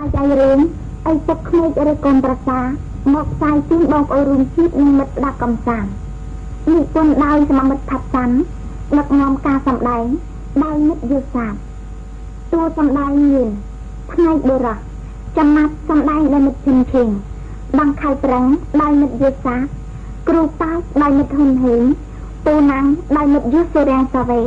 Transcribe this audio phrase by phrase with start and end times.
[0.00, 0.58] អាយាយរឿង
[1.06, 2.60] អីពុកក្មេកឬកូនប្រសា
[3.14, 5.90] មកផ្សាយជូនបងប្អូនរួមជាតិនិងមិត្តស្ដាប់កំសាន្ត
[6.70, 8.36] និពន្ធដោយសមាមិត្តថាត់សាន់
[8.98, 10.04] ដឹកនាំការសម្ដែង
[10.64, 11.52] ដោយមិត្តយុសាប
[12.52, 13.48] តួសម្ដែងមាន
[14.12, 14.78] ថ្ងៃបុរស
[15.36, 17.08] ចំណាត់សម្ដែងដោយមិត្តឈិនឈិង
[17.78, 18.44] បាំងខៃប្រឹង
[18.82, 19.62] ដោយមិត្តយុសាប
[20.28, 21.82] គ្រូប៉ាសដោយមិត្តហ៊ុនហេង
[22.46, 22.86] ពូណាំង
[23.16, 24.40] ដោយមិត្តយុសូរាំងសាវេ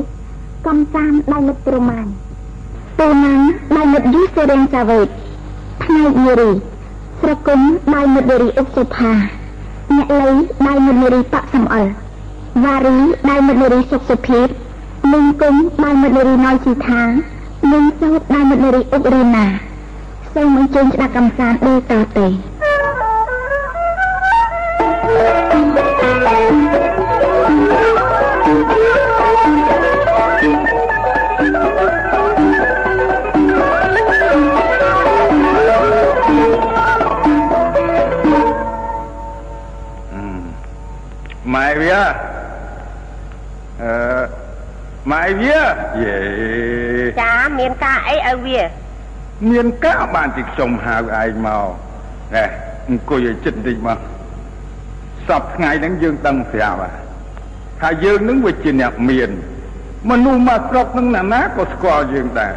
[0.67, 2.09] កំសាន្តដោយមិត្តប្រម៉ាញ់
[2.99, 3.41] ពូណាំង
[3.75, 6.49] ដោយមិត្តយុសូរាំងសាវេផ្នែកនារី
[7.21, 7.59] ស្រគុំ
[7.93, 9.11] ដោយមិត្តនារីអុកសុផា
[9.95, 10.31] អ្នកលី
[10.67, 11.91] ដោយមិត្តនារីប៉ាក់សំអល់
[12.63, 12.97] វ៉ារី
[13.29, 14.47] ដោយមិត្តនារីសុកសុភីត
[15.13, 17.01] និងគុំដោយមិត្តនារីណយជីថា
[17.73, 19.45] និងសោតដោយមិត្តនារីអុករីណា
[20.33, 26.66] សូមអញ្ជើញស្ដាប់កំសាន្តដូចតទៅម៉ែ
[41.81, 41.97] វា
[43.81, 43.91] អឺ
[45.11, 45.59] ម៉ែវា
[46.03, 46.17] យេ
[47.21, 48.61] ចាមានការអីឲ្យវា
[49.51, 51.67] មានការបានទីខ្ញុំហៅឯងមក
[52.35, 52.45] ណែ
[52.89, 53.99] អង្គុយឲ្យចិត្តបន្តិចមក
[55.27, 56.95] សពថ្ងៃហ្នឹងយើងដឹងស្រាប់ហើយ
[57.81, 59.29] ថាយើងនឹងវាជាអ្នកមាន
[60.09, 62.55] មនុស្សមកស្រុកហ្នឹងណាណាក៏ស្គាល់យើងដែរ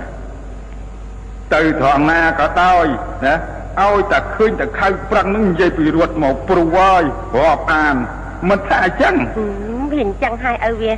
[1.54, 2.86] ទៅត្រង់ណាក៏ដោយ
[3.26, 3.34] ណា
[3.82, 7.02] ឲ្យតែឃើញតែខៅប្រឹងហ្នឹងនិយាយពីរត់មកព្រួហើយ
[7.38, 7.96] រាប់អាន
[8.48, 9.44] មិនថាអញ្ចឹងហឹ
[9.80, 10.92] មវាអញ្ចឹងហើយឲ្យវា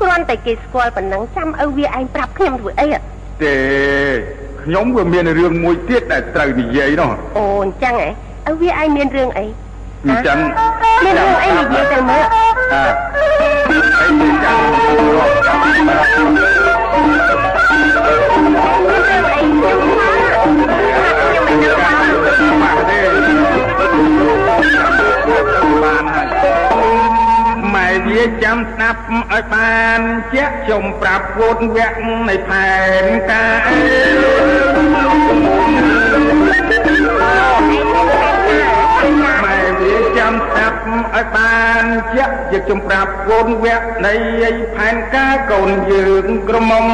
[0.00, 2.98] គ្រាន់តែគេស្គាល់ប៉ុណ្ណឹងចាំឲ្យវាឯងប្រាប់ខ្ញុំធ្វើអីហ៎
[3.42, 3.54] ទេ
[4.62, 8.08] ខ្ញុំវាមានរឿងមួយទៀតដែលត្រូវនិយាយនោះអូអញ្ចឹងហ៎
[8.46, 9.46] ឲ្យវាឯងមានរឿងអី
[10.06, 10.38] អញ្ចឹង
[11.04, 12.84] មានរឿងអីនិយាយទៅមើលអើ
[13.16, 14.58] អីទៅចាំ
[15.14, 16.48] រាប់ចាំមានរឿងអី
[19.38, 20.80] ខ្ញុំថា
[21.18, 22.98] ខ្ញុំមិនដឹងថាបាទទេ
[25.82, 26.27] បានហើយម៉ែ
[28.06, 30.00] វាចាំស្ដាប់ឲ្យបាន
[30.34, 32.70] ជាក់ខ្ញុំប្រាប់វូនវគ្គនៃផែ
[33.02, 33.68] នការ
[39.44, 40.78] ម៉ែវាចាំស្ដាប់
[41.14, 41.84] ឲ្យបាន
[42.14, 44.14] ជាក់ជាខ្ញុំប្រាប់វូនវគ្គនៃ
[44.76, 46.86] ផែនការកូនយើងក្រមុំ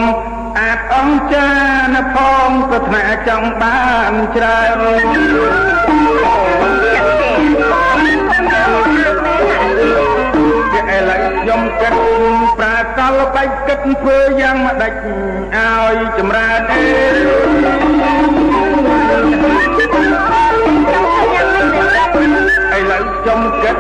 [0.59, 1.53] អាចអង្ចា
[1.95, 2.17] នផ
[2.49, 6.54] ងប្រាថ្នាចង់បានច្រើន
[13.35, 16.83] កលបែកគិតធ្វើយ៉ាងម្ដេចឲ្យចម្រើនអេ
[22.79, 23.77] ឥឡូវខ្ញុំគិត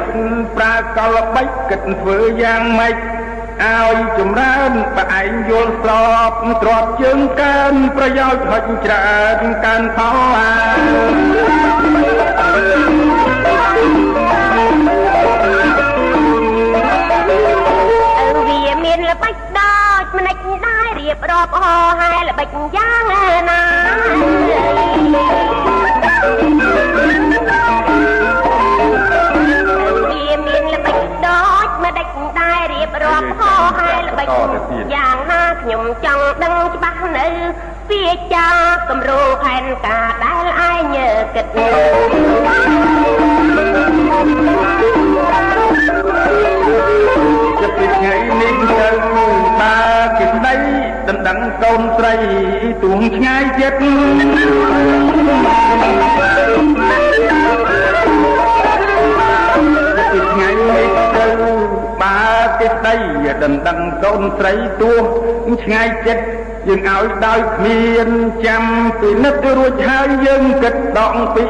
[0.56, 5.90] ប្រាកលបែកគិតធ្វើយ៉ាងម៉េចឲ្យចម្រើនបើឯងយល់ស្រ
[6.30, 6.32] ប
[6.62, 10.52] ទ្របជើងកើនប្រយោជន៍ហុចច្រើនកើនផលអា
[21.14, 23.60] ដែររៀបរាប់ហោហែល្បិចយ៉ាងណា
[29.82, 32.08] ឪវាមានល្បិចដោចម្ដេច
[32.38, 34.28] ដែររៀបរាប់ហោហែល្បិច
[34.94, 37.26] យ៉ាងណាខ្ញុំចង់ដឹងច្បាស់នៅ
[37.90, 38.48] វាចា
[38.88, 40.96] គម្រោងផែនការដែលឯង
[41.34, 41.46] គិត
[47.60, 48.90] ជិតពីថ្ងៃនេះទៅ
[49.60, 49.76] បើ
[50.18, 50.54] គេស្ដី
[51.08, 52.14] ដណ្ដឹងកូនស្រី
[52.82, 53.92] ទួងឆ្ងាយចិត្តពី
[60.32, 61.26] ថ្ងៃនេះទៅ
[62.00, 62.20] បើ
[62.60, 62.94] គេស្ដី
[63.42, 64.92] ដណ្ដឹងកូនស្រីទួ
[65.64, 66.24] ឆ្ងាយចិត្ត
[66.68, 68.08] យើងឲ្យដោយគ្មាន
[68.46, 68.64] ចាំ
[69.00, 71.44] ពីនិតរួចហើយយើងគិតដកពី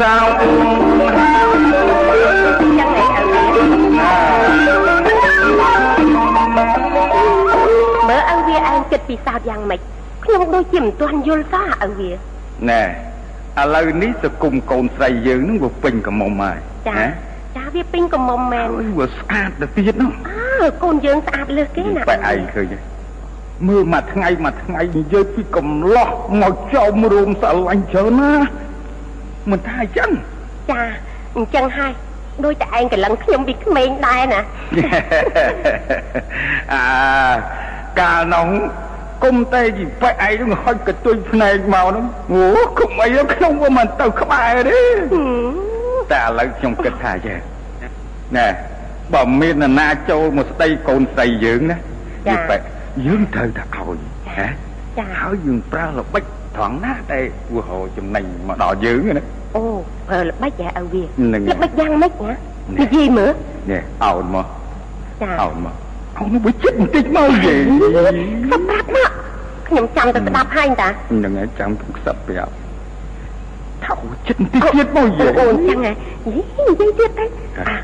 [0.00, 1.43] សោ
[8.94, 9.80] វាឯងគិតពីសោតយ៉ាងម៉េច
[10.24, 12.10] ខ្ញុំដូចជាមិនទាន់យល់សោះឪវា
[12.70, 16.58] ណែឥឡូវនេះសគុំកូនស្រីយើងនឹងវាពេញកមុំហើយ
[16.88, 17.06] ចាណា
[17.56, 22.78] ចាវាពេញកំមុំមែនហើយវាស្អាតទៅទៀតនោះអើកូនយើងស្អាតលើសគេណាបែឯងឃើញទេ
[23.68, 26.08] មើលមួយថ្ងៃមួយថ្ងៃនិយាយពីកំឡោះ
[26.42, 28.32] មកចោមរួមស្រឡាញ់ច្រើនណា
[29.50, 30.10] មិនថាអញ្ចឹង
[30.70, 30.82] ចា
[31.36, 31.92] អញ្ចឹងហើយ
[32.44, 34.40] ដូចតែឯងកលឹងខ្ញុំពីក្មេងដែរណា
[36.72, 36.82] អា
[38.00, 38.48] កាលនោះ
[39.24, 44.80] គុំតែជីបែឯងនឹងហុចកតុយភ្នែកមកនោះអូគុំអីខ្ញុំវាមិនទៅក្បែរទេ
[45.12, 47.38] ហឹមតែឥឡូវខ្ញុំគិតថាចេះ
[48.36, 48.46] ណែ
[49.12, 51.76] បើមាននរណាចូលមកស្ដីកូនស្រីយើងណា
[52.28, 52.56] យីបែ
[53.06, 53.98] យើងត្រូវតែឲ្យ
[54.28, 54.46] ណា
[54.98, 56.24] ចាហើយយើងប្រើល្បិច
[56.56, 59.24] ត្រង់ណាដែលពូហោចំណេញមកដល់យើងណា
[59.56, 59.64] អូ
[60.08, 62.42] ប្រើល្បិចហ៎ឪវាហ្នឹងល្បិចយ៉ាងម៉េចណានេះ
[62.78, 63.32] និយាយមើល
[63.70, 64.46] នេះអោនមក
[65.22, 65.74] ចាអោនមក
[66.18, 67.54] អោនមកចិត្តបន្តិចមកយេ
[68.50, 69.10] សុំប្រាប់មក
[69.68, 72.52] ខ្ញុំចាំទៅស្ដាប់ហើយតាហ្នឹងហើយចាំទុកខ្សឹបប្រាប់
[73.84, 73.94] ថោ
[74.26, 77.24] ចិត្តបន្តិចទៀតមកយេអូនចឹងហ៎យីនិយាយទៀតទៅ
[77.58, 77.76] អា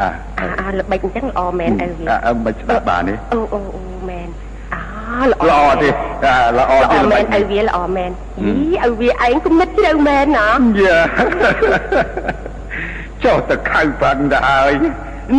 [0.00, 0.08] អា
[0.38, 4.28] អាអាល្បិចអញ្ចឹងល្អមែនឪវាអាអើមិនស្ដាប់បានទេអូអូអូមែន
[4.74, 4.82] អា
[5.30, 5.88] ល្អល្អទេ
[6.24, 8.10] អាល្អល្អទេមែនឪវាល្អមែន
[8.46, 10.48] យីឪវាឯងគំនិតជ្រៅមែនណា
[10.80, 10.98] យ៉ា
[13.24, 14.72] ចុះទៅខៅបាក់ទៅហើយ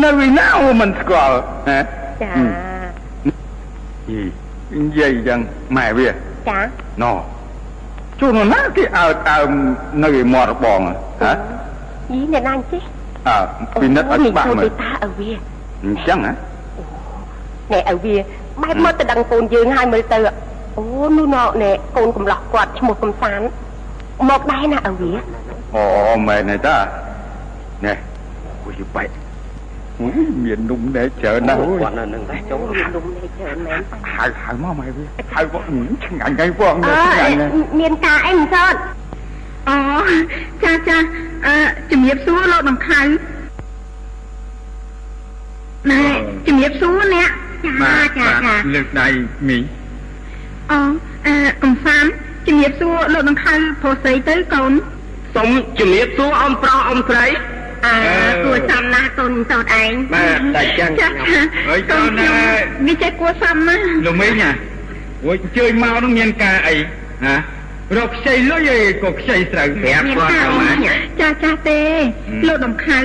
[0.04, 1.36] នៅឯណាអូមិនស្គាល់
[1.69, 1.80] ហ៎
[2.24, 2.31] ចា
[4.10, 4.21] យី
[4.81, 5.39] និយាយយ៉ាង
[5.77, 6.07] ម៉ែវា
[6.50, 6.60] ចា
[7.04, 7.12] ណោ
[8.19, 9.50] ជួនណាគេអើតអើម
[10.04, 11.31] នៅឯមាត់របងហ៎
[12.12, 12.81] យីអ្នកណាអញ្ចេះ
[13.27, 13.38] អើ
[13.81, 15.31] ពិនិត្យឲ្យច្បាស់មើទៅលតាឪវា
[15.83, 16.33] អញ្ចឹងហ៎
[17.74, 18.16] ណែឪវា
[18.62, 20.18] បែបមកទៅដឹងកូនយើងហើយមើលទៅ
[20.77, 20.83] អូ
[21.18, 23.39] នោះណោណែកូនកំឡោះគាត់ឈ្មោះកំសាន
[24.30, 25.12] មកដែរណាឪវា
[25.75, 25.83] អូ
[26.27, 26.77] មែនទេតា
[27.86, 27.94] ណែ
[28.63, 29.28] គួយបែកអុយ
[30.46, 33.81] មាននំដែរច្រើនណាស់អូយគាត់នៅនឹងដែរចុងមាននំនេះច្រើនមែន
[34.16, 35.63] ហៅហៅមកម៉ែវាហៅមក
[36.06, 38.75] ឆ្ងាញ់ហើយផងអើឆ្ងាញ់ណាស់មានការអីមិនសត
[39.69, 39.78] អូ
[40.63, 40.98] ចាចា
[41.46, 41.56] អឺ
[41.92, 43.01] ជំរាបសួរលោកដំខៅ
[45.92, 46.04] ណែ
[46.48, 47.30] ជំរាបសួរអ្នក
[47.66, 47.72] ចា
[48.18, 49.07] ចាចាលើកដៃ
[49.50, 49.63] មីង
[50.72, 50.80] អូ
[51.28, 52.12] អឺកំសាន្ត
[52.48, 54.72] ជំរាបសួរលោកដំខៅប្រុសស្រីទៅកូន
[55.36, 55.50] សូម
[55.80, 57.25] ជំរាបសួរអ៊ំប្រុសអ៊ំស្រី
[57.85, 57.95] អើ
[58.45, 62.49] គួរសមណាស់កូនសតឯងបាទតែចឹងចាចាអើយកូូននខ្ញុំណែ
[62.87, 64.53] វាចេះគួរសមណាស់លោកមីងហ่ะ
[65.25, 66.75] អូយអញ្ជើញមកនឹងមានការអី
[67.25, 67.35] ហ៎
[67.97, 70.77] រកខ្ចីលុយឯងក៏ខ្ចីស្រូវប្រាប់គាត់ទៅមក
[71.21, 71.81] ចាចាទេ
[72.27, 72.99] ហឹមលោកដំខៅ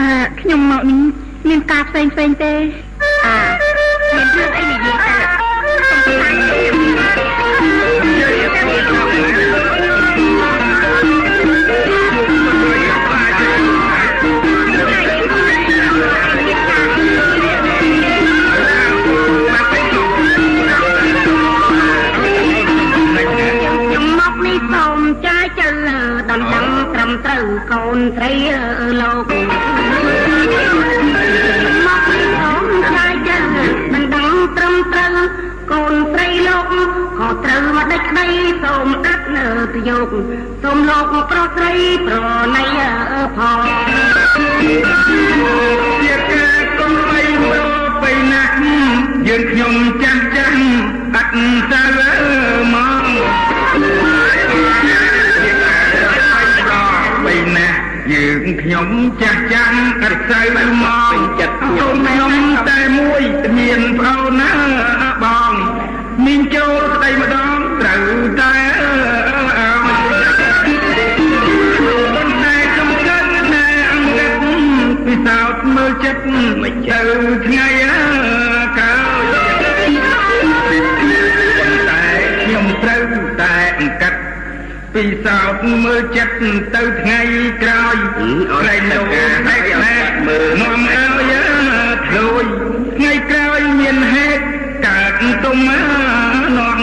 [0.00, 0.08] អឺ
[0.40, 1.00] ខ្ញុំមកនេះ
[1.48, 2.52] មានការផ្សេងផ្សេងទេ
[3.26, 6.69] អាមានរឿងអីនិយាយទៅ
[27.96, 28.64] នស្រីអើ
[29.00, 29.30] លោក
[31.86, 33.38] មកនេះសូមចាយចើ
[33.94, 35.16] ដំណឹងត្រឹមត្រូវ
[35.70, 36.64] កូនស្រីលោក
[37.18, 38.28] ក៏ត្រូវមកដេចក្តី
[38.62, 40.12] សូមអត់នៅប្រយោគ
[40.62, 41.74] សូមលោកប្រុសស្រី
[42.06, 42.16] ប្រ
[42.56, 43.60] ណីអើផង
[46.02, 47.70] ជាការកុំបីមើល
[48.02, 48.54] ទៅណាស់
[49.28, 50.56] យើងខ្ញុំចាំងចាំង
[51.14, 51.30] អត់
[51.72, 51.84] ទៅ
[52.74, 52.89] មក
[58.12, 58.88] យើងខ្ញុំ
[59.22, 60.42] ចាស់ចាំងអត់ទៅ
[60.82, 62.32] មកចិត្តខ្ញុំខ្ញុំ
[62.68, 63.22] តែមួយ
[63.58, 64.52] មានប្អូនណា
[65.22, 65.54] បង
[66.24, 68.06] មានចូលស្ដីម្ដងត្រូវ
[68.40, 68.54] តែ
[69.58, 69.70] អើ
[72.14, 74.42] ប៉ុន្តែខ្ញុំគិតណែអង្គិត
[75.06, 76.22] ពិសោធន៍មើលចិត្ត
[76.62, 77.00] មិនទៅ
[77.46, 77.69] ថ្ងៃ
[85.50, 86.34] ពិសោធន៍មើលចិត្ត
[86.74, 87.20] ទៅថ្ងៃ
[87.62, 87.96] ក្រោយ
[88.60, 89.06] ក្រែងលោក
[89.48, 91.32] តែខ្លាចមើលនាំឲ្យ
[92.08, 92.44] ធ្លួយ
[92.96, 94.42] ថ្ងៃក្រោយមានហេតុ
[94.86, 96.80] កើតទុំនាំ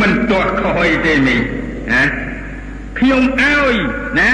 [0.00, 1.40] មិនទាស់ខ້ອຍទេនេះ
[1.92, 2.04] ណា
[2.98, 3.74] ខ្ញុំឲ្យ
[4.18, 4.30] ណា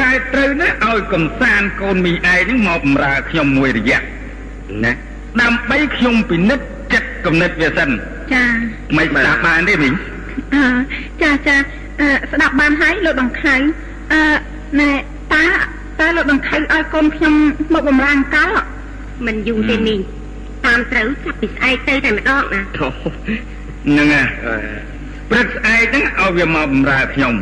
[0.00, 4.00] តែត្រូវណាឲ្យកំសាន្តកូនមីឯងហ្នឹងមកបំរើខ្ញុំមួយរយៈ
[4.84, 4.92] ណា
[5.40, 6.75] ដើម្បីខ្ញុំពិនិត្យចិត្ត
[7.26, 7.90] គំនិតវាសិន
[8.34, 8.44] ចា
[8.96, 9.94] មិនស្ដាប់បានទេមីង
[10.54, 10.62] អឺ
[11.22, 11.56] ចាចា
[12.00, 13.54] អឺស្ដាប់បានហើយលោកដង្ខៅ
[14.12, 14.20] អឺ
[14.80, 14.90] ណែ
[15.34, 15.44] តា
[16.00, 17.34] តើលោកដង្ខៅឲ្យកូនខ្ញុំ
[17.74, 18.48] មកបំរើអង្កល
[19.26, 20.00] មិនយូរទេមីង
[20.66, 24.62] តាមត្រូវចាប់ពីស្អែកទៅតែម្ដងណាហ្នឹងហើយ
[25.30, 27.34] ព្រឹកស្អែកហ្នឹងឲ្យវាមកបំរើខ្ញុំ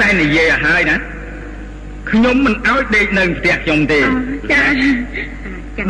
[0.00, 0.96] តែនិយាយឲ្យហើយណា
[2.10, 4.00] ខ្ញុំមិនឲ្យដេកនៅផ្ទះខ្ញុំទេ
[4.52, 4.62] ចា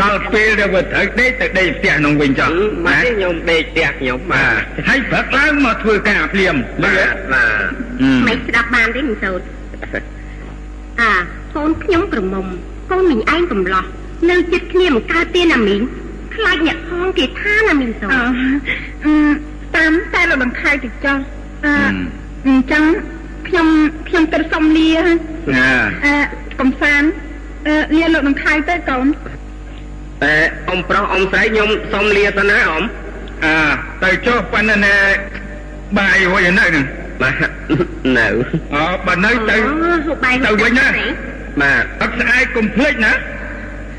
[0.02, 2.52] ដល់ពេលដែលវាត្រូវដេកទៅដេកផ្ទះក្នុងវិញចុះ
[2.86, 7.70] ម៉ែណាខ្ញុំដេកផ្ទះខ្ញុំបាបាទទហើយព្រឹកឡើងមកធ្វើការភ្លាមបាទបាទ
[8.28, 9.44] មិនស្ដាប់បានទេមិនសូត្រ
[11.00, 11.12] អា
[11.54, 12.46] កូនខ្ញុំក្រមុំ
[12.90, 13.84] កូនមីងឯងកំឡោះ
[14.30, 15.80] នៅចិត្តគ្នាមិនកើតទេណាមីង
[16.34, 18.20] ខ្លាចអ្នកផងគេថាណាមីងសូអត្រ
[19.04, 19.14] អឺ
[19.76, 21.18] តាមតែលោកដង្ខៅទៅចុះ
[21.66, 21.74] អឺ
[22.46, 22.84] អញ្ចឹង
[23.48, 23.66] ខ្ញុំ
[24.08, 24.92] ខ្ញុំទៅសុំលា
[25.54, 25.68] ណា
[26.04, 26.14] អឺ
[26.60, 27.08] កំសាន្ត
[27.66, 29.06] អឺលាលោកដង្ខៅទៅកូន
[30.24, 30.34] តែ
[30.68, 32.82] អ៊ំប្រុសអ៊ំស្រីខ្ញុំសុំលាទៅណាអ៊ំ
[33.44, 33.56] អើ
[34.02, 34.94] ទៅចុះប៉ុណ្ណឹងណា
[35.98, 36.84] បាយរួចហើយនៅហ្នឹង
[37.22, 37.50] បាទ
[38.18, 38.26] នៅ
[38.74, 39.72] អូបើនៅទៅអូ
[40.06, 40.86] ហូបបាយទៅវិញណា
[41.60, 43.12] បាទអត់ស្អែកកុំភ្លេចណា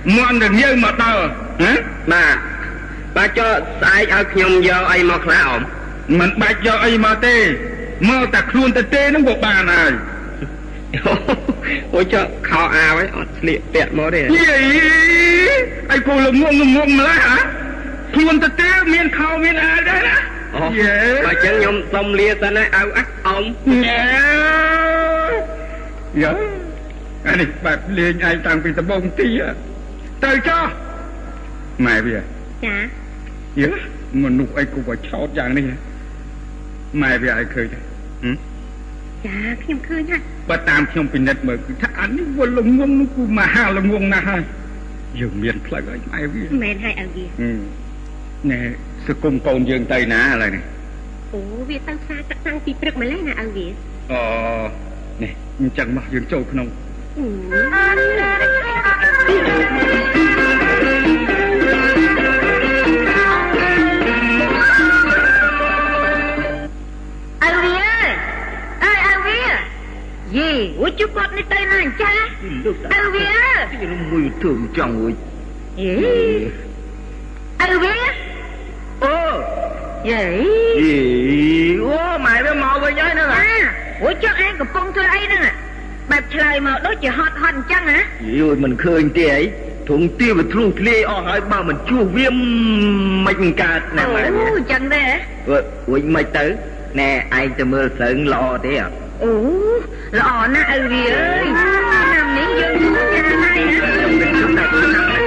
[0.07, 1.21] អមន់នឹងយើងមកដល់
[1.61, 1.73] ហ៎
[2.11, 2.35] បាទ
[3.15, 3.49] បាទចុះ
[3.81, 5.61] ស្អែកឲ្យខ្ញុំយកអីមកខ្លះអម
[6.19, 7.35] មិនបាច់យកអីមកទេ
[8.09, 9.91] មកតែខ្លួនទៅទេហ្នឹងក៏បានហើយ
[11.93, 14.25] អូចុះខោអាវឯងអត់ស្លៀកពាក់មកទេយី
[15.91, 17.37] អីគូលងងងងម្ល៉េះហ៎
[18.13, 20.17] ខ្លួនទៅទេមានខោមានអាវដែរណា
[20.55, 20.93] អូយេ
[21.25, 23.43] បើអញ្ចឹងខ្ញុំសុំលាសិនណាអៅអាក់អម
[23.85, 24.01] ញ៉ែ
[26.21, 26.33] យ៉ា
[27.27, 29.49] អានេះបែបលេងឯងតាំងពីដំបូងទីហ៎
[30.23, 30.63] ទៅចុះ
[31.85, 32.75] ម៉ែវាចា
[33.61, 33.69] យើ
[34.23, 35.65] មនុស្សអីគូបឆោតយ៉ាងនេះ
[37.01, 37.79] ម៉ែវាឲ្យឃើញទេ
[38.23, 38.35] ហឹម
[39.25, 40.21] ចាខ្ញុំឃើញហើយ
[40.51, 44.43] បើតាមខ្ញុំពិនិត្យមើលគឺថាអានេះវល់លងងនោះគឺមហាលងងណាស់ហើយ
[45.19, 47.59] យើងមានផ្លូវឲ្យម៉ែវាមិនមែនហើយឲ្យវាហឹម
[48.51, 48.59] ណែ
[49.07, 50.63] សង្គមកូនយើងទៅណាឥឡូវនេះ
[51.33, 51.39] អូ
[51.69, 53.67] វាទៅផ្សារទឹកតាំងពីព្រឹកម្ល៉េះណាឲ្យវា
[54.11, 54.21] អូ
[55.23, 56.67] នេះអញ្ចឹងមកយើងចូលក្នុង
[57.17, 57.25] អឺ
[59.77, 59.80] អើ
[70.37, 70.49] យី
[70.81, 72.13] អូជគាត់នេះទៅណាអញ្ចឹង
[72.93, 73.29] អើវា
[73.71, 75.13] ខ្ញុំមួយធ្វើចង់មួយ
[75.81, 75.93] យី
[77.61, 77.95] អើវា
[79.03, 79.15] អូ
[80.09, 80.21] យី
[80.79, 80.97] យី
[81.83, 81.95] អូ
[82.25, 83.49] ម៉ែវាមកវិញហើយហ្នឹងអា
[84.03, 85.41] អូចុះឯងកំពុងធ្វើអីហ្នឹង
[86.11, 87.99] បែបឆ្លើយមកដូចជាហត់ហត់អញ្ចឹងហ៎
[88.37, 89.43] យីមិនឃើញទេអី
[89.89, 92.27] ធំទាវាធ្លុះធ្លាយអស់ហើយបើមិនជួសវា
[93.27, 95.03] មិនកើតណាម៉ែវាអូអញ្ចឹងទេ
[95.49, 95.57] អើ
[95.93, 96.45] វិញមិនទៅ
[96.99, 97.09] ណែ
[97.39, 99.31] ឯងទៅមើលស្រូវល្អទេអត់ អូ
[100.17, 105.20] ល្អណាស់អើវាអើ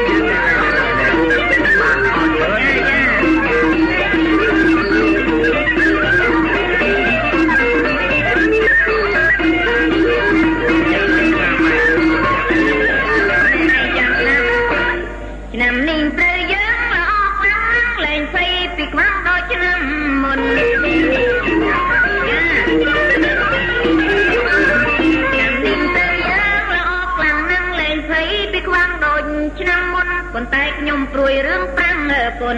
[30.45, 31.99] នប៉ុន្តែខ្ញុំព្រួយរឿងប្រាំង
[32.41, 32.57] ពុន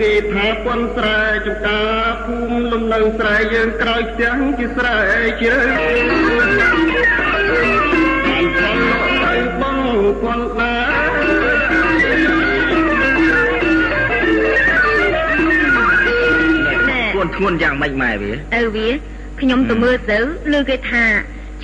[0.00, 4.98] គេថាពួនស្រែចំការភូមិលំនៅស្រែយើងក្រោយផ្ទះជាស្រែ
[5.40, 5.60] ជ្រៅ
[8.26, 9.78] បានផលលោកទៅបង
[10.20, 11.54] ពួនដែរ
[17.12, 18.88] ធ្ងន់ធ្ងន់យ៉ាងម៉េចម៉ែវាទៅវា
[19.40, 20.18] ខ្ញុំទៅមើលទៅ
[20.52, 21.04] ឮគេថា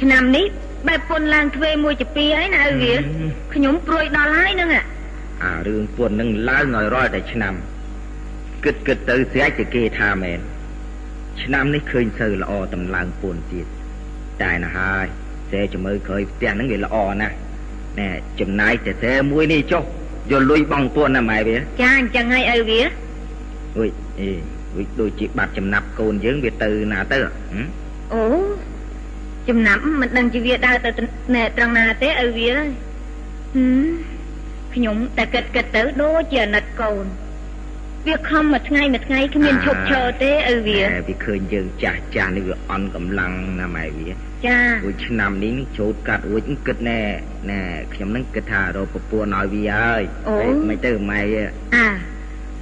[0.00, 0.46] ឆ្នាំនេះ
[0.88, 2.94] បែបពុនឡើងទ្វេមួយជាពីរហើយណាឪវា
[3.54, 4.82] ខ្ញុំព្រួយដល់ហើយហ្នឹងអា
[5.44, 7.54] អារឿងពួននឹងឡើងឲ្យរាល់តែឆ្នាំ
[8.64, 10.40] គិតគិតទៅស្រេចតែគេថាមែន
[11.42, 13.66] ឆ្នាំនេះឃើញសូវល្អតម្លើងពួនទៀត
[14.42, 15.06] តែណាហើយ
[15.52, 17.36] តែជំរឿក្រោយផ្ទះហ្នឹងវាល្អណាស់
[17.98, 18.08] ណែ
[18.40, 19.82] ចំណាយតែតែមួយនេះចុះ
[20.30, 22.80] យកលុយបងពួនណាម៉ែវាចាអញ្ចឹងហើយឪវា
[23.78, 23.88] អុយ
[24.20, 24.30] អេ
[24.74, 27.66] អុយដូចជាបាត់ចំណាប់កូនយើងវាទៅណាទៅហឹម
[28.14, 28.22] អូ
[29.48, 30.90] ចំណាប់មិនដឹងជាវាដើរទៅ
[31.34, 33.90] ណែត្រង់ណាទេឪវាហឹម
[34.74, 37.04] ខ្ញុំតែគិតគិតទៅដូចជាអាណិតកូន
[38.06, 44.10] វាខំមួយថ្ងៃមួយថ្ងៃគ្មានឈប់ឈរទេឪវាតែវាឃើញយើងចាស់ចាស់នេះវាអន់កម្លាំងណាម៉ែវា
[44.46, 47.00] ចាមួយឆ្នាំនេះជូតកាត់រួចគិតណែ
[47.50, 47.60] ណែ
[47.94, 51.20] ខ្ញុំនឹងគិតថារកប្រពន្ធឲ្យវាហើយហើយមិនទៅម៉ែ
[51.74, 51.86] អា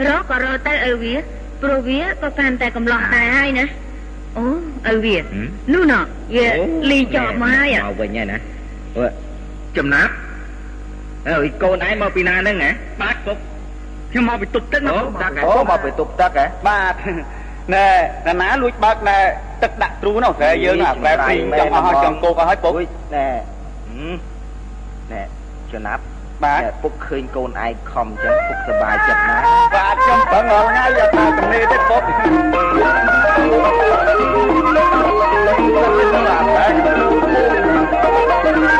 [0.06, 1.14] រកក៏រកទៅឪវា
[1.62, 3.66] ព្រោះវាក៏កាន់តែកំឡោះដែរហើយណា
[4.36, 4.44] អូ
[4.94, 5.18] ឪវា
[5.72, 6.04] នោះណោះ
[6.36, 6.46] វា
[6.90, 8.38] លីចប់មកហើយមកវិញហើយណា
[8.96, 9.06] អឺ
[9.76, 10.12] ចំណាប់
[11.28, 12.70] អើយកូនឯងមកពីណាហ្នឹងហ៎
[13.02, 13.38] បាទពុក
[14.10, 16.94] ខ្ញុំមកពីទប់ទឹកមកពុកដាក់អូមកពីទប់ទឹកហ៎បាទ
[17.74, 17.86] ណែ
[18.26, 19.18] តាណាលួចបើកណែ
[19.62, 23.26] ទឹកដាក់ទ្រូនោះស្រែយើងអាប្រែព្រីងចង់អស់ហើយចង់គោកអស់ហើយពុកណែ
[25.12, 25.22] ណែ
[25.72, 26.02] ចំណាប់
[26.44, 32.02] បាទពុកឃើញកូនឯងខំចឹងពុកសប្បាយចិត្តណាស់បាទខ្ញុំប្រឹងរាល់ថ្ងៃយកថាកំនេទេពុក
[36.58, 38.77] អេ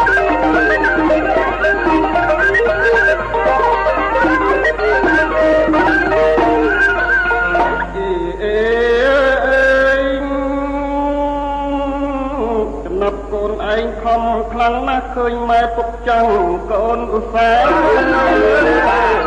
[13.08, 14.22] ចំណាប់កូនឯងខំ
[14.52, 16.32] ខ្លាំងណាស់ឃើញម៉ែពុកចង់
[16.72, 17.70] កូនឧស្សាហ៍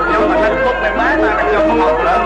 [0.05, 2.23] ខ្ញុំមិនដឹងពុកតែម៉ែតែខ្ញុំមកប្រឹង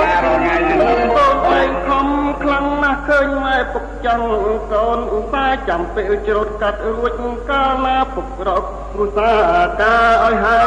[0.00, 2.06] ការរាល់ថ្ងៃហ្នឹងកូនឯងខំ
[2.42, 4.26] ខ្លាំងណាស់ឃឃើញម៉ែពុកចង់
[4.72, 7.12] កូនឧស្សាហ៍ចាំពេលច្រូតកាត់រួច
[7.50, 10.66] កាលណាពុករកគ្រួសារការឲ្យហើយ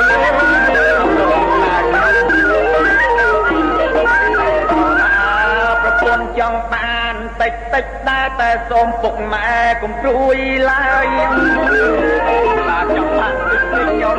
[5.83, 6.98] ប្រពន្ធចង់បាន
[7.41, 10.37] តិចតិចដែរតែសូមពុកម៉ែកុំព្រួយ
[10.71, 11.07] ឡើយ
[12.69, 14.17] ឡាចង់បានតិចតិចខ្ញុំ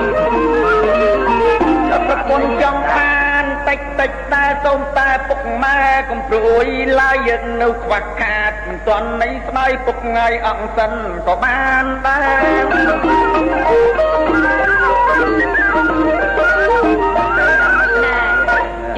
[2.08, 6.66] ប្រពន្ធចង់បានតិចតិចដែរសូមតែពុកម៉ែកុំព្រួយ
[7.00, 7.30] ឡើយ
[7.62, 10.92] នៅខ្វះខាតមិនទាន់នៃស្បែកពុកថ្ងៃអង្គសិន
[11.26, 12.20] ក៏បានដែ
[12.60, 12.64] រ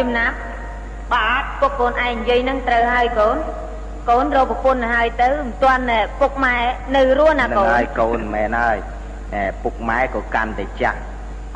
[0.00, 0.36] ចំណាប់
[1.12, 3.36] បាទពុកកូនឯងនិយាយនឹងត្រូវហើយកូន
[4.10, 5.84] កូនរកប្រពន្ធហើយទៅមិនទាន់
[6.20, 6.56] ពុកម៉ែ
[6.96, 8.76] នៅរស់ណានឹងកូនហើយកូនមែនហើយ
[9.34, 10.98] អែពុកម៉ែក៏កាន់តែចាស់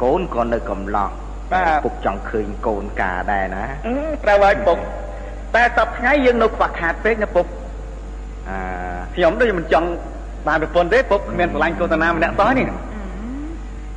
[0.03, 1.11] កូនក៏នៅកំឡោះ
[1.85, 4.79] ពុកចង់ឃើញកូនការដែរណាអឺត្រូវហើយពុក
[5.55, 7.47] តែសប្ថ្ងៃយើងនៅខ្វះខាតពេកណាពុក
[8.49, 8.59] អា
[9.15, 9.89] ខ្ញុំដូចមិនចង់
[10.49, 12.67] បានប្រពន្ធទេពុកគ្មានស្រឡាញ់កូនតាណាម្នាក់សោះនេះ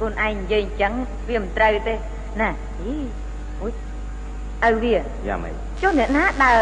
[0.01, 0.93] កូនឯងនិយាយអញ្ចឹង
[1.29, 1.93] វាមិនត្រូវទេ
[2.41, 2.49] ណា
[2.81, 2.93] អី
[3.61, 3.71] អូយ
[4.63, 4.95] ឲ្យវា
[5.27, 5.53] យ៉ាងម៉េច
[5.83, 6.59] ចុះអ្នកណាដើរ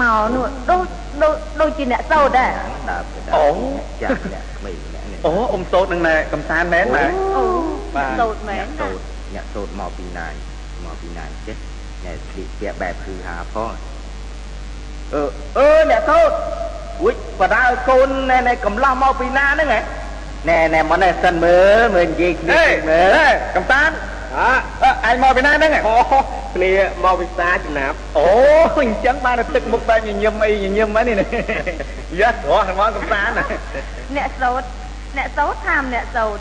[0.00, 0.86] មកនោះដូច
[1.22, 2.52] ដូចដូចជាអ្នកសោតដែរ
[2.90, 3.54] ដើរទៅដើរ
[4.02, 7.04] ចាស់អ្នកក្មេងអ្នកនេះអូអ៊ំសោតនឹងណែកំសាន្តមែនណា
[7.36, 7.44] អូ
[7.96, 9.02] បាទសោតមែនអ្នកណាសូត្រ
[9.34, 10.34] អ្នកសូត្រមកពីណាយ
[10.84, 11.56] មកពីណាយចេះ
[12.04, 13.72] អ្នកស្លៀកពាក់បែបគឺហាផង
[15.14, 15.22] អឺ
[15.58, 16.36] អឺអ្នកសូត្រ
[17.02, 19.80] អួយបដាឲ្យកូនណែណែកំឡោះមកពីណាហ្នឹងហ៎
[20.48, 23.94] ណែណែមកណែសិនមើលមើលនិយាយគ្នាហេមើលហេកំសាន្ត
[24.38, 25.96] អើឯងមកពីណាហ្នឹងអូ
[26.54, 26.72] គ្នា
[27.04, 28.26] មកវិសាចំណាប់អូ
[28.82, 31.28] អញ្ចឹងបានតែទឹកមុខបែបញញឹមអីញញឹមហ្នឹងនេះ
[32.20, 33.44] យ៉ាស់រស់មកកំសាន្តណា
[34.16, 34.62] អ្នកសោត
[35.16, 36.38] អ្នកសោតថាមអ្នកសោត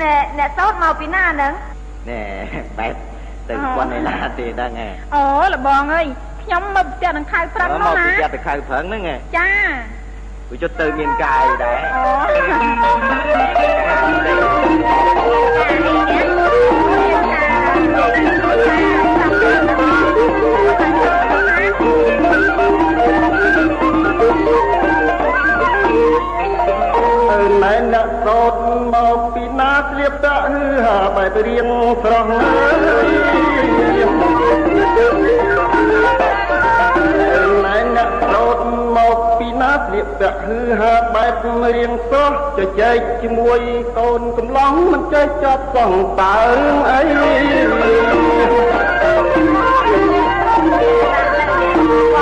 [0.00, 1.52] ណែអ្នកសោតមកពីណាហ្នឹង
[2.10, 2.20] ណែ
[2.78, 2.94] បែប
[3.48, 6.06] ទៅគាត់ឯណាទេដឹងហ៎អូលបងអើយ
[6.42, 9.50] ខ្ញុំមកផ្ទះនឹងខៅប្រឹងមកនោះពីណាចិត្តទៅខៅប្រឹងហ្នឹងហ៎ចា
[10.50, 12.02] វាជិតទៅមានកាយដែរអូ
[40.42, 41.34] ស្លៀកពាក់ហឺហាបែប
[41.76, 43.60] រៀងស្រស់ជជែកជាមួយ
[43.98, 47.00] កូនកំឡោះមិនចេះចប់សងតើរឿងអី
[47.72, 47.74] ប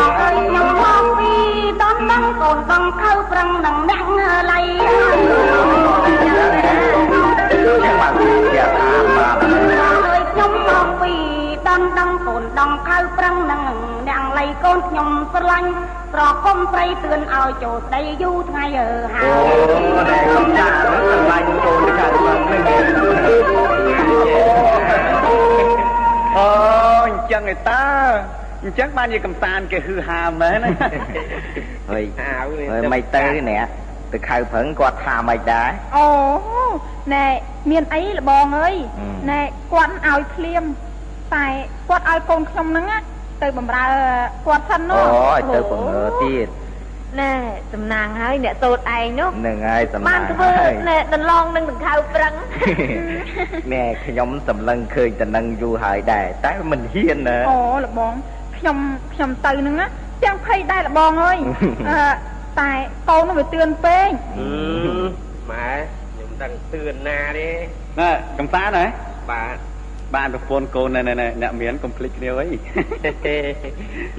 [0.08, 1.32] ងអើយខ្ញុំមកពី
[1.82, 4.04] ដំណឹងកូនបងខៅប្រឹងនឹងអ្នក
[4.50, 5.98] ឡៃចាំមក
[8.54, 9.34] ជាថាបាទ
[10.06, 11.12] អើយខ្ញុំមកពី
[11.68, 13.60] ដំណឹងកូនដងខៅប្រឹងនឹង
[14.08, 15.70] អ្នកឡៃកូនខ្ញុំស្រឡាញ់
[16.14, 22.62] ប្រគំព្រៃទឿនឲ្យចូលស្ដីយូរថ្ងៃអើហើអូយណែកំចាស់ហ្នឹងឆ្លាញ់កូនទៅខៅប្រឹងហ្នឹង
[26.36, 26.46] អូ
[27.06, 27.82] អញ្ចឹងឯតា
[28.62, 30.70] អញ្ចឹងបានជាកំសាន្តគេហឺហាមែនណា
[31.90, 33.66] ហើយហើយមិនទៅអ្នក
[34.12, 36.06] ទៅខៅប្រឹងគាត់ថាមិនដែរអូ
[37.14, 37.26] ណែ
[37.70, 39.40] មានអីលបងអើយអឺណែ
[39.72, 40.62] គាត់ឲ្យភ្លាម
[41.34, 41.46] តែ
[41.88, 42.98] គាត់ឲ្យកូនខ្ញុំហ្នឹងណា
[43.42, 43.86] ទៅបំរើ
[44.46, 46.48] គាត់សិនអូនោះយទៅបង្រើទៀត
[47.20, 47.32] ណែ
[47.72, 52.34] សំណាងហើយអ្នកសោតឯងនោះនឹងហើយសំបាណានងធ្វើហើយណែដន្លងនឹងដង្ខៅប្រឹង
[53.72, 58.12] ណែខ្ញុំសម្លឹងឃើញតំណឹងយូរហើយដែរតែមិនហ៊ានណាអូលបង
[58.56, 58.76] ខ្ញុំ
[59.12, 59.86] ខ្ញុំទៅហ្នឹងណា
[60.24, 61.38] ទាំងភ័យដែរលបងអើយ
[61.88, 62.10] អឺ
[62.60, 62.70] តែ
[63.08, 64.08] កូននោះវាទឿនពេក
[65.50, 65.70] ម៉ែ
[66.12, 67.50] ខ្ញុំដឹងទឿនណាទេ
[68.00, 68.86] ណែកំសាន្តហ៎
[69.30, 69.69] បាទ
[70.14, 72.46] បានប្រពន្ធកូនណែណែអ្នកមានកុំភ្លេចគ្នាអី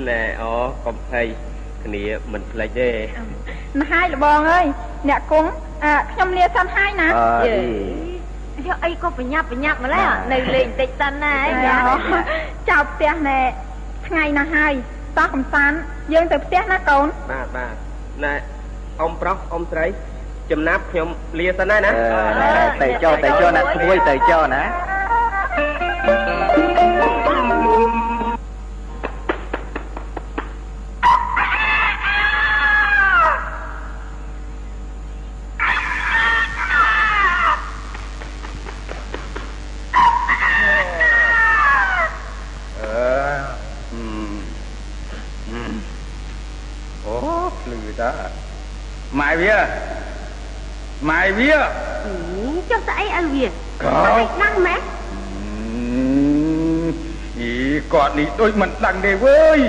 [0.08, 0.52] ណែអូ
[0.86, 1.26] កុំភ័យ
[1.86, 2.90] គ្នាមិនភ្លេចទេ
[3.80, 4.66] ណាស់ហើយលបងអើយ
[5.10, 5.50] អ្នកគង់
[5.84, 7.50] អឺខ្ញុំលាសិនហើយណាអើយ
[8.68, 11.76] យកអីក៏បញ្ញាប់បញ្ញាប់ម្ល៉េះនៅលេងតិចសិនណាអីយ៉ា
[12.70, 13.40] ចៅផ្ទះណែ
[14.08, 14.74] ថ្ងៃណាស់ហើយ
[15.18, 15.78] តោះកំសាន្ត
[16.14, 17.74] យើងទៅផ្ទះណាកូនបាទបាទ
[18.24, 18.34] ណែ
[19.02, 19.86] អ៊ំប្រុសអ៊ំស្រី
[20.52, 21.08] ចំណាប់ខ្ញុំ
[21.40, 22.50] លាសិនហើយណាអឺណែ
[22.84, 25.41] ទៅចុះទៅចុះណាក្មួយទៅចុះណាអឺអឺអឺអូភ្លឺតា
[49.20, 49.56] ម៉ែវា
[51.10, 51.54] ម៉ែវា
[52.70, 54.91] ចុះស្អីឲ្យវាក៏ស្អីណាស់ម៉ែអី
[57.94, 59.60] គាត់នេះដូចមិនដឹងទេវើយ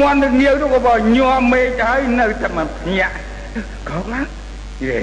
[0.00, 3.14] មន់នឹងងាវនោះក៏បើញ័រមេឃហើយនៅតែមកភ្ញាក់
[3.88, 4.26] ក៏មក
[4.86, 4.98] យេ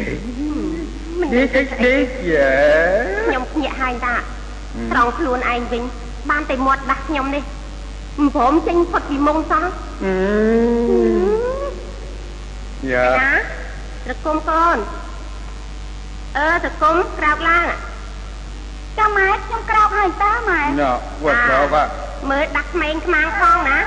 [1.34, 1.94] នេះគេគេ
[2.32, 2.50] យេ
[3.28, 4.16] ខ្ញុំភ្ញាក់ហើយតា
[4.92, 5.84] ត្រង់ខ្លួនឯងវិញ
[6.30, 7.44] បានតែមាត់ដាស់ខ្ញុំនេះ
[8.18, 9.66] មិនព្រមចេញផុតពីមុងសោះ
[10.04, 10.16] អឺ
[12.92, 13.34] យ៉ាណា
[14.06, 14.78] ត្រគុំកូន
[16.38, 17.66] អឺត្រគុំក្រោកឡើង
[18.98, 20.92] ចាំម៉ែខ្ញុំក្រោកហើយតើម៉ែណ៎
[21.26, 21.78] វត្តក្រោក
[22.30, 23.80] មើលដាក់ក្មេងខ្មាំងផងណា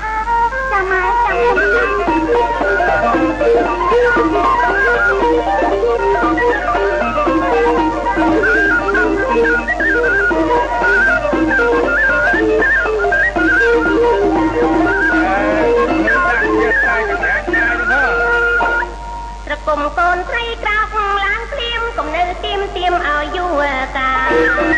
[0.73, 3.03] ចាំម៉ែចាំខ្ញុំ
[19.47, 21.42] ត្រគុំកូនស្រីក្រោកឡើងភ្លាម
[21.99, 23.65] កុំនៅទៀមទៀមឲ្យយូរ
[23.97, 24.69] កាត្រ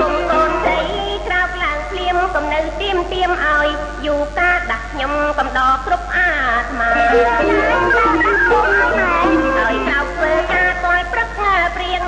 [0.00, 0.80] គុំកូនស្រី
[1.26, 3.66] ក្រោកឡើងភ្លាមកុំនៅទៀមទៀមឲ្យ
[4.06, 6.32] យូរកាដាក់ខ្ញុំកំដរគ្រប់អា
[6.62, 11.28] ត្មាឲ្យក្រោកធ្វើការតលព្រឹក
[11.76, 12.00] ព្រៀង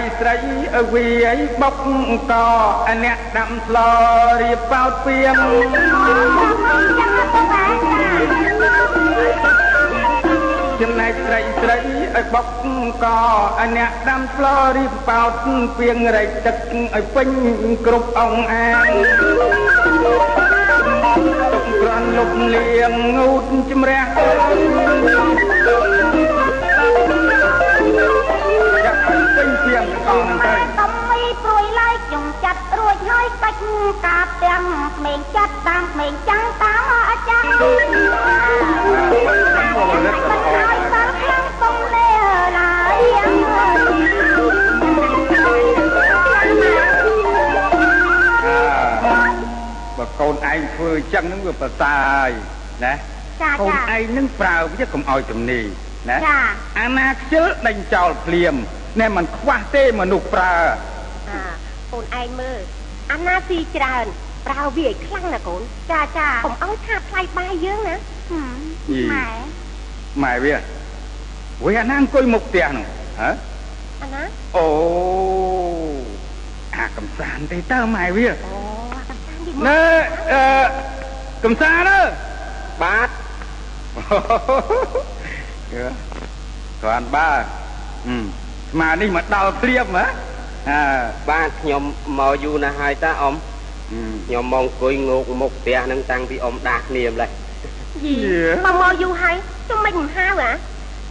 [0.00, 0.36] ស្រីស្រី
[0.76, 1.76] អើវីអីបុក
[2.30, 2.32] ក
[2.88, 3.76] អអ្នកដាំស្ល
[4.40, 5.40] រៀបបោតពីម
[10.80, 11.78] ចំណែកស្រីស្រី
[12.14, 12.46] ឲ្យបុក
[13.04, 13.06] ក
[13.60, 15.32] អអ្នកដាំស្លរៀបបោត
[15.78, 17.28] ពីងរែកទឹកឲ្យពេញ
[17.86, 18.88] គ្រប់អង្គអាង
[21.52, 24.04] ទុកក្រាន់លុបលៀងងូតជំរះ
[30.10, 33.58] ញជាងកងទៅតំមីព្រួយឡើយខ្ញុំចាត់រួចហើយបាច់
[34.04, 34.62] កាបទាំង
[34.96, 37.78] ក្មេងចាត់តាមក្មេងចាំងតាមអាចារ្យមិន
[39.76, 42.08] ហើយតាមខាងកុំលេ
[42.58, 42.94] ឡើយ
[49.98, 52.30] បើកូនឯងធ្វើអញ្ចឹងហ្នឹងវាប្រសើរហើយ
[52.84, 52.94] ណា
[53.42, 55.66] ចាកូនចាឯងនឹងប្រើវាកុំឲ្យទំនេរ
[56.08, 56.38] ណាចា
[56.80, 58.54] អាណាខ្ជិលដេញចោលភ្លាម
[59.00, 60.54] ណែมันខ្វះទេមនុស្សប្រើ
[61.30, 61.42] អា
[61.92, 62.60] កូនឯងមើល
[63.12, 64.06] អាណាស៊ីច្រើន
[64.46, 65.60] ប្រើវាឲ្យខ្លាំងណាកូន
[65.90, 67.96] ចាចាកុំឲ្យខាតថ្លៃបាយយើងណា
[69.12, 69.28] ម៉ែ
[70.22, 70.54] ម៉ែវា
[71.64, 72.86] វាអាណាអង្គុយមុខផ្ទះហ្នឹង
[73.20, 73.30] ហ៎
[74.02, 74.22] អាណា
[74.56, 74.66] អូ
[76.76, 78.56] អាកំសាន្តទេតើម៉ែវាអូ
[78.96, 79.82] អាកំសាន្តទីមកណែ
[80.32, 80.44] អឺ
[81.44, 82.02] កំសាន្តអើ
[82.82, 83.08] បាទ
[85.74, 85.84] យើ
[86.82, 87.30] គ្រាន់បើ
[88.06, 88.24] ហឹម
[88.72, 90.06] ស្មានេះមកដល់ព្រាបហ៎
[90.70, 90.82] អើ
[91.30, 91.82] បាទខ្ញុំ
[92.18, 97.30] មកយូរណាស់ហើយតាអ៊ំហឹមខ្ញុំមកអង្គុយងោកមុខផ្ទះហ្នឹងតាំងពីអ៊ំដាស់គ្នាម្លេះ
[98.04, 98.14] យី
[98.66, 99.34] មកមកយូរហើយ
[99.68, 100.52] ជុំមិនមិនហាវអា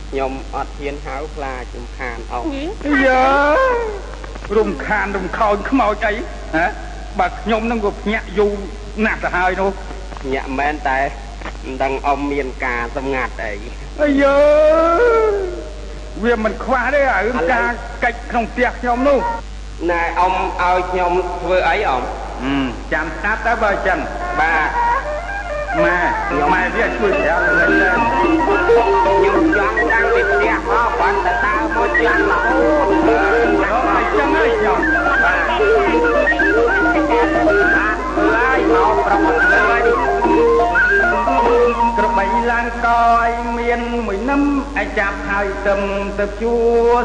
[0.10, 2.63] ខ្ញុំអត់ហ៊ានហៅខ្លាចខ្ញុំខានអ៊ំយី
[3.06, 3.24] យើ
[4.58, 6.13] រំខានរំខោចខ្មោចអី
[6.56, 6.65] ហ៎
[7.19, 8.54] បើខ្ញុំនឹងក៏ភ្ញាក់យូរ
[9.06, 9.72] ណាស់ទៅហើយនោះ
[10.34, 11.00] ញាក់មែនតែ
[11.65, 13.54] មិនដឹងអ៊ំមានការសម្ងាត់អី
[14.02, 14.38] អាយយើ
[16.24, 17.70] វាមិនខ្វះទេអារឿងការ
[18.04, 19.20] កិច្ចក្នុងផ្ទះខ្ញុំនោះ
[19.90, 22.02] ណែអ៊ំឲ្យខ្ញុំធ្វើអីអ៊ំ
[22.44, 24.00] ហឹមចាំស្ដាប់ទៅបើអញ្ចឹង
[24.40, 24.70] បាទ
[25.84, 25.98] ម៉ែ
[26.54, 33.16] ម៉ែវាជួយប្រាប់លេងដែរខ្ញុំចង់តាំងពីផ្ទះមកបានតែដើរមកចាំរហូតអឺ
[33.64, 34.80] ដល់អញ្ចឹងហើយខ្ញុំ
[35.24, 40.09] បាទបាទធ្វើឲ្យមកប្រមត់លើយក្របី
[42.52, 42.90] ឡើងក
[43.28, 44.44] យមានមួយនឹម
[44.78, 45.82] ឲ្យចាប់ហើយទឹម
[46.20, 46.56] ទៅជួ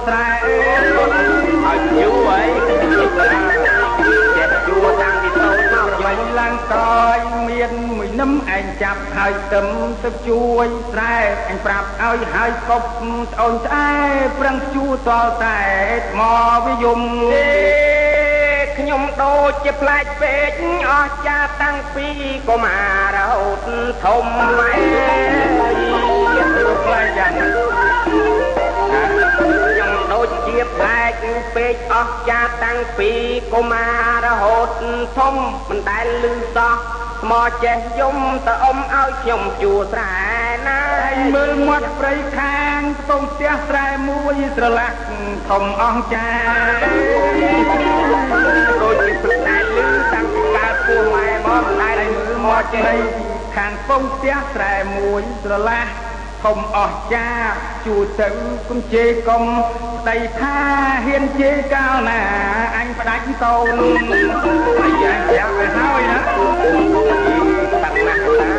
[0.06, 6.76] ស្រែឲ្យយូរអីចេះជួតាំងពីតូចមកក្របីឡើងក
[7.16, 9.66] យមានមួយនឹមឯងចាប់ហើយទឹម
[10.04, 11.16] ទៅជួយស្រែ
[11.48, 13.92] អញប្រាប់ឲ្យហើយកប់ស្អូនស្អែ
[14.40, 15.60] ប្រឹងជួតលតែ
[16.10, 16.20] ថ្ម
[16.64, 17.00] វិយម
[17.32, 18.03] ទេ
[18.94, 20.50] ខ្ញុំដូចជាផ្លែកពេក
[20.90, 22.08] អស់ចាតាំងពី
[22.48, 23.68] កុមាររហូត
[24.04, 24.24] ធំ
[24.58, 24.72] ម៉ែ
[26.56, 27.48] រូបផ្លែយ៉ាងណា
[29.38, 31.12] ខ្ញុំដូចជាផ្លែក
[31.54, 33.10] ពេកអស់ចាតាំងពី
[33.52, 34.68] កុមាររហូត
[35.18, 35.34] ធំ
[35.68, 36.76] មិនដែលលឺសោះ
[37.22, 37.32] ថ្ម
[37.64, 40.16] ចេះយំតើអ៊ំឲ្យខ្ញុំជួស្រែ
[40.66, 44.90] ណាឯងមើលមាត់ព្រៃខាងខ្ទង់ផ្ទះស្រែមួយស្រឡះ
[45.48, 48.13] ធំអស់ចា
[48.82, 52.96] ដូចជាមិនដែលលឺតាំងពីកើតពោះម៉ែមកមិនដែលឯងលឺមើលមាមាត់ត់ចេះព្រៃ
[53.56, 55.86] ខាងខ្ទង់ផ្ទះស្រែមួយស្រឡះ
[56.44, 57.28] ធំអស់ចា
[57.86, 58.28] ជួទៅ
[58.68, 59.42] គុំជេរកុំ
[59.98, 60.56] ស្ដីថា
[61.06, 62.20] ហ៊ានជេរកាលណា
[62.76, 63.76] អញផ្ដាច់កូន
[64.82, 66.20] អាយ៉ាប្រាប់ឲ្យហើយណា
[67.84, 68.50] តាំងណាស់តា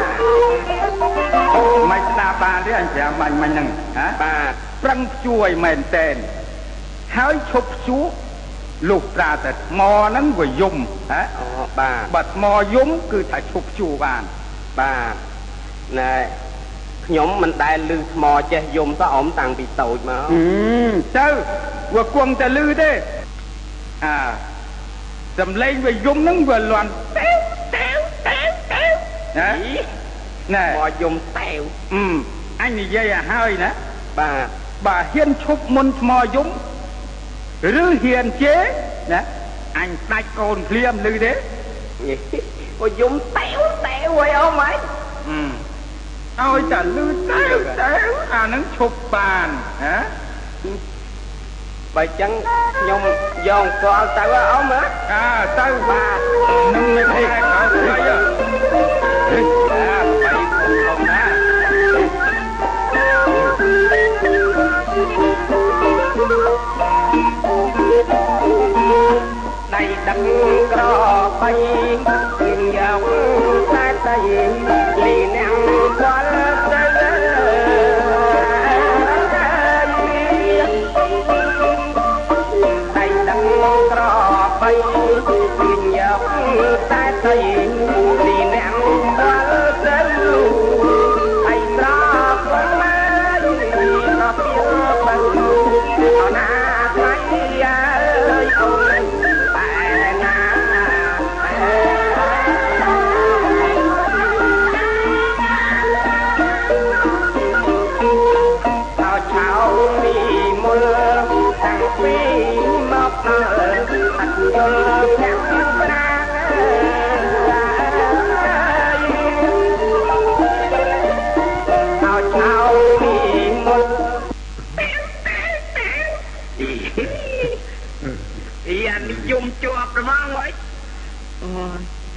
[1.56, 4.54] អូមិនស្ដាប់បានទេអញប្រាប់បាញ់មិញហ្នឹងហ៎បាទ
[4.84, 6.16] ពប្រឹងជួយមែនតែន
[7.18, 8.00] ហើយឈប់ជួ
[8.90, 10.76] លុះត្រាតែថ្មហ្នឹងវាយំ
[11.12, 11.46] ហ៎អូ
[11.80, 12.44] បាទបើថ្ម
[12.76, 14.24] យំគឺថាឈប់ជួបាន
[14.80, 15.14] បាទ
[16.00, 16.14] ណែ
[17.06, 20.46] ខ្ញុំមិនដែលលឺថ្មចេះយំសោះអមតាំងពីតូចមកអឺ
[21.18, 21.28] ទៅ
[21.96, 22.92] វាគង់តែលឺទេ
[24.04, 24.16] អា
[25.40, 27.40] សំឡេងវាយំហ្នឹងវាលន់តែវ
[27.76, 28.92] តែវតែវតែវ
[29.40, 29.50] ណា
[30.56, 31.62] ណែថ្មយំតែវ
[31.94, 32.04] អឺ
[32.62, 33.70] អញនិយាយឲ្យហើយណា
[34.20, 34.48] បាទ
[34.86, 36.48] បើហ៊ានឈប់មុនថ្មយំ
[37.64, 37.68] ឬ
[38.04, 38.64] ហ៊ានជេរ
[39.12, 39.22] ណា
[39.80, 41.32] អញដាច់កូនភ្លាមឮទេ
[42.82, 44.72] អូយំតែវតែវអីអមហី
[46.40, 47.44] អឺឲ្យតែឮតែ
[47.82, 47.92] តែ
[48.34, 49.50] អានឹងឈប់បាន
[49.84, 49.98] ហ៎
[51.96, 52.32] បើចឹង
[52.80, 53.02] ខ្ញុំ
[53.48, 55.28] យកកលទៅអមហ៎អើ
[55.60, 56.20] ទៅបាទ
[56.76, 58.35] នឹងមិនទេកោស្អី
[71.46, 71.52] បី
[72.06, 73.25] ខ្ញុំយ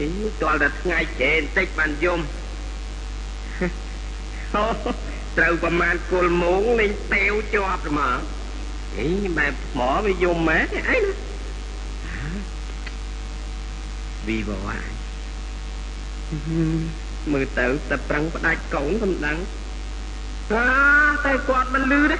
[0.08, 2.20] យអីតលតែថ្ងៃចេបន្តិចបានយំ
[4.54, 4.64] អូ
[5.38, 8.18] ត្រូវប្រមាណគល់មងលេងតែវជាប់ប្រមាង
[8.98, 10.58] អីបែបថ្មវាយំម៉ែ
[10.90, 11.18] អីណា
[14.26, 14.78] វីបវ៉ា
[17.32, 19.38] មើលទៅតែប្រឹងផ្ដាច់កូនសំដឹង
[20.52, 20.64] អា
[21.24, 22.18] តែគាត់មិនលឺទេ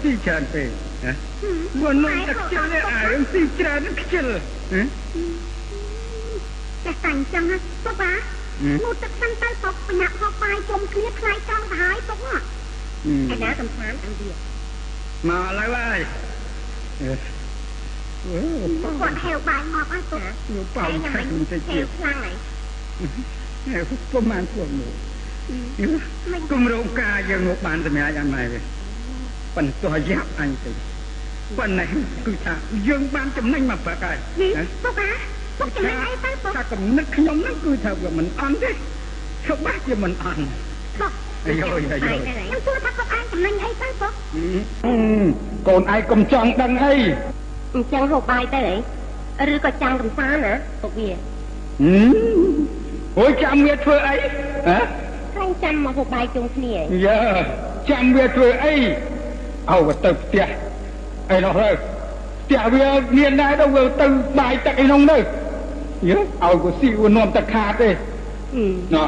[0.06, 0.70] ស៊ីច្រើនពេក
[1.06, 1.14] ណា
[1.82, 4.26] វានឹងតែខ្ជិលនេះអារឿងស៊ីច្រើននឹងខ្ជិល
[4.74, 4.82] ហ៎
[6.86, 8.14] ចេះតែអញ្ចឹងណាពុកអា
[8.84, 12.36] ងូតទឹកសិនទៅពុកបញ្ញាហូបបាយជុំគ្នាថ្លៃចង់ទៅហើយពុកហ៎
[13.34, 14.32] ឯណាកំសាន្តឲ្យវា
[15.30, 16.00] មកឥឡូវហើយ
[17.02, 17.12] អឺ
[19.02, 22.36] គាត់ហេវបាយមកហើយពុកលោកប៉ោឆាក់មិនទៅហេជាវខ្លាំងហើយ
[23.72, 23.80] ហេ
[24.12, 24.92] ពុំបានពួកនោះ
[26.52, 28.64] គម្រោងការយើងមកបានសម្រាប់យ៉ាងម៉េចវិញ
[29.56, 30.72] ប៉ុន្តែយ៉ាប់អញទៅ
[31.58, 31.86] ប៉ុន្តែ
[32.26, 32.54] គឺថា
[32.88, 35.10] យើងបានចំណេញមកប្រាក់ហើយនេះណាពុកអា
[35.60, 40.44] ពុកចំណេញអីទៅពុកថាកំណត់ខ្ញុំហ្នឹងគឺថាវាមិនអន់ទេច្បាស់ជាមិនអន់
[41.00, 41.12] ពុក
[41.46, 44.14] អាយអាយអាយខ្ញុំសួរថាពុកអានចំណេញអីទៅពុក
[45.68, 46.96] កូនឯងកុំចង់ដឹងអី
[47.74, 48.62] អញ្ចឹងហូបបាយទៅ
[49.40, 51.10] អីឬក៏ចាំកំសាន្តណាពុកវា
[53.20, 54.16] អូយចាំវាធ្វើអី
[54.68, 54.78] ហ៎
[55.34, 57.20] ខ្លាញ់ចាំមកហូបបាយជុំគ្នាឯងយ៉ា
[57.92, 58.76] ចាំវាធ្វើអី
[59.72, 60.48] ឲ្យវាទៅផ្ទះ
[61.32, 61.70] អីនោះទៅ
[62.44, 64.08] ផ្ទះវាមានដែរទៅវាទៅ
[64.40, 65.18] បាយទឹកអីនោះទៅ
[66.10, 67.90] យើឲ្យវាស៊ីវានាំទឹកខាតទេ
[68.96, 69.08] ណោះ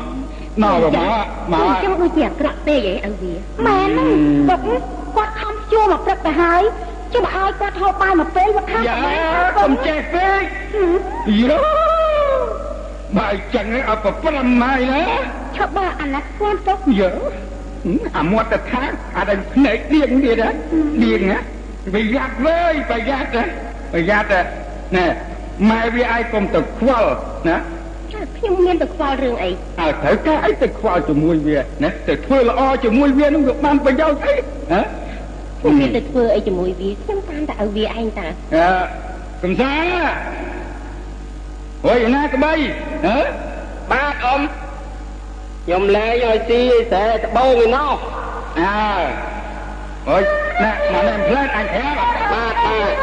[0.63, 3.33] ណោះមកមកអញ្ចឹងដូចជាអាក្រក់ពេកឯងឲ្យវា
[3.65, 4.03] មែនទេ
[4.49, 4.81] ពុក
[5.15, 6.61] គាត់ខំជួមកព្រឹកទៅហើយ
[7.13, 8.97] ជិះឲ្យគាត់ហូបបាយមកពេលវាខាត់យ៉ា
[9.59, 10.41] កុំចេះពេក
[11.39, 11.57] យោ
[13.17, 15.03] បាយចឹងឲ្យឲ្យប្រព្រំហើយណា
[15.57, 17.11] ឈប់បើអាណិតគាត់ពុកយើ
[18.17, 20.49] អាមាត់ទៅខាងអាដែលភ្នែកដៀងទៀតណា
[21.03, 21.39] ដៀងណា
[21.93, 23.43] ប្រយ័ត្នវើយប្រយ័ត្នណា
[23.93, 24.39] ប្រយ័ត្ន
[24.95, 25.05] ណា
[25.69, 27.11] ម៉ែវាឲ្យកុំទៅខ្វល់
[27.49, 27.57] ណា
[28.13, 34.33] ចាខ្ញុំមានទៅខ្វល់រឿងអីឲ្យត្រូវការអីទៅខ្វល់ជាមួយវាណាទៅធ្វើល្អជាមួយវានឹងវាបានប្រយោជន៍អី
[34.71, 34.81] ហ៎
[35.59, 38.69] ខ្ញុំមានទៅធ្វើអីជាមួយវាខ្ញុំតាមតែឲ្យវាឯងតាអើ
[39.43, 39.73] កំសា
[41.85, 42.53] អូយណាក្បី
[43.05, 43.17] ហ៎
[43.91, 44.41] បាទអ៊ំ
[45.67, 47.95] ខ្ញុំលែងឲ្យស៊ីឯស្រែត្បូងឯណោះ
[48.59, 48.89] អើ
[50.09, 50.23] អូយ
[50.63, 51.99] ណាមកណែផ្លែអញប្រាប់
[52.31, 52.97] បាទបាទ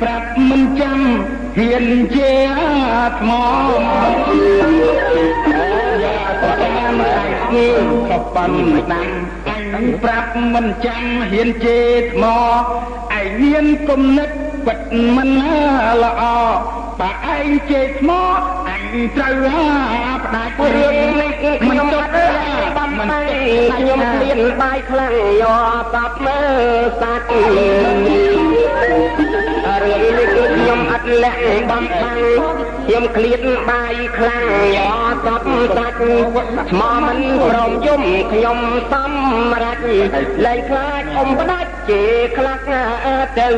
[0.03, 0.99] ប្រាប់មិនចាំ
[1.57, 2.33] ហ៊ានជា
[3.19, 3.31] ថ្ម
[6.03, 7.67] យ៉ាក៏តាមឯងធ្វើ
[8.11, 8.53] ក៏បាន
[8.93, 9.09] ដាំ
[9.79, 11.79] ឯងប្រាប់មិនចាំហ៊ានជា
[12.13, 14.31] ថ្មឯងមានគំនិត
[14.67, 14.81] ពិត
[15.17, 15.31] មិន
[16.03, 16.23] ល្អ
[17.01, 18.11] បើឯងជាថ្ម
[18.69, 18.85] អញ
[19.17, 19.37] ត្រូវ
[20.25, 23.21] ផ្ដាច់រឿងនេះគឺខ្ញុំអត់ដឹងបំបី
[23.71, 25.45] ខ្ញុំគ្មានបាយខ្លាំងយ
[25.83, 26.41] កបាប់មើ
[26.81, 28.29] លសាច់រឿងនេះ
[29.19, 29.26] គឺ
[29.87, 32.21] ខ្ញុំអត់លាក់បំបាំង
[32.87, 34.47] ខ្ញុំឃ្លាតបាយខ្លាំង
[34.77, 34.79] យ
[35.15, 35.47] កបាប់
[35.77, 35.97] សាច់
[36.71, 37.19] ថ្មមិន
[37.49, 38.59] ព្រមយំខ្ញុំ
[38.93, 39.13] សំ
[39.63, 39.79] រេច
[40.45, 42.03] លែងខ្លាចអ៊ំផ្ដាច់ជា
[42.37, 42.61] ខ្លាច
[43.39, 43.49] ទៅ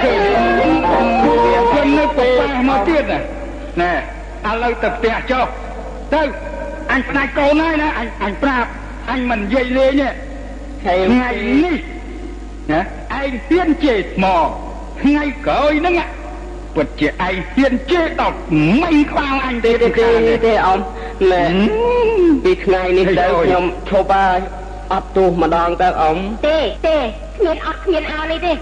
[0.00, 3.20] ខ្ញុំនៅប្រប៉ះមកទៀតណា
[3.82, 3.92] ណែ
[4.48, 5.46] ឥឡូវទៅផ្ទះចុះ
[6.14, 6.22] ទៅ
[6.92, 8.68] អញស្ដាច់កូនហើយណាអញអញប្រាប់
[9.10, 10.08] អញមិននិយាយលេងទេ
[10.84, 11.30] ថ្ងៃ
[11.64, 11.76] នេះ
[12.72, 14.24] ណាឯងហ៊ានជេរថ្ម
[15.00, 16.06] ថ្ងៃក្រោយហ្នឹងណា
[16.76, 18.38] ពិតជាឯងហ៊ានជេរដល់
[18.82, 20.78] មិញខ្វល់អញទេទេទេទេទេអ៊ំ
[21.32, 21.44] ណែ
[22.44, 24.38] ពីថ្ងៃនេះទៅខ្ញុំឈប់ហើយ
[24.92, 26.98] អត់ទោសម្ដងទៅអ៊ំទេទេ
[27.36, 28.52] គ្មានអត់គ្មានអោនេះទេ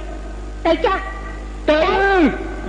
[0.66, 0.98] ទៅចុះ
[1.70, 1.80] ទៅ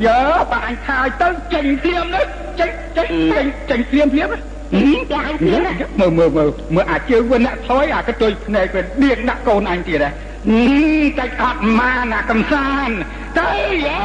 [0.06, 0.19] យើ
[0.52, 2.26] បើអញថាឲ្យទៅចេញភ្លាមនេះ
[2.60, 4.30] ចេញចេញចេញចេញភ្លាមភ្លាម
[5.12, 10.13] ចាអញគ្មានណាមើលមើលមើលមើលអាជើងវាអ្នកថយអាកតុយភ្នែកវាដៀងដាក់កូនអញទៀតដែរ
[11.19, 12.95] តែអត់ម៉ាណាកំសាន្ត
[13.39, 13.49] ទៅ
[13.86, 13.99] យើ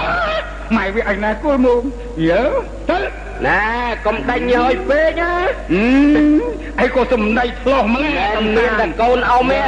[0.77, 1.83] ម៉ែវាអញណាគល់មក
[2.29, 2.43] យើ
[2.91, 2.99] ទៅ
[3.47, 3.63] ណែ
[4.07, 5.33] កុំដាច់ញយពេកណា
[6.81, 9.61] អីក៏សំដីឆ្លោះម្ល៉េះតែមានតែកូនអ៊ំទេ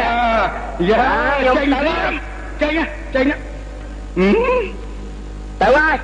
[0.91, 0.97] យើ
[1.41, 2.13] ខ្ញុំចេញទៅភ្លាម
[2.63, 2.85] ចេញណា
[3.15, 3.37] ចេញណា
[5.63, 5.97] ទៅហើយ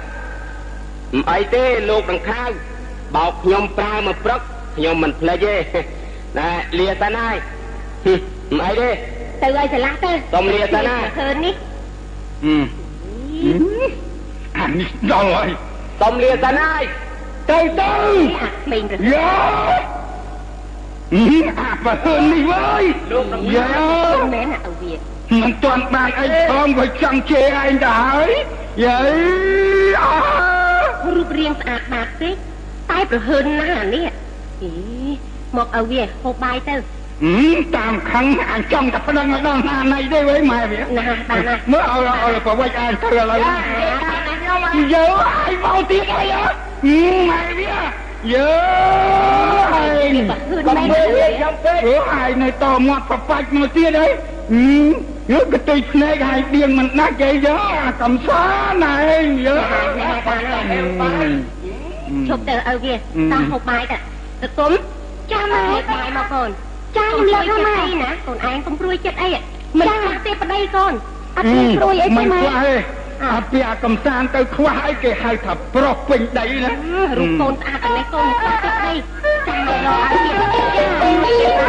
[1.12, 2.42] មិនអីទេលោកដង្ខៅ
[3.14, 4.40] បោកខ្ញុំប្រើមកព្រឹក
[4.76, 5.54] ខ្ញុំមិនភ្លេចទេ
[6.38, 6.48] ណែ
[6.78, 7.36] លាសិនហើយ
[8.04, 8.18] ហឹម
[8.50, 8.90] មិនអីទេ
[9.42, 11.54] ទៅឲ្យឆ្លាស់ទៅសុំលាសិនណាឃើញនេះ
[14.58, 15.48] អានេះដល់ហើយ
[16.00, 16.82] សុំលាសិនហើយ
[17.50, 17.90] ទៅទៅ
[18.42, 19.28] អាក្មេងប្រយើ
[21.60, 23.68] អាបើនេះវើយលោកដង្ខៅយើ
[24.14, 24.94] មិនមែនណាឲ្យវា
[25.42, 28.30] មិនទាន់បានអីផងវាចង់ជេរឯងទៅហើយ
[28.84, 30.16] យាយអើ
[31.16, 32.34] រូបរាងស្អាតបាតពេក
[32.90, 34.06] តែប្រហើនណាស់អានេះ
[34.62, 34.72] អី
[35.56, 36.74] មកឲ្យវាហូបបាយទៅ
[37.24, 37.40] អឺ
[37.76, 43.38] តាមខឹងអញចង់តែប្តឹងឲ្យដល់ណាណៃទេវិញម៉ែវាណាបានណាមើលឲ្យឲ្យប្រវិចអានទៅឥឡូវ
[44.92, 46.42] យើឲ្យមកទៀតអីហ៎
[47.30, 47.74] ម៉ែវា
[48.32, 48.48] យើ
[49.72, 50.08] ហើយ
[50.68, 51.08] កំពេក
[51.42, 54.12] យ៉ាងពេកហើយនៅតមាត់ប្របាច់មកទៀតហើយ
[55.32, 57.54] យើកតុយភ្នែកហើយដៀងមិនដាច់អីយើ
[57.84, 58.42] អាកំសា
[58.84, 58.96] ណែ
[59.46, 59.56] យើ
[62.28, 63.96] ឈប់ទៅឪវាតាមហូបបាយទៅ
[64.42, 64.72] ទៅគុំ
[65.32, 66.50] ចាំហើយបាយមកកូន
[66.96, 69.28] ចាំលើកហ្នឹងម៉ែណាកូនឯងកុំព្រួយចិត្តអី
[69.78, 70.92] មិនខ្វះទេប្តីកូន
[71.36, 72.74] អត់មានព្រួយអីទេមិនម៉ែខ្វះទេ
[73.24, 76.70] អាពីអាកំសាន្តទៅខ្វះអីគេហៅថាប្រុសពេញដីណា
[77.18, 78.92] រូបកូនស្អាតតែកូនខ្វះទឹកដី
[79.48, 80.48] ចាំមករកឲ្យទៀតណែ
[81.22, 81.66] ម៉ែវាចា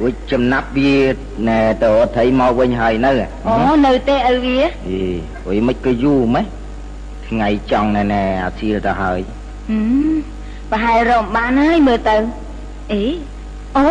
[0.00, 0.94] រួចចំណាប់វា
[1.48, 3.12] ណែទៅអត់ថៃមកវិញហើយនៅ
[3.48, 3.56] អូ
[3.86, 4.58] នៅទេឪវា
[4.88, 5.00] អី
[5.46, 6.44] រួយមិនក៏យូរម៉េះ
[7.28, 9.20] ថ្ងៃចង់ណែណែអាសៀលទៅហើយ
[9.70, 9.78] ហឹ
[10.10, 10.14] ម
[10.70, 12.16] ប្រហែលរកបានហើយមើលទៅ
[12.92, 13.02] អី
[13.76, 13.88] អូ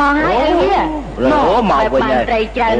[0.00, 0.80] មកហើយឪវា
[1.18, 2.76] អូមកវិញបានហើយត្រីច្រើន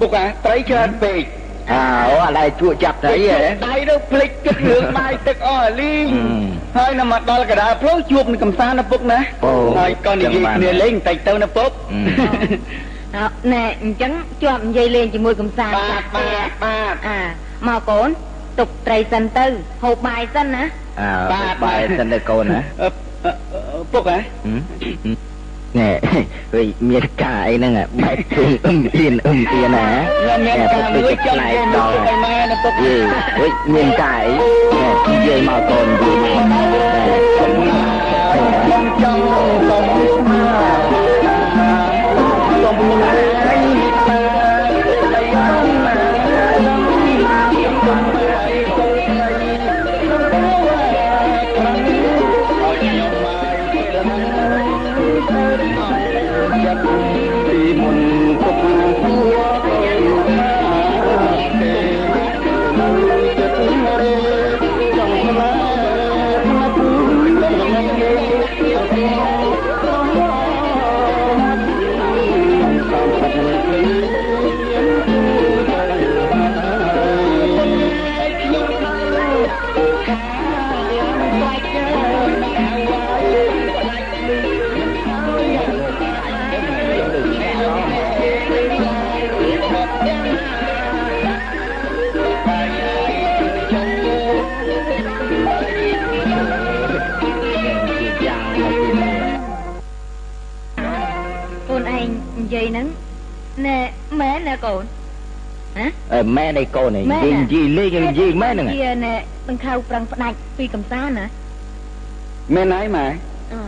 [0.01, 1.22] ពុកអាត្រីច្រើនពេក
[1.72, 6.45] អើអូអាឡែជក់ចាប់ត្រីហ៎ដៃទៅភ្លេចគិតរឿងបាយទឹកអស់លីងហឹម
[6.76, 12.32] ហើយនៅមកដល់កណ្ដាលផ្លូវជួបនឹងកំសាន្តណាពុកណាអូហើយក៏និយាយចឹងបានគ្នាលេងបន្តិចទៅណាពុកហឹម
[13.16, 14.12] អោណែអញ្ចឹង
[14.43, 17.20] ជាប់និយាយលេងជាមួយកំសាន្តបាទបាទបាទអា
[17.68, 18.09] មកកូន
[18.59, 19.47] ទុកត្រីសិនទៅ
[19.84, 20.62] ហូបបាយសិនណា
[21.01, 21.11] អើ
[21.62, 22.88] បាយសិនទៅកូនណាអឺ
[23.24, 24.18] អឺអឺពុកហ៎
[25.78, 25.90] ណែ
[26.53, 27.72] ហុយមានការអីហ្នឹង
[28.03, 29.86] បែបជុំអឹមអៀនអឹមអៀនណា
[30.20, 32.94] ខ្ញុំមានការមួយចង់រួមពុកឲ្យម៉ែណាពុកយី
[33.38, 34.32] ហុយមានការអី
[34.74, 36.62] ណែនិយាយមកកូននិយាយមកណែ
[37.32, 39.22] ខ្ញុំចង់
[39.68, 39.95] សូ
[102.70, 102.86] ហ្នឹង
[103.66, 103.76] ណែ
[104.20, 104.84] ម៉ែណែកូន
[105.78, 109.14] ហ៎អើម៉ែនៃកូននេះម៉ែនិយាយណានិយាយលេងនិយាយម៉ែហ្នឹងជាណែ
[109.48, 111.26] បង្ខៅប្រឹងផ្ដាច់ពីកំសាន្តណា
[112.54, 113.06] មែនហើយម៉ែ
[113.52, 113.60] អឺ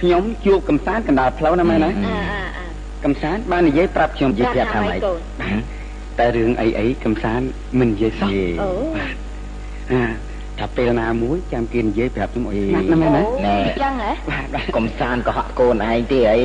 [0.00, 2.64] ខ្ញុំជួបកំសាន្តកណ្ដាលផ្លូវណាមែនហើយអើអើអើ
[3.04, 5.18] កំសាន្តបាននិយាយប្រាប់ខ្ញុំនិយាយប្រាប់ថាម៉េចកូន
[6.18, 7.46] តែរឿងអីអីកំសាន្ត
[7.78, 8.70] មិននិយាយសោះយីអូ
[9.92, 10.02] អា
[10.58, 16.42] ថាពេលណាមួយចាំគេនិយាយប្រាប់ខ្ញុំឲ្យស្ងាត់ណាមែនទេណែអញ្ចឹងហ៎បាទបាទកំសាន្តក៏ហក់កូនឯងទេអី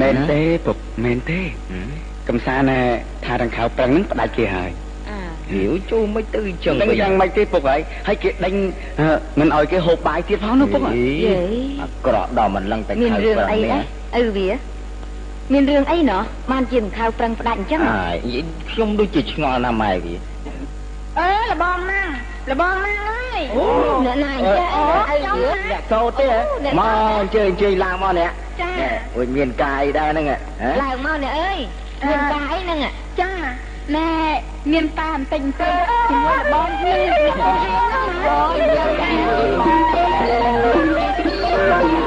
[0.00, 1.40] មែនទេពុកមែនទេ
[1.70, 1.88] ហឹម
[2.28, 2.80] កំសាន្តណែ
[3.24, 4.70] ថាដង្ខៅប្រឹងហ្នឹងផ្ដាច់គេហើយ
[5.10, 5.18] អើ
[5.52, 8.54] ហៀវចូលមិនទៅអញ្ចឹងដឹងយ៉ាងម៉េចទេពុកហើយហើយគេដេញ
[9.00, 9.08] អឺ
[9.40, 11.34] មិនឲ្យគេហូបបាយទៀតផងនោះពុកអ่ะយីយេ
[11.82, 13.82] អាក្រក់ដល់មិនលឹងតែមានខៅរឿងប្រឹងអីនេះ
[14.16, 14.48] អីឪវា
[15.52, 18.36] មានរឿងអីណោះបានជាបង្ខៅប្រឹងផ្ដាច់អញ្ចឹងហ៎អាយ
[18.70, 20.14] ខ្ញុំដូចជាឆ្ងល់ណាស់ម៉ែវា
[21.20, 22.06] អើលបងណាំ
[22.50, 23.40] លបងណាំអើយ
[24.06, 26.90] អ្នកណាអញ្ចឹងឪវាអ្នកកោតទេហ៎មក
[27.20, 28.28] អញ្ជើញអញ្ជើញឡើងមកនេះ
[28.60, 30.36] ចាណែអុយមានកាយដែរហ្នឹងហ៎
[30.82, 31.58] ឡើងមកអ្នកអើយ
[32.08, 32.78] មានការអីហ្នឹង
[33.20, 33.30] ចា
[33.96, 34.08] ណែ
[34.72, 35.72] មានតាបន្តិចបន្តិច
[36.10, 37.06] ជាមួយលបងនេះ
[37.40, 38.94] បងហែងណាបងណាស់
[41.80, 42.03] តូ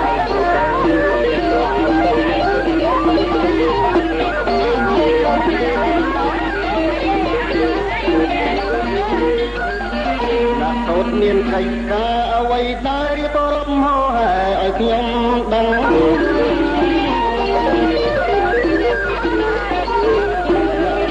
[11.05, 14.31] ចមានកិច្ចការអ្វីដែររៀបរាប់ហោហែ
[14.61, 15.05] ឲ្យខ្ញុំ
[15.53, 15.93] ដឹងត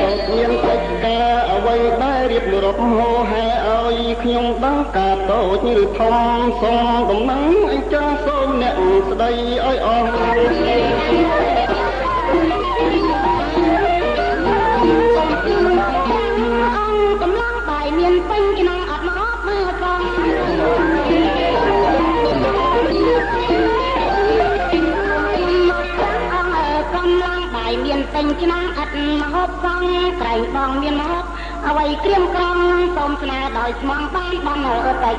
[0.08, 6.14] ូចមានកិច្ចការអ្វីដែររៀរៀបរាប់ហោហែឲ្យខ្ញុំដឹងការតូចឬធំ
[6.60, 8.76] សូមដំណឹងអញ្ចឹងសូមអ្នក
[9.10, 9.30] ស្ដី
[9.64, 11.55] ឲ្យអស់
[28.16, 29.80] ពេញឆ្នាំអត់មហូបសង
[30.20, 31.24] ក្រែងបងមានមហូប
[31.68, 32.58] អ្វីក្រៀមក្រំ
[32.96, 35.10] សូមស្នើដោយស្មងបានបានរត់តែ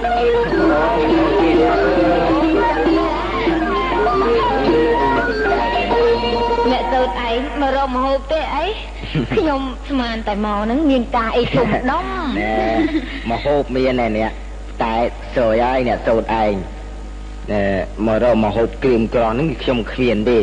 [6.72, 8.66] អ្នកសូត្រឯងមករកម្ហូបទេអី
[9.36, 12.04] ខ្ញុំស្មានតែមកហ្នឹងមានការអីធំដុំ
[12.39, 12.56] ណែ
[13.30, 14.32] មកហូបមានណែអ្នក
[14.84, 14.95] តែ
[15.36, 16.54] ស្រយហើយអ្នកសូត្រឯង
[17.52, 17.64] ណែ
[18.08, 20.39] មករកមកហូបគ្រឿងក្រហ្នឹងខ្ញុំគ្មានទេ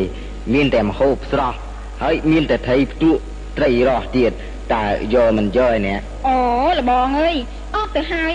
[0.55, 1.59] មានតែមកហូបស្រស់
[2.05, 3.21] ហើយមានតែត្រីផ្ទក់
[3.59, 4.33] ត្រីរស់ទៀត
[4.75, 4.85] តើ
[5.15, 6.39] យកមិនយកឯអ្នកអូ
[6.79, 7.37] លបងអើយ
[7.75, 8.33] អត់ទៅហើយ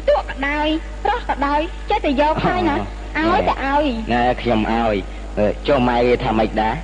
[0.00, 0.66] ផ្ទក់ក៏ដោយ
[1.04, 1.60] ប្រុសក៏ដោយ
[1.90, 4.96] ចេះតែយកហើយណាឲ្យតែឲ្យណែខ្ញុំឲ្យ
[5.38, 6.74] អឺចុះម៉ែវាថាម៉េចដែរ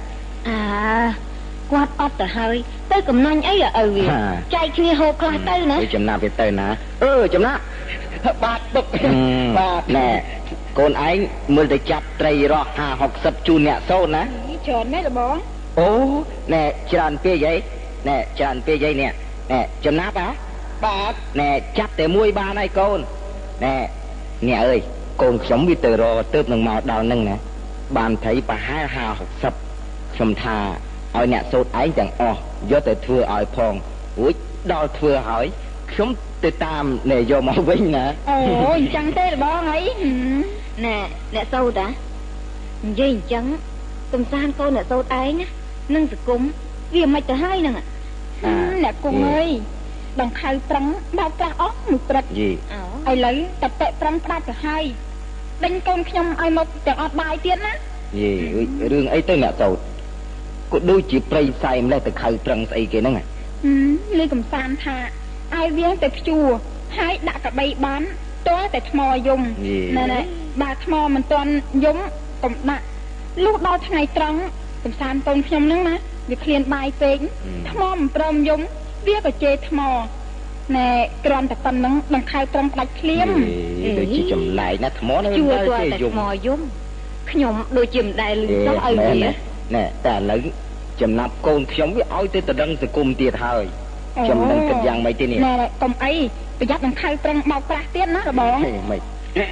[0.48, 0.58] អើ
[1.72, 2.56] គាត់អត់ទៅហើយ
[2.92, 4.22] ទៅកំណាញ់អីឪវាហា
[4.54, 6.68] ចែកគ្នាហូបខ្លះទៅណាវាចំណាប់វាទៅណា
[7.04, 7.60] អឺចំណាប់
[8.44, 8.86] បាទទុក
[9.58, 10.08] បាទណែ
[10.78, 11.16] កូនឯង
[11.54, 12.68] មើលទៅចាប់ត្រីរស់
[13.02, 14.22] 50 60ជូនអ្នកសូនណា
[14.66, 15.36] ច្រើនមែនលបង
[15.78, 15.90] អូ
[16.52, 16.62] ណែ
[16.92, 17.54] ច្រើនពេកហី
[18.08, 19.10] ណែច្រើនពេកហីនេះ
[19.52, 20.28] ណែចំណាប់ហ៎
[20.84, 22.98] បាទណែចាប់តែមួយបានហើយកូន
[23.64, 23.76] ណែ
[24.48, 24.80] អ្នកអើយ
[25.22, 27.36] កូនខ្ញុំវាទៅរកទៅនឹងមកដល់នឹងណា
[27.96, 30.56] បានត្រីប្រហែល50 60ខ្ញុំថា
[31.16, 32.38] ឲ្យអ្នកសូត្រឯងទាំងអស់
[32.70, 33.74] យកទៅធ្វើឲ្យផង
[34.20, 34.34] រួច
[34.72, 35.46] ដល់ធ្វើហើយ
[35.92, 36.08] ខ្ញុំ
[36.44, 38.36] ទៅតាមអ្នកយកមកវិញណាអូ
[38.78, 40.42] អញ្ចឹងទេលបងអីហឹម
[40.84, 40.96] ណែ
[41.34, 41.86] អ្នកសូត្រតា
[42.86, 43.44] និយាយអញ្ចឹង
[44.12, 45.46] កំសាន្តកូនអ្នកសូត្រឯងណា
[45.94, 46.42] នឹងសង្គម
[46.94, 47.84] វាមិនទៅហើយហ្នឹងអា
[48.84, 49.48] អ្នកគង់អើយ
[50.20, 50.86] ដង្ខៅប្រឹង
[51.18, 52.50] បោកប្រាស់អស់មួយព្រឹកយី
[53.08, 54.84] អូឥឡូវតែពេប្រឹងផ្ដាច់ទៅហើយ
[55.64, 57.72] ដេញកូនខ្ញុំឲ្យមកទាំងអត់បាយទៀតណា
[58.20, 59.82] យីអុយរឿងអីទៅអ្នកសូត្រ
[60.72, 63.24] ក៏ដូចជាប្រៃផ្សែម្លេះទៅខៅត្រឹងស្អីគេហ្នឹងហ៎
[63.64, 64.96] ហឹមលឺកំសាន្តថា
[65.54, 66.46] ឲ្យវាទៅភ្ជួរ
[66.98, 68.02] ហើយដាក់កបីបាន
[68.48, 69.40] តើតែថ្មយំ
[69.98, 70.20] ណែណែ
[70.62, 71.52] បើថ្មមិនទាន់
[71.84, 71.98] យំ
[72.44, 72.84] កុំដាក់
[73.44, 74.40] លុះដល់ថ្ងៃត្រង់
[74.84, 75.96] កំសាន្តកូនខ្ញុំហ្នឹងណា
[76.30, 77.18] វាឃ្លានបាយពេក
[77.70, 78.60] ថ្មមិនព្រមយំ
[79.06, 79.80] វាក៏ជេរថ្ម
[80.76, 80.88] ណែ
[81.26, 83.28] គ្រាន់តែប៉ុណ្្នឹងដង្ខៅត្រង់ផ្ដាច់ភ្លាម
[83.82, 86.60] យីដូចជាចម្លែកណាថ្មនៅជួដល់ទាល់ទេតែយំថ្មយំ
[87.30, 89.14] ខ្ញុំដូចជាមិនដែលឮសោះឲ្យវា
[89.74, 90.40] ណែតែឥឡូវ
[91.00, 93.64] ចំណាប់កូនខ្ញុំវាឲ្យទៅតដឹងសង្គមទៀតហើយ
[94.18, 96.14] ខ្ញុំមិនគិតយ៉ាងម៉េចទេនេះណែកុំអី
[96.58, 99.48] ប្រយ័ត្នដង្ខៅត្រង់បោកប្រាស់ទៀតណារបងហេម៉េចអ្ន ក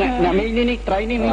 [0.00, 1.32] អ្នកនេះនេះនេះត្រីនេះនេះ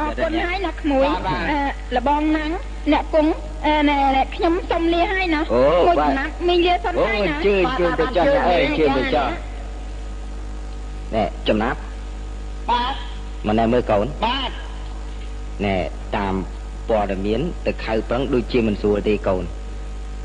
[0.00, 1.06] អរគុណហើយណាក្មួយ
[1.50, 1.58] អឺ
[1.96, 2.50] លបងណាំង
[2.92, 3.30] អ្នកគង់
[3.66, 9.28] អឺណែណែខ្ញុំសុំលាហើយណាមួយចំណាប់មីងលាសុនអូហើយណាជឿជឿទៅចុះអើយជឿទៅចុះ
[11.14, 11.78] ណែចំណាប់
[12.70, 12.94] បាទ
[13.46, 14.50] មកណែមើលកូនបាទ
[15.64, 15.76] ណែ
[16.16, 16.34] តាម
[16.88, 19.44] ព័ត៌មានទៅខៅប្រឹងដូចជាមិនស្រួលទេកូន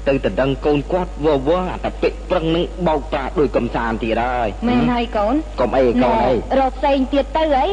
[0.07, 7.67] ទៅតដឹងកូនគាត់វវអាតែពេកប្រឹងនឹងបោកប្រាស់ដោយកំសាន្តទៀតហើយមែនហើយកូនកុំអីកូនអីរត់ផ្សេងទៀតទៅអី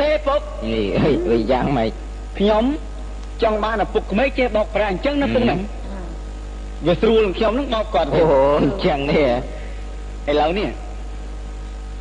[0.00, 1.90] ទេពុកយីអីអីយ៉ាងម៉េច
[2.38, 2.64] ខ្ញុំ
[3.42, 5.56] ចង់បានឪពុកក្មេកចេះបោកប្រាស់អញ្ចឹងណាពុកណា
[6.86, 8.22] វាស្រួលនឹងខ្ញុំនឹងបោកគាត់អូ
[8.62, 9.26] អញ្ចឹងនេះ
[10.30, 10.68] ឥឡូវនេះ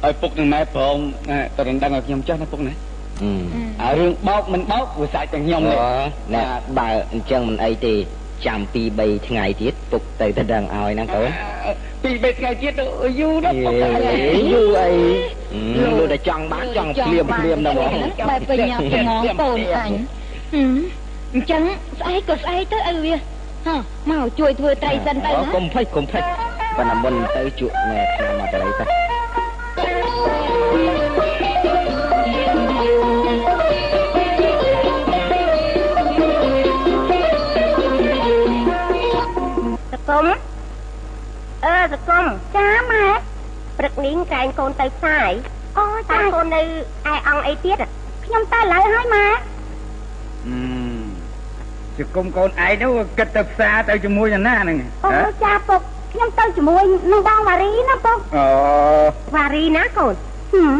[0.05, 0.95] ឲ្យពុកនឹងម៉ែប្រង
[1.57, 2.73] ទៅរំដឹងឲ្យខ្ញុំចុះណាពុកណា
[3.23, 3.31] អឺ
[3.81, 6.43] អារឿងបោកមិនបោកវាសាច់តែខ្ញុំនេះអូណែ
[6.77, 7.93] បើអញ្ចឹងមិនអីទេ
[8.45, 11.27] ចាំ2 3ថ្ងៃទៀតពុកទៅទៅដឹងឲ្យណាកូន
[12.03, 12.85] ពីរបីថ្ងៃទៀតទៅ
[13.19, 13.73] យូរដល់ពុក
[14.51, 14.91] យូរអី
[15.83, 19.07] លោកតែចង់បានចង់ភ្លាមភ្លាមដល់ហ្មងបែបបញ្ញាប់ចំង
[19.41, 19.91] កូនអញ
[20.53, 20.73] ហឹម
[21.33, 21.61] អញ្ចឹង
[21.99, 23.15] ស្អែកក៏ស្អែកទៅឪវា
[23.67, 23.75] ហ៎
[24.11, 26.23] មកជួយធ្វើត្រីសិនទៅអូណាកុំភ្លេចកុំភ្លេច
[26.77, 30.88] ប៉ុន្តែមុនទៅជក់ណែឆ្នាំមកទៅទៅ
[40.09, 40.25] កុំ
[41.65, 43.05] អឺសកុំចាម៉ែ
[43.77, 45.31] ព្រឹកនេះក្រែងកូនទៅផ្សាយ
[45.77, 46.61] អូតាចាកូននៅ
[47.11, 47.77] ឯអង្គអីទៀត
[48.25, 49.27] ខ្ញុំទៅឥឡូវហើយម៉ែ
[51.97, 55.11] ជគុំកូនឯងនោះគិតទៅផ្សារទៅជាមួយនរណាហ្នឹងអូ
[55.43, 55.81] ចាពុក
[56.11, 58.45] ខ្ញុំទៅជាមួយនឹងបងវ៉ារីណាពុកអូ
[59.35, 60.13] វ៉ារីណាកូន
[60.53, 60.75] ហឹម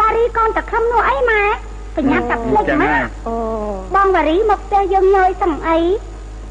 [0.00, 1.42] វ៉ារីកូនតខំនោះអីម៉ែ
[1.96, 2.92] បញ្ញាប់តែភ្លេចម៉ែ
[3.26, 3.36] អូ
[3.94, 5.78] បងវ៉ារីមកផ្ទះយើងញយសំអី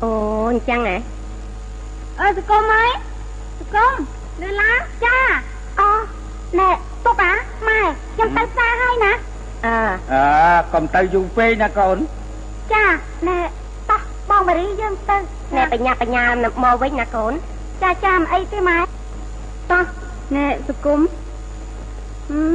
[0.03, 0.11] អូ
[0.51, 0.97] អញ្ចឹងហ៎
[2.21, 2.91] អើសកុំអើយ
[3.59, 3.93] សកុំ
[4.41, 4.71] លឺឡា
[5.05, 5.17] ចា
[5.79, 5.89] អូ
[6.59, 6.69] ណែ
[7.05, 7.33] ទុកអា
[7.67, 7.81] ម៉ែ
[8.13, 9.13] ខ្ញុំទៅផ្សារហើយណា
[9.65, 9.77] អើ
[10.13, 10.23] អើ
[10.73, 11.97] កុំទៅយូរពេកណាកូន
[12.73, 12.85] ចា
[13.27, 13.39] ណែ
[13.89, 15.17] តោះបងមារីយើងទៅ
[15.55, 16.23] ណែបញ្ញាបញ្ញា
[16.63, 17.33] មកវិញណាកូន
[17.83, 18.79] ចាចាមិនអីទេម៉ែ
[19.71, 19.83] តោះ
[20.35, 20.99] ណែសកុំ
[22.29, 22.53] ហឹម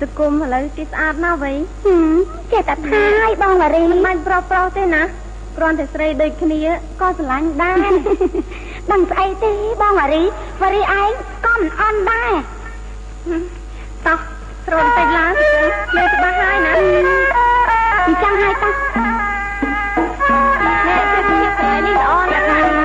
[0.00, 1.56] សកុំឥឡូវគេស្អាតណាស់វិញ
[2.52, 5.02] ចេះតែថាឲ្យបងមារីមិនបាច់ប្រុសប្រុសទេណា
[5.56, 6.60] គ្រាន់តែស្រីដូចគ្នា
[7.00, 7.92] ក៏ស្រឡាញ់ដែរ
[8.90, 10.22] ដឹងស្អីទេបងអារី
[10.60, 11.10] វរីឯង
[11.44, 12.32] ក៏មិនអន់ដែរ
[14.06, 14.18] តោះ
[14.66, 15.32] ស្រន់តែឡើង
[15.96, 16.72] លើច្បាស់ហើយណា
[18.04, 18.74] អញ្ចឹងហើយតោះ
[20.86, 22.81] អ្នកទៅជាពេលនេះល្អណាស់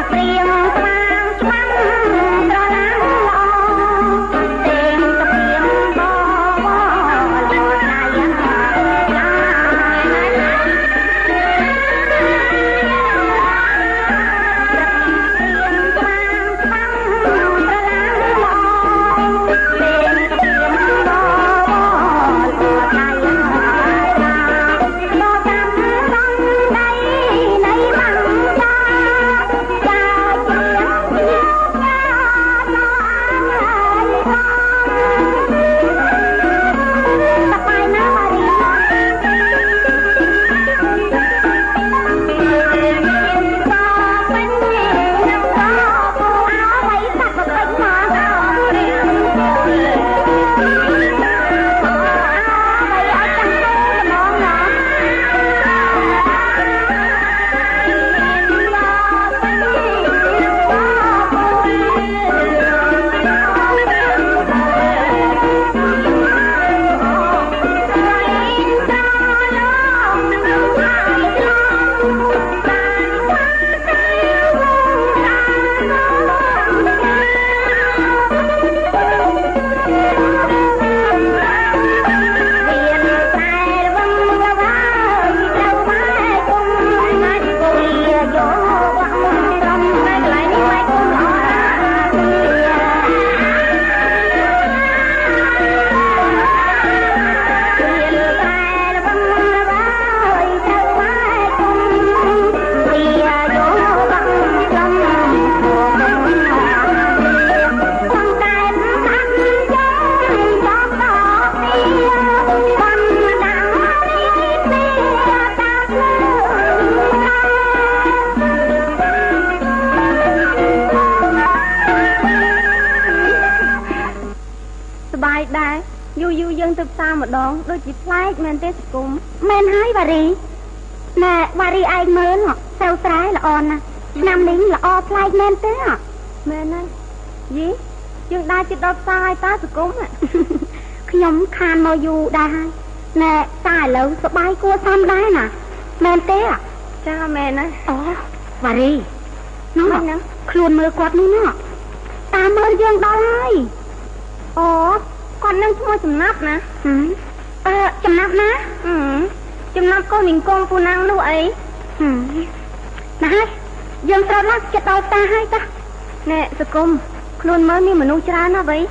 [168.28, 168.82] ច្រើនណាស់វិញ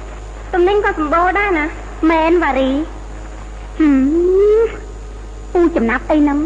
[0.55, 1.64] តំណែងក៏សម្បូរដែរណា
[2.11, 2.70] មែនវ៉ារី
[5.53, 6.39] ពូចំណាប់អីហ្នឹង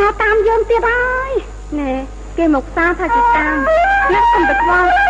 [0.00, 1.30] មកតាមយើងទៀតហើយ
[1.78, 1.92] ណែ
[2.38, 3.54] គេមកសារថាគេតាម
[4.12, 5.03] អ្នកកុំទៅខ្វល់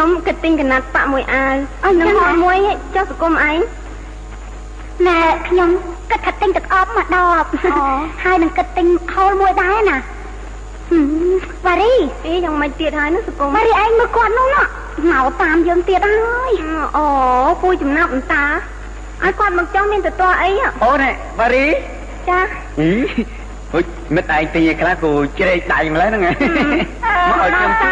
[0.00, 1.54] ខ្ញុំគិតទិញកណាត់ប៉ាក់មួយអាវ
[2.00, 2.56] នឹងហោមួយ
[2.94, 3.58] ចុះសង្គមឯង
[5.08, 5.68] ណែខ្ញុំ
[6.10, 7.44] គិតថាទិញទឹកអប់មកដប
[8.24, 9.96] ហើយនឹងគិតទិញហូលមួយដែរណា
[11.66, 11.92] វ៉ារី
[12.26, 14.62] អីយ៉ាងម៉េចទៀតហើយនោះសង្គមវ៉ារីឯងមើលគាត់នោះណា
[15.10, 16.52] មកតាមយើងទៀតហើយ
[16.96, 17.04] អូ
[17.62, 18.44] ពូចំណាប់អន្តា
[19.22, 20.50] ឲ្យគាត់មកចង់មានទៅតអី
[20.84, 21.04] អូន
[21.38, 21.66] វ៉ារី
[22.28, 22.38] ចា
[22.80, 22.90] អី
[23.72, 23.84] ហុយ
[24.14, 27.89] មិត្តឯងទីខ្លះគូជ្រែកដៃម្លេះហ្នឹងមកឲ្យខ្ញុំជួ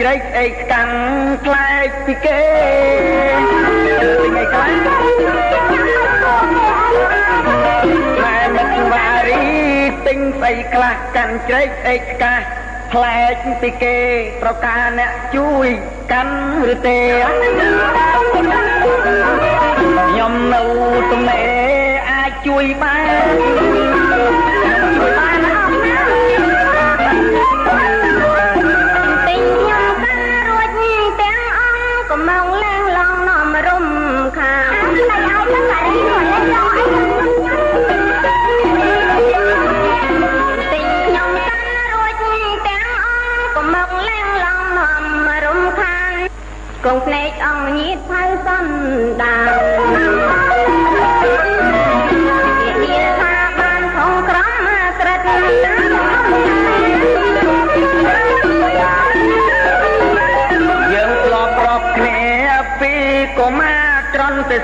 [0.00, 0.96] ជ្រែកស្អីកាន់
[1.46, 2.42] ខ្លែកពីគេ
[4.20, 4.70] ទិញអីខ្លះ
[8.22, 9.44] ម៉ែមិត្តវ៉ារី
[10.06, 12.44] ទិញស្អីខ្លះកាន់ជ្រែកស្អីឆ្កាស់
[12.92, 13.98] ផ្លែកពីគេ
[14.42, 15.68] ប្រការអ្នកជួយ
[16.12, 16.36] កាន់
[16.72, 17.00] ឬទេ
[20.10, 20.62] ខ្ញុំនៅ
[21.10, 22.99] ទំនេរអាចជួយបាន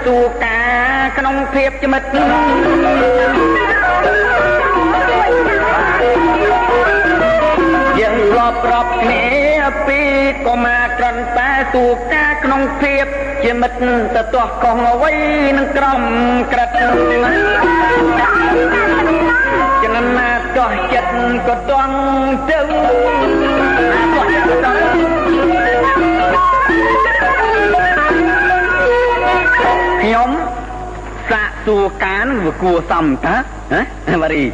[0.07, 0.61] ត្រន់ទៅសួរកា
[1.19, 2.03] ក្នុងភាពចមិត
[7.99, 9.25] យើងធ្លាប់ប្របគ្នា
[9.87, 10.01] ពី
[10.47, 13.07] កុមារត្រន់តែទូកាក្នុងភាព
[13.45, 13.79] ជាមិត្ត
[14.15, 15.13] ទៅទាស់កងអ្វី
[15.59, 16.01] នឹងក្រំ
[16.53, 16.71] ក្រិត
[19.83, 21.17] ចំណាទាស់ចិត្ត
[21.49, 21.97] ក៏តង់
[22.49, 23.56] ទៅទា
[30.07, 30.31] ខ្ញុំ
[31.31, 33.35] សាកសួរការនឹងវាគួរសមតា
[33.73, 34.45] ហ៎បារី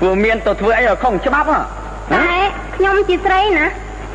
[0.00, 1.60] ព្រោះមានទៅធ្វើអីឲ្យខុសច្បាប់ហ៎
[2.12, 2.38] តែ
[2.76, 3.66] ខ្ញុំជាស្រីណា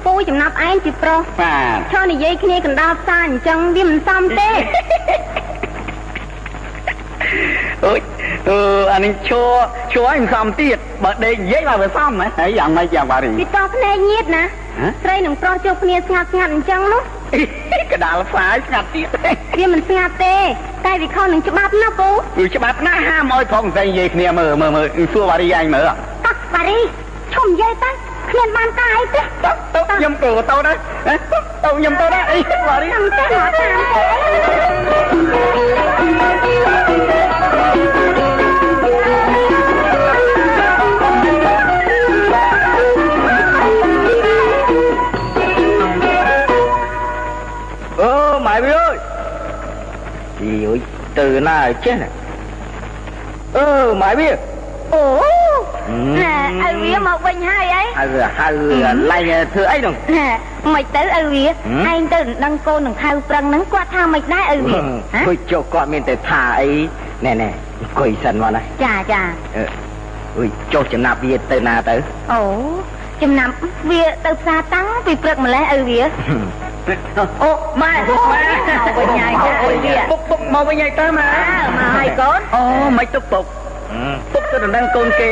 [0.05, 4.49] ពូចំណាប់ឯងជាប្រុសបាទឈរនិយាយគ្នាកណ្ដាលផ្សារអញ្ចឹងវាមិនសមទេ
[7.85, 7.99] អូយ
[8.49, 8.59] អឺ
[8.93, 9.49] អានេះឈរ
[9.93, 14.43] ឈរឲ្យមិនសមទៀតបើដេកនិយាយបើវាសមហ៎ហើយយ៉ាងម៉េចយ៉ាងបារីពីតោះភ្នែកញៀតណា
[15.03, 17.03] ស្រីនឹងប្រុសជួបគ្នាស្ងាត់ស្ងាត់អញ្ចឹងនោះ
[17.99, 19.07] កដាលផ្សាយស្ងាត់ទៀត
[19.57, 20.35] វាមិនស្ងាត់ទេ
[20.85, 25.85] តែវាខុសនឹងច្បាប់ណាពូគឺច្បាប់ណាហាមឲ្យផងស្រីនិយាយគ្នាមើលមើលមើលសួរបារីឯងមើល
[26.55, 26.77] បារី
[27.33, 30.75] ឈុំនិយាយតាគ្មានបានការអីទេទៅទៅខ្ញុំទៅទៅដែរ
[31.63, 35.98] ទៅខ្ញុំទៅដែរអីបារីខ្ញុំទៅមកតាមអូ
[51.19, 51.95] ទៅណាចេះ
[53.57, 53.65] អឺ
[54.01, 54.29] ម៉ែវា
[54.93, 55.03] អូ
[56.21, 56.33] ណែ
[56.67, 58.05] ឪវាមកវិញហើយអីហៅ
[58.37, 58.47] ហៅ
[59.11, 59.17] ឡៃ
[59.53, 59.93] ធ្វើអីនោះ
[60.73, 61.45] មិនទៅឪវា
[61.91, 64.79] ឯងទៅដឹងកូននឹងខៅប្រឹងហ្នឹងគាត់ថាមិនដែរឪវា
[65.27, 66.69] គួយចុះគាត់មានតែថាអី
[67.25, 67.49] ណែណែ
[67.79, 69.21] អង្គុយសិនមកណាចាចា
[70.37, 71.95] អើយចុះចំណាប់វាទៅណាទៅ
[72.31, 72.41] អូ
[73.23, 73.53] ចំណាប់
[73.89, 76.01] វាទៅផ្សារតាំងពីព្រឹកម្លេះឪវា
[77.43, 77.51] អូ
[77.81, 82.63] ម៉ែម៉ែមកវិញហើយចាឪវាពុកពុកមកវិញហើយទៅម៉ែមកហើយកូនអូ
[82.97, 83.45] មិនទុកពុក
[84.33, 85.31] ពុកទៅដណ្ដឹងកូនគេ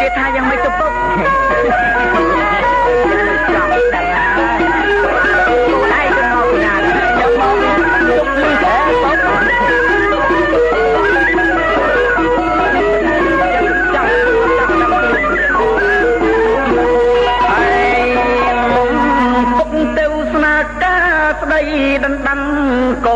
[0.00, 0.92] គេថាយ៉ាងម៉េចទៅពុក
[3.54, 4.06] ចាំដឹង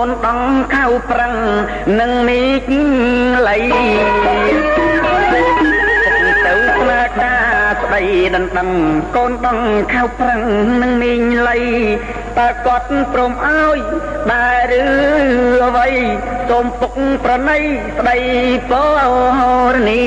[0.06, 0.40] នដង
[0.74, 1.34] ខៅប្រឹង
[2.00, 2.62] នឹងមីក
[3.48, 3.56] លៃ
[6.44, 7.34] ទៅស្នាកា
[7.82, 8.02] ស្ដី
[8.34, 8.70] ដណ្ដឹង
[9.16, 9.58] កូនដង
[9.92, 10.42] ខៅប្រឹង
[10.82, 11.56] នឹងមីងលៃ
[12.38, 13.78] តើគាត់ព្រមអើយ
[14.32, 14.84] ដែរឬ
[15.66, 15.90] អ្វី
[16.48, 16.92] សូមពុក
[17.24, 17.58] ប្រណី
[17.98, 18.16] ស្ដី
[18.70, 18.72] ព
[19.72, 20.00] រនី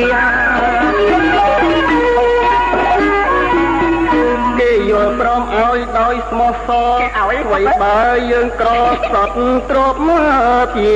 [5.31, 7.99] គេយល់ព្រមឲ្យដោយស្មោះសរឲ្យអ្វីបើ
[8.31, 8.69] យើងក្រ
[9.11, 9.33] សត់
[9.69, 10.21] ទ្របមក
[10.75, 10.91] ពី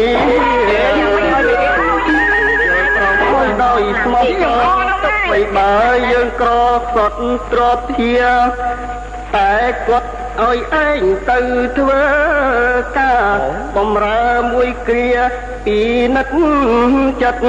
[3.06, 4.48] ឲ្យដោយស្មោះសរ
[5.26, 5.74] អ្វីបើ
[6.12, 6.52] យើងក្រ
[6.96, 7.18] សត់
[7.52, 8.16] ទ្របធា
[9.36, 9.54] តែ
[9.88, 10.10] គាត់
[10.42, 11.40] ឲ្យឯងទៅ
[11.78, 12.04] ធ្វើ
[13.00, 13.38] ការ
[13.76, 15.12] បំរើមួយគ្រា
[15.66, 15.80] ពី
[16.16, 16.28] នឹក
[17.22, 17.42] ចិត្ត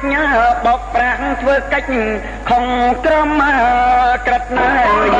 [0.00, 0.18] បិច្ច
[0.66, 1.92] បោកប្រាំងធ្វើកិច្ច
[2.50, 2.64] ខំ
[3.04, 3.30] ក្រម
[4.26, 4.68] ក្រិតណា
[5.04, 5.10] ខ្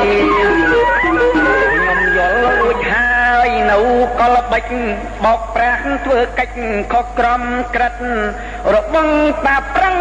[1.05, 3.77] ញុំយល់រួចហើយនៅ
[4.19, 4.73] កលបិច្ច
[5.25, 6.59] បោកប្រាំងធ្វើកិច្ច
[6.93, 7.41] ខុសក្រម
[7.75, 7.93] ក្រិត
[8.75, 9.07] របង
[9.45, 9.95] តាប្រឹង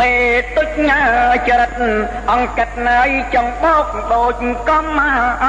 [0.00, 0.12] មេ
[0.56, 1.00] ទុចញ៉ា
[1.48, 1.72] ចរិត
[2.30, 3.00] អង្គកាត់ណៃ
[3.34, 4.36] ចង់បោកដូច
[4.68, 5.44] កំមក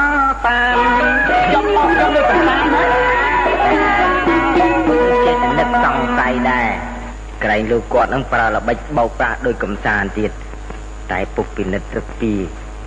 [0.46, 0.78] តាម
[1.54, 2.58] ចង់បោក comme ដូចតាមណា
[3.46, 6.61] ចេះតែនឹកសង្ស័យដែរ
[7.44, 10.32] ក្រែងលោកគាត់នឹងប្រើល្បិចបោកប្រាស់ដោយកំសាន្តទៀត
[11.12, 12.32] តែពុកពិនិត្យត្រឹកពី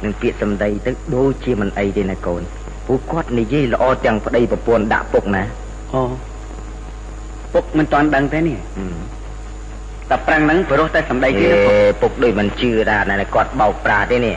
[0.05, 2.43] នឹងពាក្យសម្ដីទៅដូចជាមិនអីទេណាកូន
[2.87, 5.43] ពួកគាត់និយាយល្អទាំងប្តីប្រពន្ធដាក់ពុកណា
[5.95, 6.03] អូ
[7.55, 8.59] ពុកមិនតាន់ដឹងទេនេះ
[10.11, 11.49] តែប្រាំងហ្នឹងព្រោះតែសម្ដីគេ
[12.01, 14.37] ពុកដូចមិនជឿដែរណាគាត់បោកប្រាស់ទេនេះ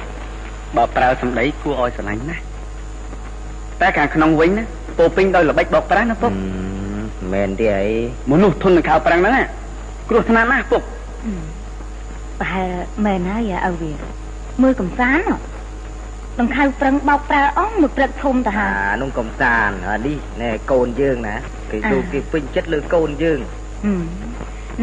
[0.75, 2.43] បើប្រើសម្ដីគួរឲ្យស្រឡាញ់ណាស់
[3.81, 4.63] តែខាងក្នុងវិញណា
[4.97, 6.31] ពោពេញដោយល្បិចបោកប្រាស់ណាពុក
[7.33, 7.87] មែនទេអី
[8.31, 9.45] មនុស្សធន់នឹងខោប្រាំងហ្នឹង
[10.09, 10.83] គ្រោះថ្នាក់ណាស់ពុក
[12.39, 12.69] ប្រហែល
[13.05, 13.91] មែនហើយឪវា
[14.61, 15.29] មើលកំសាន្ត
[16.39, 21.35] ដង្ខៅប្រឹងបោកប្រើអស់មួយព្រឹកធំទៅហើយអានោះកំសាន្តអានេះណែកូនយើងណា
[21.71, 23.39] គេលោកគេពេញចិត្តលើកូនយើង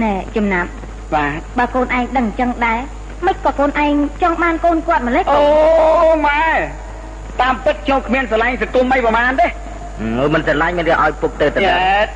[0.03, 0.71] ណែចំណាប់
[1.15, 2.81] បាទបើកូនឯងដឹងអញ្ចឹងដែរ
[3.27, 5.43] មិនក៏កូនឯងចង់បានកូនគាត់ម្លេះអូ
[6.27, 6.45] ម៉ែ
[7.41, 9.47] តាមពិតខ្ញុំគ្មានស្រឡាញ់សតុំអីប្រហែលទេ
[10.35, 11.59] មិនស្រឡាញ់មិនឲ្យពុកទៅទៅ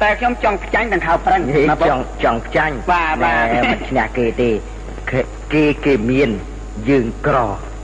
[0.02, 1.40] តែខ្ញុំចង់ខ្ចាញ់ទាំងខោប្រឹង
[1.88, 4.50] ចង់ចង់ខ្ចាញ់បាទបាទមិនឈ្នះគេទេ
[5.52, 6.30] គេគេមាន
[6.88, 7.36] យើងក្រ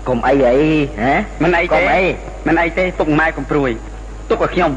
[0.09, 0.59] កុំអីអី
[1.03, 2.03] ហ៎មិនអីទេអី
[2.47, 3.71] មិនអីទេពុកម៉ែកំព្រួយ
[4.31, 4.71] ទុកឲ្យខ្ញុំ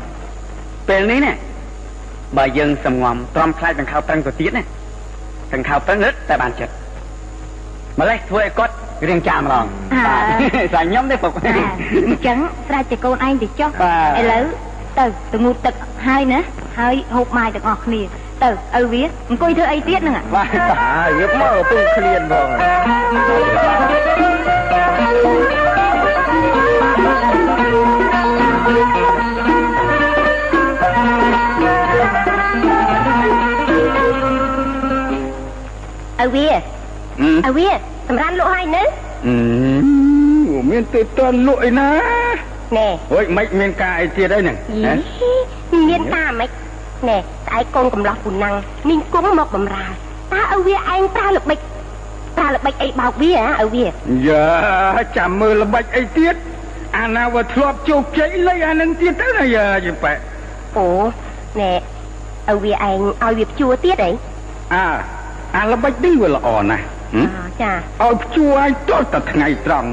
[0.90, 1.34] ពេលនេះណា
[2.38, 4.64] បើយើងសំងំទ្រាំខ្លាចទាំងខោប្រឹងទៅទៀតណា
[5.54, 6.74] ទាំងខោប្រឹងរឹតតែបានចិត្ត
[8.00, 8.74] ម្លេះធ្វើឲ្យគាត់
[9.10, 9.66] រៀងចាម្លង
[10.08, 10.24] បាទ
[10.74, 12.38] ស្អាខ្ញុំទេពុកអញ្ចឹង
[12.68, 13.70] ស្រាច់តែកូនឯងទៅចុះ
[14.20, 14.44] ឥឡូវ
[15.00, 15.74] ទៅទៅងូតទឹក
[16.08, 16.40] ហើយណា
[16.80, 18.02] ហើយហូបបាយទាំងអស់គ្នា
[18.44, 20.48] ទៅឪវាអង្គុយធ្វើអីទៀតហ្នឹងបាទ
[21.20, 22.48] រៀបមកពឹងឃ្លានផង
[36.24, 36.50] ឪវា
[37.48, 37.70] ឪវា
[38.08, 38.84] សម្រាប់លក់ហើយនៅ
[40.70, 42.27] មានទៅតន់លក់ឯណា
[42.78, 44.58] ណែហួយមិនមានការអីទៀតអីហ្នឹង
[45.90, 46.50] មានការមិន
[47.08, 48.56] ណែស្អែកកូនកំឡោះពូណាំង
[48.90, 49.86] មីងគង់មកបំរើ
[50.34, 51.60] តើឪវាឯងប្រើល្បិច
[52.38, 53.86] ប្រើល្បិចអីបោកវាហ៎ឪវា
[54.28, 54.46] យ៉ា
[55.18, 56.36] ចាំមើលល្បិចអីទៀត
[56.98, 60.14] អាណាវធ្លាប់ជោគជ័យលៃអានឹងទៀតទៅណាយ៉ាយីប៉ែ
[60.78, 60.88] អូ
[61.60, 61.72] ណែ
[62.52, 64.12] ឪវាឯងឲ្យវាព្យួរទៀតអី
[64.74, 64.86] អើ
[65.58, 66.84] អាល្បិចនេះវាល្អណាស់
[67.62, 67.72] ចា
[68.04, 69.90] ឲ្យព្យួរឲ្យទល់តែថ្ងៃត្រង់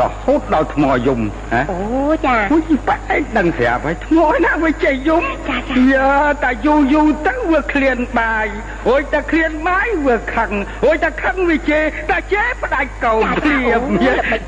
[0.00, 1.20] រហូតដល់ថ្មយំ
[1.52, 1.80] ហ៎អូ
[2.26, 6.10] ចាអូយប៉ែកដឹងស្រាប់ហើយថ្មណាវាចេះយំចាចាយ៉ា
[6.44, 8.46] តែយូរយូរទៅវាឃ្លានបាយ
[8.88, 10.50] អូយតែឃ្លានបាយវាខឹង
[10.86, 13.80] អូយតែខឹងវាចេះតែចេះផ្ដាច់កោនព្រាប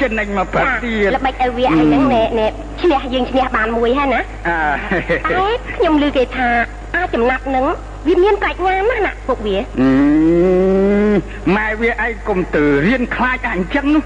[0.03, 2.47] ចំណេញមកប្រាទៀតល្បិចឲ្យវាអីហ្នឹងណែណែ
[2.82, 4.61] ឈ្នះយើងឈ្នះបានមួយហើយណាអើ
[5.30, 5.45] តែ
[5.76, 6.49] ខ្ញុំឮគេថា
[6.97, 7.66] អាចចំណាប់នឹង
[8.09, 9.57] វាមានប្រាជ្ញាណាស់ណាពុកវា
[11.57, 14.05] ម៉ែវាឯងកុំទៅរៀនខ្លាចអញ្ចឹងនោះ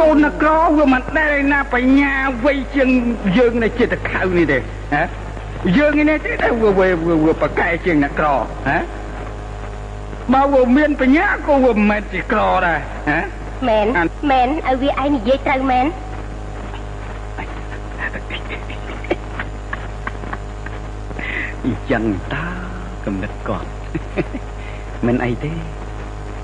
[0.00, 2.12] កូននក្រវាមិនដែលណាបញ្ញា
[2.44, 2.88] វ័យជាង
[3.36, 4.58] យើងនៅចិត្តខៅនេះទេ
[4.94, 5.02] ហ៎
[5.78, 8.26] យើងនេះទេតែវាវាប្រកែជាងនក្រ
[8.68, 8.78] ហ៎
[10.32, 12.78] បើវាមានបញ្ញាក៏វាមិនមែនជាក្រដែរ
[13.10, 13.20] ហ៎
[13.68, 13.86] មែន
[14.30, 15.86] មែនឲ្យវាឯងនិយាយត្រូវមែន
[21.64, 22.46] អញ្ចឹងតា
[23.04, 23.68] កំណត់គាត់
[25.06, 25.52] មិនអីទេ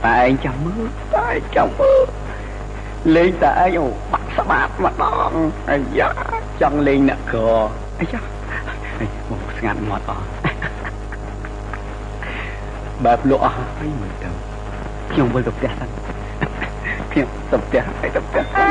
[0.05, 2.07] តែឯងចាំមើលតែឯងចាំមើល
[3.17, 5.33] លេងតែឯងអូបាក់ស្បាតម្ដង
[5.71, 6.11] អាយ៉ា
[6.61, 7.41] ចង់លេងអ្នកក្រ
[8.01, 8.21] អាយ៉ា
[9.31, 10.27] មកស្ងាត់មាត់អស់
[13.05, 14.29] បែបលក់អស់ហើយមើលទៅ
[15.13, 15.91] ខ្ញុំវិលទៅផ្ទះសិន
[17.13, 18.69] ខ្ញុំទៅផ្ទះហើយទៅផ្ទះសិន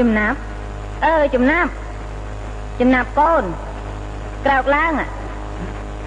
[0.00, 0.36] ចំណាប់
[1.04, 1.70] អើចំណាប់
[2.80, 3.44] ចំណាប់កូន
[4.44, 4.92] ក្រោកឡើង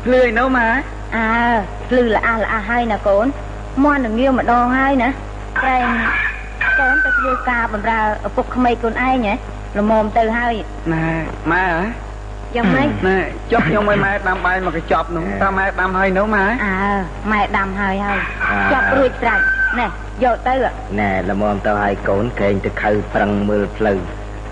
[0.06, 0.68] ភ្លឺនៅម៉ែ
[1.16, 1.26] អើ
[1.90, 3.26] ភ្លឺល្អះល្អះហើយណាកូន
[3.84, 5.10] មន់នឹងងាវម្ដងហើយណា
[5.66, 5.76] តែ
[6.80, 9.34] កូនទៅធ្វើការបម្រើឪពុកក្មេកខ្លួនឯងហ៎
[9.80, 10.54] ល្មមទៅហើយ
[10.94, 11.06] ណែ
[11.52, 12.10] ម៉ែហ៎
[12.56, 13.18] យ៉ាងម៉េចណែ
[13.52, 16.78] ចុះខ្ញុំឲ្យម៉ែដាំបាយមកកញ្ចប់នោះតើម៉ែដាំហើយនៅម៉ែអើ
[17.32, 18.20] ម៉ែដាំហើយហើយ
[18.74, 19.40] ចប់រួចស្រេច
[19.78, 19.88] ណែ
[20.24, 20.54] យកទៅ
[21.00, 23.98] ណែល្មមទៅឲ្យកូនក្រែងទៅខៅប្រឹងមើលផ្លូវ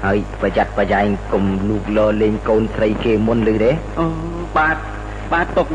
[0.05, 4.05] ហើយប្រយ័ត្នប្រយែងកុំលូកលលេងកូនស្រីគេមុនឬទេអូ
[4.57, 4.77] បាទ
[5.33, 5.67] បាទពុក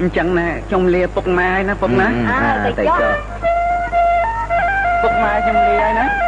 [0.00, 3.12] អញ្ចឹងណាខ្ញុំលាពុកម៉ែហើយណាពុកណាអើទៅចុះ
[5.02, 6.27] ពុកម៉ែខ្ញុំលាហើយណា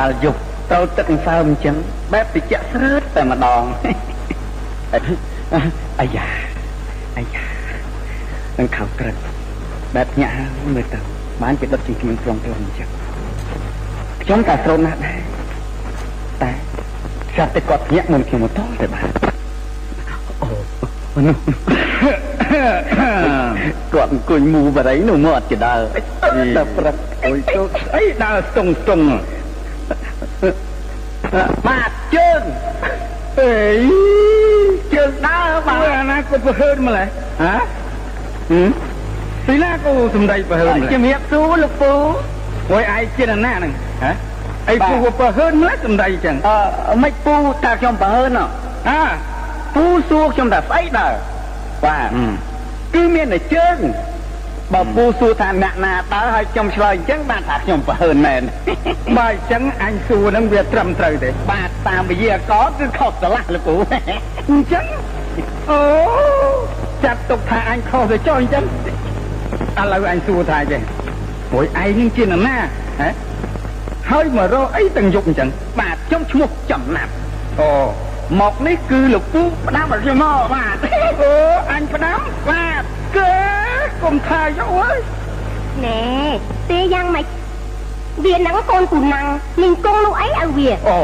[0.00, 0.38] ដាលយប់
[0.70, 1.76] ត្រូវទឹកអង្សើមអញ្ចឹង
[2.12, 3.62] បែបតិចស្រើតតែម្ដង
[6.00, 6.26] អាយ៉ា
[7.18, 7.44] អាយ៉ា
[8.58, 9.16] នឹងខៅក្រឹក
[9.96, 10.34] បែបញាក់
[10.74, 11.00] មើលទៅ
[11.42, 12.88] បានជាដុតជាគ្មានត្រង់ត្រង់អញ្ចឹង
[14.22, 15.18] ខ្ញុំក៏ស្រោនណាស់ដែរ
[16.42, 16.50] តែ
[17.34, 19.08] ស្រាប់តែគាត់ញាក់មុនខ្ញុំទៅតែបាន
[20.42, 20.48] អូ
[21.16, 21.40] មនុស្ស
[23.94, 25.74] គាត់អង្គុយមូបរិយនោះមកអត់ចដើ
[26.56, 27.60] ដល់ព្រឹកអុយទៅ
[27.96, 29.00] អីដើរស្ទងស្ទង
[31.66, 32.42] បាទជើង
[33.38, 33.52] អេ
[34.94, 37.06] ជើងដើរបាទអាណាក៏ប្រហើនម្លេះ
[37.42, 37.54] ហ៎
[38.50, 38.70] ហឹម
[39.46, 41.92] ពីណាក៏សំដីប្រហើនម្លេះជំរាបសួរលោកពូ
[42.72, 43.72] អើយឯងជាណាហ្នឹង
[44.04, 44.12] ហ៎
[44.70, 47.34] អីពូក៏ប្រហើនម្លេះសំដីចឹងអឺមិនពូ
[47.64, 48.30] ថាខ្ញុំប្រហើន
[48.90, 49.02] អើ
[49.74, 51.12] ពូសួរខ្ញុំថាស្អីដើរ
[51.84, 52.08] បាទ
[52.94, 53.76] គឺមានតែជើង
[54.74, 58.42] បើពូសួរថាអ្នកណាតើឲ្យខ្ញុំឆ្លើយអញ្ចឹងបានថាខ្ញុំប្រហើនមែន
[59.18, 63.74] បើអញ្ចឹងអញសួរនឹងវាត្រឹមត្រូវទេបាទតាមវិយាករគឺខុសឆ្លាស់លោកពូ
[64.50, 64.84] អញ្ចឹង
[65.70, 65.80] អូ
[67.04, 68.64] ចាត់ទុកថាអញខុសទៅចុះអញ្ចឹង
[69.80, 70.80] ឥឡូវអញសួរថាចេះ
[71.52, 72.56] មួយឯងនឹងជានរណា
[73.00, 73.10] ហ៎
[74.10, 75.48] ហើយមករកអីទាំងយប់អញ្ចឹង
[75.80, 77.12] បាទខ្ញុំឈ្មោះចំណាប់
[77.60, 77.70] អូ
[78.40, 80.76] មកនេះគឺលោកពូផ្ដាំឲ្យខ្ញុំមកបាទ
[81.22, 81.32] អូ
[81.72, 82.18] អញផ្ដាំ
[82.50, 82.82] បាទ
[83.16, 83.34] កើ
[84.02, 84.98] កុំថាយកអើយ
[85.84, 86.02] ណែ
[86.70, 87.26] ទេយ៉ាងម៉េច
[88.24, 89.26] វានឹងកូនពូណាំង
[89.62, 91.00] នឹងគង់នោះអីឲ្យវាអូ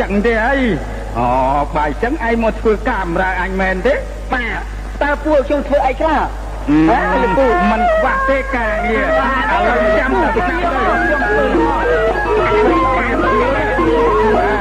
[0.00, 0.56] ចឹងទេអី
[1.18, 1.26] អូ
[1.76, 3.94] បាយចឹងឯងមកធ្វើកាមេរ៉ាអញមែនទេ
[4.32, 4.60] បាទ
[5.02, 14.57] តើពួកខ្ញុំធ្វើអីខ្លះហ៎លោកពូមិនខ្វះទេការងារឥឡូវចាំតែឆ្នាំទៅខ្ញុំធ្វើ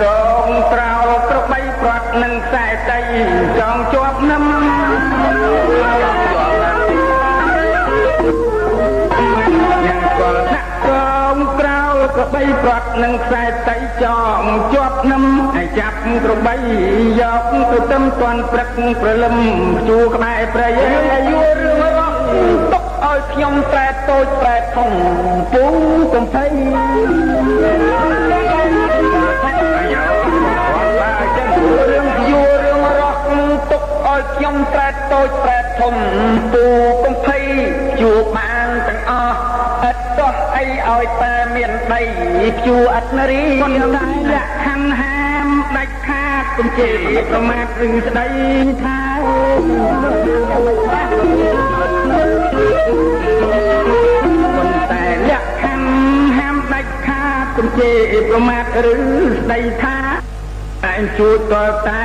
[0.00, 0.02] ក
[0.46, 3.00] ងត្រោលក្របីព្រាត់នឹងខ្សែដី
[3.58, 4.44] ចងជាប់នឹម
[9.86, 10.88] យ៉ាងកលដាក់ក
[11.34, 14.04] ងក្រោលក្របីព្រាត់នឹងខ្សែដីច
[14.38, 14.42] ង
[14.74, 15.24] ជាប់នឹម
[15.54, 16.56] ឲ្យចាប់ក្របី
[17.20, 18.68] យកទៅទឹមតាន់ព្រឹក
[19.00, 19.36] ព្រលឹម
[19.88, 20.68] ជួក្បែរព្រៃ
[21.12, 22.16] អាយុរឿងរស់
[22.72, 24.90] ទុកឲ្យខ្ញុំប្រែតូចប្រែធំ
[25.52, 25.64] ពូ
[26.14, 26.46] កំភៃ
[34.36, 35.94] ខ្ញុំប្រែតតូចប្រែតធំ
[36.52, 36.64] ពូ
[37.04, 37.38] កំភៃ
[38.00, 39.36] ជួបានទាំងអស់
[39.88, 42.02] ឥតដោះអីឲ្យតែមានដី
[42.66, 48.26] ជួអត់នរីគាត់តែលក្ខខណ្ឌហាមដាច់ខាតកំជេរមិនប្រមាថឬស្ដី
[48.82, 49.00] ថា
[54.56, 55.92] ប៉ុន្តែលក្ខខណ្ឌ
[56.38, 58.94] ហាមដាច់ខាតកំជេរប្រមាថឬ
[59.36, 60.11] ស្ដីថា
[60.94, 62.04] ឯងជួយតើតែ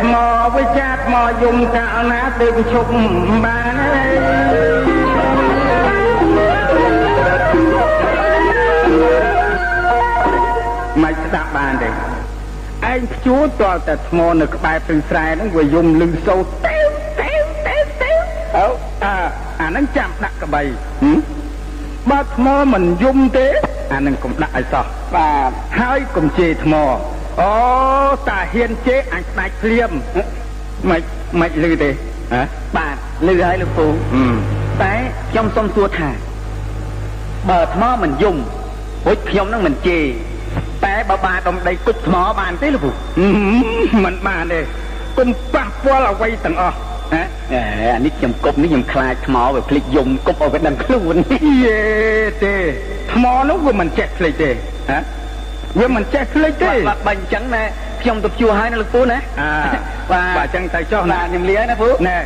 [0.00, 0.14] ថ្ម
[0.56, 2.90] វិចាថ្មយំកាលណាទៅឈប់
[3.44, 3.74] បាន
[11.02, 16.86] មិនស្ដាប់បានទេឯងព្យួរតើតែថ្មនៅក្បែរព្រឹងស្រែហ្នឹងវាយំលឺសូរទេវ
[17.20, 18.16] ទេវទេវទេវ
[18.56, 18.66] អើ
[19.04, 19.14] អា
[19.60, 20.62] អាហ្នឹងចាំដាក់ក្បី
[22.10, 23.46] បើថ្មមិនយំទេ
[23.92, 24.84] អាហ្នឹងកុំដាក់ឲ្យសោះ
[25.14, 26.74] បាទហើយកុំជេរថ្ម
[27.40, 27.52] អូ
[28.28, 29.90] តាហ៊ានជេរអញស្ដាច់ភ្លាម
[30.90, 31.02] មិន
[31.40, 31.90] មិនលឺទេ
[32.32, 32.42] ហ៎
[32.76, 33.86] បាទលឺហើយលោកពូ
[34.82, 34.94] តែ
[35.30, 36.10] ខ្ញុំសុំសួរថា
[37.50, 38.36] បើថ្មមិនយំ
[39.06, 40.04] រួចខ្ញុំនឹងមិនជេរ
[40.84, 42.90] តែបើបាទដំដីគុជថ្មបានទេលោកពូ
[44.04, 44.60] មិនបានទេ
[45.18, 46.76] គុំប៉ះពាល់អ្វីទាំងអស់
[47.14, 47.22] ហ៎
[47.94, 51.16] អានេះខ្ញុំគប់នេះខ្ញុំខ្លាចថ្មវាភ្លេចយំគប់ឲ្យវាដឹងខ្លួន
[51.64, 51.80] យេ
[52.44, 52.54] ទេ
[53.12, 54.50] ថ្មនោះវាមិនចេះភ្លេចទេ
[54.90, 54.98] ហ៎
[55.78, 57.62] វាមិនចេះភ្លេចទេបាទបើអញ្ចឹងណា
[58.02, 59.18] ខ្ញុំទៅជួហើយណាលោកពូណា
[60.12, 62.16] បាទបាទអញ្ចឹងទៅចុះណាខ្ញុំលាណាពូណែ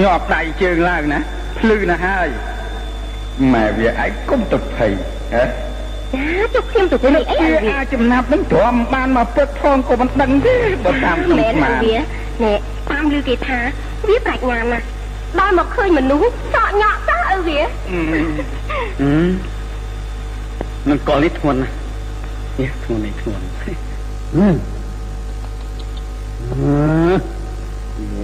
[0.00, 1.18] ញាប់ដៃជើងឡើងណា
[1.58, 2.28] ភ្លឺណាស់ហើយ
[3.52, 4.92] ម៉ែវាឯងកុំទៅភ័យ
[5.34, 5.44] ហ៎
[6.14, 12.54] ចាជុកខ្ញុំទៅលេខអីអាវាចំណាប់នឹងទ្រាំបានមកព្រឹកផងក៏មិនដឹងទេបើតាមខ្ញុំស្មានវាណែ
[12.90, 13.58] តាមឮគេថា
[14.08, 14.84] វាប្រាជ្ញាណាស់
[15.38, 17.60] ដល់មកឃើញមនុស្សសក់ញក់សោះឪវា
[20.90, 21.77] នឹងកលនេះធ្ងន់ណាស់
[22.58, 23.72] នេះធ្ងន់នេះធ្ងន់ហឺ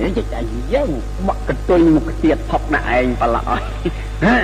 [0.01, 0.41] និយាយតែ
[0.75, 0.91] យើង
[1.29, 4.37] បកកតុយមកទៀតផុកដាក់ឯងប្រឡោះហ៎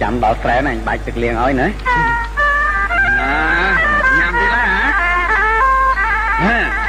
[0.00, 1.66] ចាំដល់ស្រែណាអញបាច់ទឹកលៀងឲ្យណា
[4.18, 4.64] ញ៉ាំទីឡា
[6.44, 6.81] ហ៎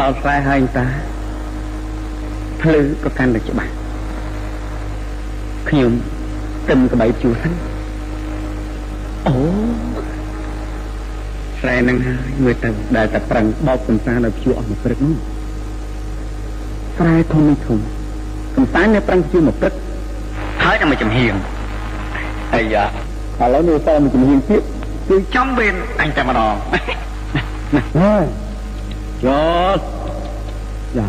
[0.00, 0.86] ដល់ស្រែហើយតា
[2.62, 3.72] ភ្លឺក៏កាន់តែច្បាស់
[5.68, 5.92] ខ្ញុំ
[6.68, 7.52] ទឹមក្បៃជួសិន
[9.26, 9.34] អូ
[11.60, 15.16] ស្រែនឹងហើយមើលទៅដែលតែប្រឹងបោកកំសាន្តឲ្យភ្ជួអស់មួយព្រឹកនោះ
[16.98, 17.78] ស្រែធំនេះធំ
[18.56, 19.74] កំសាន្តនៅប្រឹងភ្ជួមួយព្រឹក
[20.64, 21.34] ហើយតែមួយចំហៀង
[22.54, 22.84] អាយ៉ា
[23.42, 24.62] ឥឡូវនេះតែមួយចំហៀងទៀត
[25.08, 26.54] គឺចំវេនអញតែម្ដង
[27.98, 28.24] ហើយ
[29.24, 29.42] ចូ
[29.74, 29.78] ល
[30.96, 31.06] ចា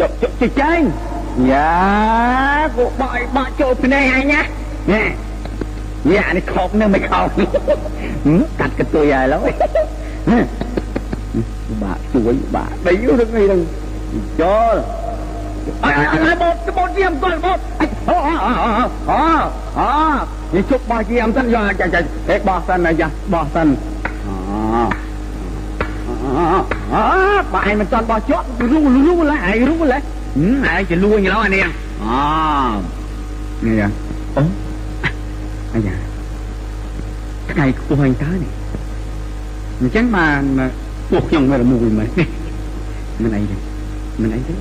[0.00, 0.84] ចុកចុកចិចាញ់
[1.50, 1.72] យ៉ា
[2.76, 4.40] គូបោកបោកចូលភ្នែកអញណា
[4.92, 5.02] ណែ
[6.14, 7.20] យ៉ានេះខកនៅមិនខោ
[8.60, 9.52] កាត់កតុយហើយឡើយ
[11.82, 13.60] បាក់ជួយបាក់ដីរឿងអីហ្នឹង
[14.40, 14.76] ចូល
[15.84, 17.58] អើអើបោកបោកយាមទៅបោក
[18.08, 18.52] អូអូអូ
[19.78, 19.90] អូ
[20.54, 23.68] នេះជប់បោះយាមសិនយកចាចាហេបោះសិនណាយ៉ាបោះសិន
[24.26, 24.34] អូ
[26.24, 26.75] អើ
[27.52, 31.66] បើឯងមិនចង់បោះជក់លូលូឡាឯងរូឡាឯងจะលួងឡោអានេះ
[32.02, 32.18] អូ
[33.66, 33.82] នេះ
[34.36, 34.42] អូ
[35.74, 35.96] អាយ៉ា
[37.50, 38.52] ថ្ងៃខ្ពស់អញតើនេះ
[39.80, 40.42] អញ្ចឹងបាន
[41.10, 42.08] ពួកខ្ញុំមើលមួយមើល
[43.22, 43.56] មិនអីទេ
[44.22, 44.54] មិនអីទេ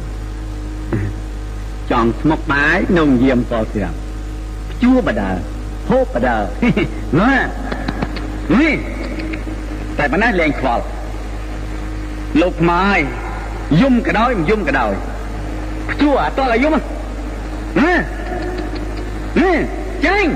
[1.92, 3.98] ចង់ស្មុកបាយនំយាមតស្រាប់
[4.84, 5.32] ជួបដើ
[5.90, 6.38] ហូបដើ
[7.20, 7.34] ណា
[8.60, 8.76] នេះ
[9.98, 10.84] តែប៉ុណ្ណាលែងខ្វល់
[12.42, 13.00] លោកថ្មហើយ
[13.82, 14.94] យំក៏ដោយមិនយំក៏ដោយ
[15.92, 16.80] ខ្ជួអត់តឲ្យយំណា
[19.42, 19.54] ណា
[20.06, 20.32] ចាញ់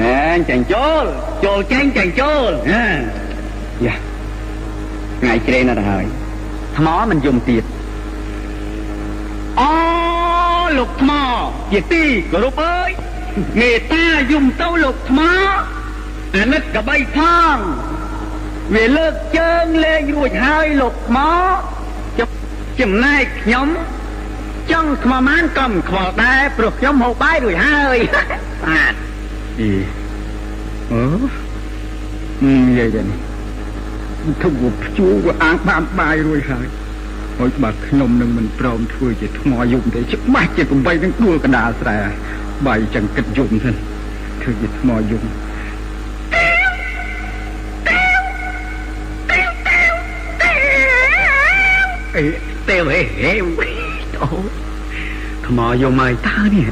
[0.00, 1.04] អេចាញ់ចូល
[1.44, 2.84] ចូលចាញ់ចាញ់ចូលណា
[3.84, 3.94] យ៉ា
[5.20, 6.04] ថ្ងៃជ្រេងណាស់ទៅហើយ
[6.76, 7.64] ថ្មមិនយំទៀត
[9.60, 9.72] អូ
[10.78, 11.10] លោកថ្ម
[11.72, 12.90] ជាទីគោរពអើយ
[13.60, 15.20] មេត្តាយំទៅលោកថ្ម
[16.36, 17.18] អាណិតកបីផ
[17.56, 17.58] ង
[18.74, 21.18] វាលើកជើងលេងរួចហើយលោកថ្ម
[22.80, 23.68] ចំណែកខ្ញុំ
[24.72, 27.98] ចង់ថ្មម៉ានក៏មិនខ្វល់ដែរព្រោះខ្ញុំហូបបាយរួចហើយ
[28.64, 28.94] បាទ
[29.60, 29.70] អី
[30.92, 31.02] អូ
[32.68, 33.02] និយាយទៅ
[34.42, 34.52] ធំ
[34.84, 36.66] ភ្ជួក៏អាងបានបាយរួចហើយ
[37.38, 41.98] ហើយបើខ្ញុំនឹងមិនព្រមធ្វើជាថ្មយំទេច្បាស់ជាកំបីនឹងដួលកណ្ដាលស្រែ
[42.66, 43.74] បាយចឹងគិតយំសិន
[44.42, 45.24] ធ្វើជាថ្មយំ
[52.68, 53.32] ទេវហេហេ
[54.22, 54.28] អូ
[55.46, 56.68] ថ្មយំហើយតើនេះ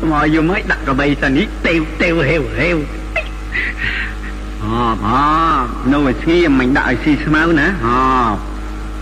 [0.00, 2.76] ថ្មយំហើយដាក់កបីសិននេះទេវទេវហេវហេវ
[4.62, 7.98] អូបងនៅឲ្យស្ងៀមមិនដាក់ឲ្យស៊ីស្មៅណាអូ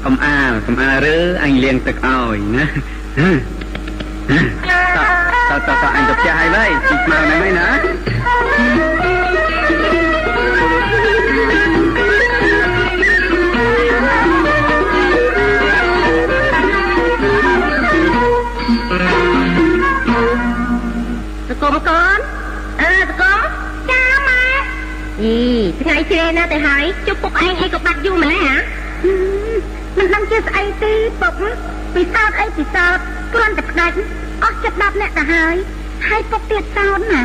[0.05, 2.65] កុំអាលកុំអាលរើអញលាងទឹកឲ្យណា
[5.51, 7.69] តើតើតើអញទៅផ្ទះហើយវិញស៊ីស្មៅហ្នឹងហើយណា
[21.70, 22.18] សកុំកូន
[22.82, 23.40] អើសកុំ
[23.90, 24.44] ចាម៉ែ
[25.22, 25.36] អី
[25.80, 28.56] ថ្ងៃជ្រេណាស់ទៅហើយជុំពុកឯងអីក៏បាត់យូរម្ល៉េះហ៎
[29.97, 31.34] មិនដឹងជាស្អីទេពុក
[31.94, 33.97] ពិសោធន៍អីពិសោធន៍គ្រាន់តែផ្ដាច់
[34.42, 35.55] អស់ចិត្ត10នាក់ទៅហើយ
[36.09, 37.22] ហើយពុកទៀតសោតណា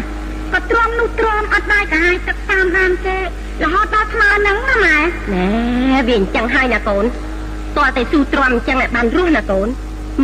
[0.53, 3.17] ក៏ទ្រាំនោះទ្រាំអត់ដែរកាហាយទឹកតាមហានគេ
[3.63, 4.97] រហូតដល់ស្មើនឹងណាម៉ែ
[5.33, 7.05] ណែវាអញ្ចឹងហើយណាកូន
[7.77, 9.67] តើតែស៊ូទ្រាំអញ្ចឹងឲ្យបានរស់ណាកូន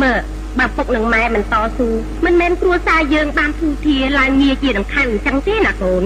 [0.02, 0.20] មើល
[0.58, 1.88] បើពុកនិងម៉ែមិនតស៊ូ
[2.24, 6.02] មិនមែនគ្រួសារយើងបានភូធាឡើងងារជាដង្ខៅអញ្ចឹងទេណាកូន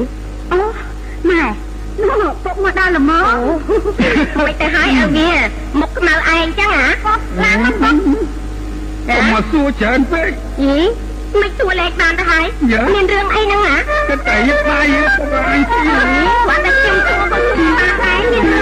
[0.53, 0.61] អូ
[1.31, 1.45] ម៉ែ
[2.03, 3.13] នោះពុកមកដល់ល្មម
[4.47, 5.31] មិនទៅហើយឲ្យវា
[5.81, 6.87] មុខខ្មៅឯងអញ្ចឹងហ៎
[7.45, 7.95] ឡើងមកពុក
[9.33, 10.31] មកសួរច្រើនពេក
[10.63, 10.77] យី
[11.43, 12.47] មិនសួរលេខបានទៅហើយ
[12.95, 13.77] មានរឿងអីហ្នឹងហ៎
[14.09, 15.81] គិតតែយកបាយយកពុកឯងទី
[16.49, 17.43] បានតែខ្ញុំសួរពុក
[17.79, 18.56] បានដែរមានរឿងអីផ្នែ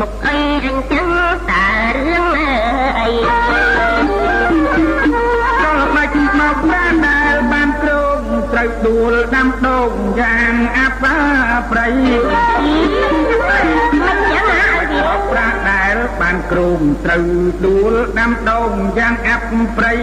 [0.00, 1.08] មុខអីអញ្ចឹង
[1.50, 1.68] តើ
[2.06, 2.26] រឿង
[2.98, 3.10] អី
[5.62, 8.20] ដល់បាច់មកបានដែលបានគ្រោង
[8.52, 9.90] ត្រូវដួលដាំដង
[10.20, 10.98] យ៉ាងអាប់
[11.70, 11.86] ប្រៃ
[14.04, 17.26] មិនយ៉ាងណាឲ្យវាប្រាដែលបានគ្រោងត្រូវ
[17.66, 19.48] ដួលដាំដងយ៉ាងអាប់
[19.78, 19.94] ប្រៃ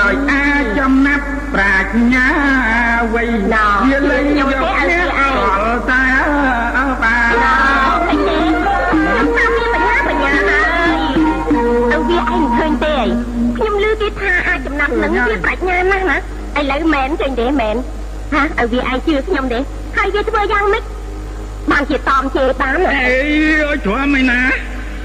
[0.00, 2.28] ដោយអាចចំណាប់ប្រាជ្ញា
[3.14, 5.22] វ័យវាលេងយកនេះអ
[5.60, 6.04] ល់តែ
[7.02, 7.83] បា
[13.56, 16.18] ខ្ញុំឮគេថាអាចចំណាប់នឹងវាប្រាជ្ញាណាស់ណា
[16.58, 17.76] ឥឡូវមែនចេញទេមែន
[18.34, 19.58] ហាឲ្យវាអាចជឿខ្ញុំទេ
[19.96, 20.84] ហើយវាធ្វើយ៉ាងម៉េច
[21.70, 22.96] បានជាតอมជេរបានអេ
[23.64, 24.40] អើយទ្រាំឯណា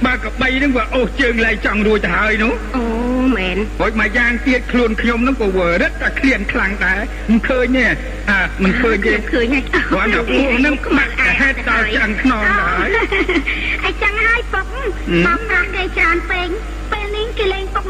[0.06, 2.84] បើកបីនឹងវាអូសជើងលែងចង់រួចទៅហើយនោះអូ
[3.38, 7.02] មែនហូចមកយ៉ាងទៀតខ្លួនខ្ញុំនឹងក៏វើរឹតតែឃ្លានខ្លាំងដែរ
[7.32, 7.86] មិនឃើញទេ
[8.30, 12.88] អាមិនឃើញទេឃើញហើយគាត់តែពួកនឹងខ្មាក់តែហេតុដល់ចាំងខ្នងដែរ
[13.86, 14.66] អីចឹងហើយពុក
[15.26, 16.79] មកប្រាស់គេច្រើនពេកពេលនេះគេលេងពុក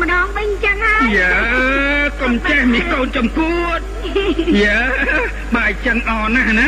[0.10, 1.34] ម្ដងវិញចឹងហើយយ៉ា
[2.22, 3.80] កុំចេះមីកូនចំគួត
[4.64, 4.80] យ៉ា
[5.56, 6.68] បាយចឹងអនណាស់ណា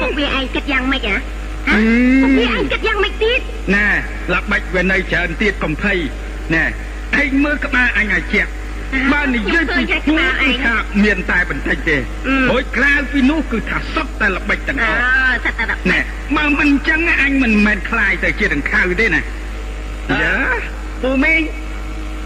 [0.00, 1.16] ពុកវាឯងគិតយ៉ាងម៉េចហ៎
[2.22, 3.40] ពុកវាឯងគិតយ៉ាងម៉េចទៀត
[3.74, 3.86] ណែ
[4.34, 5.94] ល្បិចវានៅច្រើនទៀតកំភៃ
[6.54, 6.64] ណែ
[7.22, 8.50] ឯងមើលក្បាលអញឲ្យជាក់
[9.12, 11.96] បាននិយាយពីពួកគឺថាមានតែបន្តិចទេ
[12.50, 15.98] រួចក្រៅពីនោះគឺថាសុទ្ធតែល្បិចទាំងអស់អឺសុទ្ធតែល្បិចណែ
[16.36, 19.20] បើមិនអញ្ចឹងអញមិនមែនខ្លាយទៅជាដង្ខៅទេណា
[20.22, 20.36] យ៉ា
[21.02, 21.40] ពូមីង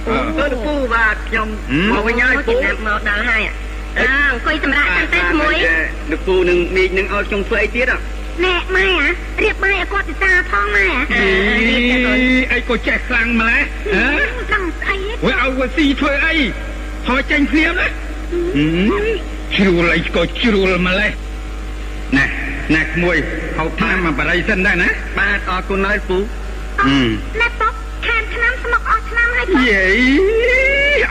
[0.06, 1.48] ពូទៅពូបាទខ្ញុំ
[1.92, 3.42] មកវិញហើយពូមកដល់ហើយ
[3.98, 5.56] អើអង្គុយសម្រាប់កាន់តែមួយ
[6.10, 8.00] លោកពូនឹងមីងនឹងឲ្យខ្ញុំធ្វើអីទៀតអ่ะ
[8.44, 9.08] ណែម៉ែអា
[9.44, 11.00] រៀបបាយឲ្យគាត់ពិសាផងម៉ែអា
[12.52, 13.62] អីក៏ចេះខ្លាំងម្ល៉េះ
[13.94, 14.06] ហ៎
[14.52, 16.36] ដឹងស្អីវិញឲ្យវាស៊ីធ្វើអី
[17.06, 17.88] ថយចេញភ្លាមណា
[19.56, 21.12] ជ្រួលអីក៏ជ្រួលម្ល៉េះ
[22.16, 22.24] ណែ
[22.74, 23.16] ណែក្មួយ
[23.58, 24.88] ហូបឆ្នាំមកបរិយសិនដែរណា
[25.18, 26.18] បាទអរគុណហើយពូ
[26.80, 27.00] អឺ
[27.40, 27.68] ណែប៉ុ
[29.46, 29.86] យយេ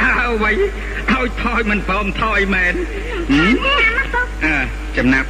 [0.02, 0.52] អើអ្វី
[1.12, 2.74] ឲ្យថយមិនព្រមថយមែន
[4.46, 4.56] អើ
[4.98, 5.28] ចំណាប់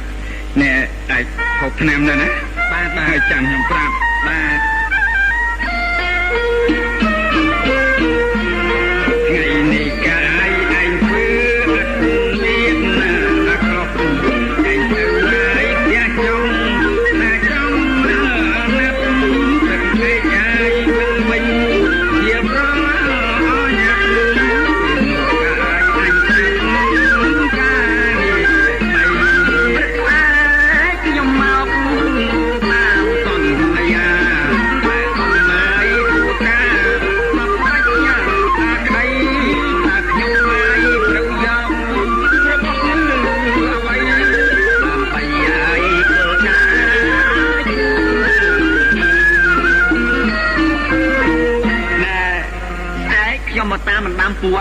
[0.60, 0.72] ណែ
[1.10, 1.24] អាច
[1.60, 2.28] ហូបឆ្នាំដែរណា
[2.72, 3.94] បាទបាទហើយចាំខ្ញុំប្រាប់
[4.26, 4.77] បាទ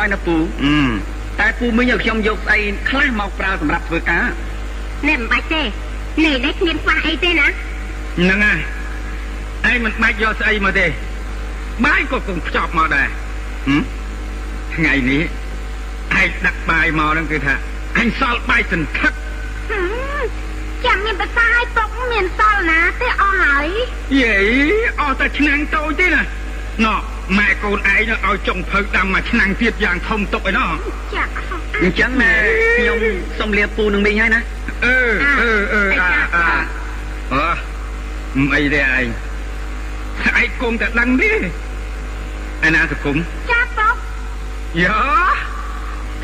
[0.07, 0.37] ហើយណាពូ
[1.39, 2.59] តែពូមិញឲ្យខ្ញុំយកស្អី
[2.89, 4.25] ខ្លះមកប្រើសម្រាប់ធ្វើការ
[5.07, 5.61] នេះមិនបាច់ទេ
[6.25, 8.59] នេះនេះគ្មានខ្វះអីទេណាហ្នឹងហើយ
[9.71, 10.87] ឯងមិនបាច់យកស្អីមកទេ
[11.85, 13.07] បាយក៏គង់ខ្ចប់មកដែរ
[14.75, 15.23] ថ្ងៃនេះ
[16.21, 17.53] ឯងដាក់បាយមកហ្នឹងគឺថា
[17.97, 19.13] អញសល់បាយសន្ធឹក
[20.85, 23.67] ចាំមានប្រសាឲ្យពុកមានសល់ណាទេអស់ហើយ
[24.21, 24.35] យេ
[24.99, 26.21] អស់តែឆ្នាំងតូចទេណា
[26.85, 26.99] ណោះ
[27.35, 30.69] ម៉ែកូនឯងឲ្យចុងភៅដាំមួយឆ្នាំងទៀតយ៉ាងធំទុកឯណោះ
[31.15, 31.23] ចា
[31.83, 32.31] អញ្ចឹងម៉ែ
[32.77, 32.97] ខ្ញុំ
[33.39, 34.41] សុំលាពូនឹងមីងហើយណា
[34.85, 34.97] អឺ
[35.41, 36.47] អឺអឺអាអា
[37.33, 37.49] អឺ
[38.35, 39.05] មិនអីទេឯង
[40.23, 41.31] ស្អែកគុំតែដឹងទេ
[42.65, 43.17] ឯណាសគុំ
[43.51, 43.95] ចាពុក
[44.83, 44.97] យោ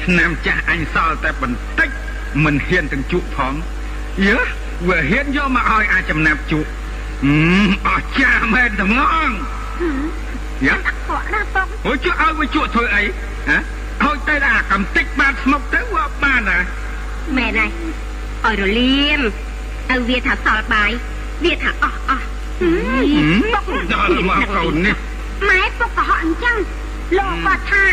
[0.04, 1.90] ឆ្នាំចាស់អញសល់តែបន្តិច
[2.44, 3.54] មិនហ៊ានទាំងជក់ផង
[4.28, 4.38] យើ
[4.88, 6.70] វាហ៊ានយកមកឲ្យអាចចំណាប់ជក់
[7.88, 8.94] អស់ចាស់មែនត្ម
[9.28, 9.30] ង
[10.68, 13.04] យ៉ាដាក់ខកណាពុកអូជក់ឲ្យវាជក់ធ្វើអី
[13.50, 13.58] ហ៎
[14.04, 16.60] ឲ្យទៅអាកំតិចបានស្មុកទៅវាបានណា
[17.38, 17.70] មែនហើយ
[18.46, 19.20] ឲ្យរលៀម
[19.92, 20.92] ឲ្យវាថាសល់បាយ
[21.44, 22.26] វាថាអស់អស់
[23.54, 24.96] ពុកដល់មកកូននេះ
[25.50, 26.58] ម៉ែពុកក៏ហក់អញ្ចឹង
[27.18, 27.84] លោកគាត់ថា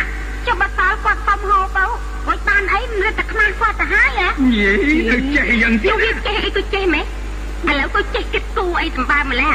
[0.47, 1.85] ចុះបើសល់គាត់សុំហូបទៅ
[2.27, 4.71] រួចបានអីមិនរត់តែខ្មាស់គាត់ទៅហើយហ៎យេ
[5.11, 9.55] ទៅចេះយ៉ាងទៀតវាចេះអីក៏ចេះម៉េឥឡូវក៏ចេះគិតគូអីសម្បើម្ល៉េះ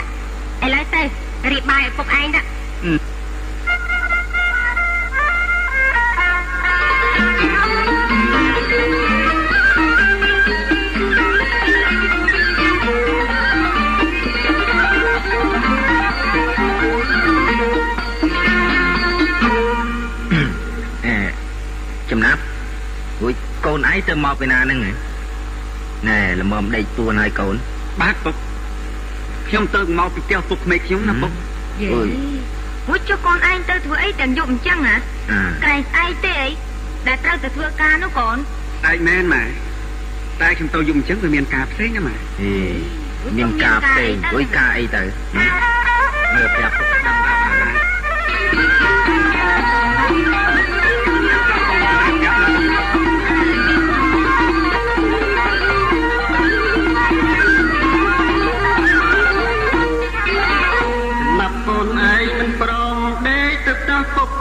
[0.66, 1.02] ឥឡូវទៅ
[1.52, 2.48] រៀបបាយឲ្យពុកឯងដាក់
[2.86, 2.90] ចំ
[22.26, 22.41] ណាប់
[23.22, 23.36] រួច
[23.66, 24.80] កូនឯងទៅមកពីណាហ្នឹង
[26.07, 27.56] ណែល្មមដេកទួនហើយកូន
[28.02, 28.36] បាទពុក
[29.48, 31.32] ខ្ញុំទៅមកពីផ្ទះពុកក្មេកខ្ញុំណាពុក
[31.94, 32.10] អើយ
[32.88, 34.95] មួយចុះកូនឯងទៅធ្វើអីទាំងយប់អញ្ចឹងហ៎
[35.64, 36.49] ក្រែងស្អែកទេអី
[37.07, 39.44] ដែលត្រូវទៅធ្វើការនោះកូនស្អែកមែនម៉ែ
[40.41, 42.53] តែខ្ញុំទៅយប់អញ្ចឹងវាមានការផ្សេងណាម៉ែអេ
[43.38, 45.02] មានការផ្សេងអុយការអីទៅ
[46.36, 47.45] មើលប្រាប់ពុកដឹងថា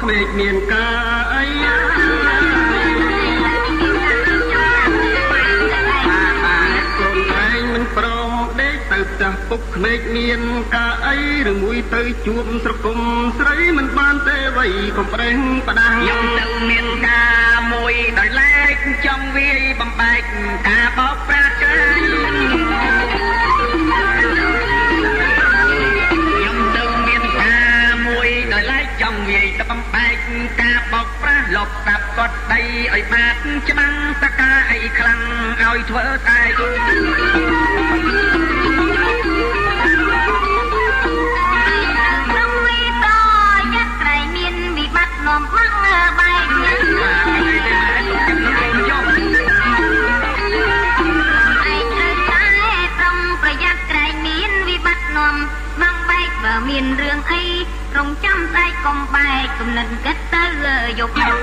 [0.05, 1.45] ក្មេកមានការអី
[7.97, 10.41] ព្រមដេកទៅផ្ទះពុកក្មេកមាន
[10.75, 11.17] ការអី
[11.51, 12.99] ឬមួយទៅជួបស្រគុំ
[13.39, 15.37] ស្រីមិនបានទេវ័យកុំប្រេះ
[15.69, 18.77] ផ្ដាស់ខ្ញុំទៅមានការមួយដោយឡែក
[19.07, 20.23] ចង់វាយបំបែក
[20.69, 22.01] ការបោកប្រាស់កាយ
[23.33, 23.34] ច
[31.45, 32.61] របោកប្រាស់លបតាប់គាត់ដី
[32.95, 33.37] ឲ្យបាត
[33.69, 35.21] ច្បាំងតកាអីខ្លាំង
[35.62, 43.07] ឲ្យធ្វើតែក្នុងវិត
[43.75, 47.33] យ៉ាត្រៃមានវិបត្តិនាំមកបែកឯងត្រូវ
[52.31, 52.47] តែ
[52.99, 54.89] ប្រុងប្រយ័ត្នក្រែងមានវិប
[57.95, 60.45] ត្តិនាំមកបែកបើមានរឿងអីរងចាំស្អែកកុំបែកគំនិតគិតទៅ
[60.99, 61.37] យកឯង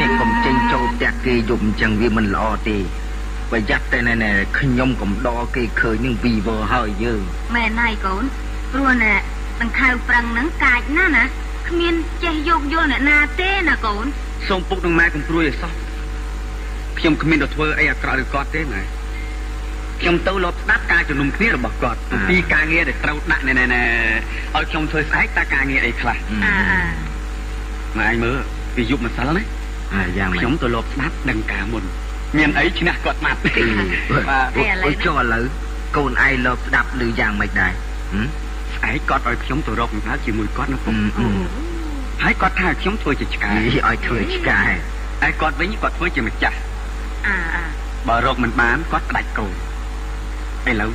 [0.00, 2.78] នេះកុំចេញចូលផ្ទះគេយប់អញ្ចឹងវាមិនល្អទេ
[3.50, 7.22] ប្រយ័ត្នតែណែខ្ញុំកំដរគេឃើញនឹងវីវើហើយយើង
[7.56, 8.24] មែនហើយកូន
[8.72, 9.14] ព្រោះណែ
[9.60, 11.24] ដង្ខៅប្រឹងនឹងកាចណាស់ណា
[11.68, 14.04] គ្មានចេះយកយល់អ្នកណាទេណាកូន
[14.48, 15.72] សូមពុកនឹងម៉ែកុំព្រួយឲ្យសោះ
[16.98, 18.97] ខ្ញុំគ្មានទៅធ្វើអីអាក្រក់ឬគាត់ទេម៉ែ
[20.00, 23.82] ខ្ញុំទៅលបស្ដាប់ការជំនុំគ្នារបស់គាត់អំពីការងារដែលត្រូវដាក់ណែណែណែ
[24.56, 26.80] ឲ្យខ្ញុំធ្វើស្អែកតើការងារអីខ្លះអាអា
[27.98, 28.36] ម៉ែឯងមើល
[28.76, 29.42] វាយប់ម្សិលណា
[29.94, 31.84] អាយ៉ាងម៉េចខ្ញុំទៅលបស្ដាប់ដឹងការមុន
[32.38, 33.40] មានអីឈ្នះគាត់បាត់
[34.28, 34.46] បាទ
[34.86, 35.44] អូចុះឥឡូវ
[35.96, 37.72] កូនឯងលបស្ដាប់ឬយ៉ាងម៉េចដែរ
[38.12, 38.26] ហឹម
[38.74, 41.26] ស្អែកគាត់ឲ្យខ្ញុំទៅរកកំណើតជាមួយគាត់ណាពុកអឺ
[42.22, 44.60] ហើយគាត់ថាឲ្យខ្ញុំធ្វើជាឆ្កែនិយាយឲ្យធ្វើឆ្កែ
[45.22, 46.56] ហើយគាត់វិញគាត់ធ្វើជាម្ចាស់
[47.26, 47.62] អាអា
[48.08, 49.54] បើរកមិនបានគាត់ផ្ដាច់កូន
[50.70, 50.90] ឥឡូវ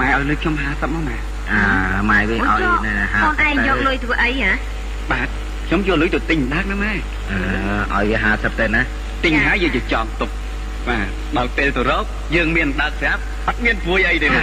[0.00, 1.16] ម៉ែឲ្យលុយខ្ញុំ50មកម៉ែ
[1.50, 1.60] អា
[2.10, 4.52] ម៉ែវិញអូឲ្យចុះណែហាកូនឯងយកលុយធ្វើអីហ៎
[5.12, 5.28] បាទ
[5.66, 6.92] ខ្ញុំយកលុយទៅទិញដើកណាម៉ែ
[7.92, 8.80] អឺឲ្យវា50ទៅណា
[9.24, 10.30] ទិញហើយយើងទៅចងទុក
[10.88, 11.06] បាទ
[11.36, 12.04] ដល់ពេលទៅរក
[12.36, 14.42] យើងមានដើកស្រាប់អត់មានព្រួយអីទេណា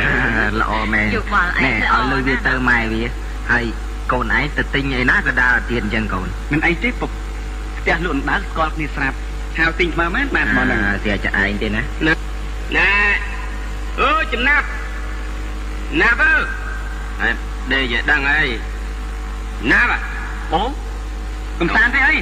[0.62, 3.04] ល្អមែនយកបល់ឯងណែឲ្យលុយវាទៅម៉ែវា
[3.52, 3.66] ហើយ
[4.12, 7.12] កូនឯងទៅទិញអីណាក៏ដើរទៀតអញ្ចឹងកូនមិនអីទេពុក
[7.80, 9.18] ផ្ទះលក់អណ្ដើកស្គាល់គ្នាស្រាប់
[9.58, 11.82] ហៅទិញស្មើមែនបាទមកហ្នឹងអាស្ទះចាឯងទេណា
[12.78, 12.92] ណែ
[14.00, 14.66] អើចំណាប់
[16.02, 16.34] ណាប់អើ
[17.22, 17.30] អេ
[17.72, 18.42] ដេកដឹងអី
[19.72, 19.90] ណាប់
[20.54, 20.64] អូ
[21.60, 22.16] កំសាន្តទេអី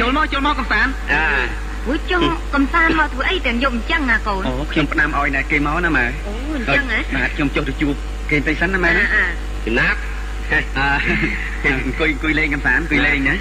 [0.00, 1.24] ចូលមកចូលមកកំសាន្តអា
[1.88, 2.22] អូចុះ
[2.54, 7.94] កំសាន្តមកធ្វើអីទាំងយប់អញ្ចឹងណាកូនអូខ្ញុំផ្ដាំឲ្យណែគេមកណាម៉ែអូអញ្ចឹងហ៎បាទខ្ញុំចុះទៅជួប
[8.30, 9.24] គេបន្តិចសិនណាម៉ែអាណាអា
[9.66, 9.98] ចំណាប់
[10.52, 10.88] អើ
[11.86, 13.36] អង្គុយអង្គុយលេងកំសាន្តអង្គុយលេងណា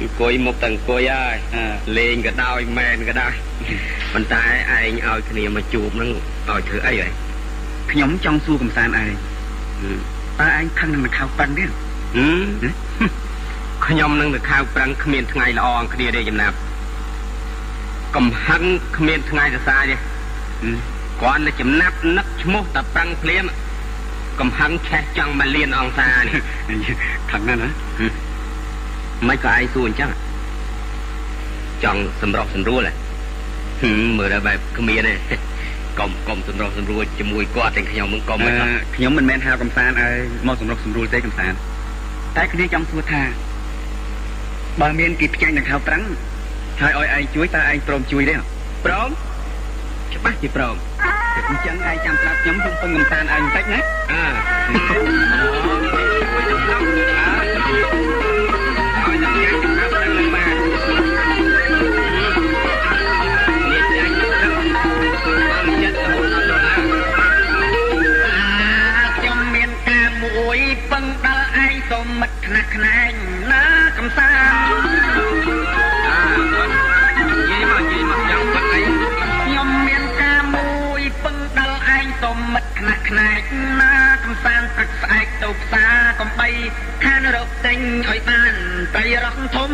[0.00, 1.64] អង្គុយមកតែអង្គុយហើយអើ
[1.98, 3.32] លេងក៏ដោយមែនក៏ដោយ
[4.12, 6.10] ប៉ុន្តែឯងឲ្យគ្នាមកជួបហ្នឹង
[6.50, 7.12] ឲ្យធ្វើអីហើយ
[7.92, 9.10] ខ្ញុំចង់សួរកំសាន្តឯង
[10.40, 12.48] តើឯងខឹងនឹងខៅប៉ិនទេហឹម
[13.86, 16.56] ខ្ញុំនឹងទៅខៅប្រឹងគ្មានថ្ងៃល្អអងគ្នាទេចំណាប់
[18.16, 18.62] កំហឹង
[18.96, 19.96] គ្មានថ្ងៃសរសើរទេ
[21.22, 23.44] គាត់តែចំណាប់នឹកឈ្មោះតែប្រឹងភ្លាម
[24.42, 26.92] កំហឹងឆេះចង់មកលៀនអង្សានេះ
[27.30, 27.70] ខឹងណាស់ណា
[29.28, 30.10] មិនក៏ឯងសួរអញ្ចឹង
[31.84, 32.92] ចង់សម្រោះសម្រួលហ៎
[33.82, 35.14] ហឹមមើលដល់បែបគ្មានទេ
[35.98, 40.14] កុំកុំសម្រោះសម្រួលជាមួយគាត់ទាំងខ្ញុំមិនកុំអឺមិនអត់ខ្ញុំមិនមែនហៅកំសាន្តឲ្យ
[40.46, 41.56] មកសម្រុកសម្រួលទេកំសាន្ត
[42.36, 43.22] តែគ្នាចង់សួរថា
[44.80, 46.04] បើមានគេផ្ចាញ់នឹងខៅប្រាំង
[46.80, 48.34] ហើយឲ្យឯងជួយតើឯងព្រមជួយទេ
[48.84, 49.08] ព្រម
[50.14, 50.76] ច្បាស់ជាព្រម
[51.48, 53.80] អញ្ចឹងឯងចាំប្រាប់ខ្ញុំខ្ញុំពឹងកំសាន្តឯងបន្តិចណា
[54.12, 54.80] អើឲ្យ
[59.22, 60.54] តែញ៉ាំចំណាប់ដល់នឹងបាន
[63.70, 66.62] នេះញ៉ាំទៅបានចិត្តរហូតដល់ដល់
[69.16, 70.58] ខ្ញុំមានការមួយ
[70.90, 73.01] ពឹងដល់ឯងសូមមិត្តខ្នះខ្នែ
[82.36, 83.40] មមិត្តខ្នះខ្នែង
[83.80, 83.94] ណា
[84.24, 86.48] កំសាន្តព្រឹកស្អែកទៅផ្សារកំបី
[87.04, 87.78] ខានរកទិញ
[88.08, 88.54] ឲ្យបាន
[88.94, 89.70] ត្រីរស់ធំ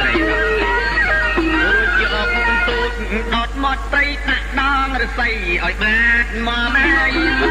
[0.00, 2.90] ត្រីរស់រួចយកបន្ទូច
[3.34, 5.34] ដតមកត្រីដាក់ដងរស័យ
[5.64, 7.48] ឲ្យបានមកម៉ែយត្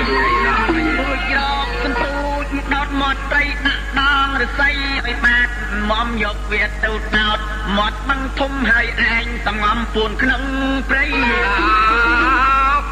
[0.45, 0.69] រស់
[0.99, 5.47] រួចយកបន្ទូចដតមកត្រីដាក់ដងរស័យឲ្យបាន
[5.91, 7.36] មកយកវាទៅដោត
[7.75, 10.43] មាត់បឹងធំហើយឯងតងំពួនក្នុង
[10.89, 11.05] ព្រៃ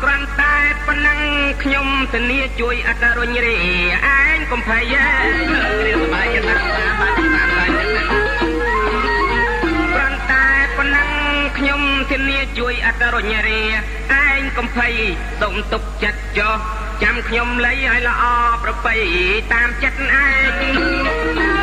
[0.01, 0.55] ក្រាន់តែ
[0.87, 1.19] ប៉ុណ្ណឹង
[1.63, 3.57] ខ្ញុំធានាជួយអត្តរុញរី
[4.17, 5.05] ឯងកំភៃយេ
[5.95, 7.71] សបាយចិត្តតាមបានតាមបាន
[9.93, 10.45] ក្រាន់តែ
[10.77, 11.09] ប៉ុណ្ណឹង
[11.57, 11.81] ខ្ញុំ
[12.11, 13.61] ធានាជួយអត្តរុញរី
[14.23, 14.87] ឯងកំភៃ
[15.41, 16.57] សូមទុកចិត្តចុះ
[17.03, 18.23] ចាំខ្ញុំលៃឲ្យល្អ
[18.63, 18.95] ប្របី
[19.53, 20.29] តាមចិត្តឯ
[21.53, 21.54] ង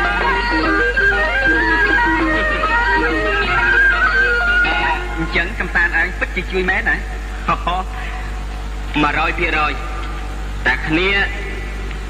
[5.37, 6.99] ចឹងកំសាន្តឯងពិតជាជួយមែនណា100%
[10.67, 11.09] តែគ្នា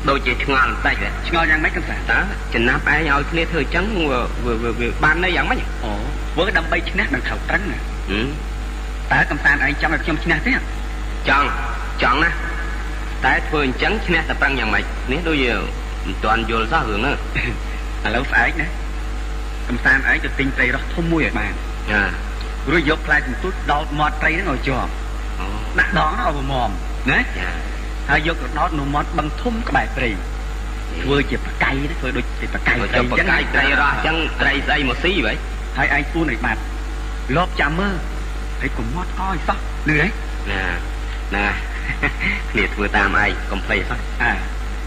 [0.10, 2.20] ដូចជាឆ្ងល់បន្តិចហ៎ឆ្ងល់យ៉ាងម៉េចកំសាន្តតើ
[2.54, 5.91] ចំណាប់ឯងឲ្យគ្នាធ្វើអញ្ចឹងវាវាវាវាបានន័យយ៉ាងម៉េចហ៎អូ
[6.34, 8.28] ធ្វើដើម្បីឈ្នះនឹងខៅត្រឹងណាហឹម
[9.12, 10.54] តើកំសាន្តឯងចង់ឲ្យខ្ញុំឈ្នះទេ
[11.30, 11.48] ចង់
[12.04, 12.30] ចង់ណា
[13.26, 15.54] តែធ្វើអញ្ចឹងឈ្នះតែប្រឹងយ៉ាងម៉េចនេះដូចជា
[16.06, 17.16] មិនទាន់យល់សោះរឿងហ្នឹង
[18.06, 18.68] ឥឡូវស្អែកណា
[19.70, 21.54] កំសាន្តឯងទៅទិញត្រីរស់ធំមួយឲ្យបាន
[21.91, 22.02] ចា
[22.72, 24.91] រួចយកផ្លែសន្ទូចដោតមាត់ត្រីហ្នឹងឲ្យជាប់
[25.40, 25.45] អូ
[25.80, 26.69] ដាក់ដងហ្នឹងឲ្យមម
[27.11, 27.49] ណាចា
[28.10, 30.10] ហើយយកទៅដោតនៅមាត់បឹងធំក្បែរព្រៃ
[31.03, 35.34] ធ្វើជាប្រកៃណាធ្វើដូចជាប្រកៃទៅបកាយត្រីរស់អញ្ចឹងត្រីស្អីមកស៊ីបើ
[35.77, 36.61] ហើយឯងពួនឲ្យបាត់
[37.35, 37.95] លបចាំមើល
[38.61, 39.57] ហើយកុំមាត់កឲ្យសោះ
[39.90, 40.07] លឺទេ
[40.52, 40.64] ណា
[41.35, 41.45] ណា
[42.52, 44.31] គ្នាធ្វើតាមឯងកុំភ្លេចសោះអើ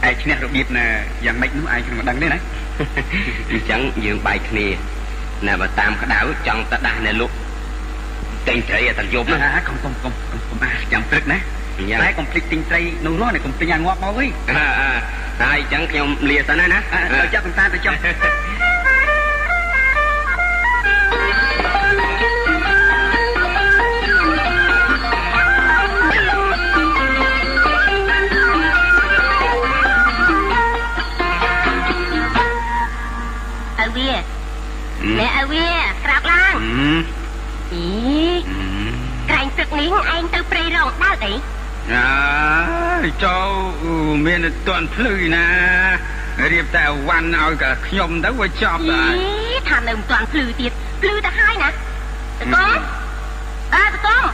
[0.09, 0.87] ឯងឈ្នះរបៀបណា
[1.25, 2.39] យ៉ាងម៉េចនោះឯងខ្ញុំមិនដឹងទេណា
[3.51, 4.67] អញ្ចឹងយើងបែកគ្នា
[5.47, 7.35] ណាបើតាមក្តៅចង់ទៅដាស់នៅលក់
[8.49, 11.39] ទិញត្រីឲ្យតែយប់ណាអាកុំកុំកុំកុំកុំអាចាំព្រឹកណា
[11.79, 14.91] អញ្ចឹងតែកុំភ្លេចទិញត្រីនោះនោះកុំទិញអាងាប់មកវិញអើអើ
[15.43, 16.79] ហើយអញ្ចឹងខ្ញុំលាសិនណាណា
[17.15, 17.95] ទៅចាប់កំសាន្តទៅចុះ
[35.21, 35.69] អ្នកឲ្យវា
[36.05, 36.55] ក្រាបឡើង
[37.73, 37.87] អី
[39.29, 41.33] ក្រែងទឹកនេះឯងទៅព្រៃរងដើរអី
[41.95, 42.11] អើ
[43.05, 43.51] យចូល
[44.27, 45.47] មានតន់ភ្លឺណា
[46.53, 49.13] រៀបតែវ៉ាន់ឲ្យកខ្ញុំទៅវាចប់ដែរ
[49.69, 50.73] ថានៅមិនទាន់ភ្លឺទៀត
[51.03, 51.73] ភ្លឺទៅហើយណាត
[52.55, 52.79] កង
[53.75, 54.25] អើតកង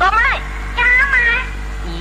[0.00, 0.38] តកមក
[0.78, 1.28] ចាម៉ែ
[1.86, 2.00] អី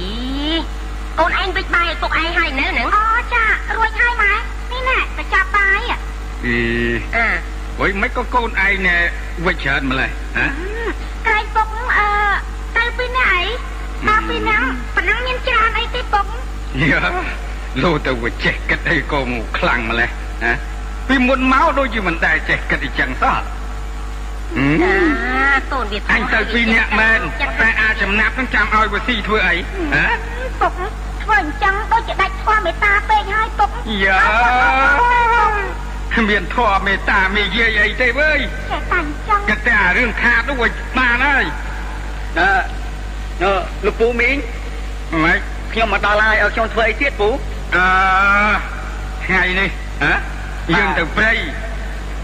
[1.19, 3.43] កូនឯងវិចបាយឲ្យពុកឯងហើយនៅហ្នឹងអូចា
[3.75, 4.33] រួចហើយម៉ែ
[4.71, 5.81] នេះណែទៅចាប់បាយ
[6.45, 6.59] អី
[7.15, 7.27] អើ
[7.79, 8.97] ហុយមិនក៏កូនឯងណែ
[9.45, 10.45] វិចច្រើនម្លេះហ៎
[11.27, 12.07] ក្រែងពុកអឺ
[12.77, 13.43] ទៅពីណាអី
[14.07, 14.57] មកពីណា
[14.95, 16.25] ប៉ណ្ណឹងមានច្រើនអីទេពុក
[16.81, 17.01] យ៉ា
[17.83, 20.09] លោទៅវិចេះគិតអីក៏មកខ្លាំងម្លេះ
[20.43, 20.53] ហ៎
[21.07, 24.95] ពីមុនមកដូចជាមិនដែលចេះគិតអីចឹងសោះចា
[25.73, 27.19] កូនវាអញទៅពីអ្នកមែន
[27.61, 29.55] តែអាចចំណាប់នឹងចាំឲ្យវាស៊ីធ្វើអី
[29.95, 30.05] ហ៎
[30.61, 30.73] ពុក
[31.23, 33.69] ធ្វើអញ្ចឹងដូចជាដាច់ធម៌មេត្តាពេកហើយពុក
[34.03, 34.19] យ៉ា
[36.29, 40.67] មានធម៌មេត្តាមេយាយអីទេវើយចេះតាំងចង់គិតតែអារឿងខាតនោះវា
[40.97, 41.45] បានហើយ
[42.39, 42.49] អឺ
[43.43, 43.51] អឺ
[43.85, 44.35] លោកពូមីង
[45.23, 45.39] ម៉េច
[45.73, 47.29] ខ្ញុំមកដល់ហើយឲ្យខ្ញុំធ្វើអីទៀតពូ
[47.75, 47.85] អឺ
[49.25, 49.69] ថ្ងៃនេះ
[50.03, 50.13] ហ៎
[50.77, 51.31] យើងទៅព្រៃ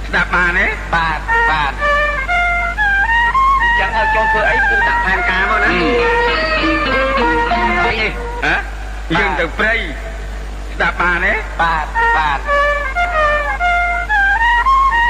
[0.08, 1.18] ស្ដាប់បានទេបាទ
[1.52, 1.72] បាទ
[3.80, 8.12] ចឹងឲ្យខ្ញុំធ្វើអីពូដាក់ផែនការមកណានេះ
[8.46, 8.56] ហ៎
[9.20, 9.76] យើងទៅព្រៃ
[10.74, 11.86] ស្ដាប់បានទេបាទ
[12.18, 12.40] បាទ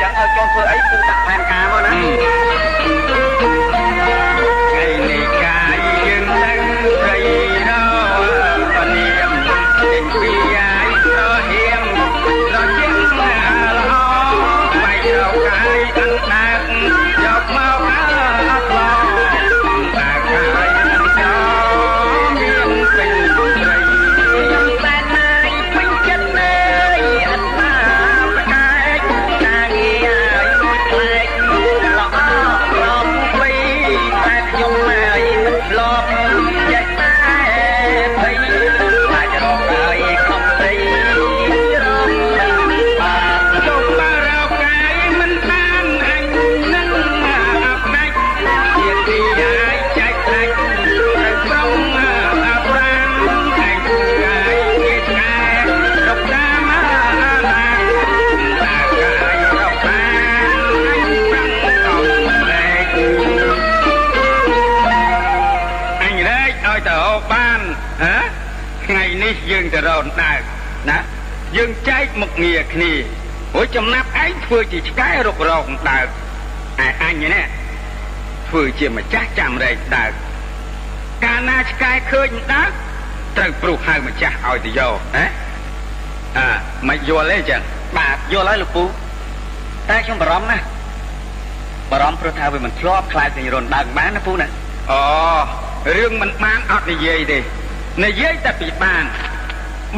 [0.02, 1.92] ចឹងឲ្យចង់ធ្វើអីពូដាក់ផែនការមកណា
[4.72, 5.21] ថ្ងៃនេះ
[71.62, 72.92] យើងចែកមុខងារគ្នា
[73.54, 76.08] ព្រោះចំណាប់ឯងធ្វើជាឆ្កែរុករកដើក
[76.86, 77.46] ឯអញនេះ
[78.50, 80.12] ធ្វើជាម្ចាស់ចាំរែកដើក
[81.26, 82.72] កាលណាឆ្កែឃើញដើក
[83.38, 85.26] ត្រូវព្រុសហៅម្ចាស់ឲ្យទៅយកណា
[86.38, 86.48] អើ
[86.90, 87.62] មិនយល់ទេចឹង
[87.98, 88.84] បាទយល់ហើយលោកពូ
[89.90, 90.66] តែខ្ញុំបារម្ភណាស់
[91.92, 94.48] បារម្ភព្រោះថាវាមិនធ្លាប់ខ្លាចទៅរនដើកបានណាពូណា
[94.92, 95.02] អូ
[95.98, 97.40] រឿងមិនបានអត់និយាយទេ
[98.06, 99.06] និយាយតែពីបាន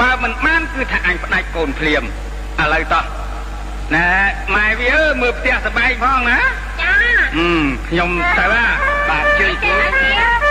[0.02, 3.03] បើមិនបានគឺថាអញផ្ដាច់កូនភ្លាមឥឡូវតោះ
[3.95, 4.07] ណែ
[4.56, 6.40] ម៉ែវាអើមើលផ្ទះសបែងផងណា
[6.82, 6.91] ចា
[7.38, 7.49] អឺ
[7.88, 8.10] ខ្ញុំ
[8.40, 8.45] ទៅ
[9.10, 10.43] បាទជើញគ្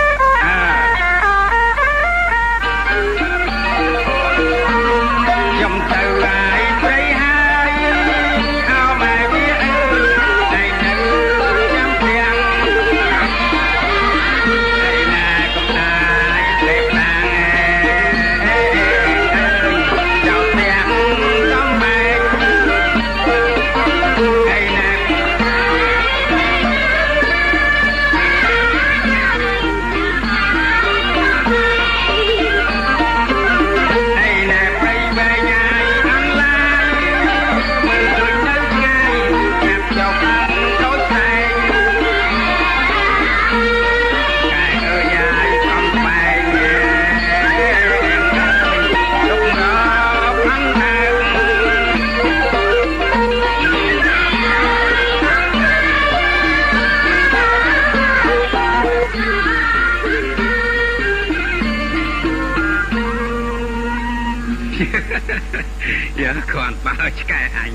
[66.93, 67.71] គ្រាន់បើឆ្កែអញ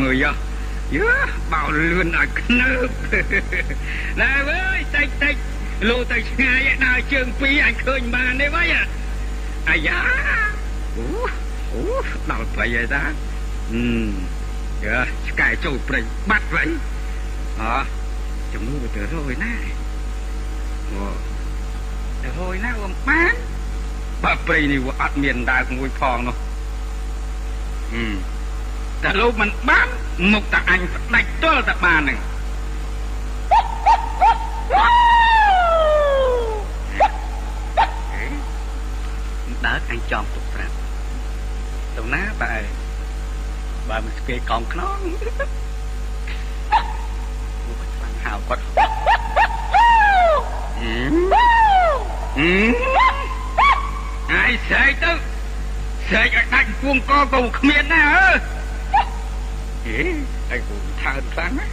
[0.00, 0.30] មើលយោ
[0.96, 1.10] យើ
[1.52, 2.88] បោលលឿនឲ្យខ្នើប
[4.20, 5.34] ណែវើយតិចតិច
[5.88, 8.64] លោទៅឆ្ងាយដើរជើងពីរអញឃើញបានទេវ៉ៃ
[9.68, 10.00] អាយ៉ា
[10.96, 11.04] អូ
[11.72, 11.82] អូ
[12.30, 13.02] ដល់ព្រៃហើយតា
[13.72, 13.82] អឺ
[14.84, 16.00] យើឆ្កែចូលព្រៃ
[16.30, 16.68] បាត់វិញ
[17.60, 17.62] អ
[18.52, 19.52] ជំនួសទៅរយណា
[20.90, 21.04] អូ
[22.22, 23.34] ទៅរយណាអំបាន
[24.24, 26.36] បើព្រៃនេះវាអត់មានដើកមួយផងនោះ
[27.94, 28.04] អឺ
[29.04, 29.88] តែលោកមិនបាន
[30.32, 32.18] មុខតែអញផ្ដាច់ទល់តែបានហ្នឹង
[39.66, 40.74] ដើកអញចំទុកប្រាប់
[41.96, 42.54] ទៅណាបើ
[43.88, 44.98] បើមិនស្គេកងខ្នង
[47.66, 48.62] អូខ្លាំងហៅគាត់
[50.78, 50.94] អឺ
[52.38, 52.52] អឺ
[54.32, 55.12] អាយស្រែកទៅ
[56.08, 58.59] ស្រែកឲ្យដាច់ពួងកក៏គ្មានណាអើ
[59.84, 59.98] ហេ
[60.50, 61.66] អីគូថើខ្លាំងណា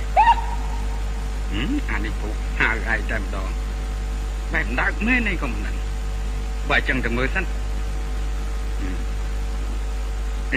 [1.51, 2.29] ហឹមអានេះពូ
[2.59, 3.49] ហៅឯងតែម្ដង
[4.53, 5.75] បែបដើកមែនឯងក៏មិនដឹង
[6.69, 7.45] បើចឹងទៅមើលសិន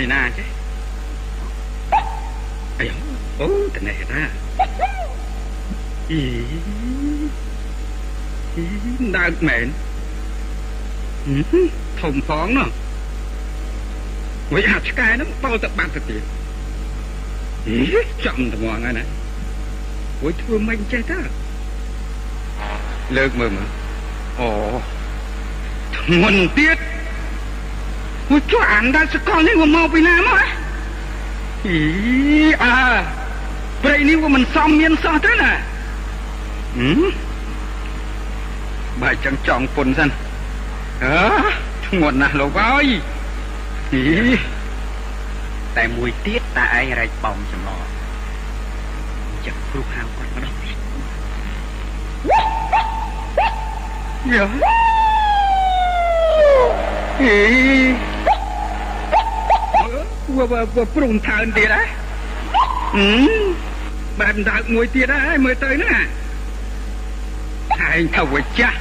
[0.03, 0.49] ឯណាចេះ
[2.79, 2.91] អាយ
[3.41, 4.23] អូតនេះណា
[6.11, 6.21] អី
[8.57, 8.65] អី
[9.17, 9.67] ដើកមែន
[12.01, 12.71] ធំផងនោះ
[14.55, 16.23] វិញអាឆ្កែហ្នឹងបោទៅបាត់ទៅទៀត
[18.25, 21.21] ចំត្មងហើយណាួយធ្វើមិនចេះតើ
[23.17, 23.69] លើកមើលមើល
[24.41, 24.49] អូ
[25.97, 30.39] ធ្ងន់ទៀតួយជួយអានដល់សកលនេះវាមកពីណាមក
[31.67, 31.79] អី
[32.63, 32.75] អើ
[33.83, 35.53] ព្រៃនេះវាមិនសមមានសោះទេណា
[36.77, 37.01] ហឹម
[39.03, 40.09] បើចឹងចង់ពុនសិន
[41.05, 41.19] អើ
[41.87, 42.87] ធ្ងន់ណាស់លោកអើយ
[43.93, 44.03] អី
[45.79, 47.85] តែមួយទៀតតាឯងរែកបំចម្លង
[49.47, 50.77] ចឹងគ្រូហៅគាត់ម្ដងទៀត
[54.33, 54.47] យ៉ា
[57.23, 57.39] អេ
[60.37, 61.83] វវវព្រំថើនទៀតហ៎
[62.97, 63.11] អឺ
[64.21, 65.95] បែបដើកមួយទៀតហើយមើលទៅណា
[67.91, 68.79] ឯងទៅវិចាស់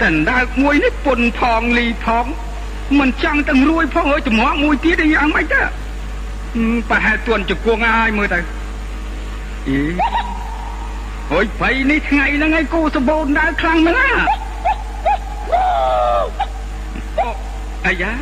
[0.00, 2.26] តែដើកមួយនេះពុនផងលីផង
[2.96, 5.62] មិនចង់ទាំងរួយផងហើយចំហមួយទៀតយ៉ាងម៉េចទៅ
[6.90, 8.38] ប្រហែលទួនជង្គង់ហើយមើលទៅ
[9.68, 9.78] អី
[11.30, 14.08] ហួយព្រៃនេះថ្ងៃហ្នឹងឯងគូសម្បូរដើខ្លាំងមែនណា
[17.86, 18.12] អាយ៉ា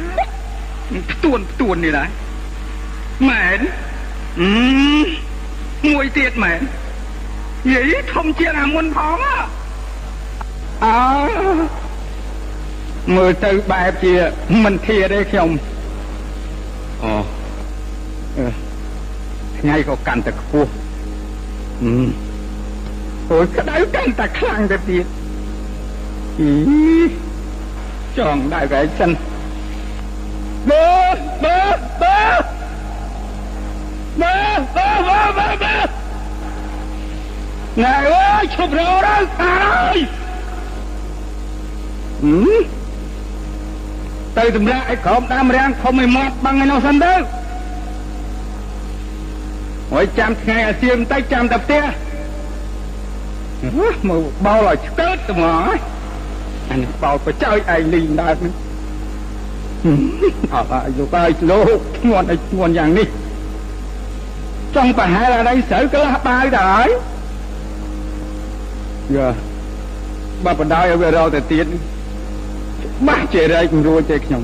[1.11, 2.09] ផ្ទួនផ្ទួននេះដែរ
[3.29, 3.61] មែន
[4.41, 4.51] អឺ
[5.89, 6.61] មួយទៀតមែន
[7.73, 9.19] យាយធំជាងអាមុនផង
[10.85, 10.99] អើ
[13.15, 14.15] មើលទៅបែបជា
[14.65, 15.49] មិនធាទេខ្ញុំ
[17.03, 17.13] អូ
[19.59, 20.71] ថ្ងៃក៏កាន់តែខ្ពស់
[23.31, 25.07] អូយក្តៅកាន់តែខ្លាំងទៅទៀត
[26.41, 26.53] អី
[28.19, 29.11] ចង់ដៅកែសិន
[30.71, 30.87] បើ
[31.45, 31.59] បើ
[32.03, 32.19] បើ
[34.21, 34.37] បើ
[34.77, 35.77] បើបើបើបើ
[37.83, 39.99] ណែអើយឈប់រោទៅខាហើយ
[42.23, 42.76] ហឹម
[44.39, 47.15] ទៅសម្រាប់ឲ្យក្រុមតាមរាំងធំឲ្យមាត់បាំងឲ្យនោះសិនទៅ
[49.93, 51.83] ហើយចាំថ្ងៃអាសៀមបន្តិចចាំតែផ្ទះ
[54.09, 55.69] មើលបោលឲ្យស្កើតត្មង
[56.71, 58.37] អានេះបោលបចើចឯងលីងដើម
[60.55, 63.09] អត់ឲ្យលោកឲ្យលោកធ្ងន់ឲ្យធ្ងន់យ៉ាងនេះ
[64.77, 66.89] ចង់ប្រហែលអីស្រូវកន្លះបាវទៅហើយ
[69.17, 69.29] យ៉ា
[70.45, 71.67] បើបដ ாய் ឲ្យវារកទៅទៀត
[73.07, 74.43] បាស់ជារែករួចទេខ្ញុំ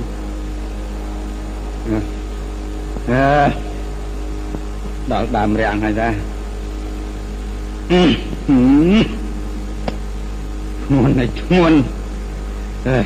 [3.11, 3.63] អឺ
[5.13, 6.09] ដល់ដើមរាំងហើយតា
[10.85, 11.77] ធ្ងន់ហើយធ្ងន់
[12.89, 12.99] អឺ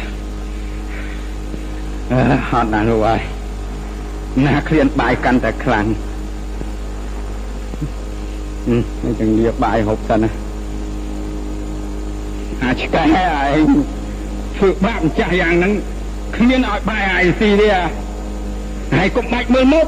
[2.13, 3.21] អឺហត់ណាស់លោកហើយ
[4.45, 5.87] ណាឃ្លានបាយកាន់តែខ្លាំង
[8.67, 10.31] អឺនេះចឹងលាបាយហូបសិនណា
[12.63, 13.67] អាឆ្កែឯង
[14.57, 15.73] ធ្វើបាបម្ចាស់យ៉ាងហ្នឹង
[16.37, 17.69] គ្មានឲ្យបាយឲ្យស៊ីទេ
[18.95, 19.87] ហើយកុំបាច់មើលមុខ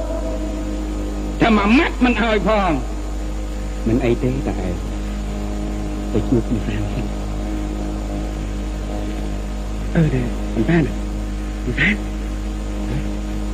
[1.40, 2.70] តែមួយម៉ាត់មិនឲ្យផង
[3.88, 4.56] មិនអីទេតែ
[6.12, 7.06] ទៅជួបពីសានសិន
[9.94, 10.22] អឺទេ
[10.54, 10.82] មិនបាន
[11.64, 11.94] មិនបាន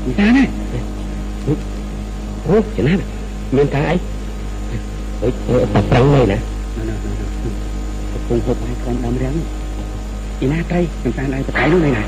[0.05, 0.81] មិនបានទេ
[2.47, 2.95] អូចំណា
[3.57, 3.97] មានការអី
[5.21, 5.33] អើយ
[5.75, 6.39] តែប្រឹងនេះណា
[8.13, 9.37] កំពុងហូបឲ្យក្រុមដំរាំង
[10.41, 12.05] อีนาไตน้ำตาลไอจะถ่ายรูปเลยนะ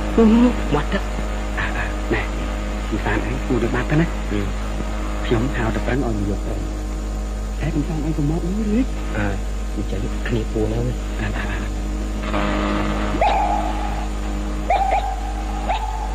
[0.73, 1.03] หมดแล้ว
[2.15, 2.25] นะ
[2.91, 6.61] น้ำตาลไอ้กูเดือดมากนนะพี่ผมหาวตะปังอ่อนหยกเลย
[7.57, 8.85] แท้น้ำตาลไอกูมอบนี่เลย
[9.17, 9.27] อ่า
[9.75, 9.97] มันจะ
[10.27, 11.45] คลีปูแล้วเว้ยอ่าอ่า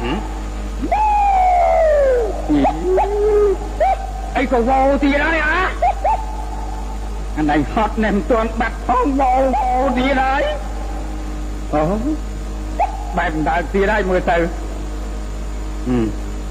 [0.02, 0.20] อืม
[4.34, 5.48] ไอ้กูวอลตีแล้วเนี่ย
[7.36, 10.24] อันไหนฮอตแนมตัวบัดท้องวอลวอลดีไร
[11.74, 11.82] អូ
[13.18, 14.38] បែបដើរទៀតហើយមើលទៅ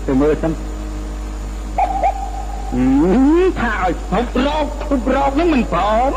[0.06, 0.52] ទៅមើលសិន
[3.60, 6.10] ថាឲ្យភពរកភពរកហ្នឹងមិនព្រម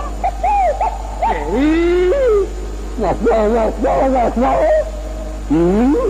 [1.25, 1.39] អេ
[3.01, 4.53] វ៉ាវ៉ាវ៉ាវ៉ាវ៉ាវ៉ា
[5.51, 5.63] អឺ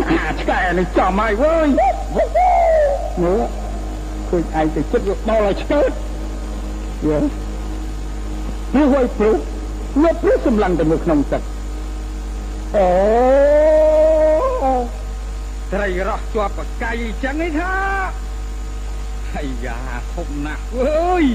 [0.09, 1.67] អាឆ្កែនេះចំហើយវើយ
[3.21, 3.43] មើល
[4.29, 5.91] ឃើញឯងទៅចិត្តយកដល់ឲ្យឆ្កេត
[7.07, 9.37] យើនេះវ៉ៃព្រឹក
[10.03, 11.41] លោកព្រឹកសម្លឹងទៅនៅក្នុងទឹក
[12.75, 12.89] អូ
[15.71, 17.73] ត្រីរស់ជាប់បកាយអញ្ចឹងឯថា
[19.35, 19.77] អាយ៉ា
[20.13, 21.25] ធំណាស់អើយ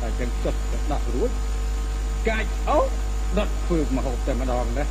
[0.00, 1.30] តែចឹងចុះទៅដាក់រួច
[2.28, 2.78] កាច់អូ
[3.36, 4.84] ដុតធ្វើមកហូបតែម្ដងណា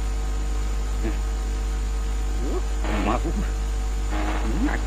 [3.08, 3.20] មក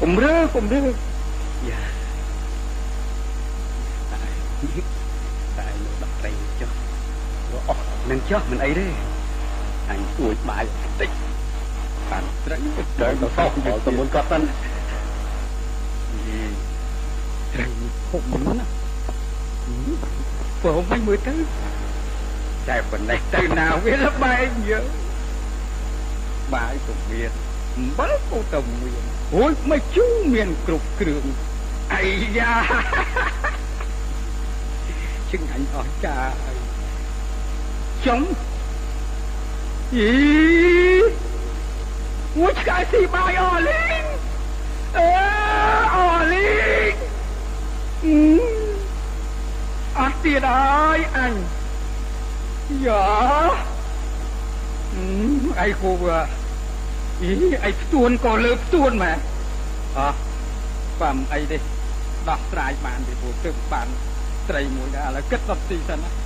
[0.01, 0.81] កុំរើកុំរើ
[1.69, 1.82] យ៉ា
[5.59, 6.70] តែលោកដាក់ត្រីចុះ
[7.69, 8.86] អស់នឹងចុះមិនអីទេ
[9.93, 10.64] អញអួយបាយ
[11.01, 11.10] តិច
[12.10, 12.56] បានត្រី
[13.01, 13.51] ដល់ទៅសោះ
[13.86, 14.43] ទៅមុនគាត់សិន
[17.52, 17.66] ត្រី
[18.10, 18.66] ហូបណា
[20.62, 21.35] ព្រមវិញមើលទៅ
[22.69, 24.81] តែប៉ុណ្ណេះទៅណាវាលបែងយើ
[26.55, 27.31] បាយក៏មាន
[27.77, 29.02] អំបិលក៏ទៅមាន
[29.35, 31.24] អូយមកជូរមានគ្រប់គ្រឿង
[31.94, 32.05] អី
[32.39, 32.52] យ៉ា
[35.31, 36.16] ជឹងអញអស់ចា
[36.47, 36.55] អី
[38.06, 38.20] ចំ
[39.97, 40.12] អី
[42.39, 44.05] មួយឆ្កែស៊ីបាយអលីង
[44.98, 45.09] អឺ
[45.97, 45.98] អ
[46.32, 46.52] លី
[46.93, 46.94] ង
[49.98, 51.35] អត់ទៀតហើយអញ
[52.86, 53.06] យ៉ា
[55.60, 55.93] អីគូ
[57.23, 57.32] អី
[57.64, 59.12] អីផ្ទួនក៏លើផ្ទួនម៉ែ
[59.98, 60.14] អោះ
[61.01, 61.59] បាំអីទេ
[62.28, 63.89] ដោះស្រាយបានពីព្រោះទើបបាន
[64.48, 66.22] ត្រីមួយដែរឥឡូវគិតដល់ទីសិនណា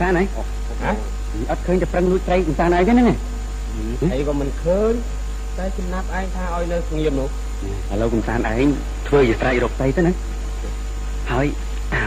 [0.00, 0.22] តាណៃ
[1.50, 3.06] អត់ឃើញតែប្រឹងលួចត្រីកំសាន្តឯងទេហ្នឹង
[4.12, 4.92] អីក៏មិនឃើញ
[5.58, 7.28] តែចំណាប់ឯងថាឲ្យនៅស្ងៀមនោះ
[7.92, 8.66] ឥឡូវកំសាន្តឯង
[9.08, 10.12] ធ្វើជាស្រែករកត្រីទៅណា
[11.32, 11.46] ហើយ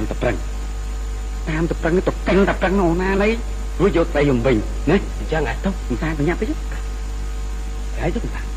[0.02, 0.36] តាមតប្រឹង
[1.50, 3.30] តាមតប្រឹងទៅកិនតប្រឹងអូណាណៃ
[3.80, 4.56] រួចយកត្រីយំវិញ
[4.90, 6.46] ណាអញ្ចឹងហ៎ទៅកំសាន្តបញ្ញាប់ទៅ
[8.00, 8.50] ហើយទៅកំសាន្ត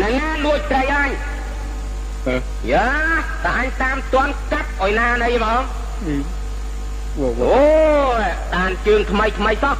[0.00, 1.10] ណែណាលួចត្រីអញ
[2.72, 2.88] យ៉ា
[3.44, 5.62] តែអញតាមទាន់កាត់ឲ្យណាណៃហ្មង
[7.18, 7.26] អូ
[8.54, 9.76] តានជើងថ្មីថ្មីសោះ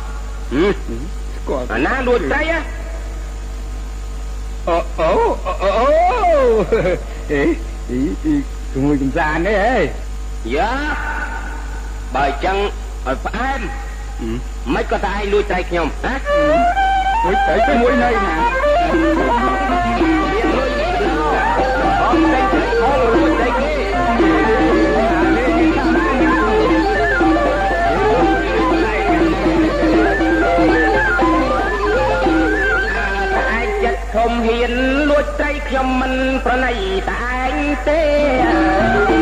[1.37, 2.61] ស្គាល់អាណាលួចត្រីហ៎
[4.69, 5.11] អូអូ
[5.62, 5.87] អូ
[7.33, 7.43] អេ
[7.91, 8.35] អីអី
[8.73, 9.77] ជាមួយកំសាន្តទេហេ
[10.57, 10.73] យ៉ា
[12.15, 12.57] បើអញ្ចឹង
[13.07, 13.61] ឲ្យផ្អែម
[14.75, 16.15] មិនក៏តែឯងលួចត្រីខ្ញុំណា
[17.25, 18.37] លួចត្រីជាមួយនៅណា
[22.03, 23.71] អត់តែត្រីហូរលួចត្រីគេ
[34.15, 34.73] ធំហ៊ាន
[35.11, 36.12] លួចត្រីខ្ញុំមិន
[36.45, 36.75] ប្រណី
[37.11, 37.30] តែ
[37.91, 39.21] ឯងទេ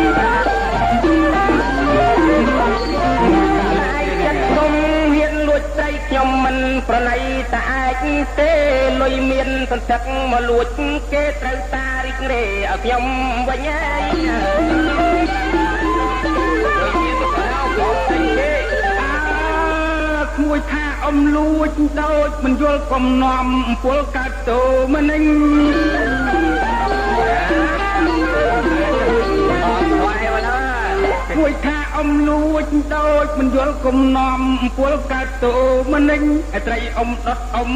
[5.76, 6.56] ត្រីខ្ញុំមិន
[6.88, 7.18] ប្រណី
[7.52, 8.04] តែអាច
[8.38, 8.52] ទេ
[9.00, 10.66] លុយមានសន្តិកមកលួច
[11.12, 13.04] គេត្រូវតារីករេឲ្យខ្ញុំ
[13.48, 14.38] វិញហើយ
[20.34, 21.70] ក្មួយថាអមលួច
[22.00, 23.46] ដូចមិនយល់កំណំ
[23.82, 24.62] ពលកាត់តោ
[24.94, 25.24] មនិញ
[31.38, 34.40] មួយថាអមលួចដូចមិនយល់កំណំ
[34.78, 35.56] ពលកាត់តោ
[35.92, 36.22] មនិញ
[36.56, 37.70] ឯត្រីអមដុតអម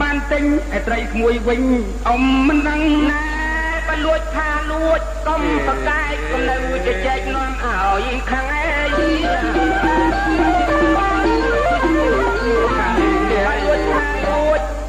[0.00, 0.44] បានទិញ
[0.76, 1.62] ឯត្រីក្មួយវិញ
[2.10, 2.80] អមមិនដឹង
[3.10, 3.24] ណា
[3.88, 9.08] បើលួចថាលួចកុំប្រកែកកុំនៅជជែកនាំឲ្យខាងឯង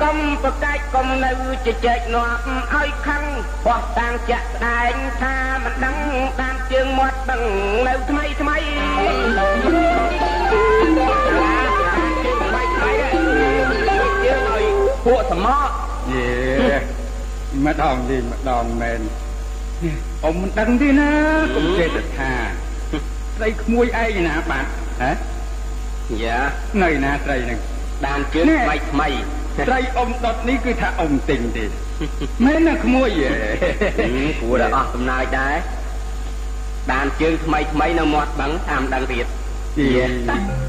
[0.01, 1.31] កុំប្រកាច់កុំនៅ
[1.65, 2.41] ជជែកងាប់
[2.73, 3.23] ឲ្យខឹង
[3.65, 5.97] បោះតាំងចាក់ស្ដែងថាមិនដឹង
[6.39, 7.41] តាមជើងមាត់ដឹង
[7.88, 8.58] នៅថ្មីថ្មី
[15.06, 15.72] ពួកសមក់
[16.14, 16.30] យេ
[17.66, 19.02] ម្ដងនេះម្ដងមែន
[20.24, 21.12] អ៊ំមិនដឹងទេណា
[21.56, 22.32] កុំចេះតែថា
[23.36, 24.66] ស្រីក្មួយឯងណាបាទ
[25.02, 25.12] ហ៎
[26.24, 26.38] យ៉ា
[26.84, 27.60] នៅណាត្រីហ្នឹង
[28.06, 29.10] ដានជើងថ្មីថ្មី
[29.68, 31.66] ត្រីអ៊ំដុតនេះគឺថាអ៊ំទិញទេ
[32.46, 33.34] មែនណាក្មួយហ៎
[34.41, 35.56] គួរតែអស់កំណើចដែរ
[36.91, 39.26] ដានជើងថ្មីថ្មីនៅមាត់បឹងតាមដឹងទៀត
[39.95, 40.06] យា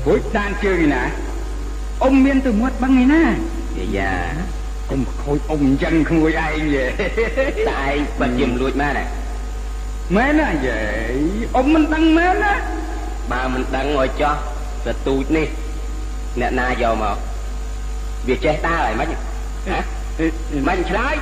[0.07, 1.03] រួចដានជើងឯណា
[2.03, 3.23] អ៊ំមានទៅមាត់បឹងឯណា
[3.97, 4.13] យ៉ា
[4.91, 6.85] កុំខូចអ៊ំអញ្ចឹងក្មួយឯងយេ
[7.71, 9.05] តែឯងបាត់ជាមលួចមែនទេ
[10.17, 10.79] មែនណាយេ
[11.57, 12.53] អ៊ំមិនដឹងមែនណា
[13.33, 14.35] បើមិនដឹងឲ្យចោះ
[14.87, 15.47] ទៅទូចនេះ
[16.41, 17.17] អ្នកណាយកមក
[18.29, 19.79] វាចេះដើរហើយមិនហ៎
[20.69, 21.15] មិនឆ្លើយ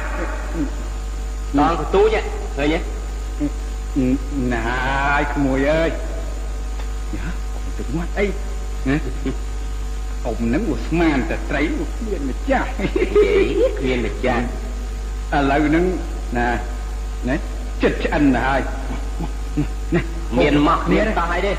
[1.58, 2.16] ដងទូច
[2.56, 2.97] ឃើញទេ
[4.52, 5.90] ណាយក្មួយអើយ
[7.16, 7.28] យ៉ា
[7.78, 8.26] ទៅមាត់អី
[8.88, 8.96] ណា
[10.24, 12.68] អ៊ំនឹងវាស្មានតែត្រីវាគ្មានម្ចាស់
[13.78, 14.44] គ្មានម្ចាស់
[15.36, 15.84] ឥឡូវហ្នឹង
[16.36, 16.48] ណា
[17.28, 17.36] ណា
[17.82, 18.60] ចិត្តឆ្អិនទៅហើយ
[19.94, 20.02] ណា
[20.38, 21.52] មានមកគ្នាតោះហើយទេ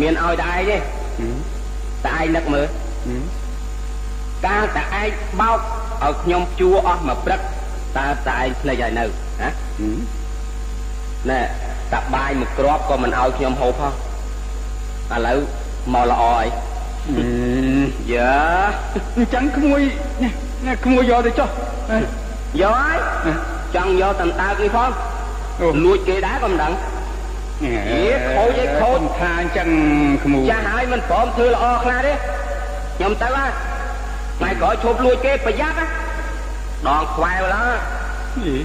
[0.00, 0.76] មានឲ្យតែឯងទេ
[2.06, 2.66] តែឯងនឹកមើល
[4.46, 5.10] កាលតែឯង
[5.40, 5.58] បោក
[6.02, 7.40] ឲ្យខ្ញុំជួអស់មួយព្រឹក
[7.96, 9.04] តើតែឯងភ្លេចហើយនៅ
[9.42, 9.50] ណា
[11.30, 11.40] ណែ
[11.92, 13.92] តាបាយមួយគ្រាប់ក៏មិនឲ្យខ្ញុំហូបហោះ
[15.14, 15.38] ឥឡូវ
[15.94, 16.46] មកល្អអី
[18.12, 18.36] យ៉ា
[19.16, 19.80] អញ្ចឹងក្មួយ
[20.66, 21.48] ណែក្មួយយកទៅចុះ
[22.62, 22.98] យកហើយ
[23.74, 24.90] ចង់យកតន្តើកនេះផង
[25.84, 26.72] លួចគេដែរក៏មិនដឹង
[27.62, 28.04] អេ
[28.36, 29.68] ខូចឯខូចថាអញ្ចឹង
[30.24, 32.12] ក្មួយចាស់ហើយមិនព្រមធ្វើល្អខ្លះទេ
[32.96, 33.46] ខ្ញុំទៅហ่า
[34.38, 35.78] ថ្ងៃក្រោយឈប់លួចគេប្រយ័ត្ន
[36.86, 37.64] ដងខ្វែវឡើ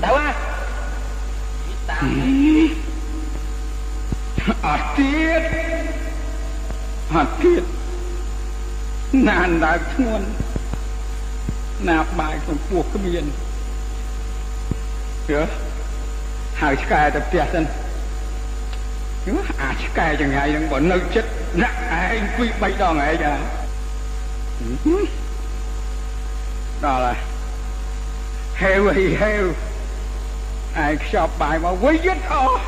[0.04, 0.28] ទៅហ่า
[2.02, 2.04] អ
[4.80, 5.44] ត់ទៀត
[7.14, 7.64] អត់ទៀត
[9.30, 10.28] ណានដើរធ្ងន់
[11.90, 13.26] ណាបាយក្នុងពោះគ្មាន
[15.30, 15.42] យើ
[16.62, 17.64] ហៅឆ្កែទៅផ្ទះសិន
[19.26, 21.30] យើអាឆ្កែចង្ហើយនឹងបើនៅចិត្ត
[21.64, 23.12] ណាក់ឯងពីរបីដងឯងអា
[26.86, 27.18] ដល់ហើយ
[28.62, 29.44] ហេវហីហេវ
[30.80, 32.62] ឯងខ្ចប់បាយមកវិញយឹតអស់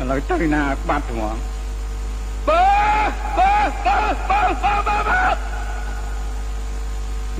[0.00, 1.36] ឥឡូវទៅណាបាត់ហ្មង
[2.48, 2.62] បើ
[3.38, 3.52] បើ
[3.86, 3.98] បើ
[4.28, 5.22] បើបើបើបើ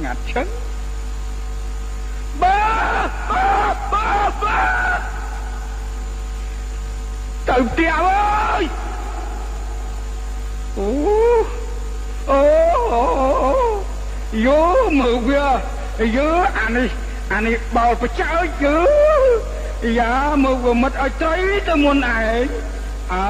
[0.02, 0.46] ងាត់ឈឹង
[2.42, 2.58] បើ
[3.30, 3.46] បើ
[3.92, 4.06] បើ
[4.42, 4.58] បើ
[7.48, 8.64] ទៅផ្ទះអើយ
[10.78, 10.88] អូ
[12.30, 12.40] អូ
[14.46, 14.60] យោ
[14.98, 15.46] មើលវា
[16.16, 16.28] យើ
[16.58, 16.90] អានេះ
[17.32, 18.32] អានេះបោលបចើ
[18.64, 18.78] យើ
[19.98, 21.36] យ៉ាមើលវាមិត្តឲ្យត្រី
[21.68, 22.46] ទៅមុនឯង
[23.12, 23.24] អើ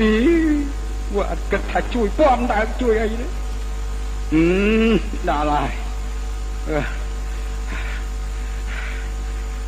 [0.00, 0.12] អី
[1.14, 3.26] វាអត់គិតថាជួយពំដើមជួយអីទេ
[4.32, 4.44] អឺ
[5.28, 5.72] ដល់ហើយ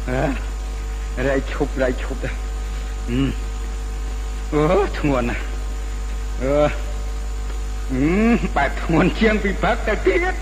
[0.09, 2.33] អឺរៃឈប់រៃឈប់អឺ
[4.53, 4.63] អូ
[4.99, 5.43] ធ្ងន់ណាស់
[6.43, 6.55] អឺ
[7.93, 8.07] អឺ
[8.57, 10.35] បែបធ្ងន់ជាងពីព្រឹកទៅទៀត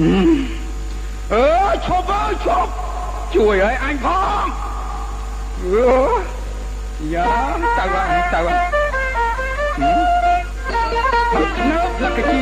[0.00, 0.08] អឺ
[1.34, 1.46] អឺ
[1.86, 2.70] ឈប់អើឈប់
[3.34, 4.06] ជួយឲ្យអញផ
[4.42, 4.46] ង
[5.62, 5.86] អឺ
[7.14, 7.28] យ៉ា
[7.78, 8.84] ទៅហើយទៅហើយ
[11.56, 12.40] កណើផ្លឹកជា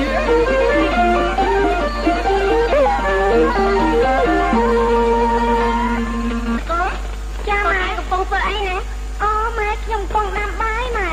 [7.49, 8.77] ចាម៉ែកំពុងធ្វើអីណា
[9.23, 11.11] អូម៉ែខ្ញុំកំពុងដាំបាយម៉ែ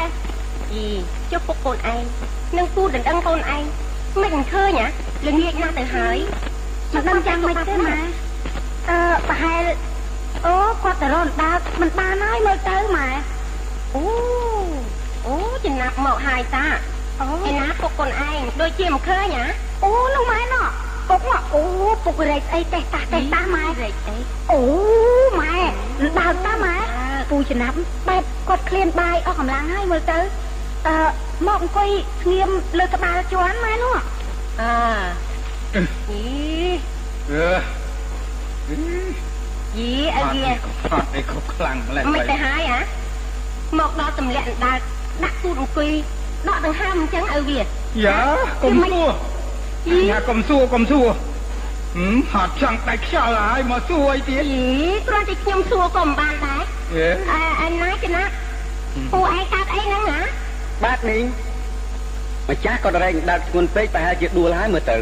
[0.73, 0.87] យី
[1.31, 2.03] ចុះពុកកូនឯង
[2.57, 3.63] នឹងពូដណ្ដឹងកូនឯង
[4.21, 4.87] មិនឃើញហ៎
[5.27, 6.19] ល្ងាចណាស់ទៅហើយ
[6.93, 7.99] មិនដឹងចាំមិនទេម៉ែ
[8.89, 8.97] អឺ
[9.27, 9.63] ប្រហែល
[10.45, 10.53] អូ
[10.83, 13.07] គាត់ទៅរនដើកមិនបានហើយមើលទៅម៉ែ
[13.95, 14.03] អូ
[15.25, 15.35] អូ
[15.65, 16.65] ចំណាប់មកហើយតា
[17.21, 19.45] អូឯណាពុកកូនឯងដូចជាមិនឃើញហ៎
[19.83, 20.65] អូនោះម៉ែណោះ
[21.09, 21.63] ពុកមកអូ
[22.03, 24.15] ពុករែកស្អីតេះតាស់តេះតាស់ម៉ែរែកអី
[24.51, 24.61] អូ
[25.39, 25.55] ម៉ែ
[26.19, 26.75] ដើរតាម៉ែ
[27.29, 27.75] ពូចំណាប់
[28.07, 30.19] បែបគាត់ឃ្លានបាយអស់កម្លាំងហើយមើលទៅ
[30.87, 30.95] អឺ
[31.47, 31.89] មកអង្គុយ
[32.21, 32.49] ស្ងៀម
[32.79, 33.95] លើក្បាលជន់ម៉ែនោះ
[34.61, 34.69] អើ
[35.69, 35.79] យី
[37.31, 37.51] អឺ
[39.77, 40.51] យីអីវា
[40.93, 42.79] អត់អីគ្រប់ខ្លាំងម្លេះមិនទៅហើយហ៎
[43.79, 44.79] មកដល់ទម្លាក់អណ្ដាត
[45.23, 45.89] ដាក់ពូតអង្គុយ
[46.47, 47.59] ដកដង្ហើមអញ្ចឹងឲ្យវា
[48.05, 48.19] យ៉ា
[48.63, 49.09] កុំសួរ
[50.09, 51.07] យ៉ាកុំសួរកុំសួរ
[51.95, 54.67] ហឹមហត់ចង់ដាច់ខ្យល់ហើយមកសួរអីទៀតយី
[55.07, 56.63] គ្រាន់តែខ្ញុំសួរក៏មិនបានដែរ
[57.31, 58.23] អើអណាចំណា
[59.11, 60.19] ពូឯងកើតអីហ្នឹងណា
[60.83, 61.23] បាទមីង
[62.49, 64.97] ម្ចាស់ក៏រែងដើរធ្ងន់ពេកប្រហែលជាដួលហើយមើលទៅ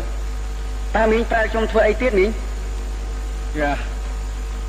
[0.96, 2.30] តើមីងប្រើខ្ញុំធ្វើអីទៀតមីង
[3.60, 3.72] យ៉ា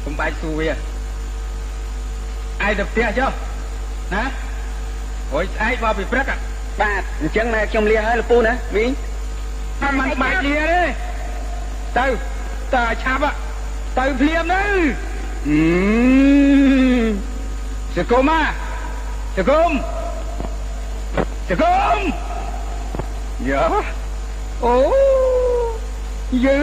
[0.04, 3.30] កុំបាច់សួរវាឯងទៅផ្ទះចុះ
[4.14, 4.24] ណា
[5.32, 6.26] រួយស្អែកមកពីព្រឹក
[6.80, 8.90] បាទអញ្ចឹងណែខ្ញុំលាហើយលពូណាមីង
[9.82, 10.82] អត់មិនបាច់លាទេ
[11.98, 12.06] ទៅ
[12.74, 13.34] តើឆាប់
[13.98, 14.64] ទៅភ្លាមទៅ
[15.48, 15.64] អឺ
[17.96, 18.50] សកុំមក
[19.36, 19.70] សកុំ
[21.48, 21.98] តកុំ
[23.48, 23.64] យ៉ា
[24.64, 24.74] អូ
[26.44, 26.60] យើ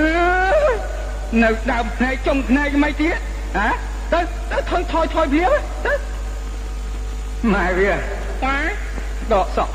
[1.44, 3.18] នៅដើមផ្នែកចុងផ្នែកមិនទៀត
[3.58, 3.70] ហ៎
[4.14, 4.20] ទៅ
[4.52, 5.46] ទៅថយថយថយវា
[5.86, 5.94] ទៅ
[7.54, 7.92] ម៉ែវា
[8.44, 8.58] ចា
[9.34, 9.74] ដកសក់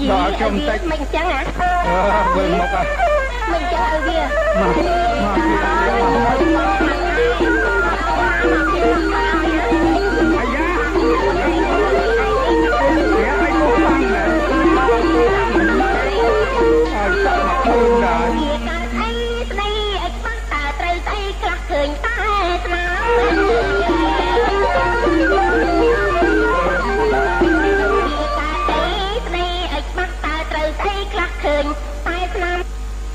[0.00, 1.40] យីដល់ខ្ញុំឲ្យវាតិចមិនអញ្ចឹងហ៎
[2.12, 2.82] អើវិលមកអើ
[3.52, 4.20] មិនអញ្ចឹងឲ្យវា
[4.60, 4.78] មក
[6.56, 6.83] មក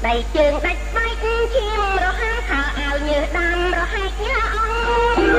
[0.10, 1.26] ដៃជើងដាច់ស្បែក
[1.56, 5.30] ឈាមរហាខោអាវញើសដាំរហែកញើអង្គហ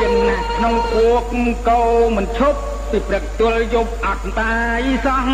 [0.00, 1.22] ៊ានណាស់ក្នុងពួក
[1.68, 1.82] កោ
[2.16, 2.58] មិនឈប់
[2.90, 5.26] ពីព្រឹកទល់យប់អត់បាយសោះ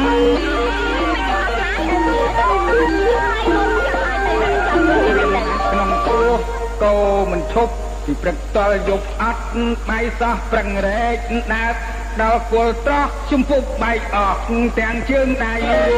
[5.70, 6.40] ក្នុងពួក
[6.82, 6.96] កោ
[7.32, 7.72] មិនឈប់
[8.04, 9.44] ពីព្រឹកទល់យប់អត់
[9.88, 11.16] បាយសោះប្រឹងរែក
[11.54, 11.72] ដើរ
[12.20, 14.38] ដល់គល់ត្រោះជំពុកបែកអស់
[14.78, 15.92] ទាំងជើងដៃអូយ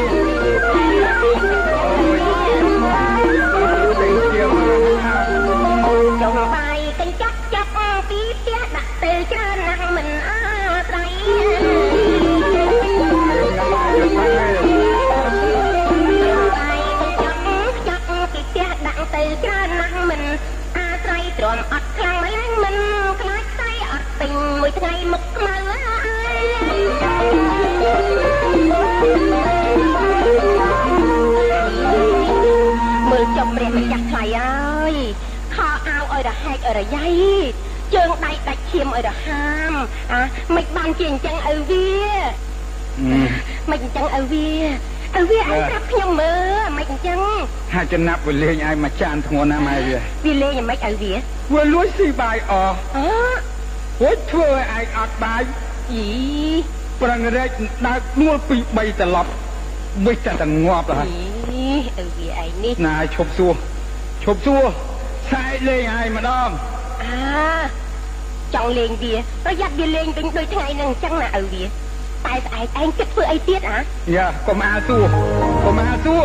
[3.99, 7.69] ទៅជាមកចុងបាយកញ្ចក់ចាប់
[8.09, 10.39] ពីផ្ទះដាក់ទៅច្រើនណាស់មិនអើ
[10.87, 11.11] ស្រ័យ
[13.73, 13.93] បាយ
[17.01, 20.21] កញ្ចក់ចាប់ពីផ្ទះដាក់ទៅច្រើនណាស់មិន
[20.77, 22.75] អាស្រ័យទ្រាំអត់ខ្លាំងឡើយមិន
[23.21, 24.31] ខ្លាចខ្សែអត់ពេញ
[24.61, 25.90] មួយថ្ងៃមុខខ្មៅ
[33.09, 34.95] មើលចំព្រះម្ចាស់ថ្លៃអើយ
[35.55, 37.07] ខោអាវឲ្យរហែកឲ្យរយ៉ៃ
[37.95, 39.73] ជើងដៃដាច់ឈាមឲ្យរហាម
[40.11, 40.21] អា
[40.55, 41.89] មិនបានជាអញ្ចឹងឪវា
[43.71, 44.49] មិនអញ្ចឹងឪវា
[45.19, 47.19] ឪវាឲ្យប្រាប់ខ្ញុំមើលមិនអញ្ចឹង
[47.73, 51.13] ហាក់ចំណាប់វាលេងឲ្យមកចានធ្ងន់ណាស់ម៉ែវាវាលេងយ៉ាងម៉េចឪវា
[51.53, 53.09] វាលួចស៊ីបាយអស់អើ
[54.01, 55.41] ហួចធ្វើឲ្យឯងអត់បាយ
[55.93, 56.09] យី
[57.01, 57.49] ប្រឹងរែក
[57.87, 59.31] ដើរដួលពី3ត្រឡប់
[60.05, 61.09] វិចតែតែងាប់ទៅហើយ
[61.51, 63.55] យីឪវាឯងនេះណាឈប់សួរ
[64.23, 64.63] ឈប់សួរ
[65.27, 66.49] ខ្សែលេងឲ្យម្ដង
[67.03, 67.53] អា
[68.55, 69.13] ចង់លេងវា
[69.45, 73.79] ប្រយ័ត្នវាលេងវិញដូចថ្ងៃហ្នឹងអញ្ចឹងណាឪវាតែស្អែកឯងគិតធ្វើអីទៀតអា
[74.15, 75.05] យ៉ាកុំអាសួរ
[75.65, 76.23] កុំអាសួរ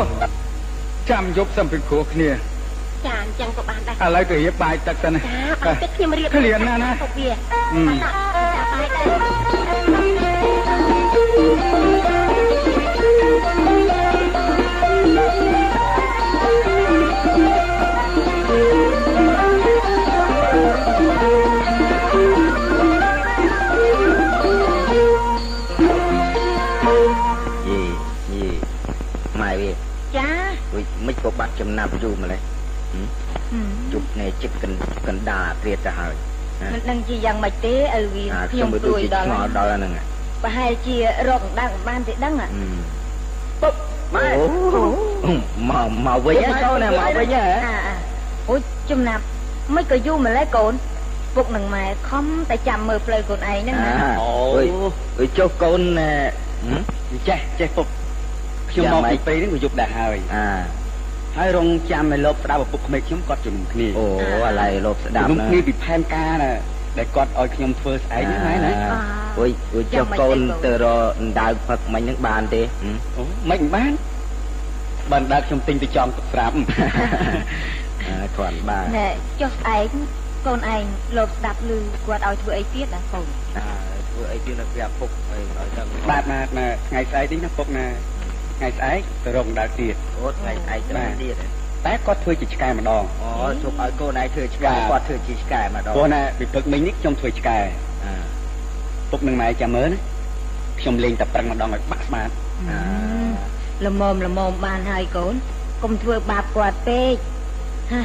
[1.11, 2.31] ចាំយប់សំពីគ្រោះគ្នា
[3.07, 5.29] ចាអញ្ចឹងក៏បានដែរឥឡូវទៅរៀបបាយទឹកសិនណាចា
[5.67, 7.29] អត់ទឹកខ្ញុំរៀបឃ្លានណាស់ណាទុកវា
[7.75, 9.61] អឺចាបាយដែរយី
[9.95, 10.06] យី
[11.37, 29.71] ម៉ែវា
[30.17, 30.29] ចា
[30.73, 32.41] ដូចមិនក៏បាត់ចំណាប់យូរម្លេះ
[32.93, 33.07] ហឹម
[33.93, 36.15] ជប់ណែចិត្តកណ្កណ្ដាលត្រៀតទៅហើយ
[36.61, 40.97] ណាមិនដឹងជាយ៉ាងម៉េចទេឪវាអាខខ្ញុំ្ញុំមើលព្ដូចរួយជាដល់ឆ្ងល់ដល់ហ្នឹងហ่ะ ប្រហែលជា
[41.29, 42.79] រកដងបានទេដឹងហ่ะហឹម
[43.63, 43.75] ពុក
[44.15, 44.45] ម៉ែអូ
[45.71, 47.95] មកមកវិញហ៎កូនណាមកវិញហ៎អាអា
[48.49, 48.61] អូយ
[48.91, 49.23] ចំណាប់
[49.75, 50.73] មិនក៏យូរម្លេះកូន
[51.37, 53.93] ពុកនឹងម៉ែខំតែចាំមើលផ្លូវកូនឯងហ្នឹងណា
[54.23, 54.67] អូយ
[55.19, 56.11] អើយចុះកូនណែ
[56.65, 56.77] ហឹ
[57.17, 57.87] មចេះចេះពុក
[58.71, 60.47] ខ្ញុំយ៉ាងមកម៉េចពីពេលនេះក៏យប់ដែរហើយអា
[61.37, 64.05] ហើយរងចាំឲ្យលោកស្ដាប់ឪពុកក្មេកខ្ញុំគាត់ជំនុំគ្នាអូ
[64.47, 66.51] អាឡៃលោកស្ដាប់ជំនុំណាគ្នាពីផែនការណា
[66.99, 68.73] ដែលគាត់ឲ្យខ្ញុំធ្វើស្អែកនេះហើយណា
[69.39, 73.93] អូយអូយចុះកូនទៅរកអណ្ដៅផឹកមិញហ្នឹងបានទេហឹមអូមិនបាន
[75.13, 79.09] បានដើរខ្ញុំទិញទៅចំទឹកស្រាប់អាគ្រាន់បានណែ
[79.41, 79.87] ចុះស្អែក
[80.47, 80.85] កូនឯង
[81.17, 81.71] លោកស្ដាប់ឮ
[82.07, 83.65] គាត់ឲ្យធ្វើអីទៀតណាកូនអា
[84.11, 87.87] ធ្វើអីទៀតនៅប្រាប់ពុកអីឲ្យដឹងបាទណាណាថ្ងៃស្អែកនេះណាពុកណា
[88.59, 90.77] ថ្ងៃស្អែកទៅរកដើរទៀតអូថ្ងៃឯងទៅ
[91.23, 97.59] ទៀតហ៎ តែគាត់ធ្វើជាឆ្កែម្ដងអូជប់ឲ្យកូនឯងធ្វើឆ្កែបាទគាត់ធ្វើជាឆ្កែម្ដងព្រោះណាពីព្រឹកមិញនេះខ្ញុំធ្វើឆ្កែ
[98.05, 98.13] អា
[99.11, 99.99] ពុកនឹងម៉ែចាំមើលណា
[100.81, 102.29] ខ្ញុំលេងតែប្រឹងម្ដងឲ្យបាក់ស្បាត
[102.71, 102.81] អា
[103.87, 105.35] ល្មមល្មមបានហើយកូន
[105.83, 107.15] កុំធ្វើបាបគាត់ពេក
[107.93, 108.03] ហា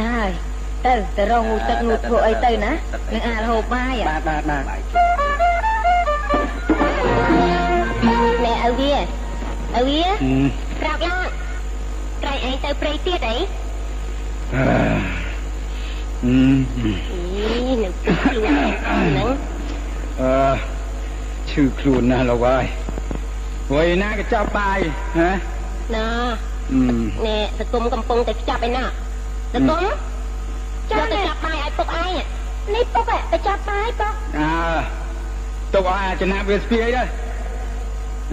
[0.00, 0.30] ណាហើយ
[0.86, 2.72] ទៅទៅរកងូតទឹកងូតភក់អីទៅណា
[3.14, 4.96] នឹងអាលហូបបាយបាទបាទបាទបាយជ
[8.24, 8.94] ប់ណែឪវា
[9.78, 10.44] ឪវាហឹម
[10.82, 11.43] ក្រោកឡើង
[12.24, 13.36] ក្រែងឯងទៅព្រៃទៀតអី
[14.54, 15.00] អឺហឹម
[16.24, 19.30] អីនៅខ្លួនហ្នឹង
[20.20, 20.54] អឺ
[21.50, 22.64] ឈឺខ្លួនណាស់លោកហើយ
[23.72, 24.78] វ័យណាក៏ចាប់បាយ
[25.18, 25.30] ហ៎
[25.94, 26.06] ណ៎
[26.72, 26.80] អឺ
[27.26, 28.84] ណែសគុំកំពុងតែខ្ចប់ឯណា
[29.54, 29.82] សគុំ
[30.90, 32.20] ចាយកទៅចាប់បាយឲ្យពុកឯងអ
[32.74, 34.54] នេះពុកទៅចាប់បាយពុកអើ
[35.74, 37.02] ទុកឲ្យអាចំណាប់វាស្ពាយទៅ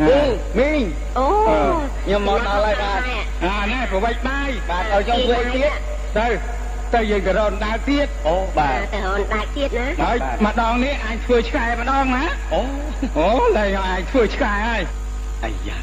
[0.09, 0.19] អូ
[0.59, 0.81] មីង
[1.17, 1.27] អូ
[2.05, 3.01] ខ្ញុំមកដល់ហើយបាទ
[3.43, 5.71] អាណែប្រវិចបាយបាទឲ្យចង់ធ្វើទៀត
[6.17, 6.27] ទៅ
[6.93, 12.61] ទៅយើងទៅរនដើរទៀតអូបាទទៅរនដើរទៀតណាហើយម្ដងនេះអាចធ្វើឆ្កែម្ដងណាអូ
[13.17, 14.81] អូតែអាចធ្វើឆ្កែហើយ
[15.43, 15.79] អាយ៉ា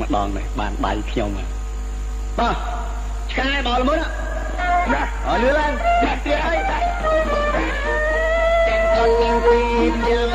[0.00, 2.56] ម្ដងនេះបានបាយខ្ញុំបាទ
[3.32, 3.98] ឆ្កែបលមុន
[4.92, 5.72] ណាអលឿឡើង
[6.02, 6.84] ទៀតទៀតហើយទាំង
[8.96, 9.60] កូនមានពី
[10.08, 10.28] យើង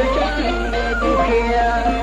[0.00, 0.38] ឬចាំ
[0.72, 1.95] មេទីភា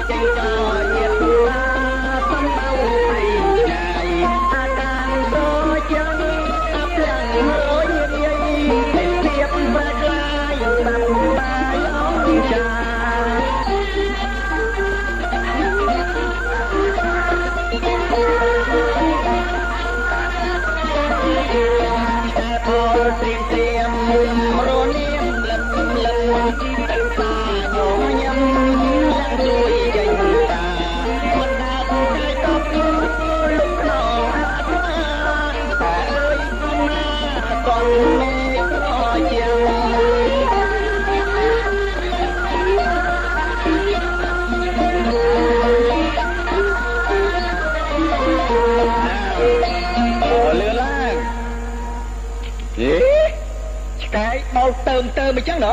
[54.94, 55.72] ទៅទៅអញ្ចឹងណា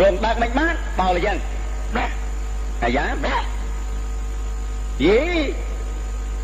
[0.00, 1.36] រងដាច់មិនបានបោលអញ្ចឹង
[2.84, 3.06] អាយ៉ា
[5.04, 5.18] យី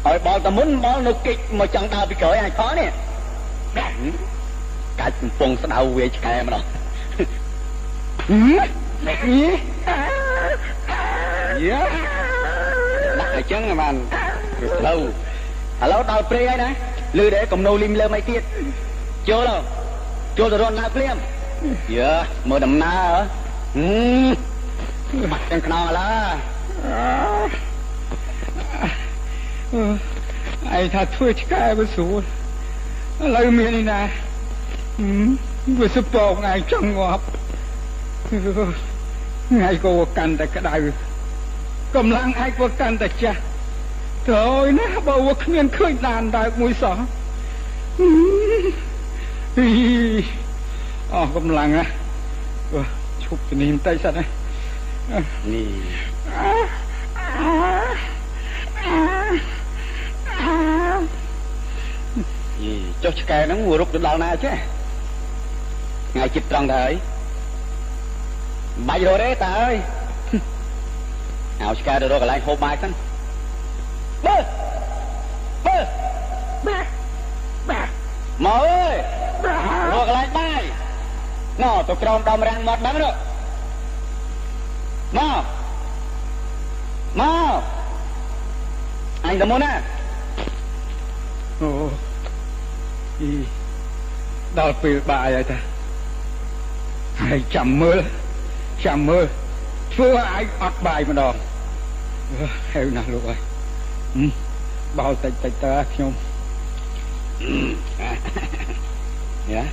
[0.06, 2.90] ឲ្យបោលតមុនបោលនៅកិច្ចមកចង់ដើរពីក្រោយអាចផងនេះ
[5.00, 6.64] កាច់កំពុងស្ដៅវាឆ្កែម្ដង
[8.28, 9.46] យី
[11.66, 11.82] យ៉ា
[13.20, 13.94] ដាក់អញ្ចឹងបាន
[14.78, 15.00] ស្រូវ
[15.82, 16.70] ឥឡូវដល់ព្រៃហើយណា
[17.18, 18.42] លឺដែរកំណោលីមលើមិនទៀត
[19.28, 19.64] ចូលដល់
[20.38, 21.16] ចូលទៅរត់នៅភ្លាម
[21.96, 22.10] យើ
[22.48, 23.14] មើលដំណើរ
[25.10, 26.14] ហឹមបាត់ទាំងខ្នងឡើ
[30.76, 32.22] ឯងថាធ្វើឆ្កែវាស្រួល
[33.22, 34.00] ឥឡូវមាននេះណា
[35.80, 37.24] វាសពងឯងចង់ងាប់
[38.28, 40.74] ថ្ងៃក៏កាន់តែក្តៅ
[41.96, 43.40] កម្លាំងឯងក៏កាន់តែចាស់
[44.28, 46.96] ត្រូវណាបើវាគ្មានឃើញដានដើកមួយសោះ
[49.52, 51.84] អស់កម្លាំងណា
[53.24, 54.24] ឈប់ជំនាញបន្តិចសិនណា
[55.52, 55.66] នេះ
[62.62, 62.72] យី
[63.02, 64.56] ចុះឆ្កែហ្នឹងរុកទៅដល់ណាចេះ
[66.10, 66.92] ថ្ងៃចិត្តត្រង់ទៅហើយ
[68.88, 69.74] បាច់រត់ទេតាអើយ
[71.60, 72.90] ឲ្យឆ្កែទៅរកកន្លែងហូបបាយសិន
[74.26, 74.36] បើ
[75.66, 75.76] បើ
[76.66, 76.78] បើ
[77.70, 78.01] បើ
[78.46, 78.96] មកអើយ
[79.92, 80.62] រកកន្លែងបាយ
[81.62, 83.14] ណោទៅក្រោមដំរាំងមាត់ដឹងនោះ
[85.18, 85.42] មក
[87.20, 87.22] ម
[87.58, 87.60] ក
[89.24, 89.72] អញទៅមុនណា
[91.60, 91.68] អូ
[93.20, 93.30] អី
[94.58, 95.58] ដល់ពេលបាយហើយតា
[97.22, 97.98] ហើយចាំមើល
[98.86, 99.24] ចាំមើល
[99.92, 101.34] ធ្វើឲ្យអត់បាយម្ដង
[102.72, 103.40] ហេវណាស់លោកអើយ
[104.98, 106.12] បោតិចតិចតើខ្ញុំ
[109.52, 109.64] យ៉ា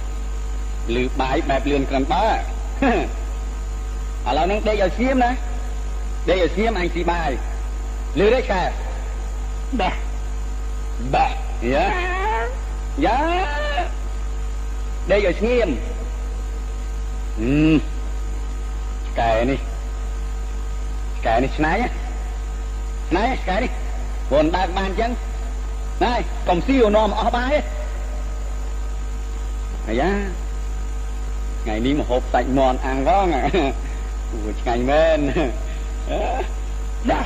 [0.96, 2.36] លឺបាយបែបលឿនក្រាន់បើឥ
[4.38, 5.32] ឡូវហ្នឹងដេកឲ្យស្ងៀមណា
[6.30, 7.32] ដេកឲ្យស្ងៀមអញស៊ីបាយ
[8.20, 8.62] លឺទេខែ
[9.80, 9.90] បែ
[11.14, 11.28] បែ
[11.74, 11.86] យ៉ា
[13.06, 13.18] យ៉ា
[15.12, 15.70] ដេកឲ្យស្ងៀម
[17.42, 17.54] អឺ
[19.08, 19.60] ឆ្កែនេះ
[21.18, 21.74] ឆ្កែនេះឆ្នៃ
[23.10, 23.72] ឆ្នៃឆ្កែនេះ
[24.32, 25.12] បងដើរបានអញ្ចឹង
[26.04, 26.14] ណែ
[26.48, 27.54] កុំស៊ីឧណមអស់បាយ
[29.88, 30.12] អាយ៉ា
[31.64, 33.26] ថ្ងៃនេះមហូបសាច់មន់អាំងផង
[34.30, 35.20] គួរឆ្ងាញ់មែន
[37.10, 37.20] ណា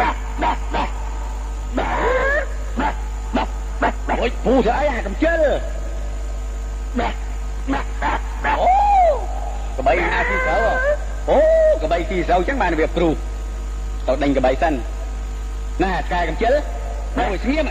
[0.00, 0.92] បាក់បាក់បាក់
[1.78, 1.96] បាក់
[2.80, 2.98] បាក់
[3.36, 5.40] បាក់បាក់អូយពូស្អីអាកំជិល
[6.98, 7.18] បាក់
[7.72, 8.72] បាក់បាក់បាក់អូ
[9.76, 10.64] កបីអាស៊ីស្រូវ
[11.30, 11.38] អូ
[11.82, 13.16] កបីស៊ីស្រូវចឹងបានវាព្រុស
[14.06, 14.74] ទៅដេញកបីសិន
[15.82, 16.54] ណាឆ្កែកំជិល
[17.18, 17.66] មកស្ងៀម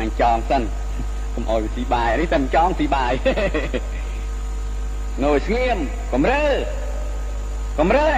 [0.00, 0.62] អញចងសិន
[1.34, 3.12] កុំអោយវាស៊ីបាយនេះតែចង់ស៊ីបាយ
[5.22, 5.76] នៅស្ងៀម
[6.12, 6.44] កំរើ
[7.78, 8.08] កំរើ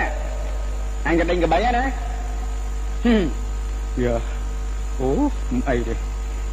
[1.06, 1.70] អញក៏ដេញកបីណា
[3.04, 3.24] ហឹម
[4.02, 4.16] យ៉ា
[5.00, 5.10] អូ
[5.52, 5.94] មិនអីទេ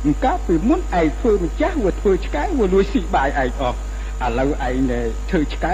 [0.06, 3.78] មិនកាពីមុនឯងធ្វើម្ចាស់វាធ្វើឆ្កែវាលួចស៊ីបាយឯងអស់
[4.26, 4.78] ឥឡូវឯង
[5.30, 5.74] ធ្វើឆ្កែ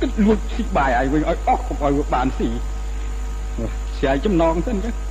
[0.00, 2.48] គិតលួចស៊ីបាយឯងវិញឲ្យអស់កុំឲ្យវាបានស៊ី
[3.98, 5.03] ស្រាយចំណងទៅអញ្ចឹងអីយ៉ាអានចំណង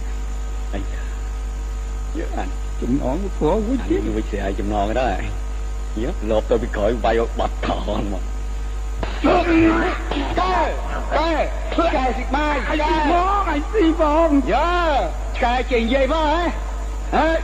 [2.16, 2.48] với anh
[2.82, 3.96] chùm nón của phố quá chứ.
[3.96, 5.18] Anh bị xè chùm nón cái đó à?
[5.96, 8.18] Nhớ lột tôi bị cởi bay bạch thòn mà.
[10.36, 12.60] Cái cái cái xịt mai.
[12.68, 15.02] Cái xịt món anh xì bông dạ.
[15.40, 16.50] Cái chuyện gì vậy hả?
[17.12, 17.40] Hả?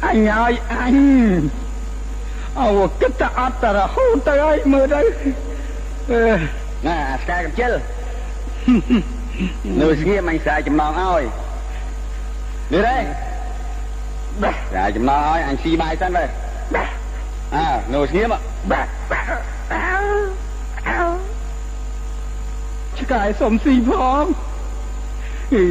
[0.04, 0.98] អញឲ្យអញ
[2.58, 2.70] អើ
[3.02, 5.02] គិតតែអត់តែរហូតទៅហើយមើលទៅ
[6.10, 6.22] អឺ
[6.86, 7.72] ណាអាស្កាយកំជិល
[9.80, 11.24] នៅស្ងៀមអញស្រាយចំណងឲ្យ
[12.74, 12.96] នេះទេ
[14.70, 16.24] ស្រាយចំណងឲ្យអញស៊ីបាយសិនទៅ
[17.56, 18.34] អើនៅស្ងៀម
[23.02, 24.26] ឆ្កែសុំស៊ីផង
[25.54, 25.66] អី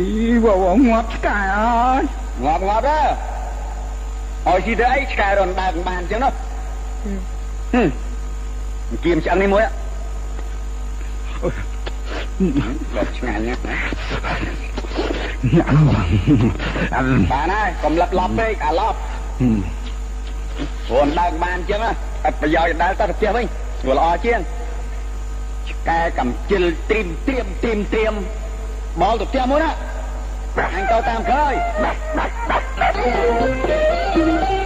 [0.45, 0.47] វ
[0.77, 2.03] ងងាប់ឆ្កែអើយ
[2.45, 3.01] ងាប់ងាប់ទេ
[4.47, 6.31] ឲ្យស៊ីទៅអីឆ្កែរនដើរបានអញ្ចឹងណា
[7.75, 7.89] ហឹម
[9.05, 9.65] គៀមឆ្អឹងនេះមួយ
[12.97, 13.59] ឡប់ឆ្ងាញ់ណាញ៉ាំ
[17.33, 18.99] បានហើយកុំលឹបឡប់ពេកអាឡប់
[20.89, 21.91] ព្រោះដើរបានអញ្ចឹងណា
[22.25, 23.47] អត់ប្រយោជន៍ដើរទៅផ្ទះវិញ
[23.87, 24.41] វាល្អជាង
[25.69, 28.15] ឆ្កែកំជិលត្រៀមត្រៀមត្រៀមត្រៀម
[29.01, 29.73] បលទៅផ្ទះមួយណា
[30.75, 31.55] អញទៅតាមក្រោយ
[31.85, 34.58] សង្គម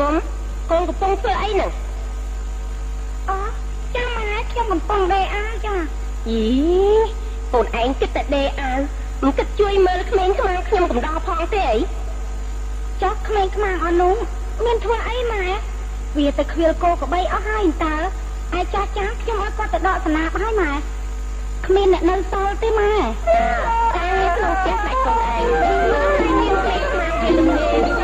[0.06, 0.14] ូន
[0.70, 1.70] កំពុងធ្វើអីហ្នឹង
[3.30, 3.38] អូ
[3.94, 5.74] ចាំម៉ែខ្ញុំកំពុងដេអាវចា
[6.30, 6.44] យី
[7.52, 8.78] កូនឯងគិតតែដេអាវ
[9.22, 11.80] មិនគិតជួយមើលក្មេងខ្មាំងខ្ញុំកំដរផងទេអី
[13.02, 14.16] ចុះក្មេងខ្មាំងអនោះ
[14.64, 15.46] មានធ្វើអីម៉ែ
[16.16, 17.96] វាទៅខ្វៀលគោក្បីអស់ហើយតើ
[18.58, 20.72] ឯចាស់ចាស់ខ្ញុំឲ្យគាត់ទៅដកស្នាបហើយម៉ែ
[21.66, 22.94] គ្មានអ្នកនៅសល់ទេម៉ែ
[23.96, 24.06] តែ
[24.36, 25.44] ក្នុងផ្ទះតែកូនឯង
[26.40, 27.97] មានក្មេងខ្មាំងវាល្ងា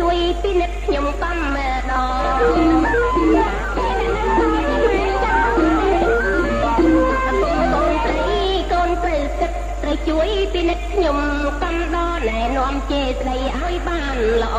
[0.00, 8.30] ជួយពិនិត្យខ្ញុំកំដងកូនត្រី
[8.72, 9.52] កូនត្រូវគិត
[9.82, 11.18] ត្រូវជួយពិនិត្យខ្ញុំ
[11.62, 14.56] កំដងណែនាំជេស្ដីឲ្យបានល្អ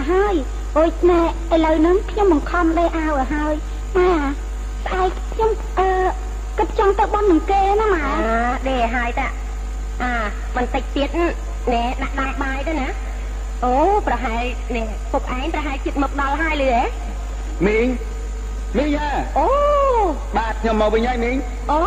[0.00, 0.34] ទៅហើយ
[0.78, 1.20] អូយណែ
[1.52, 3.54] ឥឡូវហ្នឹងខ្ញុំបង្ខំដេអាវឲ្យហើយ
[3.96, 4.10] ម៉ែ
[4.84, 5.88] ស្អែកខ្ញុំអឺ
[6.58, 8.06] គិតចង់ទៅបន់នឹងគេណាម៉ែ
[8.68, 9.26] ដេឲ្យតា
[10.02, 10.12] អា
[10.56, 11.08] បន្តិចទៀត
[11.72, 12.88] ណែដាក់ដាំបាយទៅណា
[13.64, 13.74] អូ
[14.06, 14.42] ប្រហែល
[14.76, 16.82] នេះពុកឯងប្រហែលជិតមកដល់ហើយលឺហ៎
[17.66, 17.86] មីង
[18.76, 19.08] មីងយ៉ា
[19.38, 19.48] អូ
[20.36, 21.36] បាទខ្ញុំមកវិញហើយមីង
[21.70, 21.80] អូ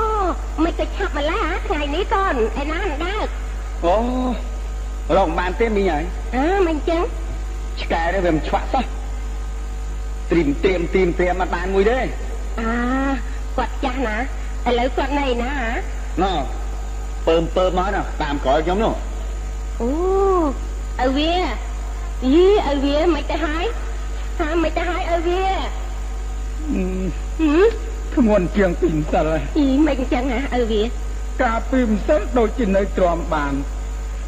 [0.64, 3.26] មិនទៅឆាប់ម្ល៉េះថ្ងៃនេះកូនឯណាមិនដើរ
[3.86, 3.96] អូ
[5.18, 6.04] រកបានទេមីងហើយ
[6.36, 7.02] អើមិនចឹង
[7.82, 8.86] ឆ្កែនេះវាមិនឆ្វាក់សោះ
[10.32, 12.00] ត្រៀមត្រៀមត្រៀមត្រៀមមកបានមួយទេ
[12.60, 12.74] អា
[13.58, 14.18] គាត់ចាស់ណា
[14.68, 15.54] ឥឡូវគាត់នៅណា
[16.24, 16.34] ណ៎
[17.28, 18.94] ពើមពើមកណាតាមក្រោយខ្ញុំនោះ
[19.82, 19.90] អូ
[21.00, 21.34] ឲ្យវា
[22.34, 23.66] យីឲ្យវាមិនទៅហើយ
[24.40, 25.46] ថាមិនទៅហើយឲ្យវា
[28.16, 30.82] ធ្ងន់ជាងពីម្សិលហើយអីមិនអញ្ចឹងហ៎ឲ្យវា
[31.42, 33.54] កាលពីម្សិលដូចជានៅទ្រាំបាន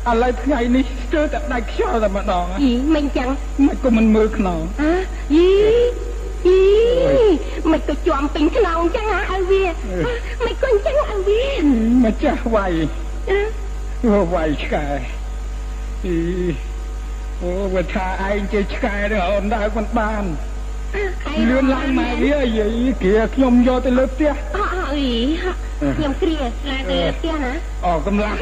[0.10, 3.30] ឥឡូវថ្ងៃនេះស្ទើរតែដាច់ខ្យល់តែម្ដងអីមិនអញ្ចឹង
[3.66, 4.94] មិនក៏មិនមើលខ្នងអើ
[5.36, 5.50] យី
[6.48, 6.60] អី
[7.72, 9.64] មិនក៏ជាប់ពេញខ្នងអញ្ចឹងហ៎ឲ្យវា
[10.46, 11.44] មិនក៏អញ្ចឹងឲ្យវា
[12.06, 12.74] ម្ចាស់វាយ
[14.06, 14.86] អូវាយឆ្កែ
[16.06, 16.18] អី
[17.42, 20.26] អូវាថាឯងជាឆ្កែនឹងអូនដើរមិនបាន
[21.50, 24.58] លឿនឡើងម៉ែវាយាយគ្រាខ្ញុំយកទៅលើផ្ទះអ
[24.94, 25.10] អី
[25.98, 26.36] ខ្ញុំគ្រា
[26.70, 27.54] ឡើងទៅលើផ្ទះណា
[27.86, 28.34] អកំឡុង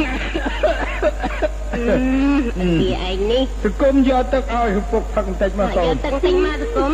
[1.04, 6.92] វាឯងនេះសង្គមយកទឹកឲ្យឪពុកផឹកបន្តិចមកកូយនកទឹកទិញមកសង្គម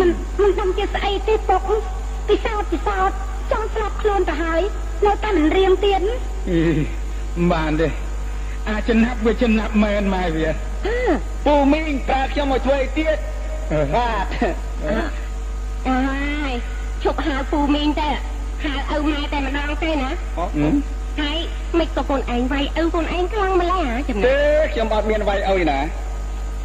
[0.00, 1.62] មិនមិនដឹងជាស្អីទេពុក
[2.28, 3.16] ពិសោធន៍ពិសោធន៍
[3.52, 4.60] ចង់ស្លាប់ខ្លួនទៅហើយ
[5.06, 6.00] នៅតែមិនរៀងទៀត
[6.50, 6.60] អី
[7.36, 7.88] មិនបានទេ
[8.68, 10.48] អាចចំណាប់វាចំណាប់មែនម៉ែវា
[11.46, 13.16] ពូមីងប្រើខ្ញុំមកធ្វើអីទៀត
[13.72, 14.24] អឺបាទ
[15.88, 16.52] អើយ
[17.02, 18.08] ឈប់ហៅពូមីងទៅ
[18.64, 20.10] ហៅឪម៉ែតែម្ដងទេណា
[21.18, 21.38] ហឹមហើយ
[21.78, 24.36] មិនក៏កូនឯងវាយឪកូនឯងខ្លាំងម្ល៉េះហ៎ចំណេះទេ
[24.72, 25.78] ខ្ញុំអត់មានវាយអុយណា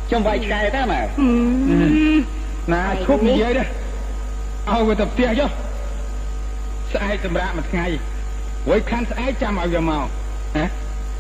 [0.08, 5.50] ខ្ញុំវាយឆ្កែតែម៉ែហឹមណាឈប់និយាយទេឲ្យវាទៅផ្ទះចុះ
[6.94, 7.86] ស្អែកសម្រាប់មួយថ្ងៃ
[8.68, 10.06] ហួយខាន់ស្អែកចាំឲ្យវាមក
[10.58, 10.66] ណា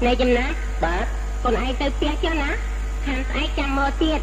[0.05, 1.05] ណែចំណាប់បាទ
[1.43, 2.49] កូនឯងទៅផ្ទះចុះណា
[3.05, 4.19] ខាងស្អែកចាំមកទៀត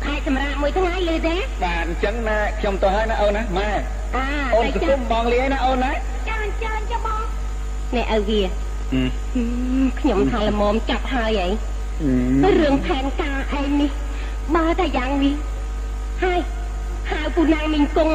[0.00, 3.70] ស្អែកសម្រាប់មួយថ្ងៃលឺទេបាទអញ្ចឹងណាខ្ញុំទៅហើយណាអូនណាម៉ែ
[4.16, 5.92] អាអូនតែសចុះង្គមបងលាយណាអូនណា
[6.28, 7.20] ចានចានចាបង
[7.96, 9.42] ណែឪវាហឹ
[9.84, 11.30] មខ្ញុំថាល្មមចាប់ហើយ
[12.42, 13.90] ហីរឿងផែនការឯងនេះ
[14.56, 15.34] បើតែយ៉ាងនេះ
[16.22, 16.40] ហើយ
[17.10, 18.14] ហៅពូណាងមីងគង់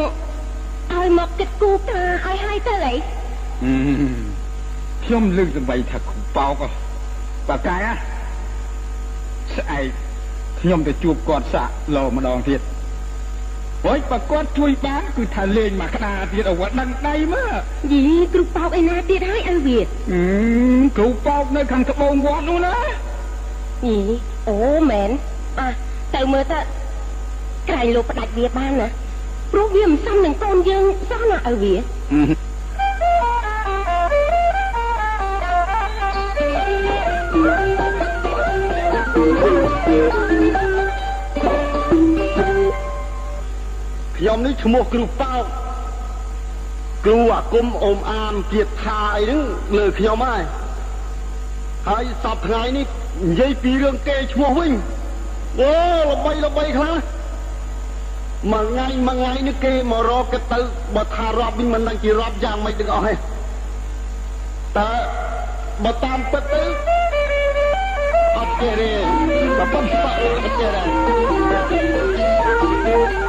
[0.93, 2.95] ឲ្យមកគិតគូការឲ្យហើយទៅអី
[5.05, 6.55] ខ្ញុំលើកសម្បីថាគ្រូប៉ោក
[7.49, 7.81] បកាយ
[9.55, 9.85] ស្អែក
[10.59, 12.61] ខ្ញុំទៅជួបគាត់សាក់លោម្ដងទៀត
[13.85, 17.53] ហួយបើគាត់ជួយបានគឺថាលេងមកក្តារទៀតឲ្យគាត់ដឹងដៃមើល
[17.91, 18.01] យី
[18.33, 19.79] គ្រូប៉ោកឯណាទៀតហើយឪវា
[20.11, 20.23] អឺ
[20.97, 22.75] គ្រូប៉ោកនៅខាងត្បូងវត្តនោះណា
[23.87, 23.97] យី
[24.49, 24.57] អូ
[24.89, 25.09] មែន
[25.59, 25.67] អ่ะ
[26.15, 26.59] ទៅមើលទៅ
[27.69, 28.89] ក្រែងលោកផ្ដាច់វាបានណា
[29.51, 31.75] ព្រោះវាមិនសមនឹងកូនយើងសោះណាឪវា
[44.19, 45.43] ខ្ញុំនេះឈ្មោះគ្រូប៉ោក
[47.05, 49.41] គ្រូអាគមអ៊ំអាមទៀតថាអីហ្នឹង
[49.77, 50.41] លើខ្ញុំហើយ
[51.89, 52.85] ហើយសពថ្ងៃនេះ
[53.29, 54.71] និយាយពីរឿងគេឈ្មោះវិញ
[55.59, 55.71] អូ
[56.09, 56.95] ល្បីល្បីខ្លះ
[58.51, 60.59] មួយថ្ងៃមួយថ្ងៃនេះគេមករកគេទៅ
[60.95, 63.13] បើថារាប់វិញមិនដឹងជារាប់យ៉ាងម៉េចទាំងអស់ទេ
[64.77, 64.89] តើ
[65.83, 66.63] បើតាមពិតទៅ
[68.37, 68.91] អត់ទេទេ
[69.57, 70.63] បើប៉ុនស្បាក់អត់ទេទ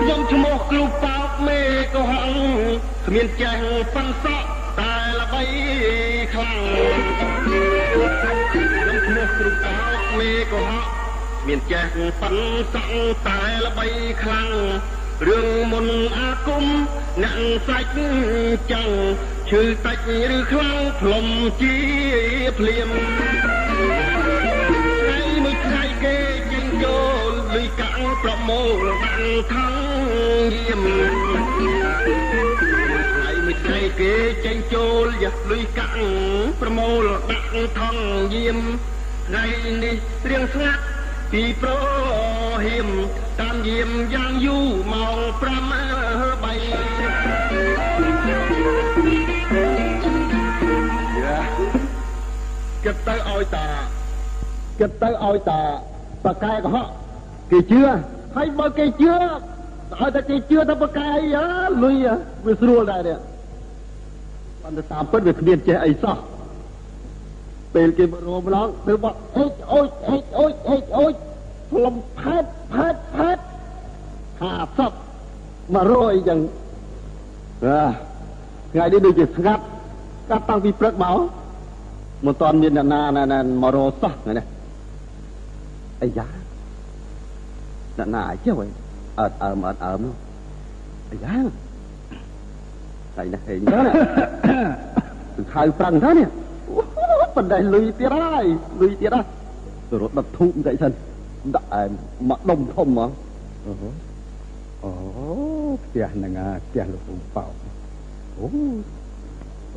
[0.00, 1.60] ខ្ញុំឈ្មោះគ្រូប៉ោកមេ
[1.94, 2.24] កុហក
[3.06, 3.58] គ្មានចេះ
[3.94, 4.48] ប៉ិនសក់
[4.78, 5.42] តែល្បី
[6.32, 6.58] ខ្លាំង
[7.92, 10.86] ខ្ញុំឈ្មោះគ្រូប៉ោកមេកុហក
[11.46, 11.86] មានចេះ
[12.20, 12.36] ប៉ិន
[12.72, 12.94] សក់
[13.26, 13.86] តែល្បី
[14.22, 14.50] ខ្លាំង
[15.28, 15.86] រឿងមុន
[16.16, 16.64] អាគម
[17.22, 17.90] អ្នកសាច់
[18.72, 18.88] ចឹង
[19.50, 19.98] ឈឺតិច
[20.36, 21.26] ឬខ្លាំងផ្លុំ
[21.60, 21.76] ជា
[22.58, 26.16] ភ្លាមថ្ងៃមួយថ្ងៃគេ
[26.74, 29.22] ចេញចូលលុយកាំងប្រមូលបាន
[29.52, 29.74] ខំ
[30.54, 30.82] យាម
[32.62, 34.12] ថ្ងៃមួយថ្ងៃគេ
[34.44, 36.00] ចេញចូលយកលុយកាំង
[36.60, 37.96] ប្រមូលដាក់ថង
[38.34, 38.58] យាម
[39.26, 39.44] ថ្ងៃ
[39.82, 39.96] នេះ
[40.30, 40.82] រៀងស្ងាត់
[41.32, 41.70] ពីប្រ
[42.64, 42.88] ហៀម
[43.40, 45.18] តាមយាមយ៉ាងយូរម៉ោង
[45.80, 46.52] 5បី
[52.84, 53.66] គិតទៅឲ្យតា
[54.80, 55.93] គិតទៅឲ្យតា
[56.26, 56.88] បកែកុហក
[57.50, 57.80] គេជឿ
[58.36, 61.46] ហើយបើគេជឿឲ្យតែគេជឿថាបកែអីហ៎
[61.84, 62.04] លុយ
[62.44, 63.18] វាស្រួលដែរនេះ
[64.62, 66.16] ប៉ុន្តែតាមពិតវាគ្មានចេះអីសោះ
[67.74, 71.14] ពេលគេមករមឡងទៅបត់អេចអូចអេចអូចអេចអូច
[71.70, 73.38] ផ្លុំផែតផែតផែត
[74.44, 75.04] 50
[75.74, 76.38] 100ចឹង
[77.64, 77.80] អា
[78.72, 79.62] ថ្ងៃនេះដូចជាស្ងាត់
[80.30, 81.18] កាត់តាំងពីព្រឹកមក
[82.24, 84.46] មិនតាន់មានអ្នកណាណាណាមករសោះថ្ងៃនេះ
[86.02, 86.28] អាយ៉ា
[87.98, 88.58] អ្នកណាចុះ
[89.18, 90.14] អត់អើមអត់អើមនោះ
[91.10, 91.36] អាយ៉ា
[93.16, 93.80] ហើយណាហេងណា
[95.36, 96.28] ទៅខៅប្រាំងទៅនេះ
[97.36, 98.46] បណ្ដៃលុយទៀតហើយ
[98.80, 99.22] លុយទៀតហើ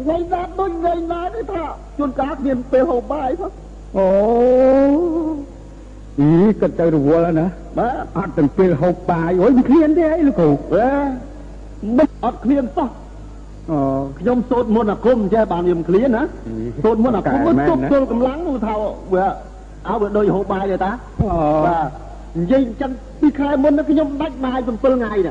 [0.00, 1.64] ថ្ងៃណាដូចថ្ងៃណាទេថា
[1.98, 3.52] ជួនកាលគ្មានពេលហូបបាយផង
[3.96, 4.08] អូ
[6.20, 6.30] អី
[6.60, 7.46] គាត់ទៅរវល់ណា
[7.78, 10.88] បាទអត់ទាំងពេលហូបបាយអូយមិនឃ្លានទេអីលោកគ្រូអេ
[11.98, 12.88] មិនអត់ឃ្លានសោះ
[13.70, 13.78] អូ
[14.20, 16.22] ខ្ញុំសូត្រមន្តអាគមចេះបានខ្ញុំឃ្លានណា
[16.84, 18.74] សូត្រមន្តអាគមមិនទប់ទល់កម្លាំងនោះថា
[19.14, 19.26] វា
[19.88, 20.90] អើវាដូចហូបបាយទេតា
[21.20, 21.28] អូ
[21.66, 21.86] បាទ
[22.38, 22.90] និយាយអញ្ចឹង
[23.20, 25.16] ពីខែមុនខ្ញុំដាច់បាយ7ថ្ងៃណាយ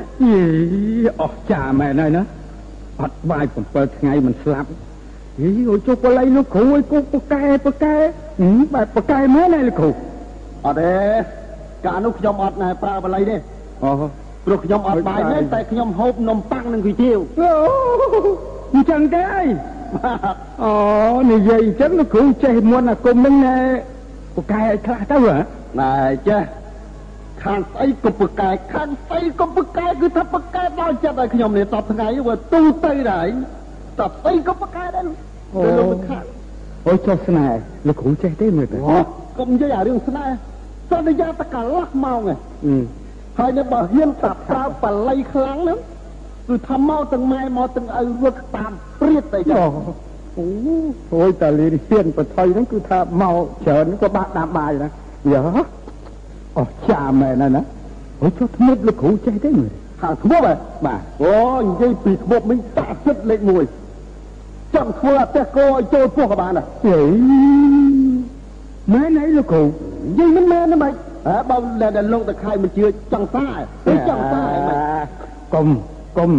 [1.20, 2.22] អស់ចាមែនហើយណា
[3.02, 4.68] អត់បាយ7ថ្ងៃមិនស្លាប់
[5.40, 7.96] យីអូចុះបល័យលោកគ្រូឲ្យគូបកែបកែ
[8.74, 9.90] បែបបកែមែនហើយលោកគ្រូ
[10.66, 10.92] អត់ទេ
[11.86, 13.36] កាលនោះខ្ញុំអត់ណែប្រើបល័យទេ
[13.84, 13.90] អូ
[14.46, 17.50] ព្រោះខ្ញុំអត់បាយទេតែខ្ញុំហូបនំប៉័ងនិងគុយទាវអូ
[18.74, 19.26] អញ្ចឹងទេ
[20.62, 20.72] អូ
[21.32, 23.58] និយាយអញ្ចឹងលោកគ្រូចេះមុនអាគុំនឹងណែ
[24.36, 25.36] បកែឲ្យខ្លះទៅហ៎
[25.80, 25.94] ណែ
[26.28, 26.42] ចេះ
[27.42, 33.28] ខាងស្អីក៏បកែខាងស្អីក៏បកែគឺថាបកែដល់ចិត្តឲ្យខ្ញុំនេះតបថ្ងៃវាទូទៅដែរ
[34.00, 35.06] តបស្អីក៏បកែដែរ
[35.54, 36.26] អូលោកមិនខាត់
[36.86, 38.98] អូចុះស្នេហ៍លោកគ្រូចេះទេមើលទៅអូ
[39.38, 40.36] កុំនិយាយអារឿងស្នេហ៍
[40.92, 42.38] សន្យាតកន្លះម៉ោងឯង
[43.38, 45.78] ហើយនៅបើហ៊ានតាប្រើបល័យខ្លាំងហ្នឹង
[46.48, 49.54] គឺថាមកទាំងម៉ែមកទាំងឪរត់តាមព្រាតទៅចា
[50.38, 50.46] អូ
[51.14, 53.36] អូយតាលីហ៊ានបថុយហ្នឹងគឺថាមក
[53.66, 54.88] ច្រើនក៏បាក់ដាំបាយណា
[55.32, 55.40] យ៉ា
[56.58, 57.62] អស់ចាមែនណា
[58.22, 59.70] អូចុះធ្មប់លោកគ្រូចេះទេមើល
[60.00, 60.54] ថាធ្មប់ហ៎
[60.86, 63.40] បាទអូនិយាយពីធ្មប់មិញតាចិត្តលេខ
[64.08, 66.98] 1ចង់ធ្វើអតិគោឲ្យចូលពោះក៏បានដែរហេ
[68.90, 70.94] មែនអីលោកគ្រូនិយាយមិនមែនទេម៉េច
[71.26, 71.56] ហ៎បើ
[71.96, 73.46] ដែលលោកតខៃមិនជឿចង់សា
[73.86, 75.06] ទៅចង់សាម៉េច
[75.54, 75.66] កុំ
[76.18, 76.30] កុំ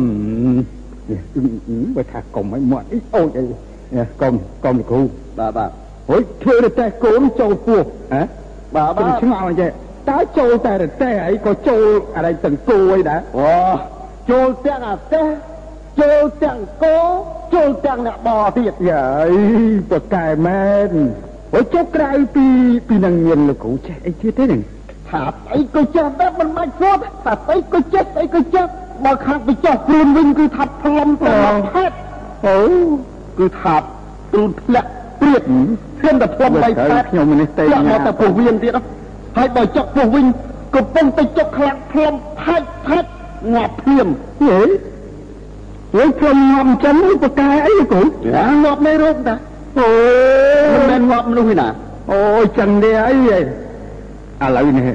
[1.96, 3.46] បើថាកុំឲ្យមាត់អីអូចអី
[4.22, 4.34] កុំ
[4.64, 5.02] កុំលោកគ្រូ
[5.40, 5.70] បាទបាទ
[6.10, 7.82] ហុយធ្វើរទេះកូនចូលពោះ
[8.14, 8.22] ហ៎
[8.76, 9.72] បាទបាទឆ្ងល់អញ្ចឹង
[10.10, 13.54] តើចូលតែរទេះអីក៏ចូលអីទាំងគោអីដែរអូ
[14.32, 15.26] ចូលទាំងអាទេះ
[16.02, 16.98] ចូលទាំងគោ
[17.54, 19.30] ចូលទាំងអ្នកបរទៀតយាយ
[19.92, 20.92] ប្រកែមែន
[21.56, 22.46] អូចុះក្រៅពី
[22.88, 24.62] ពីនឹងមានលោកគ្រូចេះអីទៀតទេនឹង
[25.10, 25.24] ថា
[25.56, 28.66] អីក៏ចេះដែរមិនបាច់សូត្រថាអីក៏ចេះអីក៏ចេះ
[29.06, 31.32] បើខាងទៅចោះព្រួនវិញគឺថាផ្លុំទៅ
[31.74, 31.96] ហេតុ
[32.46, 32.60] អូ
[33.40, 34.90] គឺថាព្រួនធ្លាក់
[35.20, 35.42] ព្រៀត
[36.02, 38.74] ហ៊ានតែផ្លុំបីខែខ្ញុំនេះទេមកតែពោះវៀនទៀត
[39.38, 40.26] ហើយបើចុកពោះវិញ
[40.76, 43.10] កំពុងតែចុកខ្លាំងផ្លុំផាច់ផាច់
[43.54, 44.08] ងាប់ភ្លាម
[44.42, 44.60] ហេ
[45.98, 48.04] វិញផ្លុំងាប់អញ្ចឹងបកែអីគ្រូ
[48.64, 49.36] ងាប់នៃរោគតា
[49.78, 49.90] អូ
[50.74, 51.70] មិនមែនងាប់មនុស្សទេណា
[52.12, 52.20] អូ
[52.58, 53.38] ចឹងទេអីឥ
[54.58, 54.88] ឡូវនេះ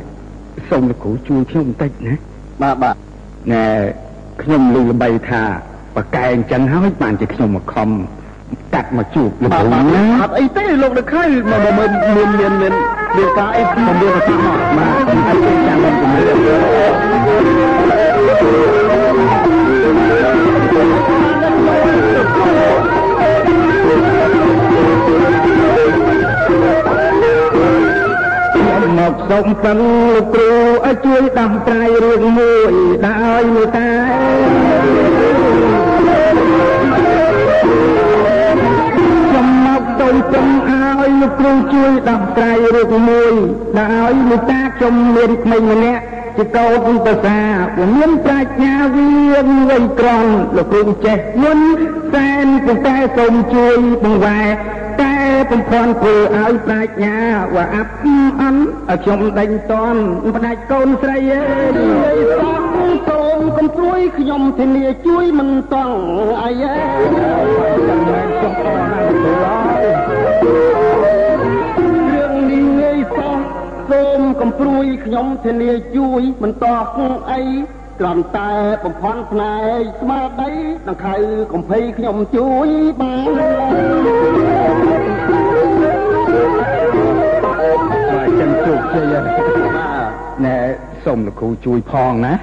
[0.70, 2.14] សូមលោកគ្រូជួយខ្ញុំបន្តិចណា
[2.62, 2.96] បាទបាទ
[3.52, 3.64] ណែ
[4.42, 5.42] ខ្ញុំឮល្បីថា
[5.96, 7.88] បកែអញ្ចឹងហើយបានជាខ្ញុំមកខំ
[8.74, 9.80] កាត់មកជួបលោកគ្រូណា
[10.22, 12.72] អត់អីទេលោកនៅខៃមកមានមានមានមាន
[13.16, 17.28] មានការអីខ្ញុំមានតែមកមកអីចាំមិនជំនឿ
[28.98, 29.78] មកសុំពឹង
[30.14, 30.52] លោកគ្រូ
[30.84, 32.72] ឲ្យជួយដោះស្រាយរឿងមួយ
[33.06, 33.90] ដោយមេត្តា
[39.98, 43.34] សូមព្រមឲ្យលោកគ្រូជួយដោះស្រាយរឿងមួយ
[43.78, 46.02] ដែលឲ្យលោកតាខ្ញុំមានក្មេងម្នាក់
[46.36, 47.40] ជាកោតប្រសា
[47.76, 49.08] ពុំមានប្រាជ្ញាវា
[49.70, 50.26] វៃក្រង
[50.56, 51.58] លោកគ្រូចេះមុន
[52.12, 54.40] សែនប៉ុន្តែសូមជួយបង្វែ
[55.00, 55.07] តែ
[55.52, 57.18] បំផន់ធ្វើឲ្យប្រាជ្ញា
[57.54, 57.92] ว่าអាប់
[58.40, 60.00] អន់ឲ្យខ្ញុំដេញតន់
[60.36, 61.42] ផ្ដាច់កូនស្រីអើ
[62.14, 62.18] យ
[63.08, 65.98] សូមកុំព្រួយខ្ញុំធានាជួយមិនតង់
[66.42, 67.12] អីឯង
[67.88, 69.84] ចាំមែនសុំអរណាស់ទៅឡើយ
[72.14, 73.36] រឿងនេះងាយសោះ
[73.90, 77.42] សូមកុំព្រួយខ្ញុំធានាជួយមិនតោះអី
[78.00, 78.52] គ្រាន់តែ
[78.84, 80.50] បំផន់ផ្នែកស្មារតី
[80.88, 81.16] ដង្ខៅ
[81.52, 82.68] កំភៃខ្ញុំជួយ
[83.00, 85.17] បាន
[88.94, 89.04] ចឹង
[89.36, 89.68] ជោគជ័យ
[90.46, 90.56] ណែ
[91.04, 92.34] សូមលោកគ្រូជួយផងណា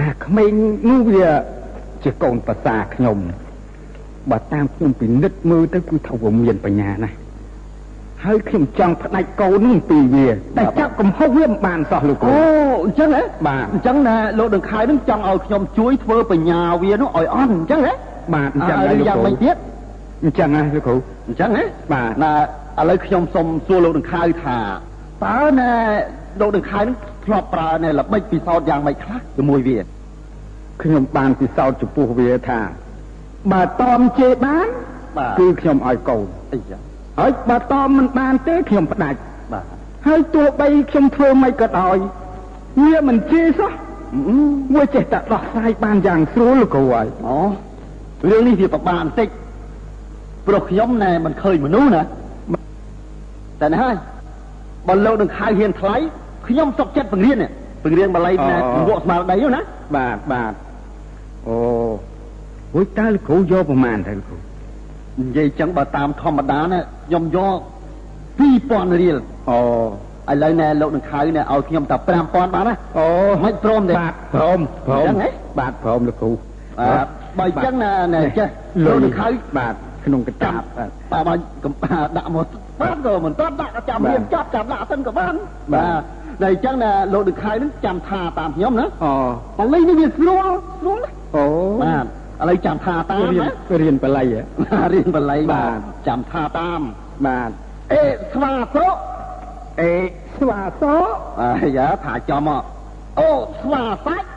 [0.00, 0.52] អាក្មេង
[0.90, 1.28] នោះវា
[2.04, 3.18] ជាកូនប្រសាខ្ញុំ
[4.30, 7.16] បើតាមខ្ញុំពិនិត្យមើលទៅគឺថាវាមានបញ្ញាណាស់
[8.24, 12.38] ហើយខ្ញុំចង់ផ្ដាច់កូននឹងពីវាតែចាប់កំហុសវាមិនបានសោះលោកគ្រូអូ
[12.84, 17.94] អញ្ចឹងហ៎បាទអញ្ចឹងណាលោកដង្ខៅនឹងចង់ឲ្យខ្ញុំជួយធ្វើបញ្ញាវានោះឲ្យអន់អញ្ចឹងហ៎
[18.34, 19.56] បាទអញ្ចឹងហើយយ៉ាងម៉េចទៀត
[20.24, 20.96] អញ្ចឹងណាលោកគ្រូ
[21.28, 22.32] អញ្ចឹងហ៎បាទណា
[22.80, 24.56] ឥឡូវខ្ញុំសូមសួរលោកដង្ខៅថា
[25.22, 25.70] តើណា
[26.40, 29.78] លោកដង្ខៅនឹងធ្លាប់ប្រើនៅល្បិចពិសោធន៍យ៉ាងម៉េចខ្លះជាមួយវា
[30.82, 32.60] ខ្ញុំបានពិសោធន៍ចំពោះវាថា
[33.52, 34.66] បើតមជេរបាន
[35.38, 36.78] គឺខ្ញុំឲ្យកូនអីយ៉ា
[37.18, 39.18] ហើយបើតមមិនបានទេខ្ញុំផ្ដាច់
[39.52, 39.64] បាទ
[40.06, 41.96] ហើយទោះបីខ្ញុំធ្វើមិនក៏ដោយ
[42.82, 43.72] វាមិនជេរសោះ
[44.74, 47.36] វាចេះតែដោះស្រាយបានយ៉ាងស្រួលលោកគ្រូហើយអូ
[48.30, 49.28] រឿងនេះវាពិបាកបន្តិច
[50.46, 52.02] ព្រោះខ្ញុំណែមិនឃើញមនុស្សណា
[53.60, 53.94] តែនេះហើយ
[54.88, 55.96] បើលោកនឹងខៅហ៊ានថ្លៃ
[56.46, 57.36] ខ្ញុំសុកចិត្តបង្រៀន
[57.84, 59.60] បង្រៀនបល័យណែពង្វក់ស្មារតីណា
[59.96, 60.52] បាទបាទ
[61.46, 61.56] អូ
[62.74, 64.36] ហួយតើលោកគ្រូយកប្រមាណទៅលោកគ្រូ
[65.20, 67.56] និយាយចឹងបើតាមធម្មតាណាខ្ញុំយក
[68.28, 69.16] 2000រៀល
[69.50, 69.60] អូ
[70.32, 73.08] ឥឡូវណែលោកនឹងខៅណែឲ្យខ្ញុំតែ5000បានណាអូ
[73.44, 75.28] មិនព្រមទេបាទព្រមព្រមអញ្ចឹងហ៎
[75.58, 77.06] បាទព្រមលោកគ្រូបាទ
[77.38, 78.48] បើអញ្ចឹងណែណែចេះ
[78.86, 79.28] លោកនឹងខៅ
[79.58, 79.74] បាទ
[80.04, 81.34] ក្នុងកតាបបាទបាទបា
[81.64, 81.74] កំ
[82.16, 82.46] ដាក់មក
[82.82, 85.34] បានក៏មិនទាន់ដាក់ក៏ចាំរៀនចប់ចាំដាក់សិនក៏បាន
[85.74, 86.02] បាទ
[86.42, 89.12] តែអញ្ចឹងណែលោកនឹងខៅនឹងចាំថាតាមខ្ញុំណាអូ
[89.58, 90.48] បាលីនេះវាស្រួល
[90.80, 91.46] ស្រួលណាអូ
[91.82, 93.50] បាទឥឡូវចាំថាតាមរៀនណា
[93.82, 95.78] រៀនបល័យហ៎រៀនបល័យបាទ
[96.08, 96.80] ចាំថាតាម
[97.26, 97.50] បាទ
[97.92, 98.86] អេស្វាសោ
[99.80, 99.92] អេ
[100.38, 100.82] ស្វាស
[101.40, 102.62] អាយ៉ាថាចំមក
[103.20, 103.30] អូ
[103.62, 104.28] ស្វាសាច់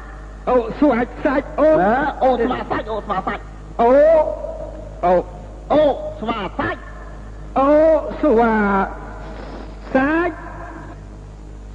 [0.50, 1.94] អូស្វាច់សាច់អូណា
[2.24, 3.42] អូស្វាសាច់អូស្វាសាច់
[3.82, 3.90] អូ
[5.06, 5.14] អូ
[5.74, 5.84] អូ
[6.20, 6.80] ស្វាសាច់
[7.58, 7.70] អូ
[8.22, 8.56] ស្វា
[9.94, 10.36] សាច់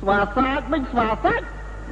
[0.00, 1.44] ស្វាសាច់មិនស្វាសាច់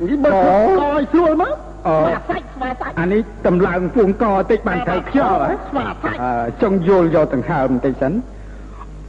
[0.09, 0.35] នេះបើក
[0.83, 8.13] ឲ្យស្រួលមកស្វាសាច់ស្វាសាច់អានេះតម្លើងពួងកតិចបានត្រូវខ្យល់ហ៎ស្វាសាច់អឺចង់យល់យកដង្ហើមបន្តិចសិន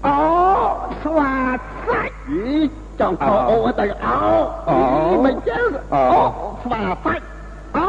[0.07, 0.17] អូ
[1.03, 1.33] ស្វា
[1.87, 2.55] សាច់យី
[2.99, 4.17] ចង់ខោអូទៅអោ
[4.69, 4.77] អូ
[5.25, 6.21] មិនចឹងអូអូ
[6.63, 7.23] ស្វាសាច់
[7.77, 7.87] អូ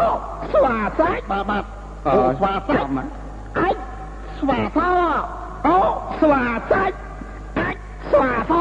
[0.52, 1.64] ស្វាសាច់បាទបាទ
[2.06, 3.04] អូអូស្វាសាច់ចាំណា
[3.58, 3.76] អាច
[4.38, 4.78] ស្វាស
[5.66, 5.78] អូ
[6.20, 6.96] ស្វាសាច់
[7.58, 7.76] អាច
[8.10, 8.52] ស្វាស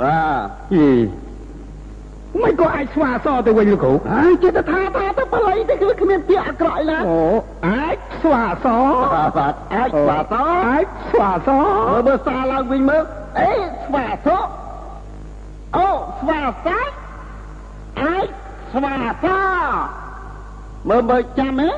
[0.00, 0.90] បាទយី
[2.42, 7.20] មិនក៏អាចស្វាសទៅវិញលោកគ្រូហើយចិត្តថាថាទៅបល័យទៅគឺគ្មានពាក្យអាក្រក់ណាអូ
[7.68, 8.66] អាចស្វាស
[9.14, 10.34] បាទបាទអាចស្វាស
[10.68, 11.48] អាចស្វាស
[11.90, 13.02] មើលមើលសារឡើងវិញមើល
[13.40, 13.52] អេ
[13.84, 14.28] ស្វាស
[15.76, 15.88] អូ
[16.20, 16.94] ស្វាសាច់
[18.02, 18.26] អាច
[18.74, 19.26] ស្វាស
[20.88, 21.70] មើលមើលចាំទេ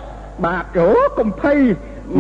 [0.45, 0.89] បាទអូ
[1.19, 1.55] កំភៃ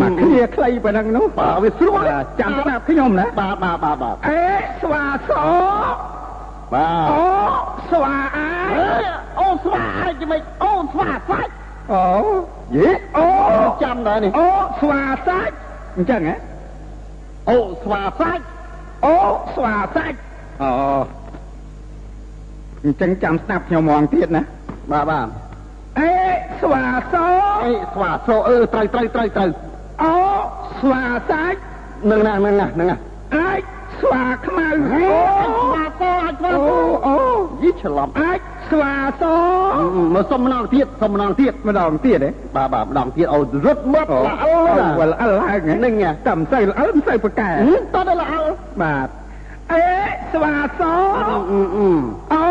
[0.00, 4.42] មកគ្នាខ្លីប៉ុណ្ណឹងនោះបាទវាស្រួលបាទចាំស្ដាប់ខ្ញុំណាបាទបាទបាទបាទអេ
[4.82, 5.30] ស្វាស
[6.74, 7.24] បាទអូ
[7.90, 8.86] ស្វាអាអេ
[9.40, 11.52] អូស្វាអាចមិនអូស្វាសាច់
[11.92, 12.04] អូ
[12.76, 13.26] យីអូ
[13.82, 14.48] ចាំដែរនេះអូ
[14.80, 15.54] ស្វាសាច់
[15.96, 16.36] អញ្ចឹងហ៎
[17.50, 18.44] អូស្វាសាច់
[19.04, 19.16] អូ
[19.56, 20.18] ស្វាសាច់
[20.62, 20.70] អូ
[22.84, 24.42] អញ្ចឹងចាំស្ដាប់ខ្ញុំហ្មងទៀតណា
[24.92, 25.26] បាទបាទ
[25.98, 26.12] អេ
[26.60, 27.14] ស្វាស
[27.64, 29.48] អេស្វាសអឺត្រូវត្រូវត្រូវត្រូវ
[30.02, 30.14] អូ
[30.80, 31.58] ស្វាសាច់
[32.10, 32.96] នឹងណានឹងណានឹងណា
[33.36, 33.60] អាច
[34.00, 35.06] ស្វាខ្មៅអូ
[35.46, 37.16] អូស្វាសអាចស្វាអូសអូ
[37.62, 38.40] យីច្រឡំអាច
[38.70, 39.22] ស្វាស
[40.14, 48.34] មកសុំម្ដងទៀតសុំម្ដងទៀតម្ដងទៀតហ៎បាទបាទម្ដងទៀតឲ្យរត់មកល្អអូណាវល់អលឡើងហ៎នឹងហ៎តែមិនសូវល្អមិនសូវប្រកែហឹមតើដល់ល្អ
[48.82, 49.08] បាទ
[49.72, 49.86] អេ
[50.32, 51.90] ស្វាសអឺអឺ
[52.32, 52.44] អូ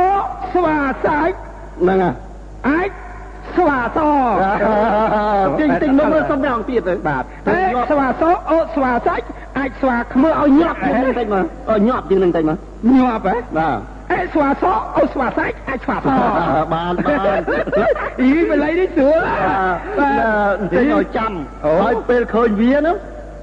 [0.54, 1.38] ស្វាសាច់
[1.82, 2.14] ហ្នឹងហ่ะ
[2.70, 2.90] អាច
[3.58, 4.00] ស្វាស
[5.60, 7.58] ទិញទិញមកមើលសុំម្ដងទៀតទៅបាទអេ
[7.90, 9.26] ស្វាសអូស្វាសាច់
[9.58, 12.58] អាចស្វាខ្មើឲ្យញាប់ជាងនឹងតិចមកអឺញាប់ជាងនឹងតិចមក
[12.96, 13.78] ញាប់ហ៎បាទ
[14.12, 14.66] អេស្វាស
[14.98, 16.20] អូស្វាសាច់អាចស្វាសបាន
[16.74, 16.94] បាន
[18.22, 19.20] អីបល័យនេះស្រួល
[20.00, 21.32] បាទទិញឲ្យចាំ
[21.82, 22.94] ហើយពេលឃើញវាណា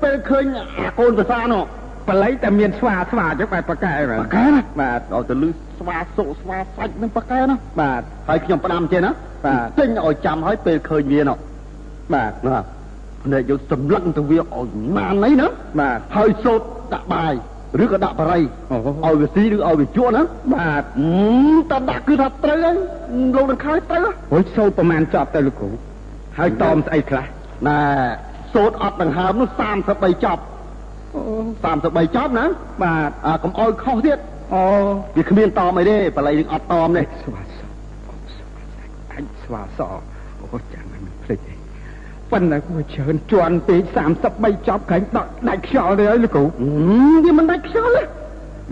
[0.02, 0.44] ពេលឃើញ
[0.78, 1.64] អាកូនភាសានោះ
[2.08, 5.48] បល័យតែមានស្វាស្វាចឹងបែបប្រកែបាទប៉ាកែណាបាទដល់ទៅលឺ
[5.80, 9.12] ស្វាសុស្វាសាច់នឹងប៉ាកែណាបាទហើយខ្ញុំផ្ដាំចេះណា
[9.44, 11.38] បាទទិញឲ្យចាំហើយពេលឃើញវានោះ
[12.14, 12.58] បាទណា
[13.24, 15.48] ភ្នែកយកសម្លឹងទៅវាឲ្យណានអីណា
[15.80, 17.34] បាទហើយសូត្រដាក់បាយ
[17.82, 18.42] ឬក៏ដាក់បរិយ
[19.04, 20.22] អូឲ្យវាស៊ីឬឲ្យវាជក់ណា
[20.54, 21.10] បាទអឺ
[21.70, 22.76] តើដាក់គឺថាត្រូវហើយ
[23.34, 25.70] លោកនឹងខើត្រូវហើយហួយសូត្រប្រមាណចប់ទៅលោកគ្រូ
[26.38, 27.24] ហើយតមស្អីខ្លះ
[27.68, 27.80] ណែ
[28.54, 29.48] សូត្រអត់ដង្ហើមនោះ
[29.86, 30.42] 33ចប់
[31.14, 31.22] អូ
[31.70, 32.44] 33ចប់ណា
[32.82, 34.18] បាទអាកុំឲ្យខុសទៀត
[34.54, 34.62] អូ
[35.16, 37.02] វាគ្មានតមអីទេបល័យនឹងអត់តមទេ
[39.50, 41.54] ស្វាសអញស្វាសអូចាំមិនភ្លេចទេ
[42.32, 43.82] ប៉ុន្តែគួរច្រើនជន់ពេក
[44.26, 46.70] 33ចប់ក្រែងដកដាច់ខ្យល់ទៅហើយលោកគ្រូអឺ
[47.24, 48.02] វាមិនដាច់ខ្យល់ទេ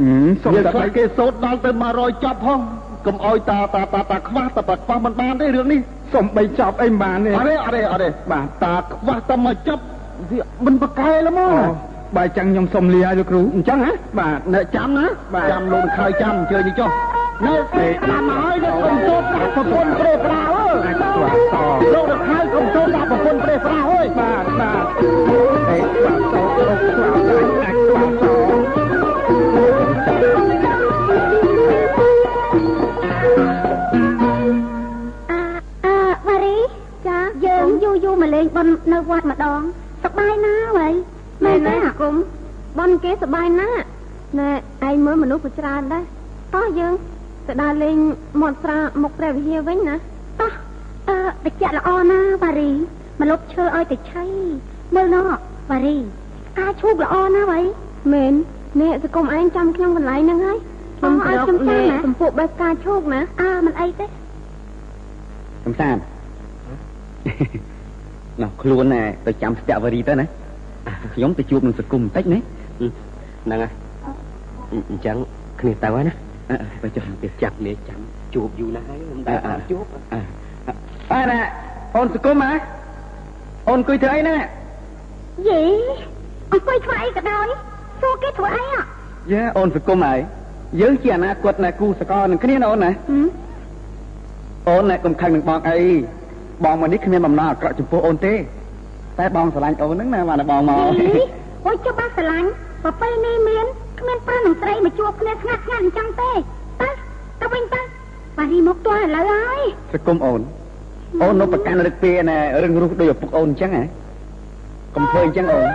[0.00, 0.10] អឺ
[0.42, 2.60] សុំវាតែខ្លះគេសូត្រដល់ទៅ100ចប់ផង
[3.06, 5.80] កុំឲ្យតាតាតាតាខ្វះតាតាខ្វះមិនបានទេរឿងនេះ
[6.14, 9.82] សុំ3ចប់អីមិនបានទេអត់ទេអត់ទេអត់ទេបាទតាខ្វះតែមកចប់
[10.30, 16.90] វាមិនប្រកែលហ្មងអូ បើអញ្ចឹងខ្ញុំសុំលាឲ្យលោកគ្រូអញ្ចឹងហ៎បាទអ្នកចាំណាបាទចាំលោកនឹងខើចាំអញ្ជើញនេះចុះ
[17.46, 21.54] នេះពេលតាមមកហើយនេះកុំសូត្រដាក់ប្រពន្ធប្រេប្រាអើយអាចស្វាស
[21.94, 24.86] លោកនឹងខើកុំសូត្រដាក់ប្រពន្ធប្រេប្រាអើយបាទបាទ
[25.68, 28.28] អេស្វាសអូស្វាសអាចស្វាស
[35.30, 35.42] អា
[35.84, 36.56] អឺវ៉ារី
[37.06, 39.60] ចាយើងយូរយូរមកលេងបននៅវត្តម្ដង
[40.04, 40.94] សប្បាយណាស់ហើយ
[41.44, 42.14] មែនទេអាគុំ
[42.78, 43.82] បនគេសប្បាយណាស់
[44.40, 44.50] ណែ
[44.88, 46.04] ឯងមើលមនុស្សក៏ច្រើនដែរ
[46.54, 46.94] តោះយើង
[47.46, 47.96] ទៅដើរលេង
[48.40, 50.52] មាត់ស្រាមុខព្រះវិហារវិញណាតោះ
[51.08, 52.70] អឺតិចល្អណាស់វ៉ារី
[53.20, 54.24] មកលុបឈើឲ្យតែឆៃ
[54.94, 55.24] មើលណោះ
[55.70, 55.96] វ៉ារី
[56.58, 57.64] ការឈូកល្អណាស់ហើយ
[58.12, 58.32] មែន
[58.80, 60.58] នេះសង្គមឯងចាំខ្ញុំកន្លែងហ្នឹងហើយ
[60.98, 64.06] ខ្ញុំឲ្យខ្ញុំចាំណាសម្ពុកបែបការឈូកណាអើមិនអីទេ
[65.64, 66.00] កំសាន្ត
[68.42, 70.26] ណោះខ្លួនណែទៅចាំស្ទាក់វរីទៅណា
[71.14, 73.72] ខ្ញុំទៅជួបនឹងសង្គមបន្តិចណាហ្នឹងហើយ
[74.90, 75.16] អញ្ចឹង
[75.60, 76.14] គ្នាទៅហើយណា
[76.82, 78.00] បើចុះទៅចាប់នេះចាំ
[78.34, 79.84] ជួបយូរណាស់ហើយមិនដែលបានជួប
[81.12, 81.38] អើណា
[81.96, 82.52] អូនសង្គមហ៎
[83.68, 84.38] អូនអង្គុយធ្វើអីហ្នឹង
[85.48, 85.60] យេ
[86.52, 87.46] អង្គុយធ្វើអីក៏ដោយ
[88.02, 88.80] សួរគេធ្វើអីហ៎
[89.32, 90.20] យ៉ាអូនសង្គមហើយ
[90.80, 92.90] យើងជាអនាគតណាគូសកលនឹងគ្នាណាអូនណា
[94.68, 95.78] អូនណែកុំខឹងនឹងបងអី
[96.64, 98.34] បងមកនេះគ្មានបំណងអាក្រក់ចំពោះអូនទេ
[99.18, 100.80] តែបងស្រឡាញ់អូនហ្នឹងណាបានបងមក
[101.66, 102.48] អូយចុះបានស្រឡាញ់
[102.84, 103.66] ប្រពៃនេះមាន
[104.00, 106.30] គ្មានប្រុសនិងស្រីមកជួបគ្នាស្ងាត់ស្ងាត់អញ្ចឹងទេ
[106.80, 106.88] ទៅ
[107.40, 107.80] ទៅវិញទៅ
[108.36, 109.60] បាទនេះមកទាល់ឥឡូវហើយ
[109.92, 110.40] សង្គមអូន
[111.22, 113.84] អូននៅប្រកាន់រឹកពីណែរឹងរុះដោយឪពុកអូនអញ្ចឹងហ៎
[114.94, 115.66] កុំធ្វើអញ្ចឹងអូន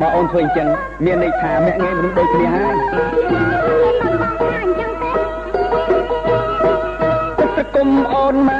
[0.00, 0.68] បើអូនធ្វើអញ្ចឹង
[1.04, 2.74] មានន័យថាមាក់ងាយមនុស្សដូចគ្នាហើយ
[7.38, 8.50] សង្គមអូនម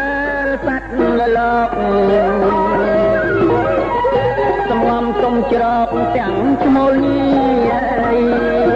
[0.45, 1.55] កសัตว์លលោ
[3.17, 3.20] ក
[4.81, 8.70] សំងំសុំច្រកទាំងឈ្មោលនេះ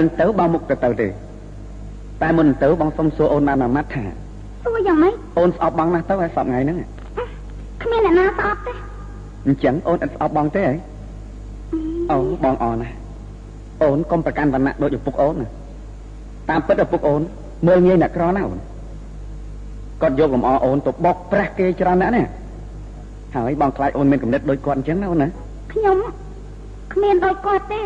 [0.00, 1.08] រឿងទៅបងមុខទៅទៅទេ
[2.22, 4.04] តែមុនទៅបងសុំសួរអូនបានមួយម៉ាត់ថា
[4.62, 6.76] សួរយ៉ាងម៉េចអូនស្អប់បងណាស់ទៅហើយសពថ្ងៃហ្នឹង
[7.82, 8.72] គ្មានអ្នកណាស្អប់ទេ
[9.46, 10.72] អញ្ចឹងអូនអត់ស្អប់បងទេហ៎
[12.12, 12.94] អូបងអរណាស់
[13.82, 15.46] អូនកុំប្រកាន់វណ្ណៈដូចឪពុកអូនណា
[16.50, 17.22] តាមពិតឪពុកអូន
[17.66, 18.58] មើលងាយអ្នកក្រណាស់អូន
[20.02, 22.24] គាត់យកលំអអូនទៅបុកប្រាស់គេច្រើនណាស់ណា
[23.34, 25.28] ហើយបងខ្លាចអូនមានកំណត់ដូចគាត់អញ្ចឹងណាអូនណា
[25.72, 25.96] ខ្ញុំ
[26.92, 27.82] គ្មានដូចគាត់ទេ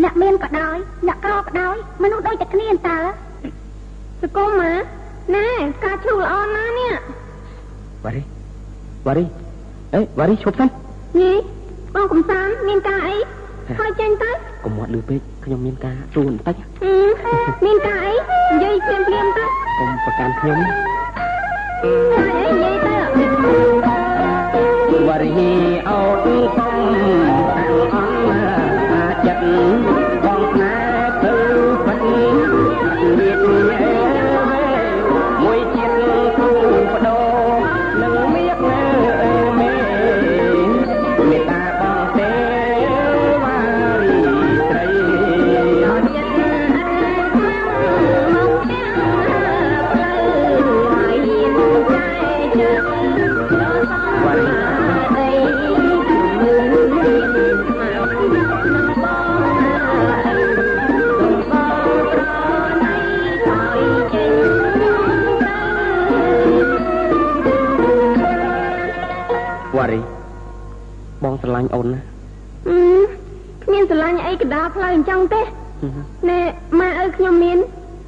[0.00, 2.98] អ្នកមានក៏ដោយអ្នកក្រក៏ដោយមនុស្សដូចតែគ្នាតើ
[4.20, 4.72] សង្គមម៉ា
[5.34, 5.48] ណែ
[5.84, 6.92] ការឈ្លូល្អណាស់នេះ
[8.04, 8.22] វ៉ារី
[9.06, 9.24] វ៉ារី
[9.94, 10.68] អេវ៉ារីឈប់សិន
[11.20, 11.32] ញី
[11.94, 13.16] បងកំសាន្តមានការអី
[13.80, 14.30] ហើយចេញទៅ
[14.64, 16.56] កុំមាត់លឺពេកខ្ញុំមានការសួរបន្តិច
[17.66, 18.14] មានការអី
[18.52, 19.44] និយាយភ្លាមភ្លាមទៅ
[19.78, 20.58] កុំប្រកាន់ខ្ញុំ
[22.16, 22.96] ហើយអីនិយាយទៅ
[25.08, 25.30] វ៉ារី
[25.88, 27.41] អោតកុំ
[71.54, 72.00] ឡាញ់អូនណា
[73.62, 75.42] គ្មានស្រឡាញ់អីកដាផ្លូវអញ្ចឹងទេ
[76.28, 76.40] ណែ
[76.80, 77.58] ម៉ែឪខ្ញុំមាន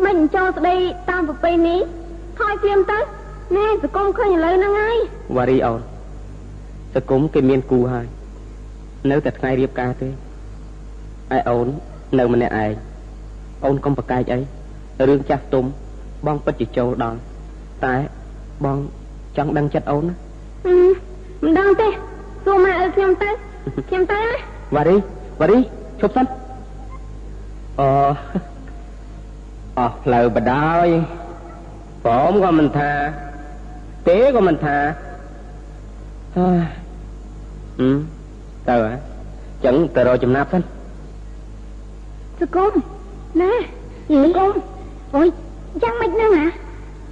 [0.05, 0.77] មិនចូលស្ដី
[1.11, 1.81] តាមប្រពៃនេះ
[2.41, 2.99] ហើយព្រាមទៅ
[3.57, 4.97] ណែសង្គមឃើញឥឡូវហ្នឹងហើយ
[5.37, 5.81] វ៉ារីអូន
[6.95, 8.07] សង្គមគេមានគូហើយ
[9.11, 11.67] នៅតែថ្ងៃរៀបការទេឯអូន
[12.19, 12.73] នៅម្នាក់ឯង
[13.65, 14.41] អូនកុំប្រកែកអី
[15.09, 15.65] រឿងចាស់ទុំ
[16.27, 17.19] បងពិតជាចូលដល់
[17.85, 17.95] តែ
[18.65, 18.79] បង
[19.37, 20.15] ចង់ដឹងចិត្តអូនណា
[21.43, 21.89] មិនដឹងទេ
[22.45, 23.31] សួរម៉ែឪខ្ញុំទៅ
[23.89, 24.21] ខ្ញុំទៅ
[24.75, 24.97] វ៉ារី
[25.41, 25.59] វ៉ារី
[26.01, 26.27] ឈប់សិន
[27.81, 27.89] អូ
[29.79, 30.89] អស់ផ្លូវបដាយ
[32.05, 32.91] ព្រមក៏មិនថា
[34.09, 34.77] ទេក៏មិនថា
[36.37, 37.89] ហឺ
[38.69, 38.95] ទៅហ៎
[39.65, 40.63] ចឹងទៅរកចំណាប់សិន
[42.41, 42.73] សកុំ
[43.41, 44.51] ណែសកុំ
[45.15, 45.29] អូយ
[45.83, 46.47] យ៉ាងម៉េចហ្នឹងហ៎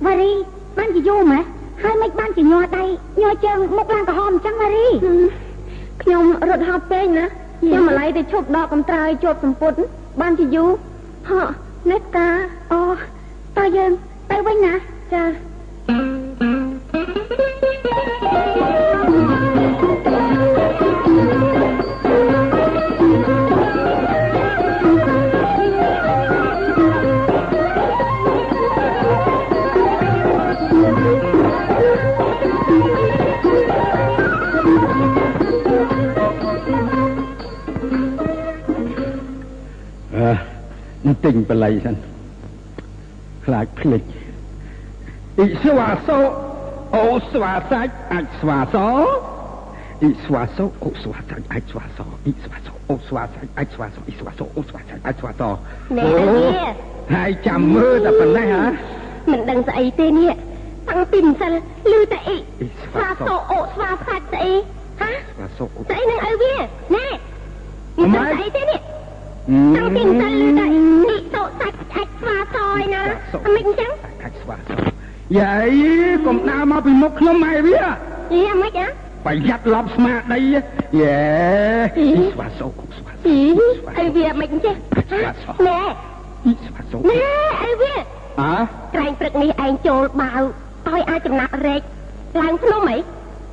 [0.04, 0.30] វ៉ារី
[0.76, 1.44] បានជាយូរម៉េច
[1.82, 2.84] ហើយមិនបានជាញ័រដៃ
[3.20, 4.88] ញ័រជើងមុខឡើងក្រហមអញ្ចឹងម៉ារី
[6.02, 7.26] ខ្ញុំរត់ហត់ពេកណា
[7.60, 9.72] ខ្ញុំម្ល៉េះទៅឈប់ដកកំត្រើយជាប់សម្ពុត
[10.20, 10.70] បានជាយូរ
[11.28, 11.42] ហ៎
[11.90, 12.28] នេះកា
[12.72, 12.82] អូ
[13.56, 13.92] តើយើង
[14.30, 14.74] ទៅវិញណា
[15.12, 15.24] ចា
[41.24, 41.96] ទិញបល័យសិន
[43.44, 44.02] ខ្លាចភ្លេច
[45.38, 46.18] អ៊ីស្វាសោ
[46.96, 48.76] អូស្វាសាច់អាចស្វាស
[50.02, 55.42] អ៊ីស្វាសោអូស្វាសាច់អាចស្វាសអ៊ីស្វាសោអូស្វាសាច់អាចស្វាសអ៊ីស្វាសោអូស្វាសាច់អាចស្វាស
[55.96, 56.70] ណែនេះ
[57.14, 58.64] ហើយចាំមើលតែប៉ុណ្ណេះហ៎
[59.32, 60.30] មិនដឹងស្អីទេនេះ
[60.88, 61.54] តាំងពីម្សិល
[61.92, 62.36] ឮតែអ៊ី
[62.82, 64.52] ស្វាសោអូស្វាសាច់ស្អី
[65.00, 66.54] ហ៎ស្វាសោស្អីនឹងឲ្យវា
[66.96, 67.06] ណែ
[67.98, 68.80] មិនដឹងស្អីទេនេះ
[69.76, 73.02] តាំងពីម្សិលឮតែអ៊ីសោសាច់អាចស្វាសយណា
[73.56, 73.90] មិនអញ្ចឹង
[74.22, 74.70] អាចស្វាស
[75.38, 75.72] យាយ
[76.26, 77.80] កុំដើរមកពីមុខខ្ញុំម៉ែវា
[78.34, 78.90] យីមិនអញ្ចឹង
[79.26, 81.16] ប្រយ័ត្នលប់ស្មារតីយេ
[82.32, 83.34] ស្វាសោស្វាសោ
[84.00, 84.74] អីវាមិនចេះ
[85.16, 87.18] ណែស្វាសោណែ
[87.64, 87.94] អីវា
[88.40, 88.54] អើ
[88.94, 90.40] ក្រែងព្រឹកនេះឯងចូលបាវ
[90.88, 91.82] ឲ្យអាចចំណាក់រែក
[92.40, 92.98] ឡើងភ្នំអី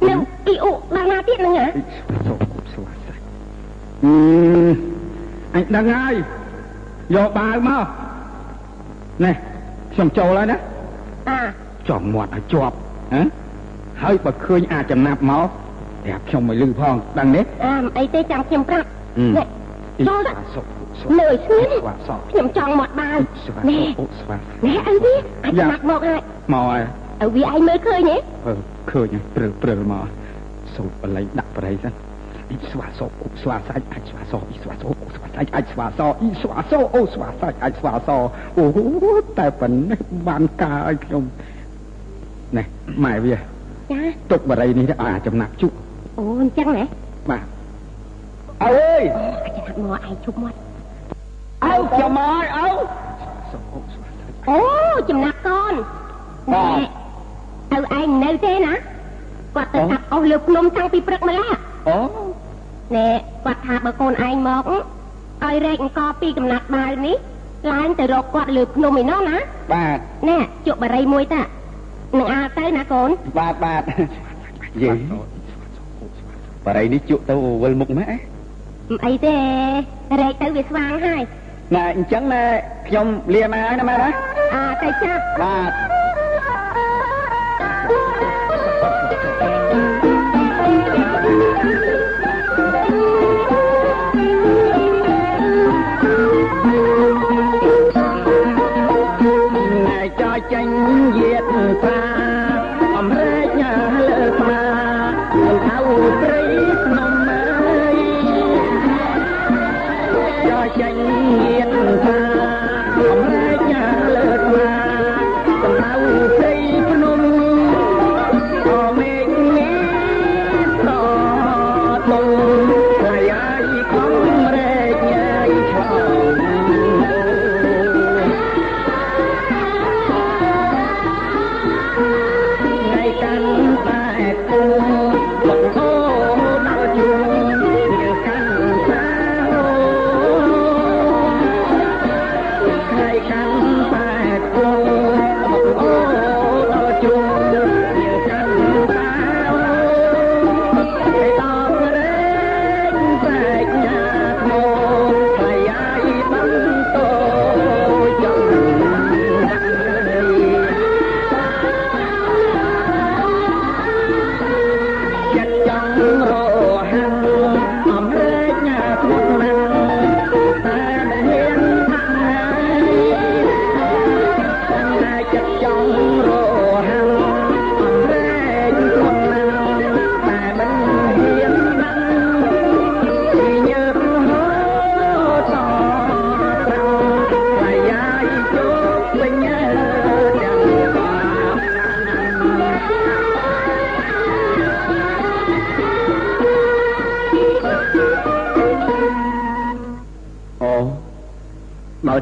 [0.07, 0.13] នៅ
[0.47, 2.33] អ៊ីអ៊ូដល់ណាទៀតនឹងហ៎ស្វាសោ
[2.73, 3.13] ស្វាសោ
[4.03, 4.99] អឺ
[5.55, 6.13] អញដឹងហើយ
[7.15, 7.85] យកបាវមក
[9.25, 9.31] ណែ
[9.93, 10.57] ខ្ញុំចូលហើយណា
[11.29, 11.39] អា
[11.89, 12.75] ចំមាត់ឲ្យជាប់
[13.13, 13.21] ហ៎
[14.03, 15.47] ហើយបើឃើញអាចចំណាប់មក
[16.05, 18.87] ប្រាប់ខ្ញុំឲ្យលឺផងដឹងទេអើអីទេចាំខ្ញុំប្រាប់
[19.37, 19.47] នេះ
[20.07, 20.31] ចូលទៅ
[21.19, 21.89] លើស្ងៀម
[22.31, 23.19] ខ្ញុំចង់មកបាន
[23.69, 23.85] នេះ
[24.65, 25.13] នេះអីវា
[25.43, 26.21] អាចចំណាប់មកហើយ
[26.53, 26.81] មកហើយ
[27.21, 28.17] ឲ្យវាឯងមើលឃើញទេ
[28.91, 30.05] ឃើញព្រើព្រើមក
[30.75, 31.93] សូត្របល័យដាក់ប្រៃសិន
[32.49, 38.17] អ៊ីស្វាសោអូស្វាសាច់អាចស្វាសោអ៊ីស្វាសោអូស្វាសាច់អាចស្វាសោអ៊ីស្វាសោអូស្វាសាច់អាចស្វាសោ
[38.57, 38.65] អូ
[39.39, 41.23] តែប៉ុណ្ណេះបានការឲ្យខ្ញុំ
[42.57, 42.63] ណែ
[43.05, 45.71] ម៉ែវាចាទុកបរិយនេះឲ្យអាចំណាក់ជុក
[46.17, 46.83] អូអញ្ចឹងហ៎
[47.29, 47.43] បាទ
[48.63, 49.03] អើយ
[49.45, 50.53] អាចំណាក់មកឯងជុកមក
[51.65, 52.67] អើចាំមកអើ
[54.49, 54.59] អូ
[55.09, 55.73] ចំណាក់កូន
[56.53, 56.99] បាទ
[57.71, 58.73] ទៅឯងនៅទេណា
[59.55, 61.53] គាត់ទៅកាប់អស់លើភ្នំតាំងពីព្រឹកម្ល៉េះ
[61.87, 61.97] អូ
[62.95, 63.07] ណែ
[63.45, 64.63] គាត់ថាបើកូនឯងមក
[65.43, 67.17] ឲ្យរែកអង្គពីកំណាត់បាវនេះ
[67.71, 69.37] ឡើងទៅរកគាត់លើភ្នំឯណោះណា
[69.73, 69.97] បាទ
[70.29, 70.37] ណែ
[70.67, 71.41] ជក់បរិយមួយតា
[72.19, 73.09] នឹងអាទៅណាកូន
[73.39, 73.83] បាទបាទ
[74.83, 74.91] យេ
[76.65, 78.05] បរិយនេះជក់ទៅវិលមុខម៉ែ
[79.05, 79.35] អីទេ
[80.21, 81.21] រែកទៅវាស្វាងហើយ
[81.75, 82.43] ណែអញ្ចឹងណែ
[82.87, 84.09] ខ្ញុំលាម៉ែណាម៉ែណា
[84.55, 85.88] អាទៅចាប់បាទ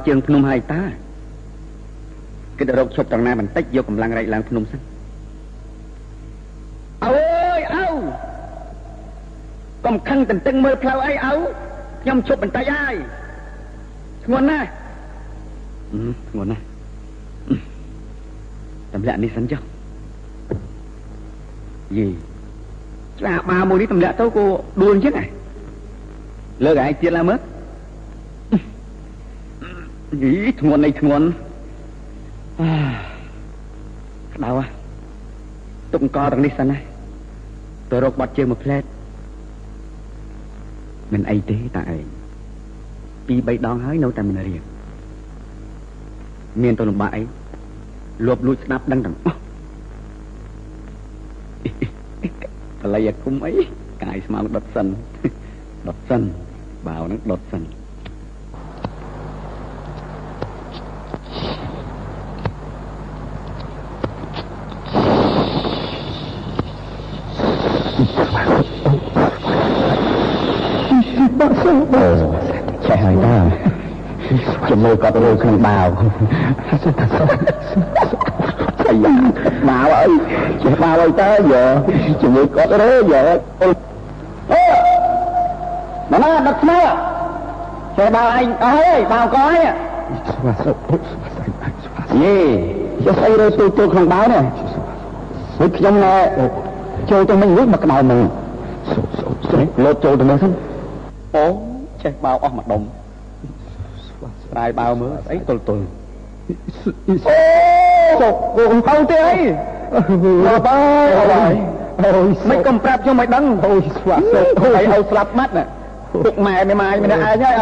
[0.07, 0.81] ជើងភ្នំហើយតា
[2.59, 4.79] គិតរកឈប់ត្រង់ណាបន្តិចយកកម្លាំងរែកឡើងភ្នំសិន
[7.05, 7.13] អើ
[7.59, 7.85] យអើ
[9.85, 11.33] កុំខឹងទន្ទឹងមើលផ្លូវអីអើ
[12.01, 12.95] ខ្ញុំឈប់បន្តិចហើយ
[14.25, 14.67] ធ្ងន់ណាស់
[16.29, 16.63] ធ្ងន់ណាស់
[18.93, 19.61] តម្លាក់នេះសិនចុះ
[21.97, 22.05] យី
[23.19, 24.45] ស្លាបាមួយនេះតម្លាក់ទៅក៏
[24.81, 25.25] ដួលអញ្ចឹងហ៎
[26.65, 27.39] លើកឯងទៀតឡើងមើល
[30.23, 31.27] យីធ្ងន់នៃធ្ងន់
[34.33, 34.51] ក្តៅ
[35.93, 36.77] ទុកអង្គទាំងនេះសិនណា
[37.91, 38.83] ទៅរកបាត់ជើងមួយផ្លែត
[41.13, 42.05] មិនអីទេតាឯង
[43.27, 44.63] ពីរបីដងហើយនៅតែមិនរៀង
[46.63, 47.21] មានទៅលំបាកអី
[48.25, 49.39] លួបលួចស្ដាប់ដឹងទាំងអស់
[52.81, 53.53] បល័យអាគុំអី
[54.03, 54.87] កាយស្មៅដុតសិន
[55.87, 56.21] ដុតសិន
[56.87, 57.63] បាវហ្នឹងដុតសិន
[75.17, 75.87] ជំនួយគាត់លើក្នុងបាវ
[78.87, 79.15] អាយ៉ា
[79.69, 80.05] បាវអី
[80.63, 81.63] ចេះបាវអីតើយើ
[82.21, 83.23] ជំនួយគាត់រើយើ
[83.61, 83.69] អូ
[86.11, 86.81] ម៉ាម៉ាដឹកស្មើ
[87.97, 89.59] ចេះបាវឯងអស់ហើយបាវកហើយ
[90.27, 90.71] ស្វាសុ
[92.23, 92.37] យេ
[93.05, 94.43] យកស្អីរើទូទូក្នុងបាវនេះ
[95.59, 96.15] ហើយខ្ញុំណែ
[97.11, 98.21] ចូលទៅមិញនេះមកក្តៅនឹង
[99.83, 100.51] លោតចូលទៅមើលសិន
[101.35, 101.45] អូ
[102.03, 102.81] ចេះបាវអស់មួយដុំ
[104.57, 105.83] ស្រាយបាវមើលស្អីទល់ទល់
[107.07, 107.13] អូ
[108.21, 109.35] សុកគំហៅទេអី
[110.45, 111.53] បាទបាយ
[111.99, 115.63] អូយមិនកំប្រាប់ខ្ញុំឲ្យដឹងអូយស្វាក់សុកឲ្យឲ្យស្លាប់ម៉ាត់ណា
[116.23, 117.53] ពុកម៉ែមេម៉ាយម្នាក់ឯងហើយឪ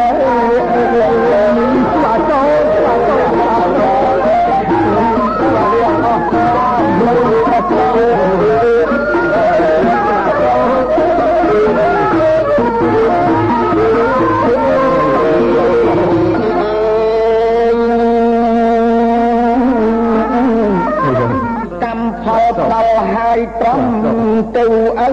[24.69, 25.09] ទៅអើ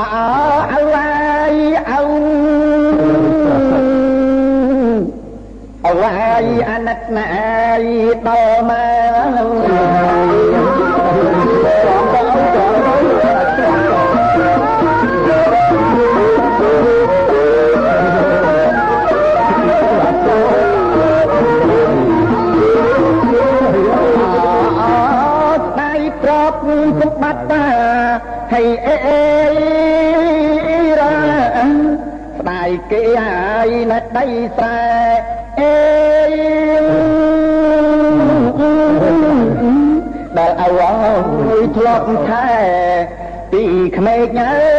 [0.00, 0.24] អើ
[0.72, 1.44] អើហើ
[8.90, 8.93] យ
[32.94, 34.80] គេហើយនៅដីស្រែ
[35.60, 35.76] អេ
[40.36, 42.48] ដែលអើយធ្លាប់ខែ
[43.52, 43.62] ពី
[43.96, 44.73] ក្មេកអើ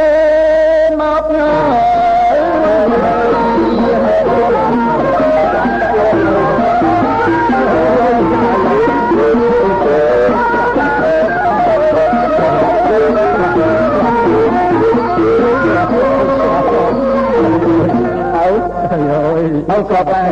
[19.75, 20.29] អើក្របឡើង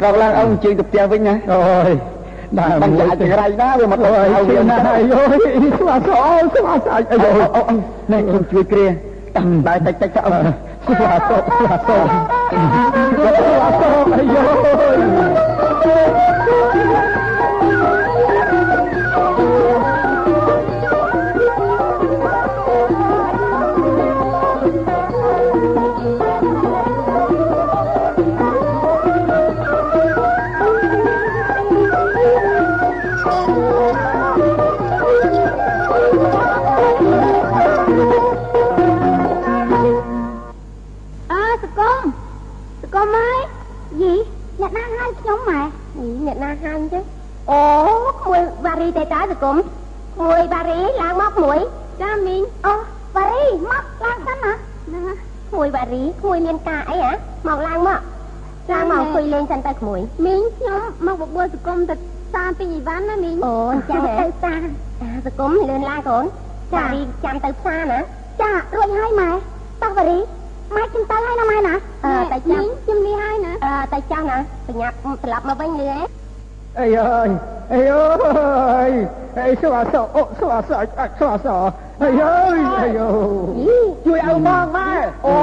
[0.00, 1.58] ក្របឡើងអើអញ្ជើញទៅផ្ទះវិញណាអូ
[1.90, 1.92] យ
[2.58, 5.38] ដើរមិនអាចចង្រៃណាវាមកទៅហើយវាណាហើយអូយ
[5.78, 7.16] ស្វាសអូស្វាសាច់អី
[7.54, 7.62] អូ
[8.12, 11.38] នេះខ្ញុំជួយគ្រាតាមដើរតិចតិចទៅស្វាសស្វា
[11.70, 11.98] សស្វា
[13.28, 13.82] ស
[14.18, 14.42] អីយោ
[49.42, 51.58] គមក្មួយវ៉ារីឡើងមកក្មួយ
[52.02, 52.74] ចាមីងអូ
[53.16, 54.52] វ៉ារីមកឡើងសិនណា
[54.86, 55.04] ហ្នឹង
[55.50, 57.12] ក្មួយវ៉ារីក្មួយមានការអីហ៎
[57.48, 58.00] មកឡើងមក
[58.72, 61.94] ឡើងមកអង្គុយលេងសិនទៅក្មួយមីងខ្ញុំមកបបួលសង្គមទៅ
[62.36, 64.54] តាមពីអីវ៉ាន់ណាមីងអូអញ្ចឹងហ៎ទៅតា
[65.02, 66.24] តាសង្គមលឿនឡើងកូន
[66.74, 67.98] វ៉ារីចាំទៅផ្សារណា
[68.42, 69.30] ចារួចហើយម៉ែ
[69.82, 70.18] តោះវ៉ារី
[70.74, 74.94] ម៉ែខ្ញុំទៅហើយណាម៉ែណាអឺតែចាំមីងខ្ញុំលាហើយណាអឺតែចាំណាប្រញាប់
[75.24, 75.98] ត្រឡប់មកវិញលឿន
[76.78, 77.28] អីអើយ
[77.72, 78.92] អីអើយ
[79.46, 81.48] អីស្វាសអូស្វាសអាចស្វាស
[82.02, 83.10] អីអើយអីអើ
[83.46, 83.70] យ
[84.06, 84.90] ជួយឲ្យមកម៉ែ
[85.26, 85.34] អូ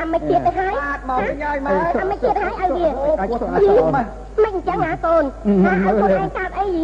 [0.00, 2.88] អាមិនទៀតទៅហើយអាចមកវិញហើយម៉ែអាមិនទៀតហើយឲ្យវា
[3.20, 4.02] អាចស្វាសម៉ែ
[4.44, 5.24] មិនអញ្ចឹងណាកូន
[5.64, 6.82] ថាឲ្យកូនឯងកាត់អីយី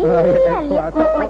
[0.70, 1.26] លៀកមុខមិ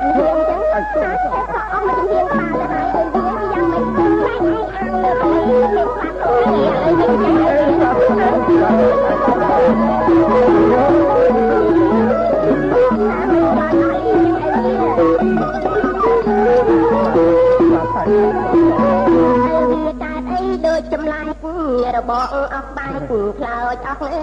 [21.96, 24.22] របស់អស់បែកខ្លោចអស់អើ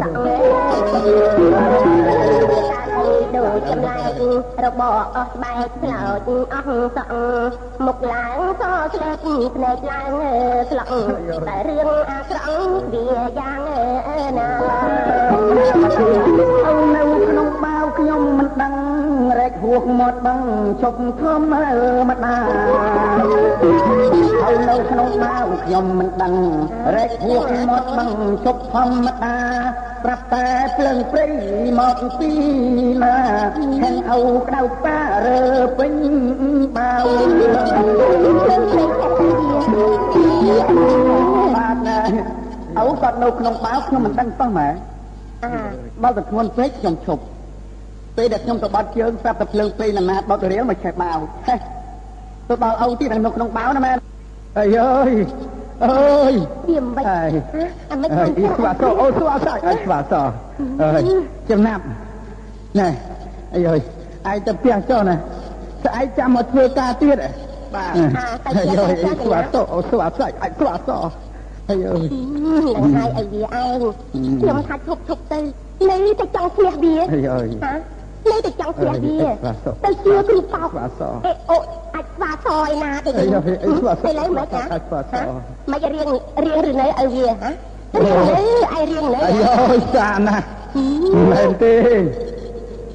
[0.00, 1.74] សក់អើ
[3.36, 4.22] ដូចចម្លែក
[4.64, 7.12] របស់អស់បែកខ្លោចអស់សក់
[7.86, 10.10] មុខឡើងសស្លេកភ្នែកឡើង
[10.70, 10.88] ស្លក់
[11.48, 12.56] តែរឿងអាក្រក់
[12.92, 13.04] វា
[13.38, 14.46] យ៉ាងណាអូនៅ
[15.68, 17.03] ក្នុងបាវ
[17.98, 18.74] ខ្ញុំមិនដឹង
[19.38, 20.40] រែកហួសមាត់បឹង
[20.82, 21.64] ជប់ធំមើ
[22.10, 22.36] ម្ដា
[24.42, 26.34] ហើយនៅក្នុងបាវខ្ញុំមិនដឹង
[26.94, 28.10] រែកហួសមាត់បឹង
[28.44, 29.36] ជប់ធម្មតា
[30.04, 31.26] ប្រាប់តែភ្លើងព្រៃ
[31.78, 32.30] មកពី
[33.02, 33.16] ណា
[33.80, 35.40] ខាងអោក្តៅប៉ារើ
[35.78, 35.94] ពេញ
[36.76, 37.06] បាវ
[41.56, 41.98] បាទណា
[42.80, 44.68] អោគាត់នៅក្នុងបាវខ្ញុំមិនដឹងតោះម៉ែ
[45.44, 45.50] អា
[46.02, 47.24] បើតែធ្ងន់ពេកខ្ញុំឈប់
[48.16, 51.18] ពេលដែលខ្ញុំទៅបាត់ជើងប្រាប់តែភ្លើងពេកណាណាដុតរៀលមកឆេះបាវ
[51.48, 51.58] ហេះ
[52.48, 53.96] ទៅដល់អ៊ូទៀតនៅក្នុងបាវណាមែន
[54.58, 55.12] អើយអើយ
[55.84, 56.34] អើយ
[56.68, 57.30] វាមិនបាច់អើយ
[57.92, 60.14] អាមិនអើបាយច់អ៊ីស្វាសអូស្វាសអើយស្វាស
[60.82, 61.02] អើយ
[61.50, 61.82] ចំណាប់
[62.80, 62.88] ណែ
[63.54, 63.80] អើយអើយ
[64.30, 65.14] ឯងទៅផ្ទះចុះណា
[65.84, 67.16] ស្អែកចាំមកធ្វើការទៀត
[67.74, 67.92] បាទ
[68.46, 70.90] អើយអើយអ៊ីស្វាសអូស្វាសអាចស្វាស
[71.70, 73.80] អើយអើយនឹងហើយឲ្យវាឯង
[74.40, 75.38] ខ្ញុំថាឈប់ឈប់ទៅ
[75.90, 77.48] នៅតែចង់ឈ្នះវាអើយអើយ
[78.24, 81.56] ហានៅតែចង់ឈ្នះវាអើយស្វាសទៅជឿគ្រូប៉ោកស្វាសអេអូ
[81.94, 85.12] អាចស្វាសឯណាទៅអីអីអីស្វាសឥឡូវមិនហ៎អាចស្វាស
[85.72, 86.08] មិនរៀង
[86.44, 87.50] រៀងឬនៅឲ្យវាហ៎
[88.02, 88.42] រៀងនៅ
[88.78, 90.44] ឯរៀងនៅអាយអើយសាណាស់
[91.30, 91.74] មែនទេ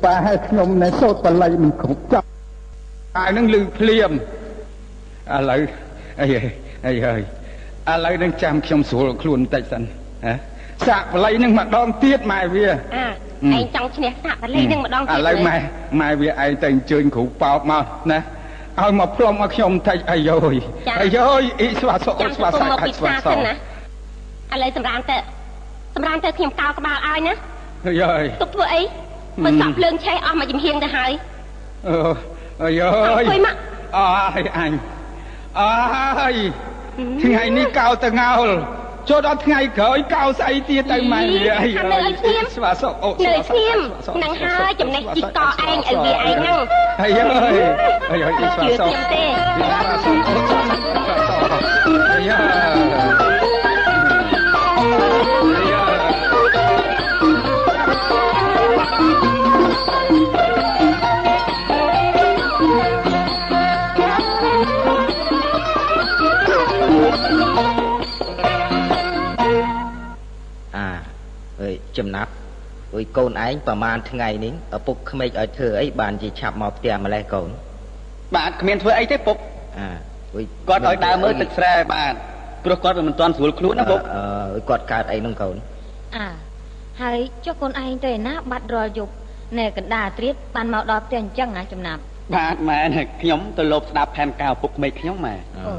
[0.03, 2.27] ប៉ាឲ្យខ្ញុំនៅសោតបល័យមិនគ្រប់ចប់
[3.17, 5.61] ហើយនឹងលឺភ្លាមឥឡូវ
[6.22, 6.27] អី
[6.85, 7.14] អីអី
[7.91, 9.83] ឥឡូវនឹងចាំខ្ញុំស្រួលខ្លួនបន្តិចសិន
[10.25, 10.33] ហ៎
[10.88, 15.58] សាក់បល័យនឹងម្ដងទៀតម៉ែវាអាឯងចង់ឈ្នះសាក់បលីនឹងម្ដងឥឡូវម៉ែ
[15.99, 18.19] ម៉ែវាឯងទៅអញ្ជើញគ្រូប៉ោកមកណា
[18.82, 20.56] ឲ្យមកព្រមឲ្យខ្ញុំបន្តិចអាយយ
[21.01, 25.17] អាយយអ៊ីស្វាសអចាំស្វាសុំសាមកអាពីស្វាផ្សារសសិនណាឥឡូវសម្រានទៅ
[25.95, 27.33] សម្រានទៅខ្ញុំកោរក្បាលឲ្យណា
[27.88, 28.82] អាយយទុកធ្វើអី
[29.43, 31.11] មើលសក់ភ្លើងឆេះអស់មកចំហៀងទៅហើយ
[31.88, 31.98] អឺ
[32.64, 33.56] អាយយអង្គុយមក
[33.98, 34.72] អើយអញ
[35.59, 36.35] អើយ
[37.24, 38.49] ថ្ងៃនេះកោទៅងោល
[39.07, 43.75] ចូលដល់ថ្ងៃក្រោយកោស្អីទៀតទៅម៉ែវាអាយថានៅឲ្យឈ្នះស្វាសអូនៅឈ្នះ
[44.23, 46.59] នឹងហើយចំណេះជីកកឯងឲ្យវាឯងហ្នឹង
[47.01, 47.19] អាយយ
[48.11, 49.23] អាយយអ៊ីស្វាសជឿខ្ញុំទេ
[52.11, 53.18] អាយយអា
[71.97, 72.31] ចំណាប់
[72.95, 77.49] អើយកូនឯងប្រហែលថ្ងៃនេះឪពុកក្មេកឲ្យធ្វើអីបានជាឆាប់មកផ្ទះម្លេះកូន
[78.35, 79.37] បាទគ្មានធ្វើអីទេពុក
[79.77, 79.87] អា
[80.35, 82.13] អើយគាត់ឲ្យដើរមើលទឹកស្រែបាទ
[82.65, 84.21] ព្រោះគាត់មិនទាន់ស្រួលខ្លួនណាពុកអឺ
[84.53, 85.55] អើយគាត់កើតអីហ្នឹងកូន
[86.15, 86.27] អា
[87.01, 89.13] ហើយចុះកូនឯងទៅឯណាបាត់រាល់យប់
[89.57, 92.01] ណែកណ្ដាលត្រៀតបានមកដល់ផ្ទះអញ្ចឹងណាចំណាប់
[92.35, 92.79] បាទម៉ែ
[93.21, 95.35] ខ្ញុំទៅលោបស្ដាប់ផែនការឪពុកក្មេកខ្ញុំម៉ែ
[95.67, 95.73] អឺ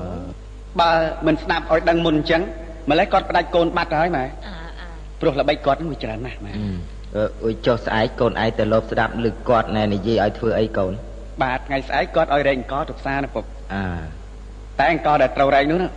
[0.81, 0.91] បើ
[1.27, 2.43] មិនស្ដាប់ឲ្យដឹងមុនអញ្ចឹង
[2.91, 4.60] ម្លេះគាត់ផ្ដាច់កូនបាត់ហើយម៉ែអាអា
[5.21, 10.93] ព្រោះល្បិចគាត់នឹងវាច្រើនណាស់ម៉ែអឺអើយចុះស្អែកកូនឯងទៅលបស្ដាប់ឬគាត់ណែនិយាយឲ្យធ្វើអីកូន
[11.43, 13.85] បាទថ្ងៃស្អែកគាត់ឲ្យរែកអង្គទៅផ្សារណាពុកអា
[14.79, 15.89] តែអង្គដែលត្រូវរែកនោះណា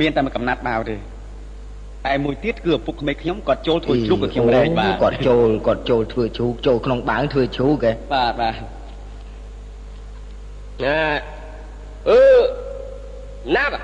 [0.00, 0.96] មានតែមួយកំណាត់បាវទេ
[2.06, 8.54] តែមួយទៀតគឺឪពុកក្មេកខ្ញុំគាត់ចូលធ្វើជ្រូកกับខ្ញុំរែកបាទគាត់ចូលគាត់ចូលធ្វើជ្រូកចូលក្នុងបាងធ្វើជ្រូកឯងបាទបាទ
[10.84, 10.98] ណា
[12.08, 12.20] អឺ
[13.56, 13.74] ណាប់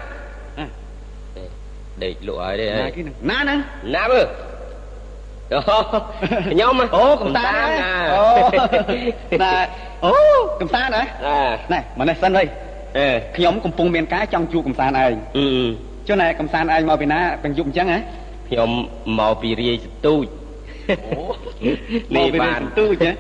[2.03, 3.55] ដេកលក់ហើយទេណាគេហ្នឹងណាណា
[3.95, 4.27] ណាប់អើអ
[6.53, 7.73] ខ្ញុំអូកំសាន្ត
[8.15, 8.25] អូ
[9.43, 9.53] ណា
[10.05, 10.13] អូ
[10.61, 11.03] កំសាន្តហ៎
[11.73, 12.47] ណែមកនេះសិនហើយ
[13.37, 15.15] ខ្ញុំកំពុងមានការចង់ជួបកំសាន្តឯង
[16.09, 17.99] ចុះណែកំសាន្តឯងមកពីណាទាំងយប់អញ្ចឹងហ៎
[18.49, 18.71] ខ្ញុំ
[19.19, 20.27] មកពីរាយសទូច
[21.19, 21.23] អូ
[22.17, 23.11] នេះបានទូចហ៎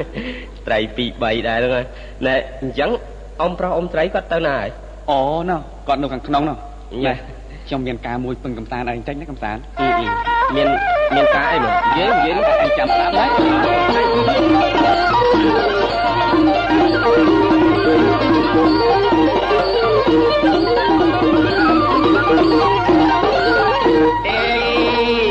[0.66, 1.84] ត្រី2 3ដែរហ្នឹង
[2.26, 2.90] ណែអញ្ចឹង
[3.40, 4.68] អ៊ំប្រុសអ៊ំស្រីគាត់ទៅណាហើយ
[5.10, 6.56] អូណោះគាត់នៅខាងក្នុងនោះ
[7.06, 7.14] ណែ
[7.66, 9.60] ខ្ញុំមានការមួយពឹងកំសាន្តឯងតិចណាកំសាន្ត
[10.56, 10.68] មាន
[11.14, 13.30] មានការអីមកនិយាយនិយាយឯងចាំស្ដាប់ហើយ
[24.28, 24.42] អេ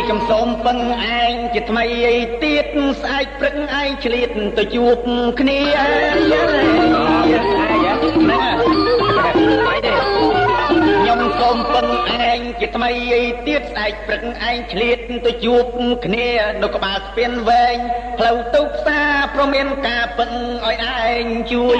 [0.09, 0.77] កំសូមពឹង
[1.19, 2.65] ឯងជាថ្មីអីទៀត
[3.01, 4.97] ស្អែកព្រឹកឯងឆ្លៀតទៅជួប
[5.39, 5.87] គ្នាយ៉ា
[6.31, 10.42] យ៉ា
[10.87, 11.87] ខ្ញុំសូមពឹង
[12.27, 15.65] ឯងជាថ្មីអីទៀតស្អែកព្រឹកឯងឆ្លៀតទៅជួប
[16.05, 16.29] គ្នា
[16.63, 17.77] នៅក្បាលស្ពានវែង
[18.19, 20.31] ផ្លូវទៅផ្សារព្រមមានការពឹង
[20.65, 21.77] ឲ្យឯងជួយ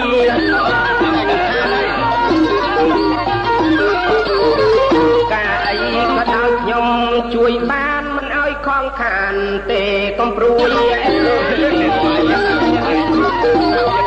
[5.34, 5.78] ការអី
[6.10, 6.88] ក៏ដោយខ្ញុំ
[7.36, 9.36] ជួយបានមិនឲ្យខំខាន
[9.72, 9.84] ទេ
[10.20, 14.03] កុំព្រួយកា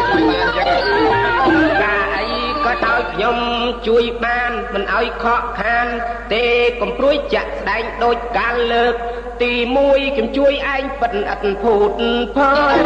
[3.26, 3.44] ខ្ញុំ
[3.88, 5.86] ជួយបានមិនឲ្យខកខាន
[6.32, 6.44] ទេ
[6.80, 8.94] កុំព្រួយចាក់ស្ដែងដូចកាលលើក
[9.42, 9.52] ទី
[9.84, 11.90] 1ខ្ញុំជួយឯងប៉ិនអត់ភូត
[12.36, 12.78] ភ័យ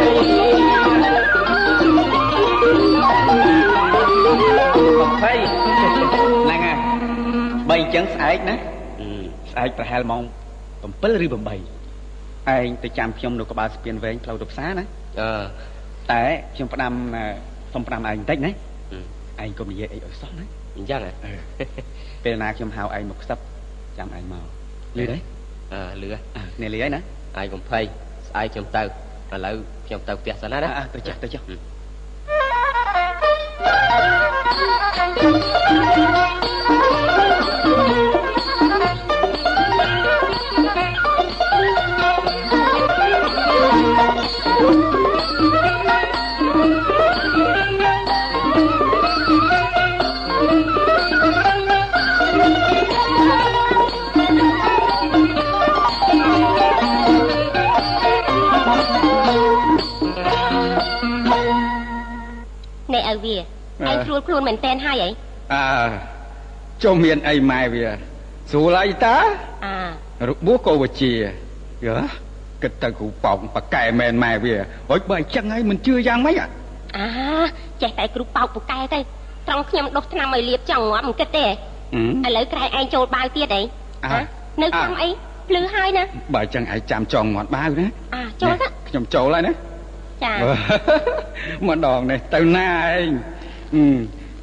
[5.21, 5.39] ភ័យ
[6.43, 6.77] ហ្នឹងហើយ
[7.69, 8.55] បើអញ្ចឹងស្អែកណា
[9.51, 10.23] ស្អែកប្រហែលម៉ោង
[10.71, 11.57] 7ឬ8ឯ
[12.65, 14.85] ងទៅចាំខ្ញុំនៅក្បាលស្ពានវែងផ្លូវទៅផ្សារណា
[15.19, 15.43] អឺ
[16.11, 16.23] តែ
[16.55, 16.93] ខ្ញុំផ្ដាំ
[17.73, 18.70] សុំផ្ដាំឯងបន្តិចណា
[19.43, 20.45] ឯងកុំនិយាយអីឲ្យសោះណា
[20.77, 21.01] អញ្ចឹង
[22.23, 23.39] ពេលណាខ្ញុំហៅឯងមកខ្សឹប
[23.97, 24.45] ចាំឯងមក
[24.97, 25.17] លឺទេ
[25.73, 26.09] អើលឺ
[26.61, 27.01] នេះលឺហើយណា
[27.41, 27.83] ឯងកុំភ័យ
[28.27, 28.85] ស្អែកខ្ញុំទៅឥ
[29.45, 29.55] ឡូវ
[29.87, 65.09] ខ្ញុំទៅផ្ទះសិនណាណាទៅចាស់ទៅចាស់ឲ្វាឯងស្រួលខ្លួនមែនតែនហើយអី
[65.53, 65.63] អើ
[66.83, 67.85] ចុះមានអីម៉ែវា
[68.51, 69.15] ស្រួលអីតា
[69.65, 69.75] អា
[70.29, 71.13] របួសក៏វិជា
[71.85, 71.95] យើ
[72.63, 74.55] គិតទៅគ្រូប៉ោងប៉កែមែនម៉ែវា
[74.89, 76.37] ហុយបើអញ្ចឹងហើយមិនជឿយ៉ាងម៉េច
[76.97, 77.07] អា
[77.81, 78.99] ចេះតែគ្រូប៉ោកប៉កែទៅ
[79.47, 81.49] ត្រង់ខ្ញុំដុសថ្នាំឲ្យលាបចង់ងាប់មិនគិតទេឥ
[82.37, 83.61] ឡូវក្រែងឯងចូលបាវទៀតអី
[84.61, 85.07] នៅចាំអី
[85.49, 86.03] ភ្លឺហើយណា
[86.35, 89.53] បើអញ្ចឹងឯងចាំចង់ងាត់បាវណាអាចូលទៅខ្ញុំចូលហើយណា
[90.23, 90.33] ចា
[91.67, 93.09] ម្ដងនេះទៅណាឯង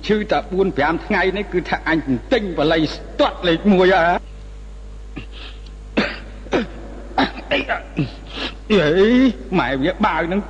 [0.07, 1.99] ឈឺតែ4 5ថ្ងៃនេះគឺថាអញ
[2.33, 4.29] ទិញបល័យស្ទាត់លេខ1ហ៎
[8.71, 9.11] អី
[9.59, 10.41] ម៉ែវាបាវនឹង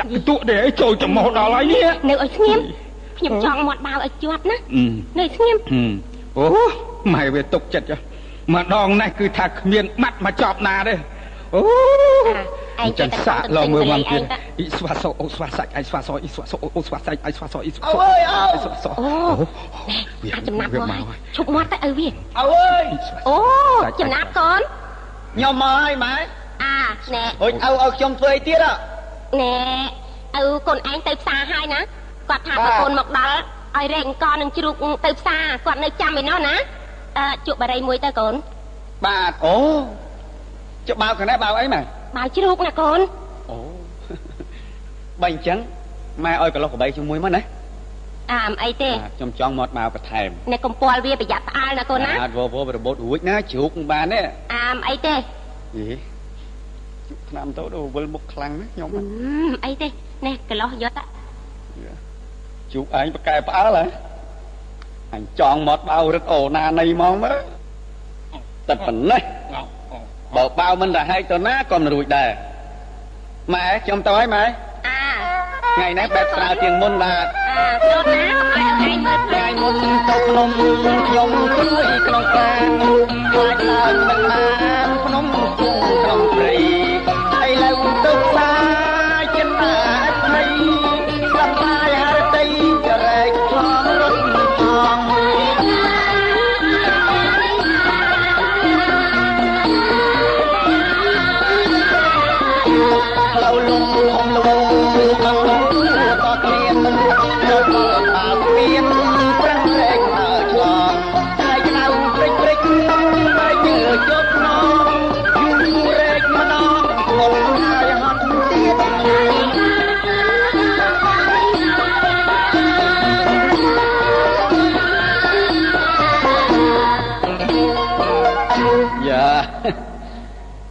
[0.00, 2.60] ដាក់ទក់ទេអីចូលចំោះដល់ហើយនេះនៅឲ្យស្ងៀម
[3.18, 4.56] ខ្ញុំចង់មាត់បាវឲ្យជាប់ណា
[5.18, 5.56] នៅស្ងៀម
[6.38, 6.46] អូ
[7.14, 7.92] ម៉ែវាទុកចិត្ត
[8.54, 10.94] ម្ដងនេះគឺថាគ្មានបាត់មកចប់ណាទេ
[11.54, 11.60] អូ
[12.82, 14.22] ឯងចិត្តសាក់ឡមើលមកទៀត
[14.58, 19.08] អ៊ីស្វាសោអូស្វាសាច់អ៊ីស្វាសោអ៊ីស្វាសោអូស្វាសាច់អ៊ីស្វាសោអ៊ីស្វាសោអូយអូស្វាសោអូ
[20.24, 21.04] វាចំណាប់មក
[21.36, 22.86] ឈប់មាត់ទៅឲ្យវាអើយ
[23.28, 23.36] អូ
[24.00, 24.60] ចំណាប់កូន
[25.36, 26.14] ខ្ញុំមកហើយម៉ែ
[26.62, 26.76] អា
[27.14, 28.58] ណែអូយឪឲ្យខ្ញុំធ្វើអីទៀត
[29.40, 29.54] ណែ
[30.40, 31.80] ឪកូនឯងទៅផ្សារហើយណា
[32.30, 33.36] គាត់ថាកូនមកដល់
[33.76, 36.54] ឲ្យរែកអង្គនឹងជ្រូកទៅផ្សារគាត់នៅចាំឯណោះណា
[37.18, 38.34] អឺជក់បារីមួយទៅកូន
[39.06, 39.56] បាទអូ
[40.88, 41.80] ចុះបាវខាងនេះបាវអីម៉ែ
[42.16, 43.00] បាវជ្រូកណាកូន
[43.50, 43.58] អូ
[45.22, 45.58] បើអញ្ចឹង
[46.24, 47.42] ម៉ែឲ្យកន្លោះកបីជាមួយមកណា
[48.32, 54.20] អាមអីទេខ្ញុំចង់មកមកបន្ថែមអ្នកកំពាល់វាប្រយ័ត្នផ្អើលណាកូនណាអាចវវរបូតរួចណាជ្រូកបានទេ
[54.54, 55.88] អាមអីទេយេ
[57.28, 58.88] ឆ្នាំទៅដល់វិលមុខខ្លាំងណាខ្ញុំ
[59.64, 59.88] អីទេ
[60.26, 61.04] នេះកន្លោះយកតា
[62.72, 63.84] ជូកឯងប្រកែផ្អើលហ៎
[65.14, 67.38] អញចង់មកបៅរឹកអូណានៃហ្មងមើល
[68.68, 69.22] តែប៉ុណ្ណេះ
[70.36, 72.30] បើបៅមិនរហែកទៅណាក៏មិនរួចដែរ
[73.54, 74.44] ម៉ែខ្ញុំទៅហើយម៉ែ
[74.86, 75.00] អា
[75.76, 78.24] ថ្ងៃនេះបែបស្រាលជាងមុនបាទអាចូលណា
[78.54, 79.74] ថ្ងៃមុនថ្ងៃមុន
[80.08, 80.48] ទៅភ្នំ
[81.08, 82.70] ខ្ញុំជួយក្នុងកាន
[83.32, 84.46] ខ្លាចឡើងមិនបា
[84.86, 86.67] នភ្នំក្នុងព្រៃ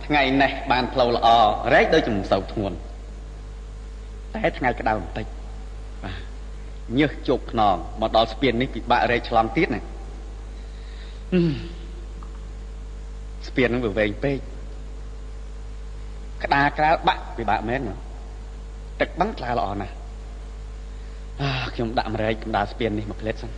[0.08, 1.28] ថ្ងៃនេះបានផ្លូវល្អ
[1.74, 2.78] រែកដូចជំសៅធ្ងន់
[4.34, 5.26] តែថ្ងៃក្តៅបន្តិច
[6.04, 6.16] បាទ
[7.00, 9.82] ញើសជោគខ្នងមកដល់ស្ពាននេះពិបាករែកឆ្លងទៀតណា
[11.34, 11.54] ហឹម
[13.48, 14.38] ស្ពានហ្នឹងវាវែងពេក
[16.44, 17.96] ក្តារក្រៅបាក់ពិបាកមែនណា
[19.00, 19.94] ទឹកបឹងថ្លាល្អណាស់
[21.42, 23.52] អាខ្ញុំដាក់មរែកកណ្ដាលស្ពាននេះមកផ្លេតសិន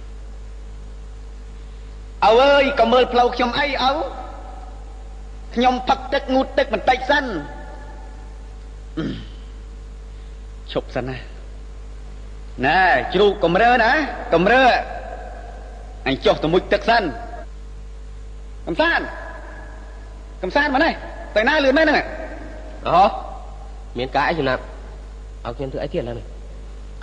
[2.26, 3.92] អើអើយក៏មើលផ្លូវខ្ញុំអីអើ
[5.56, 7.26] ខ្ញុំផឹកទឹកងូតទឹកបន្តិចសិន
[10.72, 11.18] ឈប់សិនណា
[12.66, 12.80] ណែ
[13.14, 13.92] ជ្រូកកំរើណា
[14.34, 14.66] កំរើ
[16.08, 17.03] អញចុះទៅមុជទឹកសិន
[18.68, 19.06] កំសាន្ត
[20.44, 20.94] កំសាន្តមកនេះ
[21.36, 22.06] ទៅណាលឿនមែនហ្នឹង
[22.88, 23.02] អូ
[23.98, 24.61] មានការអីចំណាប់
[25.45, 26.26] ឲ្យខ្ញុំធ្វើអីទៀតឡើយនេះ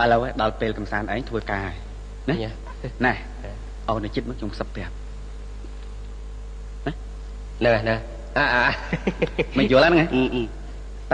[0.01, 1.67] ឥឡូវដល់ពេលកំសាន្តឯងធ្វើការ
[2.29, 2.35] ណា
[3.05, 3.13] ណែ
[3.89, 4.93] អូននៅចិត្តមកខ្ញុំសឹកប្រាប់
[6.87, 6.93] ណា
[7.65, 8.16] ណែណាអាអា
[9.57, 10.07] មិនយល់ហ្នឹង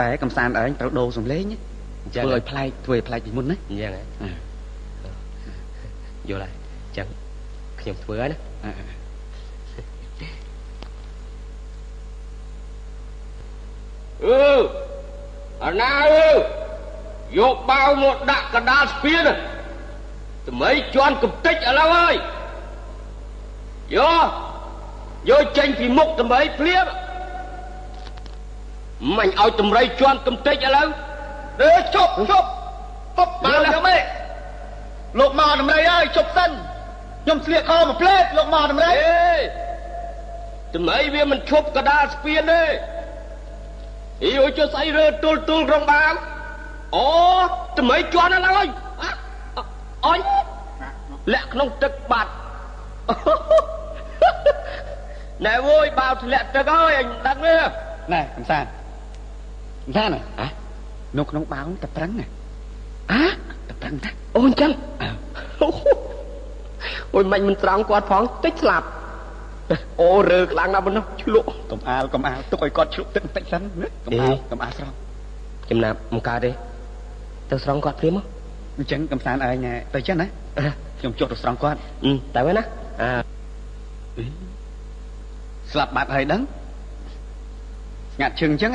[0.00, 1.44] តែកំសាន្តឯងត្រូវដូរសំឡេង
[2.14, 4.02] ធ្វើឲ្យប្លែកធ្វើឲ្យប្លែកពីមុនណាអញ្ចឹងហ៎
[6.30, 6.52] យល់ហើយ
[6.84, 7.06] អញ្ចឹង
[7.80, 8.38] ខ្ញុំធ្វើហើយណា
[14.24, 14.58] អឺ
[15.64, 16.32] អាណាអើ
[17.38, 19.24] យកបាវមកដាក់កដាលស្ពាន
[20.48, 22.14] ថ្មីជន់កំតិចឥឡូវហើយ
[23.96, 24.28] យក
[25.30, 26.86] យកចេញពីមុខថ្មីភ្លាម
[29.16, 30.88] មិនឲ្យតម្រៃជន់កំតិចឥឡូវ
[31.62, 32.48] អើជប់ជប់
[33.16, 34.02] ពប់បានខ្ញុំឯង
[35.18, 36.50] លោកមកតម្រៃហើយជប់សិន
[37.24, 39.36] ខ្ញុំស្លៀកខោមួយផ្លេតលោកមកតម្រៃអេ
[40.74, 42.62] តម្រៃវាមិនឈប់កដាលស្ពានទេ
[44.24, 46.12] អីអូចុះស្អីរើទុលទុលរងបាវ
[46.96, 47.08] អូ
[47.78, 48.68] តម្រៃជន់ឥឡូវហើយ
[50.06, 50.20] អញ
[51.32, 52.32] លាក់ក្នុងទឹកបាត់
[55.44, 57.56] ណែអូយបាវធ្លាក់ទឹកហើយអញដឹងទេ
[58.12, 58.83] ណែកំសាន្ត
[59.84, 60.46] កំសាន្តហ៎
[61.18, 62.26] នៅក្នុងបាវតែប្រឹងណា
[63.12, 63.24] អា
[63.68, 64.70] តែប្រឹងណាអូអញ្ចឹង
[67.14, 68.86] អូយមិនមិនត្រង់គាត់ផងតិចស្លាប់
[70.00, 74.94] អូរើខ្លាំងណាស់ប៉ុណ្ណោះឆ្លក់កំអាលកំអាលទុកឲ្យគាត់ឆ្លក់ទឹកបន្តិចសិនណាកំអាលកំអាលស្រង់
[75.70, 76.50] ចំណាប់មិនកើតទេ
[77.50, 78.24] ទៅស្រង់គាត់ព្រាមមក
[78.78, 80.26] អញ្ចឹងកំសាន្តឯងទៅចឹងណា
[80.98, 81.78] ខ្ញុំចុះទៅស្រង់គាត់
[82.34, 82.64] តែវិញណា
[83.02, 83.10] អា
[85.72, 86.40] ស្លាប់បាត់ហើយដឹង
[88.14, 88.72] ស្ងាត់ជឹងអញ្ចឹង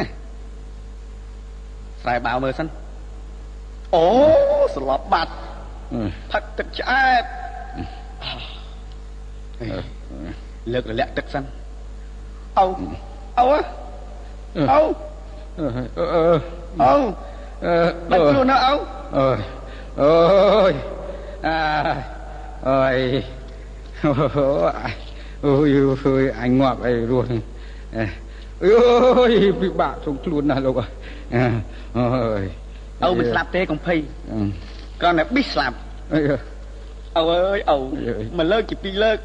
[2.01, 2.67] ស្រែបាវមើលសិន
[3.95, 4.05] អូ
[4.75, 5.33] ស្លាប់បាត់
[6.31, 7.23] ផឹកទឹកឆ្អែត
[10.73, 11.43] លើករលាក់ទឹកសិន
[12.59, 12.65] អូ
[13.37, 13.45] អូ
[14.71, 14.79] អូ
[16.81, 16.93] អូ
[18.09, 18.73] បាច់ខ្លួនណាអូ
[19.17, 19.39] អើយ
[20.01, 20.73] អូយ
[21.45, 21.57] អា
[22.67, 22.97] អើយ
[25.43, 25.69] អូយ
[26.03, 27.27] អូយអញងាប់អីរស់
[28.65, 30.79] អើយពិបាកក្នុងខ្លួនណាស់លោក
[31.97, 32.43] អើយ
[33.03, 33.95] អូមិនស្លាប់ទេកំភៃ
[35.01, 35.77] គ្រាន់តែប៊ីស្លាប់
[37.17, 37.77] អូអើយអូ
[38.37, 39.17] មួយលើកជាពីរលើក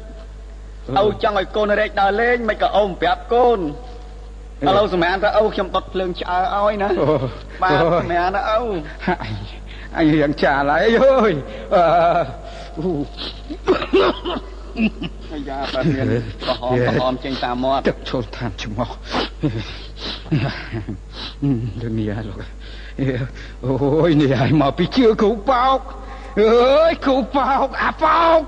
[0.99, 3.59] អូចង់ឲ្យកូនរែកដើរលេងមិនក៏អូប្រាប់កូន
[4.63, 6.89] ឥឡូវសម្រាប់ថាអូខ្ញុំដុតភ្លើងឆ្អើឲ្យណា
[7.61, 8.59] បាទសម្រាប់ណាអូ
[9.97, 11.33] អញរៀងចាឡើយអើយ
[11.75, 12.89] អឺ
[15.31, 16.07] អាយ៉ាបើមាន
[16.43, 18.89] ក្រហមក្រហមចេញតាមមាត់ទឹកចូលតាមច្រមុះ
[21.81, 22.37] ដូចនេះលោក
[23.65, 25.79] អូយនេះឲ្យមកពីជឿគ្រូប៉ោក
[26.41, 28.41] អើយគ្រូប៉ោកអាប៉ោក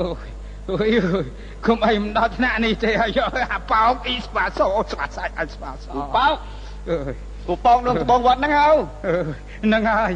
[0.00, 0.28] អូយ
[0.70, 1.26] អូយ
[1.66, 3.20] គុំអីមិនដល់ថ្នាក់នេះទេហើយ
[3.54, 6.34] អាប៉ោកអ៊ីស្ប៉ាសូស្វាសាច់អ៊ីស្ប៉ាសូគ្រូប៉ោក
[6.90, 7.14] អើយ
[7.46, 8.68] គ្រូប៉ោកនឹងត្បូងវត្តហ្នឹងហៅ
[9.64, 10.12] ហ្នឹងហើយ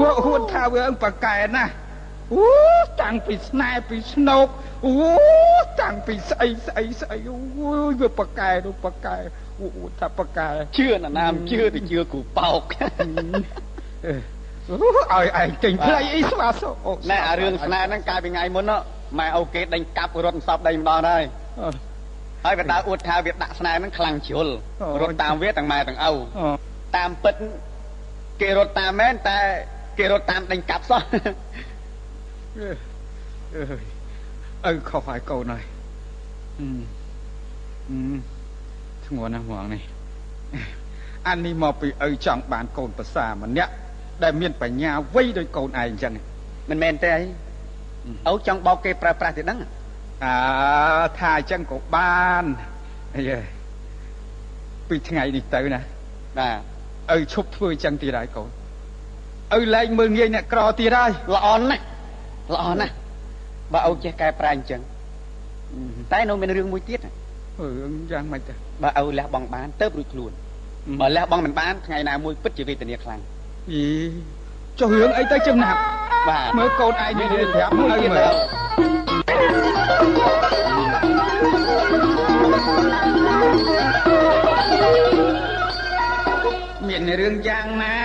[0.00, 1.64] វហួតថាវាអឹងប្រកែណា
[2.34, 2.44] អូ
[3.02, 4.46] តាំងពីស្នេហ៍ពីស្នោក
[4.86, 4.94] អូ
[5.82, 7.36] តាំងពីស្អីស្អីស្អីអូ
[7.90, 9.16] យវាប្រកែនោះប្រកែ
[9.60, 9.66] អូ
[10.00, 12.62] ថាប្រកែជឿណានាមជឿទៅជឿគ្រូប៉ោក
[14.70, 18.70] ឲ្យឯងចេញផ្លៃអីស្វាសអូណែអារឿងស្នេហ៍ហ្នឹងកាលពីថ្ងៃមុន
[19.18, 21.24] ម៉ែអូគេដេញកាប់រត់សពដេញម្ដងហើយ
[22.44, 24.48] ហើយវាដើរអួតថាវាដាក់ស្នេហ៍ហ្នឹងខ្លាំងជ្រុល
[25.00, 26.12] រត់តាមវាទាំងម៉ែទាំងឪ
[26.96, 27.34] តាមពិត
[28.40, 29.38] គេរត់តាមមែនតែ
[29.98, 31.02] គេរត់តាមដេញកាប់សោះ
[34.66, 35.62] អើខុសហើយកូនហើយ
[36.58, 37.96] អឺ
[39.06, 39.82] ធ្ងន់ណាស់ហ្មងនេះ
[41.28, 43.72] អានេះមកពីឪចង់បានកូនប្រសាម្នាក់
[44.22, 46.12] ដែលមានបញ្ញាវៃដោយកូនឯងអញ្ចឹង
[46.70, 49.58] មិនមែនទេអីឪចង់បោកគេប្រើប្រាស់ទេដឹង
[50.24, 50.34] អើ
[51.18, 52.44] ថាអញ្ចឹងក៏បាន
[53.16, 53.22] អី
[54.88, 55.80] ពីថ្ងៃនេះទៅណា
[56.38, 56.48] បា
[57.10, 58.48] ទឪឈប់ធ្វើអញ្ចឹងទៀតហើយកូន
[59.58, 61.84] ឪលែងមើលងាយអ្នកក្រទៀតហើយល្អណាស់
[62.54, 62.92] ល្អណាស់
[63.72, 64.80] បើឪចេះកែប្រែអញ្ចឹង
[66.12, 70.32] តែនៅមានរឿងមួយទៀតរឿងយ៉ាងម៉េចទៅបើឪលះបង់បានទៅរួចខ្លួន
[71.00, 73.20] បើលះបង់មិនបានថ្ងៃណាមួយពិតជាវេទនាខ្លាំង
[73.70, 73.84] អី
[74.78, 75.78] ចុះរឿងអីទៅចំណាប់
[76.28, 84.09] បាទមើលកូនឯងនិយាយប្រាប់ឲ្យមើលមា
[87.08, 87.98] នរឿងយ៉ាងណា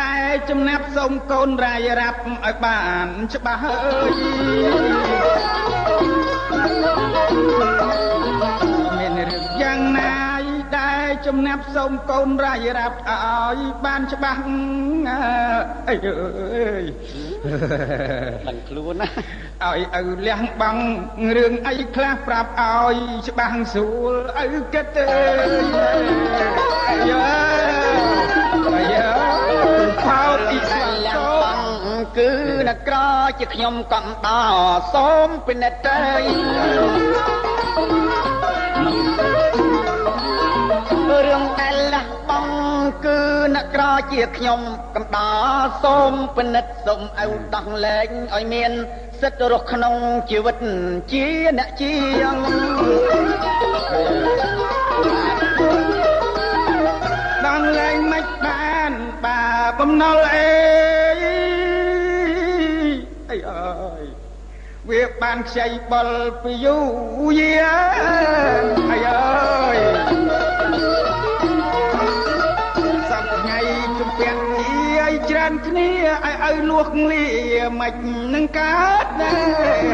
[0.00, 3.78] ដែលចំណាប់សុំកូនរាយរាប់ឲ្យបានច្បាស់អើ
[8.23, 8.23] យ
[11.26, 14.40] ចំណាប់សុំកូនរាយរាប់ឲ្យបានច្បាស់
[15.88, 16.84] អីអើយ
[18.46, 19.08] មិនខ្លួនណា
[19.64, 20.82] ឲ្យឪលះបង់
[21.36, 22.96] រឿងអីខ្លះប្រាប់ឲ្យ
[23.28, 24.14] ច្បាស់ស្រួល
[24.58, 25.04] ឪគិតទេ
[26.88, 27.26] អាយ៉ា
[28.92, 29.10] យ៉ា
[30.04, 31.22] ផោតអ៊ីស្លា
[31.56, 31.58] ម
[32.16, 32.30] គឺ
[32.68, 32.96] អ្នកក្រ
[33.38, 34.54] ជាខ្ញុំកំដរ
[34.94, 36.00] សូមពិនិត្យទៅ
[41.34, 42.54] រឿងដែលលះបង់
[43.04, 43.18] គឺ
[43.54, 43.82] អ្នកក្រ
[44.12, 44.60] ជាខ្ញុំ
[44.94, 48.72] កំដរសូមពិនិត្យសូមឲ្យដោះលែងឲ្យមាន
[49.20, 49.94] សិទ្ធិរស់ក្នុង
[50.30, 50.56] ជីវិត
[51.12, 51.26] ជា
[51.58, 51.96] អ្នកជា
[52.34, 52.36] ង
[57.46, 58.92] ដោះលែងមិនបាន
[59.24, 59.40] បា
[59.78, 60.52] បំណុលអេ
[63.30, 64.04] អីអើយ
[64.88, 66.08] វាបានខ្ចីបល
[66.42, 66.78] ពីយូ
[67.38, 67.78] យា
[68.90, 70.23] អីអើយ
[76.44, 77.26] ឲ្យឲ្យលួសលា
[77.80, 77.94] មិន
[78.34, 79.84] នឹងកើតដែរ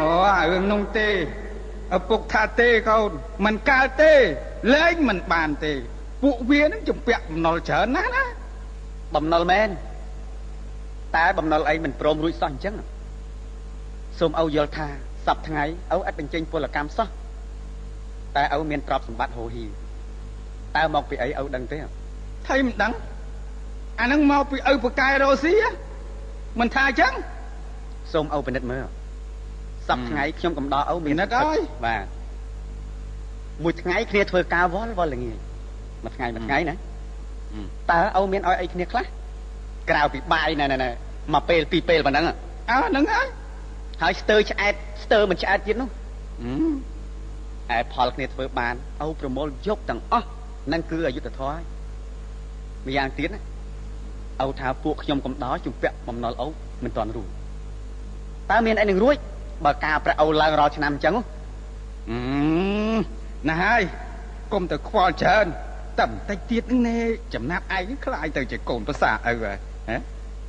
[0.00, 0.10] អូ
[0.52, 1.08] រឿងនោះទេ
[1.96, 3.10] ឪពុកថាទេកូន
[3.44, 4.12] មិនកើតទេ
[4.74, 5.72] លែងមិនបានទេ
[6.22, 8.24] ពួកវានឹងជំពាក់បំណុលច្រើនណាស់ណា
[9.14, 9.68] បំណុលមែន
[11.16, 12.74] តែបំណុលអីមិនព្រមរួចសោះអញ្ចឹង
[14.18, 14.88] សូមឪយល់ថា
[15.26, 17.08] សប្ថ្ងៃឪអត់បញ្ចេញពលកម្មសោះ
[18.36, 19.66] តែឪមានទ្រព្យសម្បត្តិហូរហៀ
[20.76, 21.78] តើមកពីអីឪដឹងទេ
[22.48, 22.92] ថៃមិនដឹង
[24.00, 25.54] អានឹងមកពីឪប្រកែរ៉ូស៊ី
[26.60, 27.12] មិនថាអញ្ចឹង
[28.12, 28.84] សូមឪពិនិត្យមើល
[29.88, 32.04] សប្ថ្ងៃខ្ញុំកំដរឪមាននិតហើយបាទ
[33.62, 35.38] មួយថ្ងៃគ្នាធ្វើការវល់វល់ល្ងាច
[36.04, 36.74] មួយថ្ងៃមួយថ្ងៃណា
[37.90, 39.04] តើឪមានឲ្យអីគ្នាខ្លះ
[39.90, 40.90] ក្រៅពីបាយណែណែ
[41.34, 42.24] មួយពេលពីរពេលប៉ុណ្ណឹង
[42.70, 43.26] អើហ្នឹងហើយ
[44.02, 44.74] ហើយស្ទើឆ្អែត
[45.04, 45.88] ស្ទើមិនឆ្អែតទៀតនោះ
[47.76, 48.74] ឯផលគ្នាធ្វើបាន
[49.06, 50.28] ឪប្រមូលយកទាំងអស់
[50.72, 51.62] នឹងគឺអយុធធម៌ហើយ
[52.86, 53.40] ម្យ៉ាងទៀតណា
[54.48, 56.46] ឪថាពួកខ្ញុំកំដរជំពាក់បំណុលឪ
[56.84, 57.28] មិនទាន់រួច
[58.50, 59.16] តើមានអីនឹងរួច
[59.64, 61.16] បើការប្រាក់ឪឡើងរាល់ឆ្នាំអញ្ចឹង
[62.10, 62.18] អឺ
[63.48, 63.82] ណាស់ហើយ
[64.52, 65.46] កុំទៅខ្វល់ច្រើន
[65.98, 66.98] តែបន្តិចទៀតហ្នឹងណែ
[67.34, 69.96] ចំណាប់ឯងខ្លាយទៅជាកូនប្រសាឪហ៎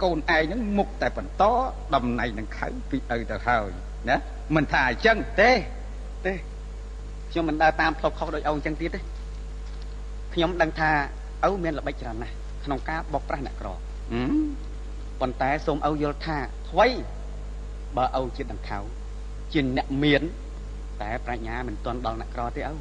[0.03, 1.43] កូនឯងហ្នឹងមុខតែបន្ត
[1.93, 3.69] តំណែងនឹងខៅពីឪទៅហើយ
[4.09, 4.17] ណា
[4.55, 5.51] មិនថាអញ្ចឹងទេ
[6.25, 6.33] ទេ
[7.31, 8.99] ខ្ញុំមិនដើរតាមផ្លូវខុសដោយឪអញ្ចឹងទៀតទេ
[10.33, 10.91] ខ្ញុំដឹងថា
[11.47, 12.33] ឪមានល្បិចច្រើនណាស់
[12.65, 13.67] ក្នុងការបោកប្រាស់អ្នកក្រ
[15.19, 16.37] ប៉ុន្តែសូមឪយល់ថា
[16.69, 16.87] អ្វី
[17.97, 18.79] បើឪជាដង្ខៅ
[19.53, 20.21] ជាអ្នកមាន
[21.01, 22.71] តែប្រាជ្ញាមិនទាន់ដល់អ្នកក្រទេឪ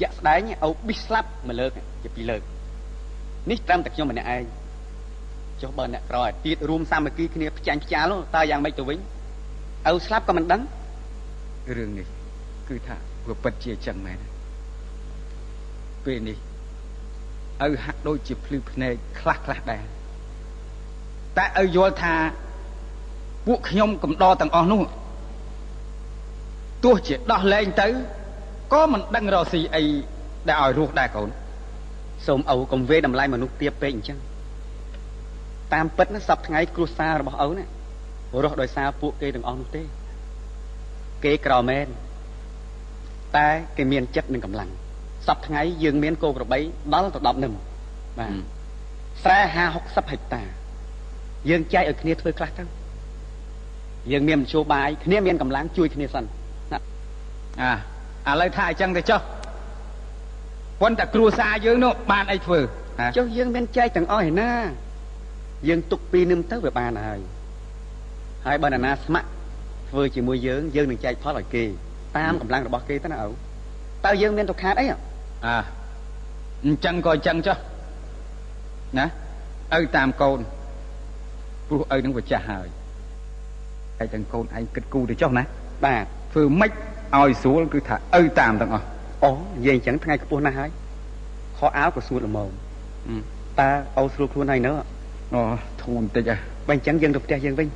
[0.00, 1.70] ជាក់ស្ដែងឪប៊ីស្លាប់មួយលើក
[2.02, 2.42] ជាពីរលើក
[3.50, 4.44] នេះត្រឹមតែខ្ញុំម្នាក់ឯង
[5.62, 8.98] ចុះបើអ្នកក្រឲ្យទៀតរួមសាមគ្គីគ្នាផ្ចាញ់ផ្ចាលតើយ៉ាងម៉េចទៅវិញ
[9.90, 10.62] ឪស្លាប់ក៏មិនដឹង
[11.76, 12.06] រឿងនេះ
[12.68, 12.96] គឺថា
[13.28, 14.29] វាពិតជាចឹងមែន
[16.06, 16.38] ពេលនេះ
[17.66, 19.84] ឪហាក់ដូចជាភ្លឺភ្នែកខ្លះខ្លះដែរ
[21.38, 22.14] តែឪយល់ថា
[23.46, 24.82] ពួកខ្ញុំកំដរទាំងអស់នោះ
[26.84, 27.88] ទោះជាដោះលែងទៅ
[28.72, 29.84] ក៏មិនដឹងរកស៊ីអី
[30.48, 31.28] ដែលឲ្យរស់ដែរកូន
[32.26, 34.18] សូមឪកុំវេតម្លៃមនុស្សទៀបពេកអញ្ចឹង
[35.72, 37.64] តាមពិតណាសប្ថ្ងៃគ្រួសាររបស់ឪណា
[38.42, 39.82] រស់ដោយសារពួកគេទាំងអស់នោះទេ
[41.24, 41.86] គេក្រមែន
[43.36, 44.70] តែគេមានចិត្តនិងកម្លាំង
[45.30, 46.58] សប្ថ្ងៃយើងមានគោក្របី
[46.94, 47.52] ដល់ទៅ10នឹម
[48.18, 48.32] បាទ
[49.24, 50.42] ស្រែ50 60ហិកតា
[51.50, 52.64] យើងចែកឲ្យគ្នាធ្វើខ្លះទៅ
[54.12, 56.24] យើងមានមធ្យោបាយគ្នាមានកម្លាំងជួយគ្នាសិន
[58.26, 59.20] អាឥឡូវថាអញ្ចឹងទៅចុះ
[60.80, 62.60] ប៉ុន្តែគ្រួសារយើងនោះបានអីធ្វើ
[63.16, 64.50] ចុះយើងមានចែកទាំងអស់ឯណា
[65.68, 67.20] យើងទុកពីនឹមទៅវាបានហើយ
[68.46, 69.28] ហើយបើនរណាស្ម័គ្រ
[69.90, 71.64] ធ្វើជាមួយយើងយើងនឹងចែកផលឲ្យគេ
[72.18, 73.30] តាមកម្លាំងរបស់គេទៅណាឪ
[74.04, 75.09] តើយើងមានទុកខាតអីអើ
[75.46, 77.56] អញ្ចឹងក៏អញ្ចឹងចុះ
[78.98, 79.06] ណា
[79.78, 80.38] ឪតាមកូន
[81.68, 82.68] ព្រោះឪនឹងវាចាស់ហើយ
[83.98, 85.42] ហើយទាំងកូនឯងគិតគូរទៅចុះណា
[85.84, 86.72] បាទធ្វើម៉េច
[87.18, 88.86] ឲ្យស្រួលគឺថាឪតាមទាំងអស់
[89.24, 90.70] អូនិយាយអញ្ចឹងថ្ងៃខ្ពស់ណាស់ហើយ
[91.58, 92.50] ខោអាវក៏ស្រួលល្មម
[93.60, 94.70] តើអូស្រួលខ្លួនហើយនៅ
[95.34, 95.40] អូ
[95.82, 96.36] ធូរបន្តិចហ៎
[96.66, 97.68] បើអញ្ចឹងយើងទៅផ្ទះយើងវិញ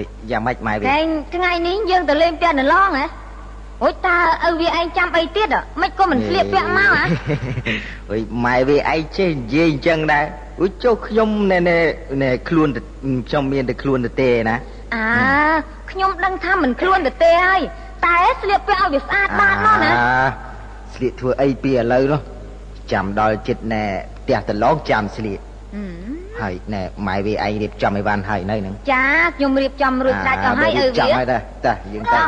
[0.00, 0.84] យយ៉ាងម៉េចម៉ែវា
[1.34, 3.06] ថ្ងៃនេះយើងទៅលេងផ្ទះនៅឡងហ៎
[3.82, 5.48] អូយតើឪវាឯងចាំអីទៀត
[5.80, 7.02] មិនក៏មិនស្លៀកពាក់មកហ៎
[8.10, 10.24] អុយម៉ែវាឯងចេះនិយាយអញ្ចឹងដែរ
[10.60, 11.58] អូយចុះខ្ញុំណែ
[12.22, 12.68] ណែខ្លួន
[13.28, 14.56] ខ្ញុំមានតែខ្លួនទៅទេណា
[14.94, 15.06] អា
[15.90, 17.62] ខ្ញុំដឹងថាមិនខ្លួនទៅទេហើយ
[18.06, 19.90] តែស្លៀកពាក់ឲ្យវាស្អាតបានមកណា
[20.94, 22.20] ស្លៀកធ្វើអីពីឥឡូវនោះ
[22.92, 23.84] ចាំដល់ចិត្តណែ
[24.18, 25.38] ផ្ទះតឡងចាំស្លៀក
[26.40, 29.04] ហើយណែម៉ែវាឯងរៀបចំអីវ៉ាន់ហើយនៅហ្នឹងចា
[29.36, 32.20] ខ្ញុំរៀបចំរួចដាច់អស់ហើយឪវាចាំហើយតាតាយើងទៅ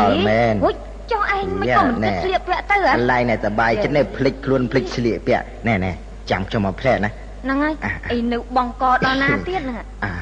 [0.00, 0.74] ដល់មែនហុយ
[1.12, 5.90] ចុះឯងមិនក៏មិនស្លៀកពាក់ទៅហ៎កន្លែងណែសបាយចិត្តនេះភ្លេចខ្លួនភ្លេចស្លៀកពាក់ណែណែ
[6.30, 7.10] ចាំខ្ញុំមកផ្លែណា
[7.44, 7.74] ហ្នឹងហើយ
[8.12, 10.12] អីនៅបងកដល់ណាទៀតហ្នឹងអា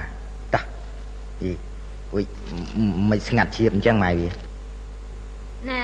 [0.54, 0.64] តោះ
[1.42, 1.50] អី
[2.14, 2.24] អុយ
[3.10, 4.28] មិនស្ងាត់ជ្រាបអញ្ចឹងម៉ែវា
[5.70, 5.82] ណែ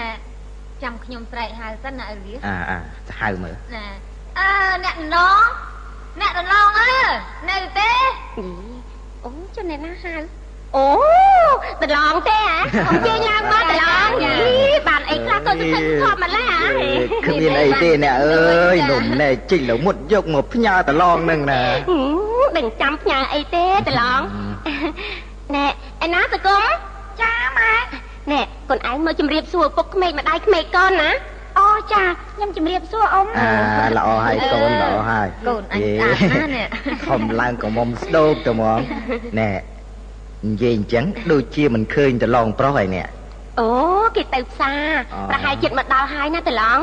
[0.83, 2.79] ចាំខ្ញុំស្រែកហៅសិនណាឪវាអាអា
[3.21, 3.87] ហៅមើលណែ
[4.39, 4.49] អើ
[4.85, 5.47] អ្នកណង
[6.21, 6.95] អ្នកដឡងអើ
[7.51, 7.93] នៅទេ
[9.25, 10.15] អូចុះអ្នកណាហៅ
[10.77, 10.89] អូ
[11.83, 14.35] តឡងទេហ៎ខ្ញុំជិះឡើងមកតឡងយី
[14.89, 15.67] បានអីខ្លះក៏ទៅ
[16.03, 16.47] ធម្មតា
[17.27, 21.63] គ្មានអីទេអ្នកអើយនំណែជីកលមុតយកមកផ្ញើតឡងនឹងណា
[22.57, 24.21] ដឹងចាំផ្ញើអីទេតឡង
[25.55, 25.67] ណែ
[26.05, 26.63] ឯណាសកុំ
[27.21, 27.75] ចាម៉ែ
[28.33, 31.11] ណែកូនឯងមកជម្រាបសួរពុកក្មេកម្ដាយក្មេកកូនណា
[31.59, 36.67] អូចាខ្ញុំជម្រាបសួរអ៊ំអាល្អហើយកូនល្អហើយកូនអញស្អាតណាស់នេះ
[37.07, 38.79] ខំឡើងកមុំស្ដោកទៅហ្មង
[39.41, 39.51] ណែ
[40.45, 43.07] និយាយអញ្ចឹងដូចជាមិនឃើញតឡងប្រុសហើយនេះ
[43.61, 43.71] អូ
[44.17, 44.83] គេទៅផ្សារ
[45.31, 46.79] ប្រហែលចិត្តមកដល់ហើយណាតឡង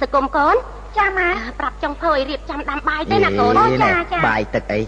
[0.00, 0.54] សកុំកូន
[0.98, 1.28] ចាម៉ែ
[1.60, 4.80] ប្រាប់ចុងភើយរៀបចំដាំបាយទេណាកូនអូចាចាបាយទឹកអី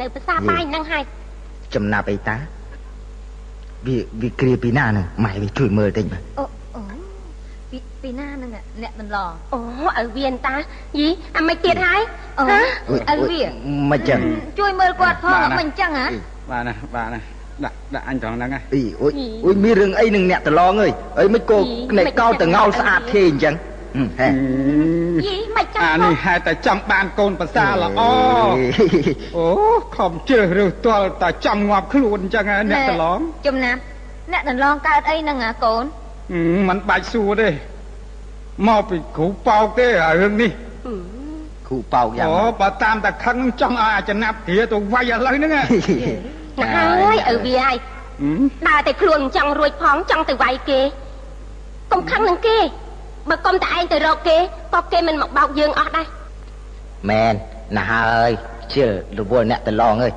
[0.00, 1.02] នៅផ្សារបាយហ្នឹងហើយ
[1.74, 2.36] ចំណាប់អីតា
[3.86, 6.44] វាវាគ្រាពីណាហ្នឹងម៉ែវាជួយមើលតិចមើលអូ
[6.76, 6.82] អូ
[7.70, 8.50] ពីពីណាហ្នឹង
[8.82, 9.16] អ្នកមិនឡ
[9.52, 10.54] អូឲ្យវាតា
[10.98, 12.00] យីអាមិនទៀតហើយ
[12.38, 13.42] អូឲ្យវា
[13.90, 14.20] មិនចឹង
[14.58, 16.06] ជួយមើលគាត់ផងមិនចឹងហ៎
[16.50, 17.20] បាទណាបាទណា
[17.64, 19.12] ដាក់ដាក់អញត្រង់ហ្នឹងហ៎អីអូយ
[19.44, 21.58] អូយមានរឿងអីនឹងអ្នកតឡងអើយអីមិនគោ
[21.90, 23.54] ក្នេកកោតតងោលស្អាតទេអញ្ចឹង
[24.20, 24.28] ហេ
[25.26, 28.02] យីមិនចាំអានេះហេតុតែចង់បានកូនប្រសាល្អ
[29.36, 29.46] អូ
[29.96, 33.80] ខំជ្រើសរើសទាល់តែចង់ងាប់ខ្លួនអញ្ចឹងហ៎អ្នកតឡងចំណាប់
[34.32, 35.84] អ្នកដន្លងកើតអីហ្នឹងអាកូន
[36.68, 37.48] មិនបាច់សួរទេ
[38.68, 40.50] មកពីគ្រូប៉ោកទេអារឿងនេះ
[41.68, 45.62] គ្រូប៉ោកយ៉ាងអូបើតាមតែខឹងចង់ឲ្យអាចំណាប់គ្រាទៅវាយឥឡូវហ្នឹងហ៎
[46.60, 47.76] ណាហើយឪវាហើយ
[48.68, 50.80] ដើរតែខ្លួនចង់រួចផងចង់ទៅវាយគេ
[51.92, 52.58] កុំខឹងនឹងគេ
[53.30, 54.36] បើកុំតែឯងទៅរកគេ
[54.74, 56.06] ក៏គេមិនមកបោកយើងអស់ដែរ
[57.10, 57.34] មែន
[57.76, 58.30] ណាស់ហើយ
[58.74, 58.86] ជឿ
[59.18, 60.12] រវល់អ្នកតឡងអើយ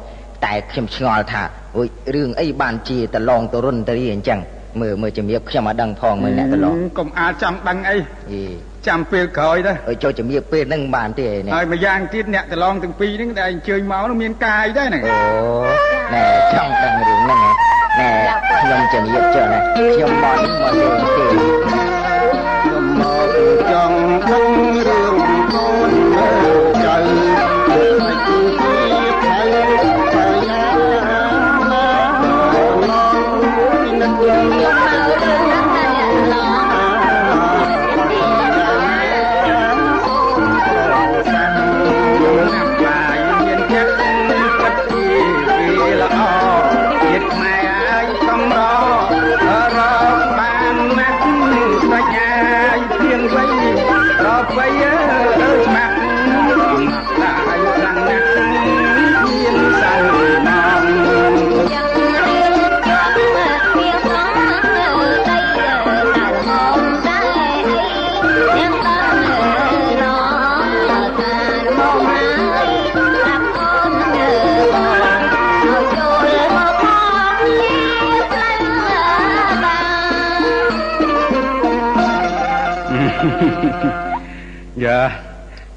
[0.46, 1.42] តែខ្ញុំឆ្ងល់ថា
[1.78, 4.40] អូយរឿងអីបានជាតឡងទៅរុនទៅរីអញ្ចឹង
[4.82, 7.98] មើលមើលជំរាបខ្ញុំមកដឹងផងមើលអ្នកតឡងកុំអាចចាំដឹងអី
[8.32, 8.44] យី
[8.90, 15.16] ចាំពេលក្រោយទៅអើយចូលជំរាបពេលហ្នឹងបានទេនេះហើយម្យ៉ាងទៀតអ្នកតឡងទាំងពីរហ្នឹងដែលអញ្ជើញមកនោះមានកាយដែរហ្នឹងអូ
[16.14, 17.52] ណែចង់ដឹងរឿងហ្នឹងហ៎
[18.00, 18.12] ណែ
[18.62, 19.60] ខ្ញុំជំរាបចុះណា
[19.96, 21.99] ខ្ញុំមកនេះមករឿងទេ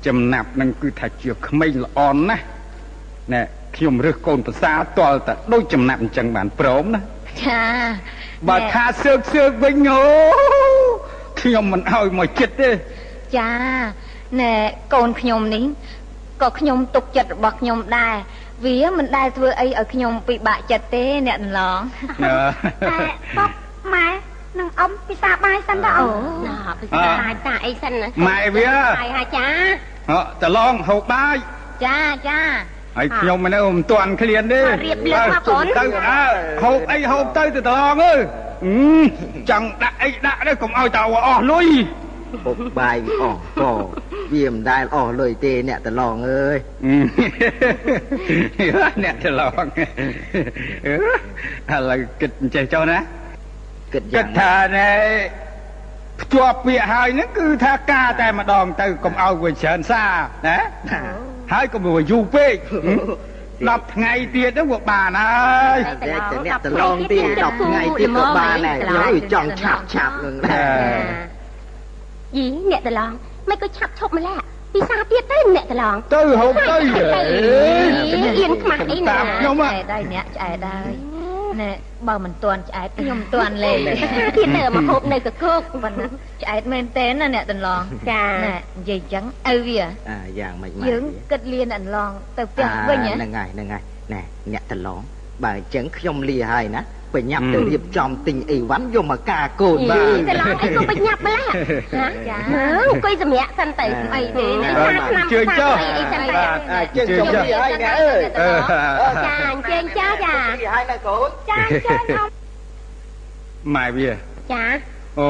[0.07, 2.45] ចំណាប់នឹងគឺថាជាក្មេងល្អណាស់
[3.33, 3.43] ណែ
[3.77, 7.01] ខ្ញុំរើសកូនប្រសាតល់តែដូចចំណាប់អញ្ចឹងបានព្រមណា
[7.45, 7.63] ចា
[8.49, 10.03] បើថាសើកសើកវិញអូ
[11.41, 12.71] ខ្ញុំមិនឲ្យមកចិត្តទេ
[13.39, 13.51] ចា
[14.41, 14.55] ណែ
[14.95, 15.65] កូនខ្ញុំនេះ
[16.43, 18.15] ក៏ខ្ញុំទុកចិត្តរបស់ខ្ញុំដែរ
[18.65, 21.81] វាមិនដែលធ្វើអីឲ្យខ្ញុំពិបាកចិត្តទេអ្នកដន្លង
[22.25, 22.35] អឺ
[22.91, 22.99] តែ
[23.37, 23.51] ពុក
[23.95, 24.09] ម៉ែ
[24.59, 26.09] នឹងអ៊ំពិសាបាយសិនតើអូ
[26.47, 28.69] ណាពិសាអាចតាអីសិនណាម៉ែវា
[29.01, 29.47] ហើយហើយចា
[30.11, 31.37] អត់តឡងហូបបាយ
[31.85, 32.41] ចាចា
[32.97, 36.25] ហើយខ្ញុំមិននៅមិនទាន់ឃ្លានទេរៀបលឹកមកកូនទៅអើ
[36.63, 38.21] ហូបអីហូបទៅទៅតឡងអើយ
[38.65, 38.77] អឺ
[39.51, 41.69] ចង់ដាក់អីដាក់ទៅកុំឲ្យតើអស់លុយ
[42.45, 43.71] ពុកបាយអស់ក៏
[44.33, 46.59] វាមិនដែលអស់លុយទេអ្នកតឡងអើយ
[49.05, 49.65] អ្នកតឡង
[51.73, 52.99] ឥឡូវគិតអញ្ចេះចុះណា
[53.93, 54.91] គិតគិយ៉ាងតថាណែ
[56.23, 60.12] ភ្ជាប់ពាក្យហើយហ្នឹងគឺថាការតែម្ដងទៅកុំឲ្យវាច្រើនសារ
[60.49, 60.59] ណា
[61.52, 62.55] ហើយកុំវាយូរពេក
[63.23, 71.01] 10ថ្ងៃទៀតទៅវាបានហើយតែតែអ្នកតឡងទៀត10ថ្ងៃទៀតក៏បានដែរខ្ញុំចង់ឆាប់ឆាប់នឹងដែរ
[72.36, 73.12] យីអ្នកតឡង
[73.51, 74.39] មិនក៏ឆាប់ឈប់ម្ល៉េះ
[74.75, 76.76] ពិសាទៀតទៅអ្នកតឡងទៅហូបទៅ
[78.39, 80.92] អៀនខ្មាស់អីណាតាមខ្ញុំឆ្អែតហើយអ្នកឆ្អែតហើយ
[81.61, 81.71] ណែ
[82.09, 86.07] បើមិនទាន់ឆ្អែតខ្ញុំមិនទាន់លេងទៀតទៅមកហូបនៅកកោកប៉ុន្តែ
[86.43, 93.83] ឆ្អែតមែនទេណាអ្នកដន្លងចាណែនិយាយអញ្ចឹងឪវាអាយ៉ាងម៉េចមកយើងគិតលៀនអន្លងទៅផ្ទះវិញហ៎ហ្នឹងហើយហ្នឹងហើយ
[94.13, 94.21] ណែ
[94.53, 95.03] អ្នកតឡង
[95.44, 96.83] បើអញ្ចឹងខ្ញុំលាហើយណា
[97.15, 101.44] បញ្ញាប់ទៅរៀបចំទិញអីវ៉ាន់យកមកការកូនបាទតឡងអីក៏បញ្ញាប់ម្ល៉េះ
[101.99, 102.39] ណាចា
[102.91, 105.27] អង្គុយសម្រាកសិនទៅអីទេនេះថាឆ្នាំ
[105.97, 106.36] អីសិនទៅ
[106.73, 112.28] អញ្ចឹងខ្ញុំលាហើយណែអើយចាអញ្ជើញចាចាលាហើយណែកូនចាអញ្ជើញអ៊ំ
[113.77, 114.11] ម៉ែវា
[114.52, 114.65] ចា
[115.19, 115.28] អូ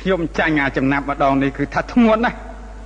[0.00, 2.38] ខ្ញុំចាញ់អាចំណាប់ម្ដងនេះគឺថាធ្ងន់ណាស់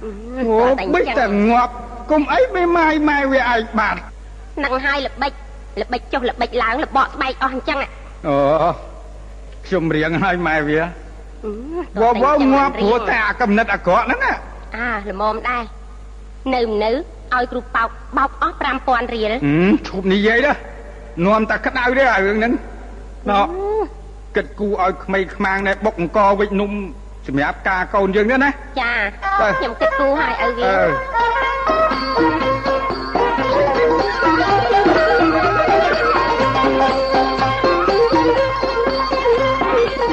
[0.03, 0.59] អូ
[0.95, 1.73] បិចតែងាប់
[2.11, 3.97] គុំអីមិនម៉ាយម៉ែវាឯងបាទ
[4.65, 5.33] នឹងហើយល្បិច
[5.81, 7.79] ល្បិចចុះល្បិចឡើងល្បកស្បែកអស់អញ្ចឹង
[8.29, 8.35] អូ
[9.67, 10.81] ខ្ញុំរៀងឲ្យម៉ែវា
[12.01, 14.33] វវងាប់ព្រោះតែអាកំណត់អាក្រក់ហ្នឹងណា
[14.77, 15.63] អាល្មមដែរ
[16.55, 16.91] នៅមិននៅ
[17.35, 19.39] ឲ្យគ្រូប៉ោកបោកអស់5000រៀលហឹ
[19.71, 20.53] មឈប់និយាយទៅ
[21.27, 22.53] នាំតែក្តៅទេអារឿងហ្នឹង
[23.31, 23.41] ណោ
[24.37, 26.71] គិតគូឲ្យក្មេងខ្មាំងណែបុកអង្គវិចនំ
[27.27, 28.93] សម្រាប់ការកូនយើងនេះណាចា
[29.59, 34.92] ខ្ញុំគិតគូឲ្យឲ្យ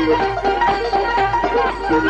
[0.09, 0.17] វា
[1.89, 2.09] អឺណ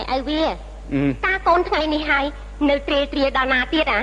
[0.00, 2.24] ែឲ្យវាតាកូនថ្ងៃនេះហើយ
[2.68, 4.00] នៅត្រៀលត្រៀលដល់ណាទៀតអា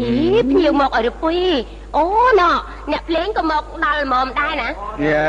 [0.00, 0.10] ហី
[0.50, 1.36] ភ្ញៀវមកអរពុយ
[1.96, 2.04] អូ
[2.40, 2.50] ណ៎
[2.92, 4.68] អ្នកភ្លេងក៏មកដល់ហ្មមដែរណា
[5.10, 5.28] យ៉ា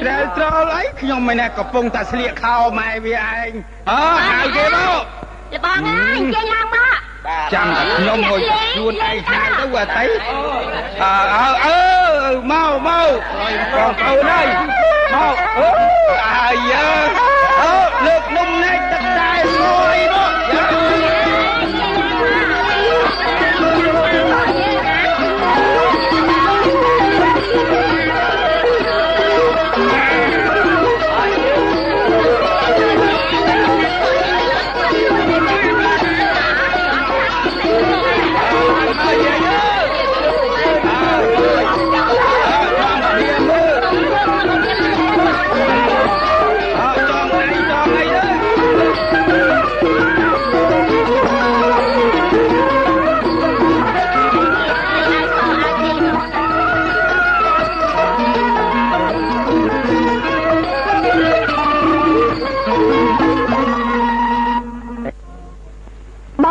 [0.00, 3.50] ត្រែលត្រលអីខ្ញុំមិនណាកំពុងតែស្លៀកខោម៉ែវាឯង
[3.90, 5.02] អើហៅគេមក
[5.54, 6.98] លបងអើយចេញឡើងមក
[7.54, 8.40] ចាំតែខ្ញុំមក
[8.74, 10.04] ខ្លួនឯងហៅទៅអត់ទៅ
[11.02, 11.80] អើអើអើ
[12.50, 13.10] មកមក
[13.76, 14.46] បងប្អូនអើយ
[15.14, 15.70] មកអូ
[16.26, 16.88] អាយ៉ា
[17.60, 17.74] អូ
[18.06, 19.97] លើកនំណែកទឹកតែមួយ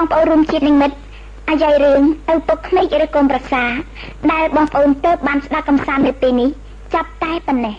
[0.07, 0.97] បងប្អូនរួមជាតិនិងមិត្ត
[1.49, 2.01] អាយ៉ៃរឿង
[2.33, 3.63] ឪពុកក្មេកឬកូនប្រសា
[4.31, 6.49] ដែលបងប្អូនទៅបានស្ដាប់កំសាន្តនៅពេលនេះ
[6.93, 7.75] ចាប់តែប៉ុណ្ណេះ